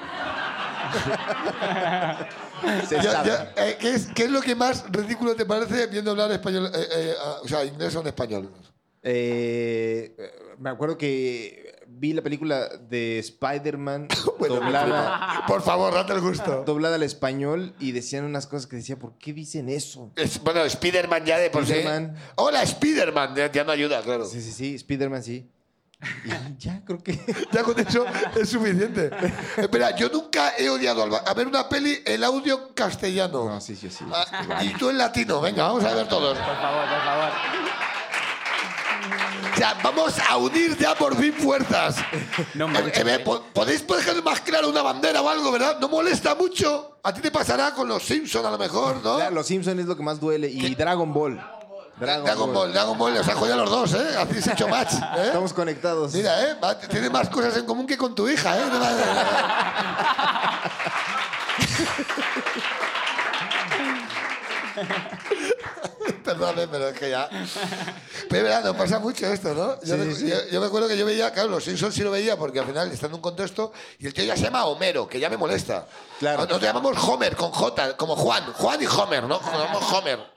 Se 2.88 2.96
Ya- 2.96 3.12
sabe. 3.12 3.30
ya, 3.30 3.54
eh, 3.58 3.78
¿qué, 3.80 3.92
es, 3.94 4.08
qué 4.14 4.24
es 4.26 4.32
lo 4.32 4.42
que 4.42 4.56
más 4.56 4.86
ridículo 4.92 5.36
te 5.36 5.46
parece 5.46 5.88
viendo 5.88 6.12
hablar 6.12 6.32
español, 6.32 6.70
eh, 6.74 6.88
eh, 6.96 7.14
o 7.44 7.48
sea, 7.48 7.64
inglés 7.66 7.96
o 7.96 8.02
en 8.02 8.08
español? 8.08 8.52
Eh, 9.02 10.16
me 10.60 10.70
acuerdo 10.70 10.98
que 10.98 11.76
vi 11.88 12.14
la 12.14 12.22
película 12.22 12.68
de 12.90 13.20
Spider-Man 13.20 14.08
Bueno, 14.40 14.56
doblada, 14.56 15.44
Por 15.48 15.62
favor, 15.62 15.94
date 15.94 16.14
el 16.14 16.22
gusto. 16.22 16.64
doblada 16.66 16.96
al 16.96 17.04
español 17.04 17.74
y 17.80 17.92
decían 17.92 18.26
unas 18.26 18.48
cosas 18.48 18.68
que 18.68 18.76
decía, 18.78 18.98
¿por 18.98 19.18
qué 19.18 19.34
dicen 19.34 19.70
eso? 19.70 20.12
Es- 20.16 20.42
bueno, 20.44 20.62
Spider-Man 20.64 21.26
ya 21.26 21.38
de 21.38 21.50
por 21.50 21.66
sí. 21.66 21.72
Spider-Man. 21.74 22.16
Hola, 22.36 22.64
Spider-Man. 22.64 23.36
Ya, 23.36 23.52
ya 23.52 23.64
no 23.64 23.72
ayuda, 23.72 24.02
claro. 24.02 24.26
Sí, 24.26 24.42
sí, 24.42 24.52
sí, 24.52 24.76
Spider-Man 24.76 25.24
sí. 25.24 25.50
Y 26.26 26.58
ya, 26.58 26.82
creo 26.86 27.02
que... 27.04 27.20
Ya 27.52 27.64
con 27.64 27.80
eso 27.80 28.06
es 28.36 28.50
suficiente. 28.50 29.10
Espera, 29.58 29.96
yo 29.96 30.10
nunca 30.10 30.54
he 30.58 30.70
odiado 30.70 31.04
al 31.04 31.14
a 31.16 31.34
ver 31.34 31.48
una 31.48 31.68
peli 31.70 32.00
el 32.06 32.24
audio 32.24 32.74
castellano. 32.74 33.46
No, 33.50 33.62
sí, 33.62 33.76
sí, 33.76 33.90
sí. 33.90 34.04
Ah, 34.14 34.64
y 34.64 34.74
tú 34.74 34.90
en 34.90 34.98
latino. 34.98 35.42
Venga, 35.42 35.64
vamos 35.68 35.84
a 35.84 35.94
ver 35.94 36.08
todos. 36.08 36.38
Por 36.38 36.56
favor, 36.58 36.84
por 36.90 37.04
favor. 37.04 37.30
O 39.54 39.56
sea, 39.56 39.76
vamos 39.84 40.14
a 40.30 40.38
unir 40.38 40.76
ya 40.78 40.96
por 40.96 41.16
fin 41.16 41.32
fuerzas. 41.34 41.98
No 42.56 42.66
Eh, 42.66 42.68
manches, 42.70 43.06
eh, 43.06 43.16
eh. 43.16 43.20
po- 43.20 43.44
¿Podéis, 43.54 43.82
por 43.82 44.00
ejemplo, 44.00 44.24
más 44.24 44.42
claro 44.42 44.70
una 44.70 44.82
bandera 44.82 45.22
o 45.22 45.30
algo, 45.30 45.52
verdad? 45.52 45.78
¿No 45.80 45.90
molesta 45.90 46.34
mucho? 46.34 46.98
A 47.04 47.14
ti 47.14 47.22
te 47.22 47.30
pasará 47.30 47.72
con 47.74 47.88
los 47.88 48.02
Simpsons, 48.04 48.46
a 48.46 48.50
lo 48.52 48.58
mejor, 48.58 48.96
¿no? 49.04 49.18
Claro, 49.18 49.36
los 49.36 49.46
Simpsons 49.46 49.80
es 49.80 49.86
lo 49.86 49.96
que 49.96 50.02
más 50.04 50.20
duele. 50.20 50.48
Y 50.50 50.74
Dragon 50.74 51.14
Ball. 51.14 51.40
Dragon, 52.00 52.26
Dragon 52.26 52.54
Ball, 52.54 52.74
Dragon 52.74 52.98
Ball, 52.98 53.18
os 53.18 53.28
ha 53.28 53.36
jodido 53.36 53.54
a 53.54 53.58
los 53.58 53.70
dos, 53.70 53.94
¿eh? 53.94 54.18
Hacéis 54.18 54.48
hecho 54.48 54.68
match, 54.68 54.94
¿eh? 54.94 55.24
Estamos 55.28 55.54
conectados. 55.54 56.14
Mira, 56.14 56.42
¿eh? 56.44 56.56
Va, 56.62 56.78
Tiene 56.80 57.10
más 57.10 57.30
cosas 57.30 57.56
en 57.58 57.66
común 57.66 57.86
que 57.86 57.98
con 57.98 58.16
tu 58.16 58.28
hija, 58.28 58.58
¿eh? 58.58 58.64
Perdón, 66.24 66.60
¿eh? 66.60 66.68
pero 66.72 66.90
es 66.90 66.98
que 67.00 67.10
ya... 67.10 67.30
Pero 68.30 68.44
verdad, 68.44 68.64
nos 68.64 68.76
pasa 68.76 69.00
mucho 69.00 69.28
esto, 69.28 69.54
¿no? 69.54 69.76
Yo, 69.84 69.96
Sí, 69.96 70.02
me, 70.02 70.16
sí. 70.16 70.30
yo- 70.30 70.50
yo 70.52 70.62
me 70.62 70.68
acuerdo 70.68 70.88
que 70.88 70.98
yo 70.98 71.06
veía, 71.06 71.32
claro, 71.32 71.50
los 71.50 71.64
Simpsons 71.64 71.94
sí 71.94 72.02
lo 72.02 72.12
veía 72.12 72.38
porque 72.38 72.60
al 72.60 72.66
final 72.66 72.92
está 72.92 73.08
en 73.08 73.14
un 73.14 73.22
contexto 73.22 73.72
y 74.00 74.08
el 74.08 74.14
tío 74.14 74.24
ya 74.24 74.36
se 74.36 74.44
llama 74.44 74.66
Homero, 74.66 75.08
que 75.08 75.20
ya 75.20 75.30
me 75.30 75.38
molesta. 75.38 75.86
Claro. 76.20 76.38
Nosotros 76.38 76.62
llamamos 76.62 76.98
Homer 77.08 77.36
con 77.36 77.52
J, 77.52 77.96
como 77.98 78.16
Juan. 78.16 78.52
Juan 78.54 78.82
y 78.82 78.86
Homer, 78.88 79.24
¿no? 79.24 79.40
Nos 79.40 79.52
llamamos 79.52 79.94
Homer. 79.94 80.33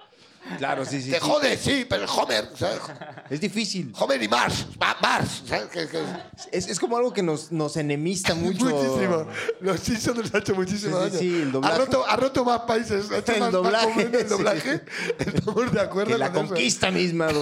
Claro, 0.58 0.84
sí, 0.84 1.02
sí. 1.02 1.10
Te 1.10 1.18
sí. 1.18 1.22
jode, 1.26 1.56
sí, 1.58 1.86
pero 1.88 2.04
Homer, 2.12 2.48
¿sabes? 2.56 2.80
Es 3.28 3.40
difícil. 3.40 3.92
Homer 3.98 4.22
y 4.22 4.28
Mars, 4.28 4.66
Ma- 4.78 4.96
Mars, 5.02 5.42
¿sabes? 5.48 5.66
Que- 5.66 5.88
que- 5.88 6.04
Es, 6.52 6.68
es 6.68 6.78
como 6.78 6.96
algo 6.96 7.12
que 7.12 7.22
nos, 7.22 7.50
nos 7.52 7.76
enemista 7.76 8.34
mucho. 8.36 8.64
Muchísimo. 8.66 9.26
Los 9.60 9.80
Simpsons 9.80 10.18
nos 10.18 10.34
ha 10.34 10.38
hecho 10.38 10.54
muchísimo 10.54 10.98
Sí, 11.04 11.04
sí, 11.04 11.10
daño. 11.10 11.18
sí, 11.18 11.42
el 11.42 11.48
ha, 11.48 11.52
doblaje. 11.52 11.78
roto, 11.78 12.04
ha 12.08 12.16
roto 12.16 12.44
más 12.44 12.60
países. 12.60 13.10
Ha 13.10 13.18
hecho 13.18 13.32
El 13.32 13.40
más, 13.40 13.52
más 13.52 13.52
doblaje, 13.52 14.02
el 14.02 14.18
sí. 14.18 14.24
doblaje. 14.24 14.84
Estamos 15.18 15.72
de 15.72 15.80
acuerdo 15.80 16.12
Que 16.12 16.18
la 16.18 16.32
con 16.32 16.44
eso. 16.44 16.54
conquista 16.54 16.90
misma. 16.90 17.28
Sí, 17.30 17.36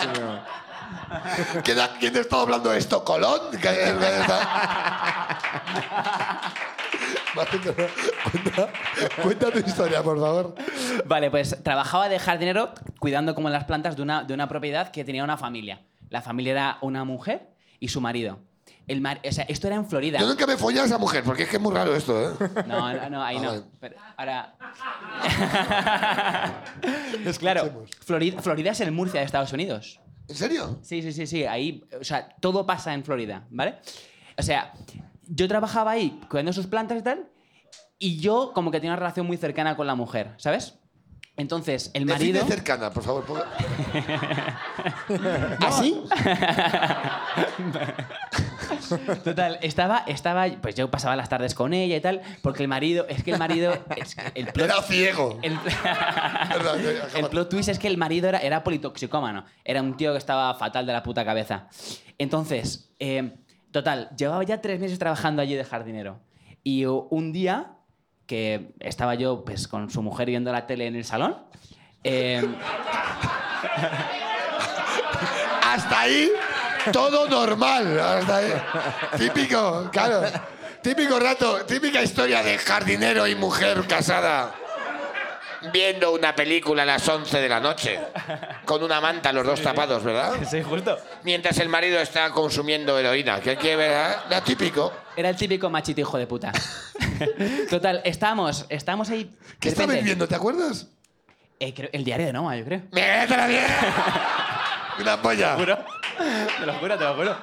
señor. 0.00 0.40
¿Quién, 1.62 1.78
ha- 1.78 1.96
quién 1.98 2.16
está 2.16 2.40
hablando 2.40 2.72
esto? 2.72 3.04
¿Colón? 3.04 3.40
Vale, 3.62 3.94
pero 4.00 4.34
cuenta, 8.30 8.68
cuenta 9.22 9.50
tu 9.50 9.58
historia, 9.58 10.02
por 10.02 10.18
favor. 10.20 10.54
Vale, 11.06 11.30
pues 11.30 11.62
trabajaba 11.62 12.08
de 12.08 12.18
jardinero 12.18 12.72
cuidando 12.98 13.34
como 13.34 13.48
las 13.50 13.64
plantas 13.64 13.96
de 13.96 14.02
una, 14.02 14.24
de 14.24 14.34
una 14.34 14.48
propiedad 14.48 14.90
que 14.90 15.04
tenía 15.04 15.24
una 15.24 15.36
familia. 15.36 15.80
La 16.10 16.22
familia 16.22 16.52
era 16.52 16.78
una 16.80 17.04
mujer 17.04 17.48
y 17.80 17.88
su 17.88 18.00
marido. 18.00 18.38
El 18.86 19.00
mar- 19.00 19.20
o 19.26 19.32
sea, 19.32 19.44
esto 19.48 19.66
era 19.66 19.76
en 19.76 19.86
Florida. 19.86 20.18
Yo 20.18 20.26
nunca 20.26 20.46
me 20.46 20.58
follé 20.58 20.80
a 20.80 20.84
esa 20.84 20.98
mujer, 20.98 21.24
porque 21.24 21.44
es 21.44 21.48
que 21.48 21.56
es 21.56 21.62
muy 21.62 21.72
raro 21.74 21.94
esto, 21.96 22.30
¿eh? 22.30 22.34
No, 22.66 22.92
no, 22.92 23.10
no, 23.10 23.22
ahí 23.24 23.36
Ah, 23.38 23.42
no. 23.42 23.48
vale. 23.48 23.62
Pero 23.80 23.96
ahora. 24.18 24.54
claro, 27.38 27.84
Florida, 28.04 28.42
Florida 28.42 28.70
es 28.72 28.80
el 28.80 28.92
Murcia 28.92 29.20
de 29.20 29.26
Estados 29.26 29.52
Unidos. 29.52 30.00
¿En 30.28 30.34
serio? 30.36 30.78
Sí, 30.82 31.02
sí, 31.02 31.12
sí, 31.12 31.26
sí. 31.26 31.44
Ahí, 31.44 31.84
o 31.98 32.04
sea, 32.04 32.28
todo 32.40 32.64
pasa 32.66 32.94
en 32.94 33.04
Florida, 33.04 33.44
¿vale? 33.50 33.76
O 34.38 34.42
sea, 34.42 34.72
yo 35.28 35.48
trabajaba 35.48 35.92
ahí 35.92 36.20
cuidando 36.28 36.52
sus 36.52 36.66
plantas 36.66 36.98
y 36.98 37.02
tal, 37.02 37.28
y 37.98 38.18
yo 38.20 38.52
como 38.54 38.70
que 38.70 38.78
tenía 38.80 38.92
una 38.92 39.00
relación 39.00 39.26
muy 39.26 39.36
cercana 39.36 39.76
con 39.76 39.86
la 39.86 39.94
mujer, 39.94 40.32
¿sabes? 40.36 40.78
Entonces, 41.36 41.90
el 41.94 42.06
Define 42.06 42.38
marido. 42.38 42.46
cercana, 42.46 42.90
por 42.92 43.02
favor. 43.02 43.24
¿Así? 45.60 46.00
Total, 49.24 49.58
estaba, 49.62 49.98
estaba, 50.06 50.46
pues 50.62 50.74
yo 50.74 50.90
pasaba 50.90 51.16
las 51.16 51.28
tardes 51.28 51.54
con 51.54 51.74
ella 51.74 51.96
y 51.96 52.00
tal, 52.00 52.20
porque 52.42 52.62
el 52.62 52.68
marido, 52.68 53.06
es 53.08 53.22
que 53.24 53.32
el 53.32 53.38
marido, 53.38 53.72
es 53.96 54.14
que 54.14 54.22
el 54.34 54.46
plot, 54.48 54.70
Era 54.70 54.82
ciego. 54.82 55.38
el, 55.42 55.54
ya, 55.84 57.18
el 57.18 57.26
plot 57.28 57.48
twist 57.48 57.68
es 57.68 57.78
que 57.78 57.88
el 57.88 57.96
marido 57.96 58.28
era, 58.28 58.38
era 58.38 58.62
politoxicómano, 58.62 59.44
era 59.64 59.82
un 59.82 59.96
tío 59.96 60.12
que 60.12 60.18
estaba 60.18 60.54
fatal 60.54 60.86
de 60.86 60.92
la 60.92 61.02
puta 61.02 61.24
cabeza. 61.24 61.68
Entonces, 62.18 62.90
eh, 63.00 63.38
total, 63.74 64.08
llevaba 64.16 64.44
ya 64.44 64.60
tres 64.60 64.78
meses 64.78 65.00
trabajando 65.00 65.42
allí 65.42 65.56
de 65.56 65.64
jardinero 65.64 66.20
y 66.62 66.84
un 66.84 67.32
día 67.32 67.72
que 68.24 68.72
estaba 68.78 69.16
yo 69.16 69.44
pues 69.44 69.66
con 69.66 69.90
su 69.90 70.00
mujer 70.00 70.28
viendo 70.28 70.52
la 70.52 70.68
tele 70.68 70.86
en 70.86 70.94
el 70.94 71.04
salón. 71.04 71.36
eh, 72.04 72.40
Hasta 75.66 76.00
ahí, 76.00 76.30
todo 76.92 77.28
normal. 77.28 77.98
Típico, 79.18 79.90
claro. 79.90 80.22
Típico 80.80 81.18
rato, 81.18 81.64
típica 81.64 82.00
historia 82.00 82.44
de 82.44 82.56
jardinero 82.58 83.26
y 83.26 83.34
mujer 83.34 83.88
casada 83.88 84.54
viendo 85.72 86.12
una 86.12 86.34
película 86.34 86.82
a 86.82 86.86
las 86.86 87.08
11 87.08 87.40
de 87.40 87.48
la 87.48 87.60
noche. 87.60 87.98
Con 88.64 88.82
una 88.82 89.00
manta, 89.00 89.32
los 89.32 89.46
dos 89.46 89.60
tapados, 89.62 90.02
¿verdad? 90.02 90.32
sí, 90.50 90.62
justo. 90.62 90.96
Mientras 91.22 91.58
el 91.58 91.68
marido 91.68 92.00
está 92.00 92.30
consumiendo 92.30 92.98
heroína. 92.98 93.40
Que 93.40 93.56
que 93.56 93.76
¿verdad? 93.76 94.24
Era 94.28 94.42
típico. 94.42 94.92
Era 95.16 95.28
el 95.30 95.36
típico 95.36 95.70
machito 95.70 96.00
hijo 96.00 96.18
de 96.18 96.26
puta. 96.26 96.52
Total, 97.70 98.00
estábamos, 98.04 98.66
estábamos 98.68 99.10
ahí. 99.10 99.34
¿Qué 99.60 99.70
repente- 99.70 100.02
viendo? 100.02 100.26
¿Te 100.28 100.34
acuerdas? 100.34 100.88
Eh, 101.60 101.72
creo- 101.72 101.90
el 101.92 102.04
diario 102.04 102.26
de 102.26 102.32
Noma, 102.32 102.56
yo 102.56 102.64
creo. 102.64 102.82
¡Métela 102.90 103.46
bien! 103.46 103.64
Una 105.00 105.20
polla. 105.20 105.56
Te 105.56 106.66
lo 106.66 106.74
juro, 106.74 106.98
te 106.98 107.04
lo 107.04 107.14
juro. 107.14 107.36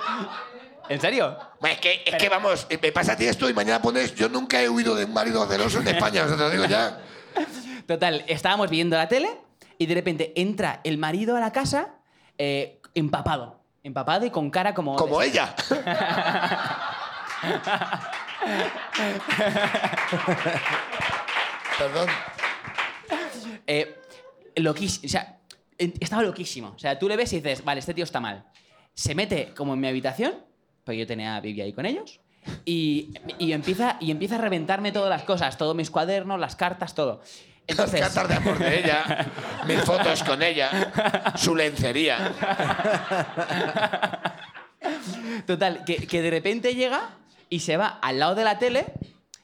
¿En 0.90 1.00
serio? 1.00 1.38
Es 1.64 1.80
que, 1.80 2.04
es 2.06 2.16
que 2.16 2.28
vamos, 2.30 2.68
me 2.82 2.92
pasa 2.92 3.14
a 3.14 3.16
ti 3.16 3.26
esto 3.26 3.50
y 3.50 3.54
mañana 3.54 3.82
pones. 3.82 4.14
Yo 4.16 4.28
nunca 4.30 4.62
he 4.62 4.68
huido 4.68 4.96
de 4.96 5.06
un 5.06 5.14
marido 5.14 5.46
celoso 5.48 5.80
en 5.80 5.88
España, 5.88 6.24
o 6.24 6.28
sea, 6.28 6.36
te 6.38 6.44
lo 6.44 6.50
digo 6.50 6.66
ya. 6.66 7.00
Total, 7.92 8.24
estábamos 8.30 8.70
viendo 8.70 8.96
la 8.96 9.10
tele 9.10 9.30
y 9.78 9.86
de 9.86 9.94
repente 9.94 10.32
entra 10.38 10.80
el 10.86 10.98
marido 10.98 11.36
a 11.36 11.42
la 11.42 11.52
casa 11.52 11.96
eh, 12.38 12.80
empapado. 12.96 13.60
Empapado 13.84 14.26
y 14.26 14.30
con 14.30 14.50
cara 14.50 14.74
como... 14.74 14.96
Como 14.96 15.22
ella. 15.22 15.54
Perdón. 21.78 22.08
Eh, 23.68 24.00
loquísimo. 24.56 25.06
O 25.06 25.10
sea, 25.10 25.42
estaba 25.78 26.24
loquísimo. 26.24 26.70
O 26.70 26.80
sea, 26.80 26.98
tú 26.98 27.10
le 27.10 27.18
ves 27.18 27.34
y 27.34 27.42
dices, 27.42 27.66
vale, 27.66 27.82
este 27.82 27.94
tío 27.94 28.06
está 28.06 28.22
mal. 28.22 28.46
Se 28.94 29.14
mete 29.16 29.54
como 29.54 29.74
en 29.74 29.82
mi 29.82 29.90
habitación, 29.90 30.36
porque 30.86 31.00
yo 31.00 31.06
tenía 31.06 31.42
vivía 31.42 31.66
ahí 31.66 31.74
con 31.74 31.86
ellos, 31.86 32.22
y, 32.64 33.14
y 33.38 33.52
empieza, 33.52 33.98
y 34.00 34.12
empieza 34.12 34.36
a 34.36 34.38
reventarme 34.38 34.94
todas 34.94 35.10
las 35.10 35.24
cosas, 35.24 35.58
todos 35.58 35.76
mis 35.76 35.92
cuadernos, 35.92 36.40
las 36.40 36.56
cartas, 36.56 36.96
todo. 36.96 37.22
Entonces, 37.68 38.00
Las 38.00 38.14
cartas 38.14 38.44
de 38.44 38.50
amor 38.50 38.60
de 38.60 38.80
ella, 38.80 39.32
mis 39.68 39.82
fotos 39.82 40.24
con 40.24 40.42
ella, 40.44 41.34
su 41.36 41.56
lencería. 41.56 42.34
Total, 45.46 45.84
que, 45.86 46.08
que 46.08 46.22
de 46.22 46.30
repente 46.30 46.76
llega 46.76 47.18
y 47.50 47.60
se 47.60 47.78
va 47.78 47.88
al 48.02 48.20
lado 48.20 48.36
de 48.36 48.44
la 48.44 48.60
tele 48.60 48.86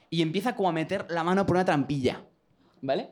y 0.10 0.22
empieza 0.22 0.56
como 0.56 0.70
a 0.70 0.72
meter 0.72 1.06
la 1.10 1.24
mano 1.24 1.46
por 1.46 1.56
una 1.56 1.66
trampilla. 1.66 2.22
¿Vale? 2.82 3.10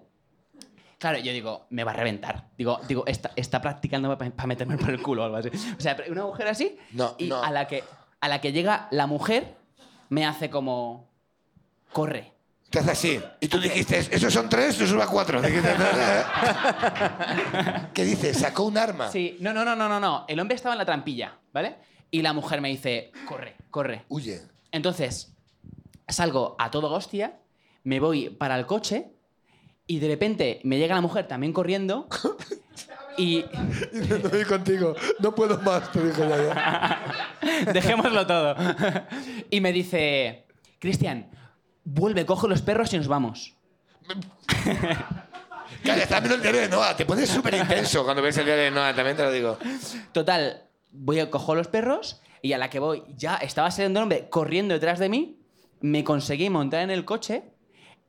Claro, 0.98 1.20
yo 1.20 1.32
digo, 1.34 1.68
me 1.70 1.84
va 1.84 1.92
a 1.92 1.96
reventar. 1.96 2.50
Digo, 2.58 2.80
digo 2.88 3.04
está, 3.06 3.32
está 3.36 3.62
practicando 3.62 4.18
para 4.18 4.48
meterme 4.48 4.78
por 4.78 4.90
el 4.90 5.02
culo 5.02 5.24
o 5.24 5.26
algo 5.26 5.38
así. 5.38 5.50
O 5.78 5.82
sea, 5.82 5.98
una 6.10 6.26
mujer 6.26 6.48
así. 6.48 6.78
No, 6.94 7.16
y 7.18 7.28
no. 7.28 7.44
A, 7.44 7.52
la 7.52 7.68
que, 7.68 7.84
a 8.22 8.28
la 8.28 8.42
que 8.42 8.52
llega 8.52 8.88
la 8.92 9.06
mujer, 9.06 9.56
me 10.10 10.26
hace 10.26 10.50
como. 10.50 11.10
Corre. 11.92 12.34
Te 12.76 12.82
hace 12.82 12.92
así. 12.92 13.20
Y 13.40 13.48
tú 13.48 13.58
dijiste, 13.58 14.00
esos 14.00 14.34
son 14.34 14.50
tres, 14.50 14.78
tú 14.78 14.86
suba 14.86 15.08
cuatro. 15.08 15.42
Dijiste, 15.42 15.70
¿Qué 17.94 18.04
dices? 18.04 18.38
Sacó 18.38 18.64
un 18.64 18.78
arma. 18.78 19.10
Sí, 19.10 19.38
no, 19.40 19.54
no, 19.54 19.64
no, 19.64 19.78
no, 19.78 19.88
no, 19.88 19.98
no. 19.98 20.26
El 20.28 20.42
hombre 20.42 20.58
estaba 20.58 20.76
en 20.76 20.80
la 20.80 20.86
trampilla, 20.86 21.40
¿vale? 21.54 21.78
Y 22.12 22.22
la 22.22 22.34
mujer 22.34 22.60
me 22.60 22.68
dice, 22.68 23.14
corre, 23.26 23.56
corre. 23.72 24.04
Huye. 24.10 24.42
Entonces, 24.74 25.34
salgo 26.10 26.58
a 26.60 26.70
todo 26.70 26.92
hostia, 26.92 27.40
me 27.86 28.02
voy 28.02 28.30
para 28.30 28.60
el 28.60 28.66
coche 28.66 29.08
y 29.88 30.00
de 30.00 30.10
repente 30.10 30.60
me 30.66 30.78
llega 30.78 30.96
la 30.96 31.02
mujer 31.02 31.30
también 31.30 31.54
corriendo 31.54 32.10
y 33.18 33.46
No 33.94 34.30
voy 34.30 34.44
contigo. 34.44 34.96
No 35.20 35.34
puedo 35.34 35.62
más, 35.62 35.94
te 35.94 36.06
dijo 36.06 36.28
ya. 36.28 37.02
dejémoslo 37.72 38.28
todo. 38.28 38.58
Y 39.50 39.62
me 39.62 39.72
dice, 39.72 40.46
Cristian, 40.78 41.30
vuelve, 41.86 42.26
coge 42.26 42.48
los 42.48 42.62
perros 42.62 42.92
y 42.94 42.98
nos 42.98 43.08
vamos. 43.08 43.56
Claro, 45.82 46.02
estás 46.02 46.22
viendo 46.22 46.36
el 46.36 46.42
diario 46.42 46.62
de 46.62 46.70
Noah. 46.70 46.96
Te 46.96 47.06
pones 47.06 47.30
súper 47.30 47.56
intenso 47.56 48.04
cuando 48.04 48.22
ves 48.22 48.38
el 48.38 48.46
diario 48.46 48.66
de 48.66 48.72
Noah, 48.72 48.94
también 48.96 49.18
te 49.18 49.24
lo 49.24 49.32
digo. 49.32 49.58
Total, 50.12 50.64
voy 50.92 51.20
a 51.20 51.30
cojo 51.30 51.54
los 51.56 51.68
perros 51.68 52.22
y 52.42 52.54
a 52.54 52.58
la 52.58 52.70
que 52.70 52.80
voy, 52.80 53.04
ya 53.16 53.36
estaba 53.36 53.72
saliendo 53.72 54.00
un 54.00 54.04
hombre 54.04 54.30
corriendo 54.30 54.74
detrás 54.74 55.00
de 55.00 55.10
mí, 55.10 55.40
me 55.82 56.04
conseguí 56.04 56.50
montar 56.50 56.82
en 56.82 56.92
el 56.92 57.06
coche 57.06 57.44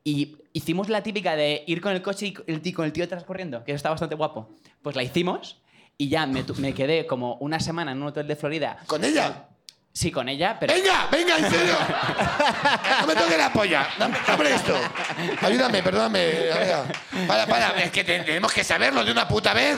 y 0.03 0.37
hicimos 0.53 0.89
la 0.89 1.03
típica 1.03 1.35
de 1.35 1.63
ir 1.67 1.81
con 1.81 1.91
el 1.93 2.01
coche 2.01 2.27
y 2.27 2.37
el 2.47 2.61
tío, 2.61 2.75
con 2.75 2.85
el 2.85 2.93
tío 2.93 3.03
detrás 3.03 3.23
corriendo, 3.23 3.63
que 3.63 3.73
está 3.73 3.89
bastante 3.89 4.15
guapo. 4.15 4.49
Pues 4.81 4.95
la 4.95 5.03
hicimos 5.03 5.61
y 5.97 6.09
ya 6.09 6.25
me 6.25 6.73
quedé 6.73 7.05
como 7.07 7.35
una 7.35 7.59
semana 7.59 7.91
en 7.91 8.01
un 8.01 8.07
hotel 8.09 8.27
de 8.27 8.35
Florida. 8.35 8.77
¿Con 8.87 9.03
ella? 9.03 9.49
Sí, 9.97 10.11
con 10.11 10.29
ella, 10.29 10.55
pero... 10.59 10.71
¡Venga, 10.75 11.07
venga, 11.11 11.37
en 11.39 11.49
serio! 11.49 11.75
No 13.01 13.07
me 13.07 13.15
toques 13.15 13.35
la 13.35 13.51
polla. 13.51 13.87
Dame, 13.97 14.15
dame 14.27 14.51
esto. 14.53 14.75
Ayúdame, 15.41 15.81
perdóname. 15.81 16.51
amiga. 16.51 16.83
Para, 17.27 17.47
para, 17.47 17.69
es 17.81 17.89
que 17.89 18.03
te- 18.03 18.19
tenemos 18.19 18.53
que 18.53 18.63
saberlo 18.63 19.03
de 19.03 19.11
una 19.11 19.27
puta 19.27 19.55
vez. 19.55 19.75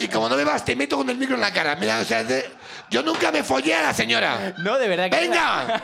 Y 0.00 0.08
como 0.08 0.26
no 0.30 0.36
me 0.36 0.44
vas, 0.44 0.64
te 0.64 0.74
meto 0.74 0.96
con 0.96 1.10
el 1.10 1.18
micro 1.18 1.34
en 1.34 1.42
la 1.42 1.52
cara. 1.52 1.76
Mira, 1.76 1.98
o 1.98 2.04
sea, 2.06 2.24
de- 2.24 2.50
yo 2.88 3.02
nunca 3.02 3.30
me 3.30 3.42
follé 3.44 3.74
a 3.74 3.82
la 3.82 3.92
señora. 3.92 4.54
No, 4.56 4.78
de 4.78 4.88
verdad 4.88 5.10
que... 5.10 5.20
¡Venga! 5.20 5.82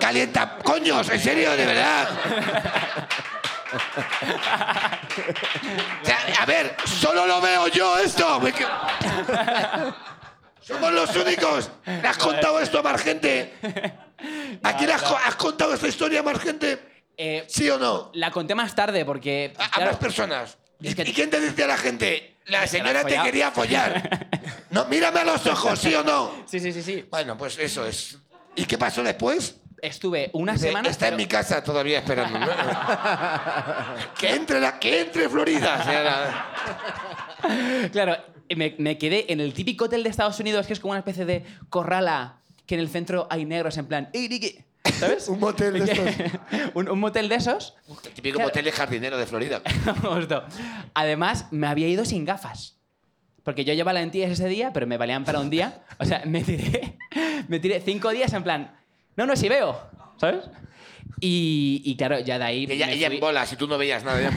¡Calienta! 0.00 0.56
¡Coños! 0.64 1.10
¿En 1.10 1.20
serio? 1.20 1.54
¿De 1.54 1.66
verdad? 1.66 2.08
O 6.02 6.06
sea, 6.06 6.18
a 6.40 6.46
ver, 6.46 6.74
solo 6.86 7.26
lo 7.26 7.38
veo 7.42 7.68
yo 7.68 7.98
esto. 7.98 8.40
Que- 8.40 8.64
Somos 10.60 10.92
los 10.92 11.14
únicos. 11.16 11.70
¿Le 11.86 12.06
has 12.08 12.18
contado 12.18 12.60
esto 12.60 12.78
a 12.78 12.82
más 12.82 13.02
gente? 13.02 13.54
¿A 14.62 14.76
quién 14.76 14.90
has, 14.90 15.02
co- 15.02 15.16
has 15.24 15.34
contado 15.36 15.74
esta 15.74 15.88
historia 15.88 16.20
a 16.20 16.22
más 16.22 16.38
gente? 16.38 16.78
Eh, 17.16 17.44
¿Sí 17.48 17.68
o 17.70 17.78
no? 17.78 18.10
La 18.14 18.30
conté 18.30 18.54
más 18.54 18.74
tarde 18.74 19.04
porque... 19.04 19.52
A, 19.58 19.64
a 19.64 19.70
claro, 19.70 19.90
más 19.92 20.00
personas. 20.00 20.58
¿Y, 20.80 20.88
Es 20.88 20.94
que- 20.94 21.02
y 21.02 21.12
quién 21.12 21.30
te 21.30 21.40
dice 21.40 21.64
a 21.64 21.66
la 21.66 21.76
gente? 21.76 22.36
La 22.46 22.62
has 22.62 22.70
señora 22.70 23.00
te 23.04 23.10
follado. 23.10 23.24
quería 23.26 23.50
follar. 23.50 24.28
No, 24.70 24.84
mírame 24.84 25.18
a 25.20 25.24
los 25.24 25.44
ojos, 25.48 25.80
¿sí 25.80 25.92
o 25.96 26.04
no? 26.04 26.44
Sí, 26.46 26.60
sí, 26.60 26.72
sí, 26.72 26.80
sí. 26.80 27.04
Bueno, 27.10 27.36
pues 27.36 27.58
eso 27.58 27.84
es. 27.84 28.16
¿Y 28.54 28.66
qué 28.66 28.78
pasó 28.78 29.02
después? 29.02 29.56
Estuve 29.82 30.30
una 30.32 30.52
Dice, 30.52 30.68
semana... 30.68 30.88
Está 30.88 31.06
en 31.08 31.14
pero- 31.14 31.16
mi 31.16 31.26
casa 31.26 31.64
todavía 31.64 31.98
esperando. 31.98 32.38
que 34.18 34.30
entre 34.30 34.60
la, 34.60 34.78
que 34.78 35.00
entre 35.00 35.28
Florida. 35.28 35.82
señora. 35.82 36.46
Claro, 37.90 38.16
me, 38.56 38.74
me 38.78 38.98
quedé 38.98 39.32
en 39.32 39.40
el 39.40 39.52
típico 39.54 39.84
hotel 39.86 40.02
de 40.02 40.08
Estados 40.10 40.38
Unidos, 40.40 40.66
que 40.66 40.72
es 40.72 40.80
como 40.80 40.92
una 40.92 40.98
especie 41.00 41.24
de 41.24 41.44
corrala, 41.68 42.40
que 42.66 42.74
en 42.74 42.80
el 42.80 42.88
centro 42.88 43.26
hay 43.30 43.44
negros 43.44 43.76
en 43.78 43.86
plan... 43.86 44.10
¿Sabes? 44.98 45.28
Un 45.28 45.38
motel 45.40 45.74
de 45.84 45.92
estos. 45.92 46.08
un, 46.74 46.88
un 46.88 46.98
motel 47.00 47.28
de 47.28 47.34
esos. 47.36 47.74
El 48.04 48.12
típico 48.12 48.36
Claro. 48.36 48.48
motel 48.48 48.64
de 48.64 48.72
jardinero 48.72 49.18
de 49.18 49.26
Florida. 49.26 49.60
Justo. 50.02 50.42
Además, 50.94 51.46
me 51.50 51.66
había 51.66 51.86
ido 51.88 52.04
sin 52.04 52.24
gafas. 52.24 52.76
Porque 53.44 53.64
yo 53.64 53.72
llevaba 53.74 53.98
lentillas 53.98 54.30
ese 54.30 54.48
día, 54.48 54.72
pero 54.72 54.86
me 54.86 54.96
valían 54.98 55.24
para 55.24 55.40
un 55.40 55.48
día. 55.50 55.82
O 55.98 56.04
sea, 56.04 56.22
me 56.26 56.42
tiré, 56.42 56.98
me 57.48 57.58
tiré 57.60 57.80
cinco 57.80 58.10
días 58.10 58.32
en 58.34 58.42
plan, 58.42 58.74
no, 59.16 59.26
no, 59.26 59.34
si 59.36 59.48
veo, 59.48 59.80
¿sabes? 60.18 60.44
Y, 61.20 61.80
y 61.84 61.96
claro, 61.96 62.18
ya 62.20 62.38
de 62.38 62.44
ahí... 62.44 62.66
Ella, 62.68 62.86
me 62.86 62.92
ella 62.94 63.06
fui- 63.08 63.16
en 63.16 63.20
bolas 63.20 63.52
y 63.52 63.56
tú 63.56 63.66
no 63.66 63.76
veías 63.78 64.04
nada. 64.04 64.30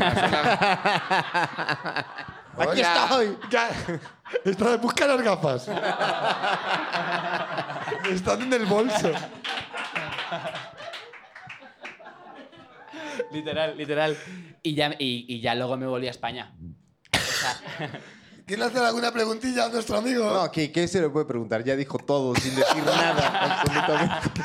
Aquí 2.57 2.81
Hola. 2.81 3.03
estoy. 3.03 3.37
Ya. 3.49 3.69
Está, 4.45 4.77
busca 4.77 5.07
las 5.07 5.21
gafas. 5.21 5.67
Están 8.09 8.41
en 8.41 8.53
el 8.53 8.65
bolso. 8.65 9.11
Literal, 13.31 13.77
literal. 13.77 14.17
Y 14.61 14.75
ya, 14.75 14.95
y, 14.99 15.25
y 15.27 15.41
ya 15.41 15.55
luego 15.55 15.77
me 15.77 15.87
volví 15.87 16.07
a 16.07 16.11
España. 16.11 16.53
¿Quiere 18.45 18.63
hacer 18.65 18.83
alguna 18.83 19.11
preguntilla 19.11 19.65
a 19.65 19.69
nuestro 19.69 19.97
amigo? 19.97 20.29
No, 20.29 20.51
¿qué, 20.51 20.69
¿qué 20.71 20.85
se 20.87 20.99
le 20.99 21.09
puede 21.09 21.25
preguntar? 21.25 21.63
Ya 21.63 21.77
dijo 21.77 21.97
todo 21.97 22.35
sin 22.35 22.53
decir 22.55 22.83
nada, 22.83 23.61
absolutamente. 23.61 24.41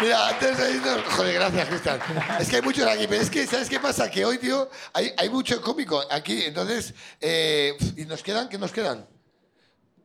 Mira, 0.00 0.28
antes 0.28 0.56
de 0.58 0.70
irnos... 0.72 1.02
Joder, 1.14 1.34
gracias, 1.34 1.68
Cristian. 1.68 2.00
Es 2.38 2.48
que 2.48 2.56
hay 2.56 2.62
muchos 2.62 2.86
aquí, 2.86 3.06
pero 3.06 3.20
es 3.22 3.30
que, 3.30 3.46
¿sabes 3.46 3.68
qué 3.68 3.78
pasa? 3.80 4.10
Que 4.10 4.24
hoy, 4.24 4.38
tío, 4.38 4.68
hay, 4.92 5.12
hay 5.16 5.28
mucho 5.28 5.60
cómico 5.60 6.02
aquí. 6.10 6.42
Entonces, 6.44 6.94
eh, 7.20 7.76
¿y 7.96 8.04
nos 8.06 8.22
quedan? 8.22 8.48
¿Qué 8.48 8.58
nos 8.58 8.72
quedan? 8.72 9.06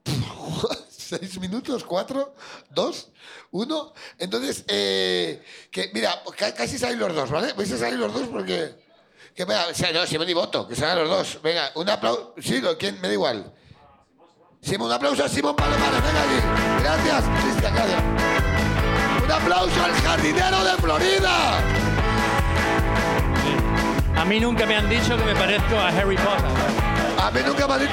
¿Seis 0.90 1.40
minutos? 1.40 1.84
¿Cuatro? 1.84 2.36
¿Dos? 2.70 3.10
¿Uno? 3.52 3.94
Entonces, 4.18 4.66
eh, 4.68 5.44
que 5.72 5.92
mira, 5.94 6.22
ca- 6.38 6.54
casi 6.54 6.78
salen 6.78 7.00
los 7.00 7.14
dos, 7.16 7.30
¿vale? 7.30 7.54
¿Vais 7.54 7.72
a 7.72 7.78
salir 7.78 8.00
los 8.00 8.14
dos? 8.14 8.28
Porque... 8.28 8.84
Que 9.36 9.44
venga, 9.44 9.66
no, 9.94 10.06
Simón 10.08 10.30
y 10.30 10.34
Voto, 10.34 10.66
que 10.68 10.76
salgan 10.76 11.00
los 11.00 11.10
dos. 11.10 11.42
Venga, 11.44 11.70
un 11.76 11.90
aplauso. 11.90 12.34
Sí, 12.42 12.62
¿quién? 12.80 13.00
Me 13.02 13.10
da 13.10 13.14
igual. 13.14 13.54
Simón, 14.62 14.88
un 14.88 14.94
aplauso 14.94 15.24
a 15.26 15.30
Simón 15.30 15.56
Palomares, 15.56 16.02
venga 16.04 16.22
aquí. 16.22 16.84
Gracias, 16.84 17.44
Cristian, 17.44 17.76
gracias. 17.76 18.35
Aplauso 19.36 19.84
al 19.84 19.92
jardinero 19.94 20.64
de 20.64 20.72
Florida. 20.78 21.60
A 24.16 24.26
mí 24.26 24.40
nunca 24.40 24.66
me 24.66 24.76
han 24.78 24.90
dicho 24.90 25.18
que 25.18 25.24
me 25.24 25.36
parezco 25.36 25.78
a 25.78 25.90
Harry 25.90 26.16
Potter. 26.16 26.46
A 27.22 27.32
mí 27.32 27.40
nunca 27.46 27.68
me 27.68 27.74
ha 27.74 27.78
dicho. 27.78 27.92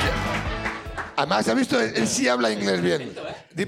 Además, 1.17 1.47
¿has 1.47 1.55
visto? 1.57 1.79
Él, 1.81 2.09
sí 2.09 2.27
habla 2.29 2.51
inglés 2.51 2.81
bien. 2.81 3.15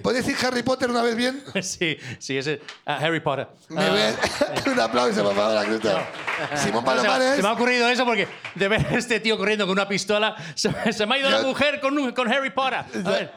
¿Puedes 0.03 0.25
decir 0.25 0.47
Harry 0.47 0.62
Potter 0.62 0.89
una 0.91 1.03
vez 1.03 1.14
bien? 1.16 1.43
Sí, 1.62 1.99
sí, 2.18 2.39
ese 2.39 2.62
a 2.87 2.97
Harry 2.97 3.20
Potter. 3.20 3.49
Me 3.68 3.83
Ah, 3.85 3.91
ve- 3.93 4.70
un 4.72 4.81
aplauso, 4.81 5.22
por 5.22 5.35
favor, 5.35 5.59
a 5.59 5.64
Cristian. 5.64 5.97
Simón 6.57 6.85
no, 6.85 6.91
se, 6.93 6.97
Palomares. 6.97 7.37
se 7.37 7.43
me 7.43 7.49
ha 7.49 7.53
ocurrido 7.53 7.89
eso 7.91 8.05
porque 8.07 8.29
de 8.55 8.68
ver 8.68 8.87
a 8.87 8.97
este 8.97 9.20
tío 9.20 9.37
corriendo 9.37 9.66
con 9.66 9.72
una 9.72 9.87
pistola, 9.87 10.35
se, 10.55 10.72
se 10.93 11.07
me 11.07 11.16
ha 11.16 11.18
ido 11.18 11.31
la 11.31 11.43
mujer 11.43 11.81
con, 11.81 12.12
con 12.12 12.33
Harry 12.33 12.51
Potter. 12.51 12.85
A 13.05 13.11
ver, 13.11 13.33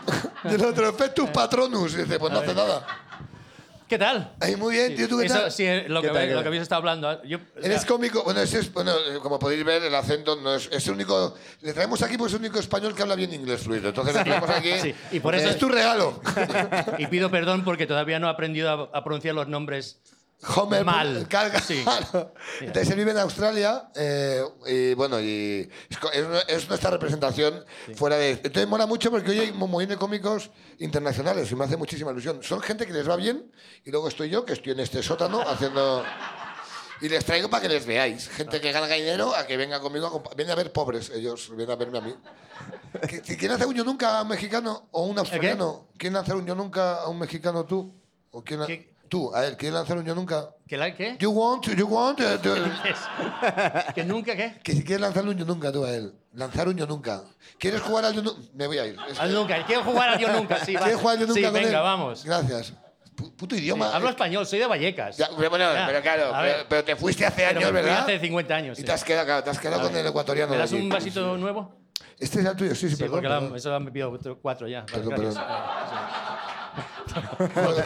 Y 0.44 0.54
el 0.54 0.64
otro, 0.64 0.88
Efectus 0.88 1.28
Patronus. 1.30 1.94
Dice, 1.96 2.18
pues 2.18 2.32
no 2.32 2.38
hace 2.38 2.54
nada. 2.54 2.86
¿Qué 3.90 3.98
tal? 3.98 4.32
Ahí, 4.40 4.54
muy 4.56 4.74
bien, 4.76 4.94
tío, 4.94 5.08
¿tú 5.08 5.18
qué 5.18 5.26
Eso 5.26 5.34
tal? 5.40 5.52
sí, 5.52 5.66
es 5.66 5.88
lo 5.88 6.00
¿Qué 6.00 6.06
que, 6.08 6.14
tal, 6.14 6.22
qué 6.22 6.28
lo 6.28 6.34
tal? 6.36 6.42
que 6.44 6.48
habéis 6.48 6.62
estado 6.62 6.78
hablando. 6.78 7.22
Yo, 7.24 7.38
o 7.38 7.40
sea, 7.60 7.66
Eres 7.70 7.84
cómico, 7.84 8.22
bueno, 8.22 8.40
ese 8.40 8.60
es, 8.60 8.72
bueno, 8.72 8.92
eh, 8.92 9.18
como 9.20 9.38
podéis 9.38 9.64
ver, 9.64 9.82
el 9.82 9.94
acento 9.94 10.36
no 10.36 10.54
es, 10.54 10.68
es 10.72 10.86
el 10.86 10.94
único. 10.94 11.34
Le 11.60 11.72
traemos 11.72 12.00
aquí 12.02 12.16
porque 12.16 12.28
es 12.30 12.34
el 12.34 12.40
único 12.40 12.60
español 12.60 12.94
que 12.94 13.02
habla 13.02 13.16
bien 13.16 13.34
inglés 13.34 13.62
fluido. 13.62 13.88
Entonces 13.88 14.14
le 14.14 14.22
traemos 14.22 14.48
aquí. 14.48 14.72
Sí, 14.80 14.94
y 15.10 15.18
por 15.20 15.34
eso- 15.34 15.50
es 15.50 15.58
tu 15.58 15.68
regalo. 15.68 16.20
y 16.98 17.06
pido 17.08 17.30
perdón 17.30 17.64
porque 17.64 17.86
todavía 17.86 18.20
no 18.20 18.28
he 18.28 18.30
aprendido 18.30 18.70
a, 18.92 18.96
a 18.98 19.02
pronunciar 19.04 19.34
los 19.34 19.48
nombres 19.48 19.98
Homer 20.56 20.84
mal. 20.84 21.26
Carga. 21.28 21.60
Sí. 21.60 21.84
Entonces 22.60 22.90
él 22.90 22.96
vive 22.96 23.10
en 23.10 23.18
Australia 23.18 23.90
eh, 23.94 24.42
y 24.66 24.94
bueno, 24.94 25.20
y 25.20 25.68
es, 25.88 25.98
es 26.14 26.26
nu- 26.28 26.38
es 26.48 26.68
nuestra 26.68 26.90
representación 26.90 27.64
fuera 27.94 28.16
de. 28.16 28.30
Entonces 28.30 28.66
mola 28.66 28.86
mucho 28.86 29.10
porque 29.10 29.30
hoy 29.30 29.38
hay 29.40 29.50
un 29.50 29.58
montón 29.58 29.88
de 29.88 29.96
cómicos 29.96 30.50
internacionales 30.78 31.50
y 31.52 31.54
me 31.54 31.64
hace 31.64 31.76
muchísima 31.76 32.10
ilusión. 32.10 32.42
Son 32.42 32.60
gente 32.60 32.86
que 32.86 32.92
les 32.92 33.08
va 33.08 33.16
bien 33.16 33.50
y 33.84 33.90
luego 33.90 34.08
estoy 34.08 34.30
yo 34.30 34.44
que 34.44 34.54
estoy 34.54 34.72
en 34.72 34.80
este 34.80 35.02
sótano 35.02 35.40
haciendo. 35.42 36.04
Y 37.02 37.08
les 37.08 37.24
traigo 37.24 37.48
para 37.48 37.62
que 37.62 37.68
les 37.70 37.86
veáis. 37.86 38.28
Gente 38.28 38.60
que 38.60 38.72
gana 38.72 38.86
dinero 38.86 39.34
a 39.34 39.46
que 39.46 39.56
venga 39.56 39.80
conmigo. 39.80 40.22
A 40.30 40.34
vienen 40.34 40.52
a 40.52 40.54
ver 40.54 40.70
pobres 40.72 41.10
ellos, 41.14 41.48
vienen 41.56 41.70
a 41.70 41.76
verme 41.76 41.98
a 41.98 42.00
mí. 42.02 42.14
¿Qui- 43.02 43.22
qui- 43.22 43.36
¿Quién 43.38 43.52
hace 43.52 43.64
un 43.64 43.74
yo 43.74 43.84
nunca 43.84 44.18
a 44.18 44.22
un 44.22 44.28
mexicano 44.28 44.88
o 44.92 45.04
un 45.04 45.18
australiano? 45.18 45.88
¿Quién 45.96 46.14
hace 46.16 46.34
un 46.34 46.46
yo 46.46 46.54
nunca 46.54 46.96
a 46.96 47.08
un 47.08 47.18
mexicano 47.18 47.64
tú? 47.64 47.94
¿O 48.32 48.44
quién 48.44 48.60
ha- 48.62 48.66
¿Qué? 48.66 48.89
Tú, 49.10 49.34
a 49.34 49.44
él, 49.44 49.56
¿quién 49.58 49.74
lanzar 49.74 49.98
un 49.98 50.04
yo 50.06 50.14
nunca? 50.14 50.50
¿Que, 50.68 50.76
la, 50.76 50.94
¿Qué? 50.94 51.16
You 51.18 51.30
want, 51.32 51.66
you 51.66 51.86
want, 51.88 52.20
¿Que 53.94 54.04
nunca 54.04 54.36
qué? 54.36 54.60
que 54.62 54.72
si 54.72 54.84
quieres 54.84 55.00
lanzar 55.00 55.24
un 55.26 55.36
yo 55.36 55.44
nunca 55.44 55.72
tú 55.72 55.84
a 55.84 55.90
él. 55.90 56.14
Lanzar 56.32 56.68
un 56.68 56.76
yo 56.76 56.86
nunca. 56.86 57.22
¿Quieres 57.58 57.80
jugar 57.80 58.04
al 58.04 58.14
yo 58.14 58.22
nunca? 58.22 58.40
Me 58.54 58.68
voy 58.68 58.78
a 58.78 58.86
ir. 58.86 58.96
Es 59.08 59.16
que- 59.18 59.22
Al 59.22 59.34
nunca. 59.34 59.66
Quiero 59.66 59.82
jugar 59.82 60.10
al 60.10 60.18
yo 60.20 60.32
nunca, 60.32 60.64
sí. 60.64 60.74
va. 60.74 60.82
¿Quieres 60.82 61.00
jugar 61.00 61.14
al 61.16 61.20
yo 61.22 61.26
nunca 61.26 61.40
Sí, 61.40 61.44
con 61.44 61.54
venga, 61.54 61.68
él? 61.78 61.82
vamos. 61.82 62.24
Gracias. 62.24 62.72
Pu- 63.16 63.34
Puto 63.34 63.56
idioma. 63.56 63.90
Hablo 63.92 64.06
eh. 64.06 64.10
español, 64.12 64.46
soy 64.46 64.60
de 64.60 64.66
Vallecas. 64.68 65.16
Ya, 65.16 65.28
pero 65.36 65.50
bueno, 65.50 65.72
Ya. 65.74 65.86
pero 65.88 66.02
claro, 66.02 66.32
A 66.32 66.42
ver. 66.42 66.54
pero, 66.54 66.68
pero 66.68 66.84
te 66.84 66.94
fuiste 66.96 67.26
hace 67.26 67.44
Pero 67.48 67.58
años, 67.58 67.72
me 67.72 67.80
fui 67.80 67.88
¿verdad? 67.90 68.04
Hace 68.04 68.20
50 68.20 68.54
años. 68.54 68.78
Y 68.78 68.82
sí. 68.82 68.86
te 68.86 68.92
has 68.92 69.02
quedado, 69.02 69.26
claro, 69.26 69.42
te 69.42 69.50
has 69.50 69.58
quedado 69.58 69.82
con 69.82 69.96
el 69.96 70.06
ecuatoriano. 70.06 70.52
¿Me 70.52 70.58
das 70.58 70.70
un 70.70 70.88
vasito 70.88 71.36
nuevo? 71.36 71.74
Este 72.16 72.40
es 72.40 72.46
el 72.46 72.54
tuyo, 72.56 72.74
sí, 72.76 72.88
sí, 72.88 72.90
Sí, 72.90 72.96
perdón. 73.02 73.10
porque 73.16 73.28
la- 73.28 73.40
perdón. 73.40 73.56
eso 73.56 73.80
me 73.80 73.90
pido 73.90 74.12
otro- 74.12 74.38
cuatro 74.40 74.68
ya. 74.68 74.82
Vale, 74.82 74.92
Perdón, 74.92 75.14
gracias. 75.20 75.44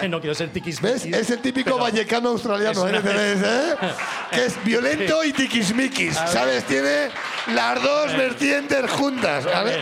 No, 0.03 0.09
no 0.09 0.21
quiero 0.21 0.35
ser 0.35 0.51
tiquis 0.51 0.81
¿Ves? 0.81 1.07
Es 1.07 1.31
el 1.31 1.39
típico 1.41 1.79
vallecano 1.79 2.31
australiano, 2.31 2.87
Es 2.87 2.95
¿eh? 2.95 2.99
una- 2.99 3.03
¿Tenéis, 3.03 3.43
eh? 3.43 3.75
Que 4.31 4.45
es 4.47 4.65
violento 4.65 5.25
y 5.25 5.33
tiquismiquis, 5.33 6.15
¿sabes? 6.15 6.65
Tiene 6.65 7.09
las 7.55 7.83
dos 7.83 8.13
vertientes 8.17 8.91
juntas, 8.91 9.45
¿vale? 9.45 9.79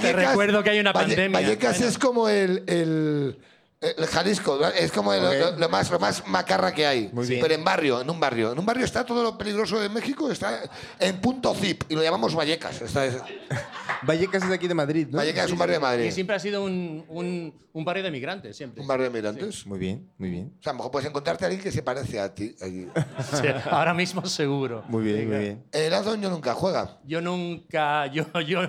Te 0.00 0.12
recuerdo 0.12 0.62
que 0.64 0.70
hay 0.70 0.80
una 0.80 0.92
Valle- 0.92 1.14
pandemia. 1.14 1.40
Vallecas 1.40 1.76
Bueno. 1.78 1.88
es 1.90 1.98
como 1.98 2.28
el, 2.28 2.64
el, 2.66 3.38
El 3.80 4.06
Jalisco, 4.08 4.60
es 4.66 4.92
como 4.92 5.10
lo- 5.14 5.28
Ok. 5.30 5.34
lo, 5.40 5.50
lo 5.56 5.68
más, 5.70 5.90
lo 5.90 5.98
más 5.98 6.26
macarra 6.26 6.70
que 6.74 6.84
hay. 6.86 7.08
Muy 7.14 7.26
bien. 7.26 7.40
Pero 7.40 7.54
en 7.54 7.64
barrio, 7.64 8.02
en 8.02 8.10
un 8.10 8.20
barrio. 8.20 8.52
En 8.52 8.58
un 8.58 8.66
barrio 8.66 8.84
está 8.84 9.06
todo 9.06 9.22
lo 9.22 9.38
peligroso 9.38 9.80
de 9.80 9.88
México, 9.88 10.30
está 10.30 10.60
en 10.98 11.18
punto 11.18 11.54
zip 11.54 11.84
y 11.88 11.94
lo 11.94 12.02
llamamos 12.02 12.34
Vallecas. 12.34 12.82
Está 12.82 13.06
es- 13.06 13.16
Vallecas 14.02 14.42
es 14.42 14.48
de 14.50 14.54
aquí 14.54 14.68
de 14.68 14.74
Madrid, 14.74 15.06
¿no? 15.10 15.16
Vallecas 15.16 15.46
es 15.46 15.52
un 15.52 15.58
barrio 15.58 15.76
de 15.76 15.78
Y 15.78 15.82
Madrid. 15.82 16.10
siempre 16.10 16.36
ha 16.36 16.38
sido 16.38 16.62
un, 16.62 17.06
un, 17.08 17.54
un 17.72 17.84
barrio 17.86 18.02
de 18.02 18.10
migrantes, 18.10 18.54
siempre. 18.54 18.82
Un 18.82 18.86
barrio 18.86 19.04
de 19.04 19.10
migrantes. 19.12 19.66
Muy 19.66 19.78
bien, 19.78 20.10
muy 20.18 20.28
bien. 20.28 20.52
O 20.60 20.62
sea, 20.62 20.72
a 20.72 20.74
lo 20.74 20.78
mejor 20.80 20.92
puedes 20.92 21.08
encontrarte 21.08 21.46
a 21.46 21.48
alguien 21.48 21.62
que 21.64 21.72
se 21.72 21.82
parece 21.82 22.20
a 22.20 22.34
ti. 22.34 22.54
allí. 22.60 22.86
Sí, 23.32 23.46
ahora 23.70 23.94
mismo 23.94 24.26
seguro. 24.26 24.84
Muy 24.88 25.04
bien, 25.04 25.26
muy 25.26 25.38
bien. 25.38 25.64
El 25.72 25.94
Antonio 25.94 26.28
nunca 26.28 26.52
juega. 26.52 26.98
Yo 27.06 27.22
nunca, 27.22 28.06
yo, 28.12 28.26
yo, 28.46 28.60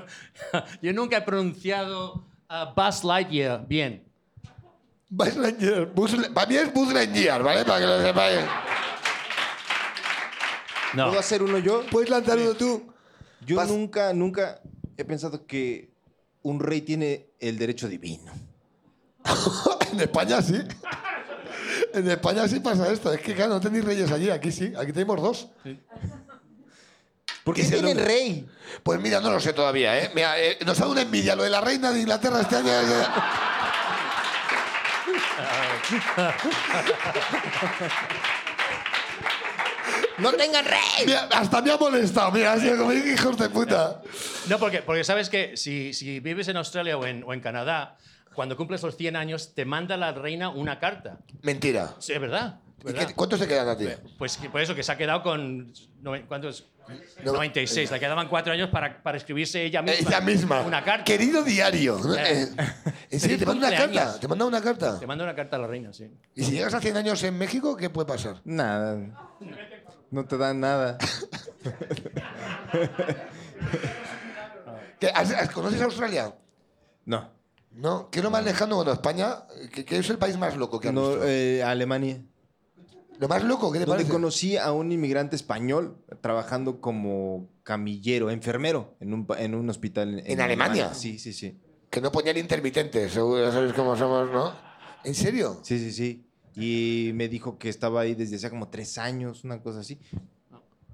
yo 0.81 0.93
nunca 0.93 1.17
he 1.17 1.21
pronunciado 1.21 2.25
uh, 2.49 2.73
Buzz 2.73 3.03
Lightyear 3.03 3.67
bien. 3.67 4.09
Buzz 5.13 5.35
Lightyear. 5.35 5.85
Buzz 5.93 6.15
para 6.33 6.47
mí 6.47 6.55
es 6.55 6.73
Buzz 6.73 6.93
Lightyear, 6.93 7.43
¿vale? 7.43 7.65
Para 7.65 7.79
que 7.81 7.85
lo 7.85 8.01
sepáis. 8.01 8.39
No. 10.93 11.07
¿Puedo 11.07 11.19
hacer 11.19 11.43
uno 11.43 11.57
yo? 11.57 11.85
¿Puedes 11.91 12.09
lanzar 12.09 12.37
uno 12.37 12.53
tú? 12.53 12.93
Yo 13.45 13.57
Vas- 13.57 13.67
nunca, 13.69 14.13
nunca 14.13 14.61
he 14.97 15.03
pensado 15.05 15.45
que 15.45 15.91
un 16.43 16.59
rey 16.59 16.81
tiene 16.81 17.27
el 17.39 17.57
derecho 17.57 17.87
divino. 17.89 18.31
en 19.91 19.99
España 19.99 20.41
sí. 20.41 20.59
En 21.93 22.09
España 22.09 22.47
sí 22.47 22.59
pasa 22.61 22.91
esto. 22.91 23.11
Es 23.11 23.19
que, 23.21 23.33
claro, 23.35 23.53
no 23.55 23.59
tenéis 23.59 23.83
reyes 23.85 24.11
allí. 24.11 24.29
Aquí 24.29 24.51
sí. 24.51 24.73
Aquí 24.77 24.93
tenemos 24.93 25.21
dos. 25.21 25.49
¿Por 27.43 27.55
qué 27.55 27.61
Y 27.61 27.65
se 27.65 27.71
tienen 27.75 27.97
lo- 27.97 28.05
rey? 28.05 28.47
Pues 28.83 28.99
mira, 29.01 29.19
no 29.19 29.29
lo 29.31 29.39
sé 29.41 29.51
todavía, 29.53 29.97
¿eh? 29.99 30.11
Mira, 30.15 30.39
eh, 30.39 30.57
nos 30.65 30.77
ha 30.77 30.81
dado 30.81 30.91
una 30.93 31.01
envidia 31.01 31.35
lo 31.35 31.43
de 31.43 31.49
la 31.49 31.59
reina 31.61 31.91
de 31.91 31.99
Inglaterra 31.99 32.41
este 32.41 32.55
año. 32.57 32.69
eh. 32.69 33.03
¡No 40.17 40.33
tengan 40.33 40.65
rey! 40.65 41.05
Mira, 41.05 41.27
hasta 41.31 41.61
me 41.61 41.71
ha 41.71 41.77
molestado. 41.77 42.31
Mira, 42.31 42.53
ha 42.53 42.59
sido 42.59 42.77
como 42.77 42.93
hijos 42.93 43.37
de 43.37 43.49
puta. 43.49 44.01
No, 44.47 44.59
porque, 44.59 44.81
porque 44.81 45.03
sabes 45.03 45.29
que 45.29 45.57
si, 45.57 45.93
si 45.93 46.19
vives 46.19 46.47
en 46.47 46.57
Australia 46.57 46.97
o 46.97 47.05
en, 47.05 47.23
o 47.23 47.33
en 47.33 47.39
Canadá, 47.39 47.97
cuando 48.35 48.55
cumples 48.55 48.83
los 48.83 48.95
100 48.97 49.15
años, 49.15 49.55
te 49.55 49.65
manda 49.65 49.97
la 49.97 50.11
reina 50.11 50.49
una 50.49 50.79
carta. 50.79 51.17
Mentira. 51.41 51.95
Sí, 51.99 52.13
es 52.13 52.21
verdad. 52.21 52.59
¿Y 52.81 52.85
¿verdad? 52.85 53.07
qué- 53.07 53.15
¿Cuántos 53.15 53.39
se 53.39 53.47
quedan 53.47 53.67
a 53.67 53.77
ti? 53.77 53.87
Pues 54.17 54.37
por 54.37 54.61
eso 54.61 54.75
que 54.75 54.83
se 54.83 54.91
ha 54.91 54.97
quedado 54.97 55.23
con. 55.23 55.73
¿Cuántos? 56.27 56.67
No- 57.23 57.33
96. 57.33 57.89
Le 57.91 57.99
quedaban 57.99 58.27
cuatro 58.27 58.51
años 58.53 58.69
para, 58.69 59.01
para 59.01 59.17
escribirse 59.17 59.63
ella 59.63 59.81
misma. 59.81 60.09
Ella 60.09 60.21
misma. 60.21 60.61
Una 60.61 60.83
carta. 60.83 61.03
Querido 61.03 61.43
diario. 61.43 61.97
¿no? 62.03 62.15
Eh. 62.15 62.47
¿En 63.11 63.19
serio? 63.19 63.37
¿Te 63.39 63.45
manda 63.45 63.67
una 63.67 63.77
carta? 63.77 64.19
¿Te 64.19 64.27
manda 64.27 64.45
una 64.45 64.61
carta? 64.61 64.99
Te 64.99 65.05
manda 65.07 65.23
una 65.25 65.35
carta 65.35 65.55
a 65.57 65.59
la 65.59 65.67
reina, 65.67 65.91
sí. 65.93 66.09
¿Y 66.33 66.43
si 66.45 66.51
llegas 66.53 66.73
a 66.73 66.79
100 66.81 66.95
años 66.97 67.21
en 67.23 67.37
México, 67.37 67.75
qué 67.75 67.89
puede 67.89 68.07
pasar? 68.07 68.41
Nada. 68.45 68.97
No 70.11 70.25
te 70.25 70.37
dan 70.37 70.59
nada. 70.61 70.97
¿Qué, 74.99 75.07
has- 75.07 75.31
has- 75.31 75.49
¿Conoces 75.51 75.81
Australia? 75.81 76.33
No. 77.05 77.29
No. 77.71 78.09
¿Qué 78.09 78.19
es 78.19 78.23
lo 78.23 78.31
más 78.31 78.43
lejano? 78.43 78.75
Bueno, 78.77 78.91
España, 78.91 79.43
¿qué, 79.73 79.85
qué 79.85 79.97
es 79.97 80.09
el 80.09 80.17
país 80.17 80.37
más 80.37 80.55
loco 80.57 80.79
que 80.79 80.89
has 80.89 80.93
no 80.93 81.09
visto? 81.09 81.25
eh, 81.27 81.63
Alemania. 81.63 82.21
¿Lo 83.17 83.27
más 83.27 83.43
loco? 83.43 83.71
¿Qué 83.71 83.79
te 83.79 83.85
Donde 83.85 84.03
parece? 84.03 84.11
conocí 84.11 84.57
a 84.57 84.71
un 84.71 84.91
inmigrante 84.91 85.35
español 85.35 85.97
trabajando 86.21 86.81
como 86.81 87.49
camillero, 87.63 88.29
enfermero, 88.31 88.95
en 88.99 89.13
un, 89.13 89.25
pa- 89.27 89.39
en 89.41 89.53
un 89.55 89.69
hospital. 89.69 90.21
¿En 90.25 90.41
Alemania? 90.41 90.93
Sí, 90.93 91.19
sí, 91.19 91.31
sí. 91.33 91.59
Que 91.91 91.99
no 91.99 92.09
ponían 92.11 92.37
intermitentes, 92.37 93.11
seguro, 93.11 93.43
ya 93.43 93.51
sabes 93.51 93.73
cómo 93.73 93.97
somos, 93.97 94.31
¿no? 94.31 94.53
¿En 95.03 95.13
serio? 95.13 95.59
Sí, 95.61 95.77
sí, 95.77 95.91
sí. 95.91 96.25
Y 96.55 97.11
me 97.13 97.27
dijo 97.27 97.57
que 97.57 97.67
estaba 97.67 97.99
ahí 98.01 98.15
desde 98.15 98.37
hace 98.37 98.49
como 98.49 98.69
tres 98.69 98.97
años, 98.97 99.43
una 99.43 99.61
cosa 99.61 99.81
así. 99.81 99.99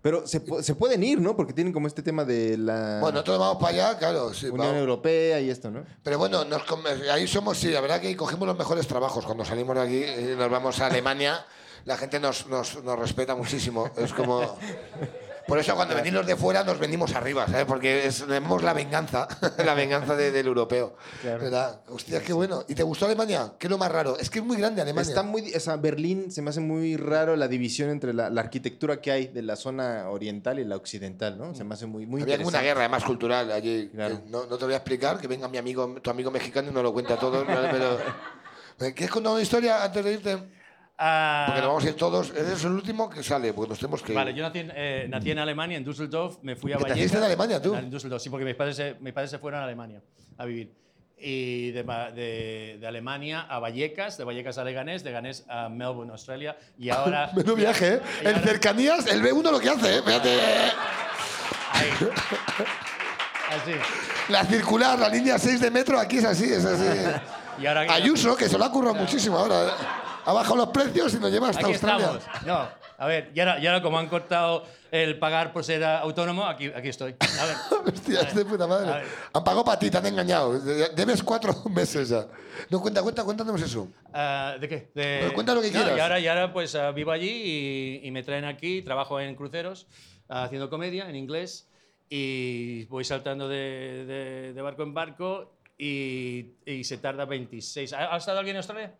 Pero 0.01 0.25
se, 0.25 0.41
se 0.63 0.73
pueden 0.73 1.03
ir, 1.03 1.21
¿no? 1.21 1.35
Porque 1.35 1.53
tienen 1.53 1.71
como 1.71 1.85
este 1.85 2.01
tema 2.01 2.25
de 2.25 2.57
la 2.57 2.97
Bueno, 2.99 3.13
nosotros 3.19 3.37
vamos 3.37 3.61
para 3.61 3.73
allá, 3.89 3.99
claro. 3.99 4.33
sí, 4.33 4.47
Unión 4.47 4.59
vamos. 4.59 4.77
Europea 4.77 5.39
y 5.39 5.51
esto, 5.51 5.69
¿no? 5.69 5.83
Pero 6.01 6.17
bueno, 6.17 6.43
nos 6.45 6.63
ahí 7.11 7.27
somos, 7.27 7.59
sí, 7.59 7.69
la 7.69 7.81
verdad 7.81 8.01
que 8.01 8.17
cogemos 8.17 8.47
los 8.47 8.57
mejores 8.57 8.87
trabajos. 8.87 9.23
Cuando 9.23 9.45
salimos 9.45 9.75
de 9.75 9.81
aquí 9.81 10.03
y 10.31 10.35
nos 10.35 10.49
vamos 10.49 10.79
a 10.79 10.87
Alemania, 10.87 11.45
la 11.85 11.95
gente 11.97 12.19
nos, 12.19 12.47
nos, 12.47 12.83
nos 12.83 12.97
respeta 12.97 13.35
muchísimo. 13.35 13.91
Es 13.97 14.13
como... 14.13 14.41
Por 15.47 15.57
eso 15.59 15.75
cuando 15.75 15.95
venimos 15.95 16.25
de 16.25 16.35
fuera 16.35 16.63
nos 16.63 16.77
venimos 16.77 17.15
arriba, 17.15 17.47
¿sabes? 17.47 17.65
Porque 17.65 18.05
es, 18.05 18.19
tenemos 18.25 18.61
la 18.63 18.73
venganza, 18.73 19.27
la 19.65 19.73
venganza 19.73 20.15
de- 20.15 20.31
del 20.31 20.45
europeo. 20.47 20.95
¿Verdad? 21.23 21.81
Hostia, 21.87 22.21
qué 22.21 22.33
bueno. 22.33 22.65
¿Y 22.67 22.75
te 22.75 22.83
gustó 22.83 23.05
Alemania? 23.05 23.53
¿Qué 23.57 23.67
es 23.67 23.71
lo 23.71 23.77
más 23.77 23.91
raro? 23.91 24.17
Es 24.19 24.29
que 24.29 24.39
es 24.39 24.45
muy 24.45 24.57
grande 24.57 24.81
Alemania. 24.81 25.07
Está 25.07 25.23
muy, 25.23 25.53
o 25.55 25.59
sea, 25.59 25.77
Berlín 25.77 26.31
se 26.31 26.41
me 26.41 26.49
hace 26.49 26.59
muy 26.59 26.97
raro 26.97 27.35
la 27.37 27.47
división 27.47 27.89
entre 27.89 28.13
la, 28.13 28.29
la 28.29 28.41
arquitectura 28.41 28.99
que 28.99 29.11
hay 29.11 29.27
de 29.27 29.41
la 29.41 29.55
zona 29.55 30.09
oriental 30.09 30.59
y 30.59 30.65
la 30.65 30.75
occidental, 30.75 31.37
¿no? 31.37 31.55
Se 31.55 31.63
me 31.63 31.75
hace 31.75 31.85
muy, 31.85 32.05
muy 32.05 32.21
Había 32.21 32.35
como 32.37 32.49
una 32.49 32.57
interesante. 32.57 32.65
guerra 32.67 32.79
además 32.81 33.03
cultural 33.05 33.51
allí. 33.51 33.89
Claro. 33.93 34.21
No, 34.27 34.45
no 34.47 34.57
te 34.57 34.65
voy 34.65 34.73
a 34.73 34.77
explicar, 34.77 35.17
que 35.19 35.27
venga 35.27 35.47
mi 35.47 35.57
amigo, 35.57 35.95
tu 36.01 36.09
amigo 36.09 36.29
mexicano 36.29 36.69
y 36.71 36.73
nos 36.73 36.83
lo 36.83 36.91
cuenta 36.91 37.17
todo. 37.17 37.45
¿vale? 37.45 37.69
Pero, 37.71 37.97
¿Quieres 38.77 39.09
contar 39.09 39.31
una 39.33 39.41
historia 39.41 39.83
antes 39.83 40.03
de 40.03 40.11
irte? 40.11 40.37
Ah, 40.99 41.43
Porque 41.47 41.61
nos 41.61 41.67
vamos 41.69 41.85
a 41.85 41.87
ir 41.89 41.95
todos. 41.95 42.31
Eres 42.35 42.63
el 42.63 42.71
último 42.71 43.07
que 43.09 43.21
sale, 43.21 43.53
porque 43.53 43.69
nos 43.69 43.79
tenemos 43.79 44.01
que 44.01 44.13
ir. 44.13 44.17
Vale, 44.17 44.33
yo 44.33 44.41
nací 44.43 44.59
en, 44.59 44.71
eh, 44.75 45.05
nací 45.07 45.29
en 45.31 45.37
Alemania, 45.39 45.77
en 45.77 45.83
Düsseldorf, 45.83 46.37
me 46.41 46.55
fui 46.55 46.73
a 46.73 46.77
¿Que 46.77 46.83
Vallecas. 46.83 46.97
naciste 46.97 47.17
en 47.19 47.23
Alemania, 47.23 47.61
tú? 47.61 47.75
En 47.75 47.89
Düsseldorf, 47.91 48.23
sí, 48.23 48.29
porque 48.31 48.45
mis 48.45 48.55
padres, 48.55 48.75
se, 48.75 48.95
mis 48.99 49.13
padres 49.13 49.29
se 49.29 49.37
fueron 49.37 49.59
a 49.61 49.63
Alemania 49.65 50.01
a 50.37 50.45
vivir. 50.45 50.73
Y 51.19 51.71
de, 51.71 51.83
de- 52.15 52.77
de 52.79 52.87
Alemania 52.87 53.41
a 53.41 53.59
Vallecas, 53.59 54.17
de 54.17 54.23
Vallecas 54.23 54.57
a 54.57 54.63
Leganés, 54.63 55.03
de 55.03 55.09
Leganés 55.11 55.45
a 55.47 55.69
Melbourne, 55.69 56.11
Australia, 56.11 56.57
y 56.79 56.89
ahora... 56.91 57.31
Menudo 57.35 57.55
viaje, 57.55 57.95
¿eh? 57.95 58.01
En 58.21 58.27
ahora- 58.27 58.41
cercanías, 58.41 59.05
el 59.07 59.21
B1 59.21 59.51
lo 59.51 59.59
que 59.59 59.69
hace, 59.69 59.97
¿eh? 59.97 60.01
Fíjate. 60.03 60.29
ahí. 61.73 61.89
Así. 63.49 63.71
La 64.29 64.43
circular, 64.45 64.97
la 64.99 65.09
línea 65.09 65.37
6 65.37 65.59
de 65.61 65.71
metro, 65.71 65.99
aquí 65.99 66.17
es 66.17 66.25
así, 66.25 66.45
es 66.51 66.65
así. 66.65 66.85
Y 67.59 67.65
ahora 67.65 67.81
Ayuso, 67.91 68.35
que 68.35 68.47
se 68.47 68.55
lo 68.55 68.65
ha 68.65 68.71
currado 68.71 68.93
muchísimo 68.93 69.35
ahora. 69.35 69.73
Ha 70.27 70.33
bajado 70.33 70.57
los 70.57 70.67
precios 70.69 71.13
y 71.13 71.19
nos 71.19 71.31
lleva 71.31 71.47
hasta 71.49 71.61
Aquí 71.61 71.71
Australia. 71.71 72.11
estamos. 72.17 72.45
No, 72.45 72.67
a 72.97 73.07
ver, 73.07 73.31
y 73.33 73.39
ahora, 73.39 73.59
y 73.59 73.67
ahora 73.67 73.81
como 73.81 73.97
han 73.97 74.07
cortado 74.09 74.65
el 74.91 75.17
pagar 75.19 75.53
por 75.53 75.63
ser 75.63 75.81
autónomo, 75.85 76.45
aquí, 76.45 76.65
aquí 76.75 76.89
estoy. 76.89 77.15
A 77.39 77.45
ver. 77.45 77.55
Hostia, 77.93 78.21
es 78.21 78.35
de 78.35 78.43
puta 78.43 78.65
A 78.65 78.67
madre. 78.67 78.91
ver. 78.91 79.05
Han 79.33 79.43
pagado 79.45 79.63
para 79.63 79.79
ti, 79.79 79.89
te 79.89 79.97
han 79.97 80.05
engañado. 80.05 80.59
Debes 80.59 81.23
cuatro 81.23 81.53
meses 81.69 82.09
ya. 82.09 82.27
No, 82.69 82.81
cuenta, 82.81 83.01
cuenta, 83.01 83.23
cuéntanos 83.23 83.61
eso. 83.61 83.87
Ah, 84.13 84.55
¿De 84.59 84.67
qué? 84.67 84.91
De... 84.93 85.19
Pues 85.21 85.31
cuenta 85.31 85.55
lo 85.55 85.61
que 85.61 85.67
No, 85.71 85.73
quieras. 85.79 85.97
Y 85.97 85.99
ahora, 86.01 86.19
y 86.19 86.27
ahora 86.27 86.51
pues 86.51 86.75
ah, 86.75 86.91
vivo 86.91 87.11
allí 87.11 87.29
y, 88.03 88.07
y 88.07 88.11
me 88.11 88.21
traen 88.21 88.43
aquí, 88.43 88.81
trabajo 88.81 89.21
en 89.21 89.33
cruceros, 89.35 89.87
ah, 90.27 90.43
haciendo 90.43 90.69
comedia 90.69 91.09
en 91.09 91.15
inglés 91.15 91.69
y 92.09 92.83
voy 92.85 93.05
saltando 93.05 93.47
de, 93.47 94.05
de- 94.05 94.53
de 94.53 94.61
barco 94.61 94.83
en 94.83 94.93
barco 94.93 95.53
y, 95.77 96.47
y 96.65 96.83
se 96.83 96.97
tarda 96.97 97.23
26. 97.23 97.93
¿Ha, 97.93 98.13
ha 98.13 98.17
estado 98.17 98.39
alguien 98.39 98.55
en 98.55 98.57
Australia? 98.57 98.93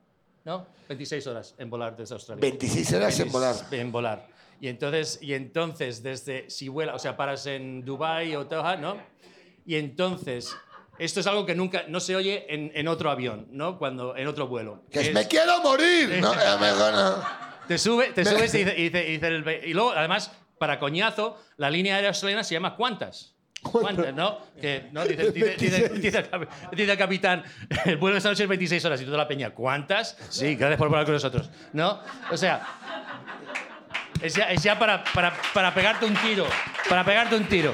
¿No? 0.48 0.66
26 0.88 1.28
horas 1.28 1.56
en 1.58 1.70
volar 1.70 1.98
desde 1.98 2.14
Australia. 2.16 2.40
26 2.40 2.94
horas 2.94 3.20
en 3.20 3.30
volar. 3.30 3.56
En 3.70 3.92
volar. 3.92 4.28
Y 4.62 4.70
entonces, 4.70 5.20
y 5.22 5.34
entonces 5.34 6.02
desde, 6.02 6.50
si 6.50 6.70
vuela, 6.70 6.96
o 6.96 7.00
sea, 7.00 7.18
paras 7.18 7.46
en 7.48 7.84
Dubai 7.84 8.34
o 8.38 8.46
Doha, 8.46 8.78
¿no? 8.78 8.96
Y 9.66 9.76
entonces, 9.76 10.56
esto 11.00 11.20
es 11.20 11.28
algo 11.28 11.46
que 11.46 11.54
nunca, 11.54 11.84
no 11.90 12.00
se 12.00 12.16
oye 12.16 12.46
en, 12.48 12.72
en 12.74 12.88
otro 12.88 13.12
avión, 13.12 13.48
¿no? 13.52 13.78
Cuando, 13.78 14.16
en 14.16 14.26
otro 14.26 14.48
vuelo. 14.48 14.84
¡Que 14.90 15.02
Es- 15.02 15.14
me 15.14 15.28
quiero 15.28 15.62
morir! 15.62 16.18
No, 16.22 16.34
no. 16.34 17.24
te, 17.68 17.78
sube, 17.78 18.14
te 18.14 18.24
subes 18.24 18.54
y, 18.56 18.60
dice, 18.64 18.74
y 18.80 18.84
dice- 18.90 19.06
y 19.10 19.12
dice 19.18 19.28
el 19.28 19.62
y 19.66 19.74
luego, 19.74 19.92
además, 19.92 20.32
para 20.58 20.80
coñazo, 20.80 21.38
la 21.58 21.70
línea 21.70 21.96
aérea 21.96 22.12
australiana 22.12 22.46
se 22.46 22.54
llama 22.54 22.78
¿Cuántas? 22.78 23.36
¿Cuántas, 23.72 24.14
no? 24.14 24.40
Que, 24.60 24.88
¿no? 24.92 25.04
Dice, 25.06 25.32
dice- 25.32 25.56
dice- 25.58 25.90
dice 25.90 26.30
dice 26.72 26.92
el 26.92 26.98
capitán, 26.98 27.44
el 27.86 27.98
vuelo 27.98 28.14
de 28.16 28.18
esta 28.20 28.30
noche 28.30 28.44
es 28.44 28.50
26 28.50 28.84
horas 28.86 29.02
y 29.02 29.06
toda 29.06 29.18
la 29.18 29.28
peña, 29.28 29.52
¿cuántas? 29.52 30.18
Sí, 30.30 30.56
gracias 30.56 30.78
por 30.78 30.90
volar 30.90 31.06
con 31.06 31.14
nosotros, 31.14 31.50
¿no? 31.74 32.00
O 32.32 32.38
sea, 32.38 32.62
es 34.22 34.34
ya, 34.36 34.46
es 34.46 34.64
ya 34.64 34.78
para, 34.80 35.04
para, 35.04 35.34
para 35.54 35.74
pegarte 35.74 36.06
un 36.06 36.16
tiro, 36.16 36.46
para 36.90 37.04
pegarte 37.04 37.36
un 37.36 37.46
tiro. 37.46 37.74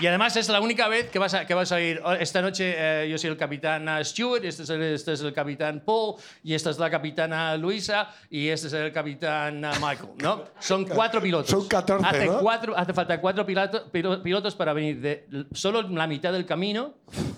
Y 0.00 0.06
además 0.08 0.36
es 0.36 0.48
la 0.48 0.60
única 0.60 0.88
vez 0.88 1.08
que 1.10 1.18
vas 1.20 1.34
a, 1.34 1.46
que 1.46 1.54
vas 1.54 1.70
a 1.70 1.80
ir. 1.80 2.00
"Oh, 2.04 2.12
Esta 2.12 2.42
noche 2.42 2.74
eh, 2.76 3.08
yo 3.08 3.16
soy 3.16 3.30
el 3.30 3.36
capitán 3.36 3.88
ah, 3.88 4.02
Stuart, 4.02 4.44
este 4.44 4.64
es, 4.64 4.70
el, 4.70 4.82
este 4.82 5.12
es 5.12 5.20
el 5.20 5.32
capitán 5.32 5.82
Paul, 5.86 6.16
y 6.42 6.52
esta 6.54 6.70
es 6.70 6.78
la 6.78 6.90
capitana 6.90 7.56
Luisa, 7.56 8.10
y 8.28 8.48
este 8.48 8.66
es 8.66 8.72
el 8.72 8.92
capitán 8.92 9.64
ah, 9.64 9.72
Michael. 9.80 10.10
¿no? 10.18 10.44
Son 10.58 10.84
cuatro 10.84 11.20
pilotos. 11.22 11.50
Son 11.50 11.68
14, 11.68 12.06
hace, 12.06 12.26
¿no? 12.26 12.40
cuatro, 12.40 12.76
hace 12.76 12.92
falta 12.92 13.20
cuatro 13.20 13.46
piloto- 13.46 13.90
pilo- 13.92 14.20
pilotos 14.22 14.54
para 14.56 14.72
venir 14.72 15.00
de 15.00 15.26
solo 15.52 15.82
la 15.82 16.06
mitad 16.08 16.32
del 16.32 16.44
camino 16.44 16.94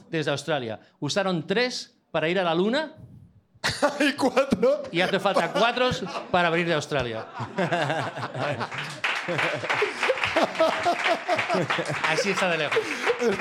desde 0.08 0.30
Australia. 0.30 0.80
Usaron 1.00 1.46
tres 1.46 1.94
para 2.10 2.28
ir 2.28 2.38
a 2.38 2.42
la 2.42 2.54
Luna 2.54 2.94
Hay 4.00 4.12
cuatro. 4.14 4.82
y 4.92 5.00
hace 5.02 5.18
falta 5.20 5.52
cuatro 5.52 5.90
para 6.30 6.48
venir 6.50 6.68
de 6.68 6.74
Australia. 6.74 7.26
Así 12.08 12.30
está 12.30 12.50
de 12.50 12.58
lejos. 12.58 12.78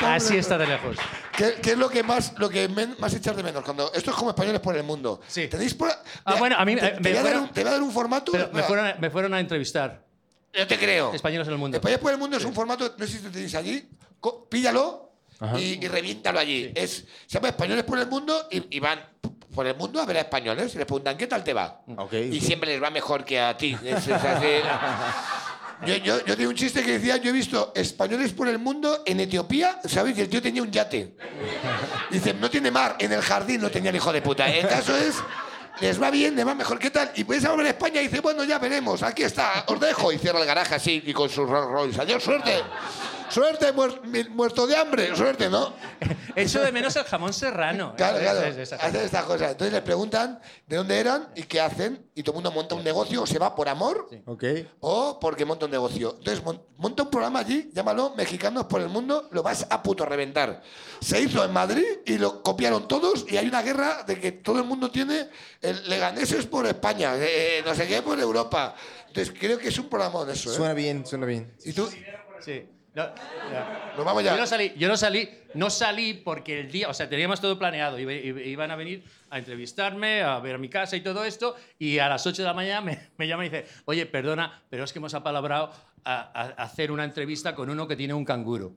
Así 0.03 0.37
está 0.37 0.57
de 0.57 0.67
lejos. 0.67 0.97
¿Qué, 1.35 1.55
qué 1.61 1.71
es 1.71 1.77
lo 1.77 1.89
que 1.89 2.03
más 2.03 2.33
lo 2.37 2.49
que 2.49 2.67
men- 2.69 2.95
más 2.99 3.13
echas 3.13 3.35
de 3.35 3.43
menos? 3.43 3.63
Cuando 3.63 3.91
esto 3.93 4.11
es 4.11 4.15
como 4.17 4.29
españoles 4.31 4.61
por 4.61 4.75
el 4.75 4.83
mundo. 4.83 5.19
Sí. 5.27 5.47
¿Tenéis 5.47 5.73
por- 5.73 5.91
Ah, 6.23 6.35
bueno, 6.35 6.55
a 6.57 6.63
mí, 6.65 6.75
te, 6.75 6.85
eh, 6.87 6.91
te 6.91 6.99
me 7.01 7.09
voy 7.09 7.11
a 7.11 7.13
dar 7.15 7.23
fueron- 7.23 7.43
un, 7.43 7.49
te 7.49 7.61
voy 7.61 7.69
a 7.69 7.73
dar 7.73 7.83
un 7.83 7.91
formato. 7.91 8.31
Pero 8.31 8.49
me 8.53 8.63
fueron, 8.63 8.85
a- 8.87 8.95
me 8.95 9.09
fueron 9.09 9.33
a 9.33 9.39
entrevistar. 9.39 10.03
Yo 10.53 10.65
te 10.65 10.77
creo. 10.79 11.13
Españoles 11.13 11.47
en 11.47 11.53
el 11.53 11.59
mundo. 11.59 11.77
Españoles 11.77 12.01
por 12.01 12.11
el 12.13 12.17
mundo 12.17 12.37
es 12.37 12.45
un 12.45 12.53
formato, 12.53 12.95
no 12.97 13.05
sé 13.05 13.17
si 13.17 13.23
lo 13.23 13.29
tenéis 13.31 13.53
allí, 13.55 13.89
píllalo 14.49 15.11
y, 15.57 15.83
y 15.83 15.87
reviéntalo 15.89 16.39
allí. 16.39 16.71
Es, 16.73 17.05
se 17.27 17.33
llama 17.33 17.49
Españoles 17.49 17.83
por 17.83 17.99
el 17.99 18.07
mundo 18.07 18.47
y, 18.49 18.77
y 18.77 18.79
van 18.79 18.99
por 19.53 19.67
el 19.67 19.75
mundo 19.75 20.01
a 20.01 20.05
ver 20.05 20.17
a 20.17 20.21
españoles 20.21 20.73
y 20.75 20.77
les 20.77 20.85
preguntan, 20.85 21.17
¿qué 21.17 21.27
tal 21.27 21.43
te 21.43 21.53
va? 21.53 21.81
Ok. 21.97 22.13
Y 22.13 22.39
siempre 22.39 22.71
les 22.71 22.81
va 22.81 22.89
mejor 22.89 23.25
que 23.25 23.39
a 23.41 23.57
ti. 23.57 23.77
Es- 23.83 24.07
es 24.07 24.23
así. 24.23 24.45
Yo, 25.85 25.95
yo, 25.97 26.25
yo 26.25 26.35
tenía 26.35 26.49
un 26.49 26.55
chiste 26.55 26.83
que 26.83 26.93
decía, 26.93 27.17
yo 27.17 27.29
he 27.29 27.33
visto 27.33 27.73
españoles 27.75 28.31
por 28.31 28.47
el 28.47 28.59
mundo 28.59 29.03
en 29.05 29.19
Etiopía, 29.19 29.79
¿sabes? 29.85 30.15
Que 30.15 30.21
el 30.21 30.29
tío 30.29 30.41
tenía 30.41 30.61
un 30.61 30.71
yate. 30.71 31.15
Dice, 32.09 32.33
no 32.33 32.49
tiene 32.49 32.71
mar, 32.71 32.95
en 32.99 33.11
el 33.11 33.21
jardín 33.21 33.61
no 33.61 33.69
tenía 33.69 33.89
el 33.89 33.95
hijo 33.97 34.13
de 34.13 34.21
puta. 34.21 34.47
El 34.47 34.67
caso 34.67 34.95
es, 34.95 35.15
les 35.81 36.01
va 36.01 36.09
bien, 36.09 36.35
les 36.35 36.47
va 36.47 36.55
mejor, 36.55 36.79
¿qué 36.79 36.91
tal? 36.91 37.11
Y 37.15 37.23
puedes 37.23 37.43
a 37.45 37.51
volver 37.51 37.67
a 37.67 37.69
España 37.69 38.01
y 38.01 38.07
dice, 38.07 38.21
bueno, 38.21 38.43
ya 38.45 38.57
veremos, 38.59 39.03
aquí 39.03 39.23
está, 39.23 39.65
os 39.67 39.79
dejo. 39.79 40.11
Y 40.11 40.17
cierra 40.17 40.39
el 40.39 40.45
garaje 40.45 40.75
así 40.75 41.03
y 41.05 41.13
con 41.13 41.29
sus 41.29 41.47
Rolls 41.49 41.69
Royce. 41.69 42.01
Adiós, 42.01 42.23
suerte. 42.23 42.61
Suerte, 43.29 43.73
muer- 43.73 44.29
muerto 44.29 44.67
de 44.67 44.75
hambre, 44.77 45.15
suerte, 45.15 45.49
¿no? 45.49 45.73
Echo 46.35 46.61
de 46.61 46.71
menos 46.71 46.95
el 46.95 47.03
jamón 47.03 47.33
serrano. 47.33 47.93
Claro, 47.95 48.17
Esa- 48.19 48.31
claro. 48.31 48.47
esa- 48.47 48.61
esa- 48.61 48.75
Hacen 48.75 49.01
estas 49.01 49.23
cosas. 49.25 49.51
Entonces 49.51 49.73
les 49.73 49.81
preguntan 49.81 50.39
de 50.67 50.75
dónde 50.77 50.99
eran 50.99 51.29
y 51.35 51.43
qué 51.43 51.59
hacen. 51.61 52.09
Y 52.15 52.23
todo 52.23 52.33
el 52.33 52.35
mundo 52.43 52.51
monta 52.51 52.75
un 52.75 52.83
negocio 52.83 53.23
o 53.23 53.25
se 53.27 53.39
va 53.39 53.53
por 53.55 53.67
amor 53.69 54.09
Ok. 54.25 54.43
o 54.81 55.19
porque 55.19 55.45
monta 55.45 55.65
un 55.65 55.71
negocio. 55.71 56.15
Entonces 56.17 56.43
mon- 56.43 56.61
monta 56.77 57.03
un 57.03 57.09
programa 57.09 57.39
allí, 57.39 57.69
llámalo 57.73 58.13
Mexicanos 58.15 58.65
por 58.65 58.81
el 58.81 58.89
Mundo, 58.89 59.27
lo 59.31 59.43
vas 59.43 59.65
a 59.69 59.81
puto 59.83 60.05
reventar. 60.05 60.61
Se 61.01 61.19
hizo 61.21 61.43
en 61.43 61.51
Madrid 61.51 61.85
y 62.05 62.17
lo 62.17 62.41
copiaron 62.43 62.87
todos 62.87 63.25
y 63.29 63.37
hay 63.37 63.47
una 63.47 63.61
guerra 63.61 64.03
de 64.05 64.19
que 64.19 64.31
todo 64.33 64.59
el 64.59 64.65
mundo 64.65 64.91
tiene 64.91 65.29
el 65.61 65.89
Leganeses 65.89 66.45
por 66.45 66.65
España, 66.67 67.13
eh, 67.17 67.61
no 67.65 67.73
sé 67.75 67.87
qué 67.87 68.01
por 68.01 68.19
Europa. 68.19 68.75
Entonces 69.07 69.33
creo 69.39 69.57
que 69.57 69.69
es 69.69 69.77
un 69.79 69.87
programa 69.89 70.25
de 70.25 70.33
eso. 70.33 70.51
¿eh? 70.51 70.55
Suena 70.55 70.73
bien, 70.73 71.05
suena 71.05 71.25
bien. 71.25 71.53
¿Y 71.63 71.71
tú? 71.73 71.89
Sí. 72.41 72.65
No. 72.95 73.05
Nos 73.97 74.05
vamos 74.05 74.23
Yo 74.23 74.31
ya. 74.31 74.37
no 74.37 74.47
salí, 74.47 74.71
yo 74.77 74.87
no 74.87 74.95
salí, 74.97 75.29
no 75.53 75.69
salí 75.69 76.13
porque 76.13 76.61
el 76.61 76.71
día, 76.71 76.87
o 76.89 76.93
sea, 76.93 77.09
teníamos 77.09 77.41
todo 77.41 77.59
planeado, 77.59 77.99
iba- 77.99 78.13
iba- 78.13 78.41
iban 78.41 78.71
a 78.71 78.75
venir 78.77 79.03
a 79.29 79.37
entrevistarme, 79.37 80.21
a 80.23 80.39
ver 80.39 80.57
mi 80.59 80.69
casa 80.69 80.95
y 80.95 81.01
todo 81.01 81.25
esto, 81.25 81.55
y 81.77 81.99
a 81.99 82.07
las 82.07 82.25
8 82.25 82.41
de 82.41 82.47
la 82.47 82.53
mañana 82.53 82.81
me, 82.81 82.99
me 83.17 83.27
llama 83.27 83.45
y 83.45 83.49
dice, 83.49 83.65
oye, 83.85 84.05
perdona, 84.05 84.63
pero 84.69 84.85
es 84.85 84.93
que 84.93 84.99
hemos 84.99 85.13
apalabrado 85.13 85.71
a, 86.05 86.15
a- 86.33 86.41
a 86.57 86.63
hacer 86.63 86.89
una 86.91 87.03
entrevista 87.03 87.53
con 87.53 87.69
uno 87.69 87.85
que 87.87 87.95
tiene 87.97 88.13
un 88.13 88.23
canguro. 88.23 88.71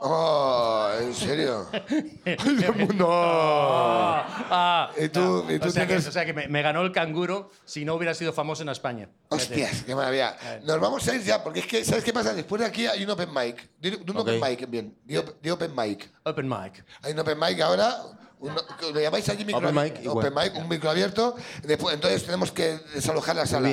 Oh, 0.00 0.90
¿en 1.00 1.12
serio? 1.14 1.66
el 2.24 2.74
mundo. 2.76 3.08
Ah, 3.10 4.90
Y 4.96 5.08
tú- 5.08 5.44
no. 5.46 5.52
y 5.52 5.58
tú 5.58 5.68
o, 5.68 5.70
sea 5.70 5.86
que, 5.86 5.94
tienes- 5.94 6.06
o 6.06 6.12
sea 6.12 6.24
que 6.24 6.32
me, 6.32 6.48
me 6.48 6.62
ganó 6.62 6.82
el 6.82 6.92
canguro 6.92 7.50
si 7.64 7.84
no 7.84 7.94
hubiera 7.94 8.14
sido 8.14 8.32
famoso 8.32 8.62
en 8.62 8.68
España. 8.68 9.08
Hostias, 9.28 9.82
qué 9.84 9.94
maravilla. 9.94 10.36
Nos 10.64 10.80
vamos 10.80 11.06
a 11.08 11.14
ir 11.14 11.22
ya, 11.22 11.42
porque 11.42 11.60
es 11.60 11.66
que, 11.66 11.84
¿sabes 11.84 12.04
qué 12.04 12.12
pasa? 12.12 12.32
Después 12.34 12.60
de 12.60 12.66
aquí 12.66 12.86
hay 12.86 13.02
un 13.04 13.10
open 13.10 13.28
mic. 13.34 13.68
Di 13.80 13.88
un 14.08 14.16
open 14.16 14.40
mic, 14.40 14.68
bien. 14.70 14.96
Di 15.04 15.50
open 15.50 15.74
mic. 15.74 16.10
Open 16.24 16.48
mic. 16.48 16.84
Hay 17.02 17.12
un 17.12 17.18
open 17.18 17.38
mic 17.38 17.60
ahora. 17.60 17.96
Un- 18.40 18.54
¿Lo 18.94 19.00
llamáis 19.00 19.28
allí 19.28 19.44
micro 19.44 19.68
Open 19.68 19.74
mic. 19.84 20.06
Open 20.08 20.32
mic, 20.34 20.56
un 20.56 20.68
micro 20.68 20.90
abierto. 20.90 21.34
Después, 21.62 21.94
entonces 21.94 22.24
tenemos 22.24 22.52
que 22.52 22.78
desalojar 22.94 23.36
la 23.36 23.46
sala. 23.46 23.70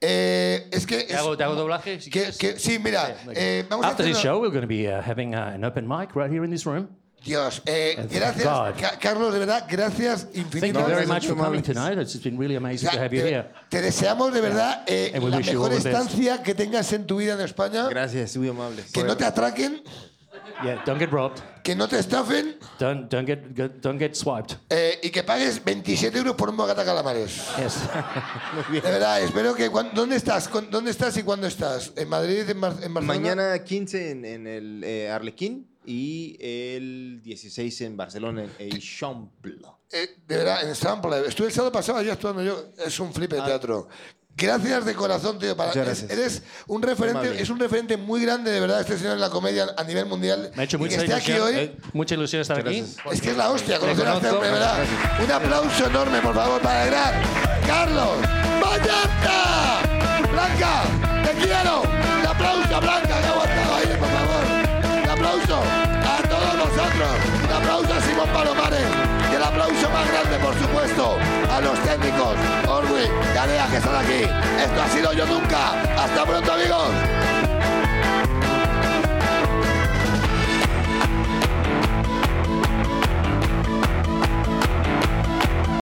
Eh, 0.00 0.68
es 0.70 0.86
que. 0.86 1.04
¿Te 1.04 1.16
hago, 1.16 1.36
te 1.36 1.44
hago 1.44 1.54
doblaje? 1.54 2.00
Si 2.00 2.10
que- 2.10 2.32
que- 2.38 2.58
sí, 2.58 2.78
mira. 2.78 3.16
Sí, 3.24 3.30
eh, 3.34 3.66
vamos 3.68 3.86
a 3.86 3.90
After 3.90 4.04
hacer 4.04 4.14
this 4.14 4.22
show, 4.24 4.40
we're 4.40 4.50
going 4.50 4.62
to 4.62 4.68
be 4.68 4.88
uh, 4.88 5.00
having 5.00 5.34
uh, 5.34 5.54
an 5.54 5.64
open 5.64 5.86
mic 5.86 6.14
right 6.14 6.30
here 6.30 6.44
in 6.44 6.50
this 6.50 6.64
room. 6.64 6.88
Dios, 7.24 7.60
eh, 7.66 7.94
Thank 7.96 8.12
gracias. 8.12 8.46
Ca- 8.80 8.96
Carlos, 9.00 9.32
de 9.32 9.40
verdad, 9.40 9.66
gracias 9.68 10.22
Thank 10.26 10.34
you 10.36 10.40
infinitas. 10.42 10.86
very 10.86 11.04
gracias, 11.04 11.08
much 11.08 11.26
for 11.26 11.36
coming 11.36 11.62
tonight. 11.62 11.98
It's 11.98 12.16
been 12.22 12.38
really 12.38 12.54
O 12.54 12.58
amazing 12.58 12.88
sea, 12.88 12.92
to 12.92 13.04
have 13.04 13.14
you 13.16 13.22
te, 13.24 13.28
here. 13.30 13.48
te 13.68 13.80
deseamos 13.82 14.32
de 14.32 14.40
verdad 14.40 14.84
eh, 14.86 15.10
la 15.20 15.38
mejor 15.38 15.72
estancia 15.72 16.42
que 16.44 16.54
tengas 16.54 16.92
en 16.92 17.06
tu 17.08 17.16
vida 17.16 17.34
en 17.34 17.40
España. 17.40 17.88
Gracias, 17.88 18.36
muy 18.36 18.48
amables. 18.48 18.92
Que 18.92 19.02
no 19.02 19.16
te 19.16 19.24
atraquen, 19.24 19.82
Yeah, 20.64 20.82
don't 20.84 20.98
get 20.98 21.10
robbed. 21.10 21.40
que 21.62 21.74
no 21.76 21.86
te 21.86 21.98
estafen 21.98 22.58
Don't 22.78 23.08
don't 23.10 23.26
get, 23.26 23.54
get 23.54 23.72
don't 23.80 23.98
get 23.98 24.14
swiped. 24.14 24.56
eh, 24.70 24.98
y 25.02 25.10
que 25.10 25.22
pagues 25.22 25.62
27 25.64 26.16
euros 26.18 26.34
por 26.34 26.48
un 26.50 26.56
bocata 26.56 26.84
calamares. 26.84 27.46
Yes. 27.58 27.78
De 28.72 28.80
verdad, 28.80 29.22
espero 29.22 29.54
que... 29.54 29.70
cuan- 29.70 29.90
¿Dónde 29.94 30.16
estás? 30.16 30.48
Con- 30.48 30.70
¿Dónde 30.70 30.90
estás 30.90 31.16
y 31.16 31.22
cuándo 31.22 31.46
estás? 31.46 31.92
¿En 31.96 32.08
Madrid, 32.08 32.48
en, 32.48 32.60
Bar- 32.60 32.76
en 32.82 32.94
Barcelona? 32.94 33.04
Mañana 33.20 33.64
15 33.64 34.10
en, 34.10 34.24
en 34.24 34.46
el 34.46 34.84
eh, 34.84 35.10
Arlequín 35.10 35.68
y 35.84 36.36
el 36.40 37.20
16 37.22 37.80
en 37.82 37.96
Barcelona, 37.96 38.44
en 38.44 38.50
Eixample. 38.58 39.56
Eh, 39.90 40.16
de 40.26 40.36
verdad, 40.36 40.68
en 40.68 40.74
Sample. 40.74 41.26
Estuve 41.26 41.46
el 41.46 41.52
sábado 41.52 41.72
pasado 41.72 41.98
allí 41.98 42.10
actuando 42.10 42.42
yo. 42.42 42.72
Es 42.76 43.00
un 43.00 43.12
flip 43.12 43.30
de 43.32 43.40
teatro. 43.40 43.88
Gracias 44.38 44.84
de 44.84 44.94
corazón, 44.94 45.38
tío. 45.38 45.56
Para, 45.56 45.70
Muchas 45.70 45.88
es- 45.88 46.02
gracias. 46.08 46.18
eres 46.18 46.42
un 46.68 46.80
referente, 46.80 47.42
es 47.42 47.50
un 47.50 47.58
referente 47.58 47.96
muy 47.96 48.22
grande, 48.24 48.50
de 48.52 48.60
verdad, 48.60 48.80
este 48.80 48.96
señor 48.96 49.14
en 49.14 49.20
la 49.20 49.30
comedia 49.30 49.66
a 49.76 49.82
nivel 49.84 50.06
mundial. 50.06 50.50
Me 50.54 50.62
ha 50.62 50.64
hecho 50.64 50.76
Y 50.76 50.80
mucha 50.80 50.96
que 50.98 51.02
esté 51.04 51.14
aquí 51.14 51.32
hoy. 51.32 51.54
eh, 51.56 51.76
mucha 51.92 52.14
ilusión 52.14 52.42
estar 52.42 52.58
aquí. 52.60 52.84
Es 53.10 53.20
que 53.20 53.30
es 53.30 53.36
la 53.36 53.50
hostia, 53.50 53.78
conocer 53.78 54.06
a 54.06 54.14
este 54.14 54.30
hombre, 54.30 54.50
¿verdad? 54.50 54.76
Un 55.24 55.30
aplauso 55.32 55.86
enorme, 55.86 56.20
por 56.20 56.34
favor, 56.34 56.60
para 56.60 56.84
el 56.84 56.90
gran 56.90 57.14
Carlos 57.66 58.16
Vallarta. 58.62 59.80
Blanca, 60.32 60.82
te 61.24 61.44
quiero. 61.44 61.82
Un 61.82 62.26
aplauso 62.26 62.76
a 62.76 62.80
Blanca, 62.80 63.20
Un 67.00 67.52
aplauso 67.52 67.94
a 67.94 68.00
Simón 68.00 68.28
Palomares. 68.30 68.82
Y 69.30 69.36
el 69.36 69.42
aplauso 69.42 69.88
más 69.90 70.10
grande, 70.10 70.36
por 70.38 70.52
supuesto, 70.58 71.16
a 71.48 71.60
los 71.60 71.78
técnicos, 71.84 72.34
Orwin 72.66 73.08
y 73.34 73.38
Alea, 73.38 73.68
que 73.70 73.76
están 73.76 73.94
aquí. 73.94 74.24
Esto 74.60 74.82
ha 74.82 74.88
sido 74.88 75.12
Yo 75.12 75.24
Nunca. 75.26 75.80
Hasta 75.96 76.24
pronto, 76.24 76.52
amigos. 76.52 76.88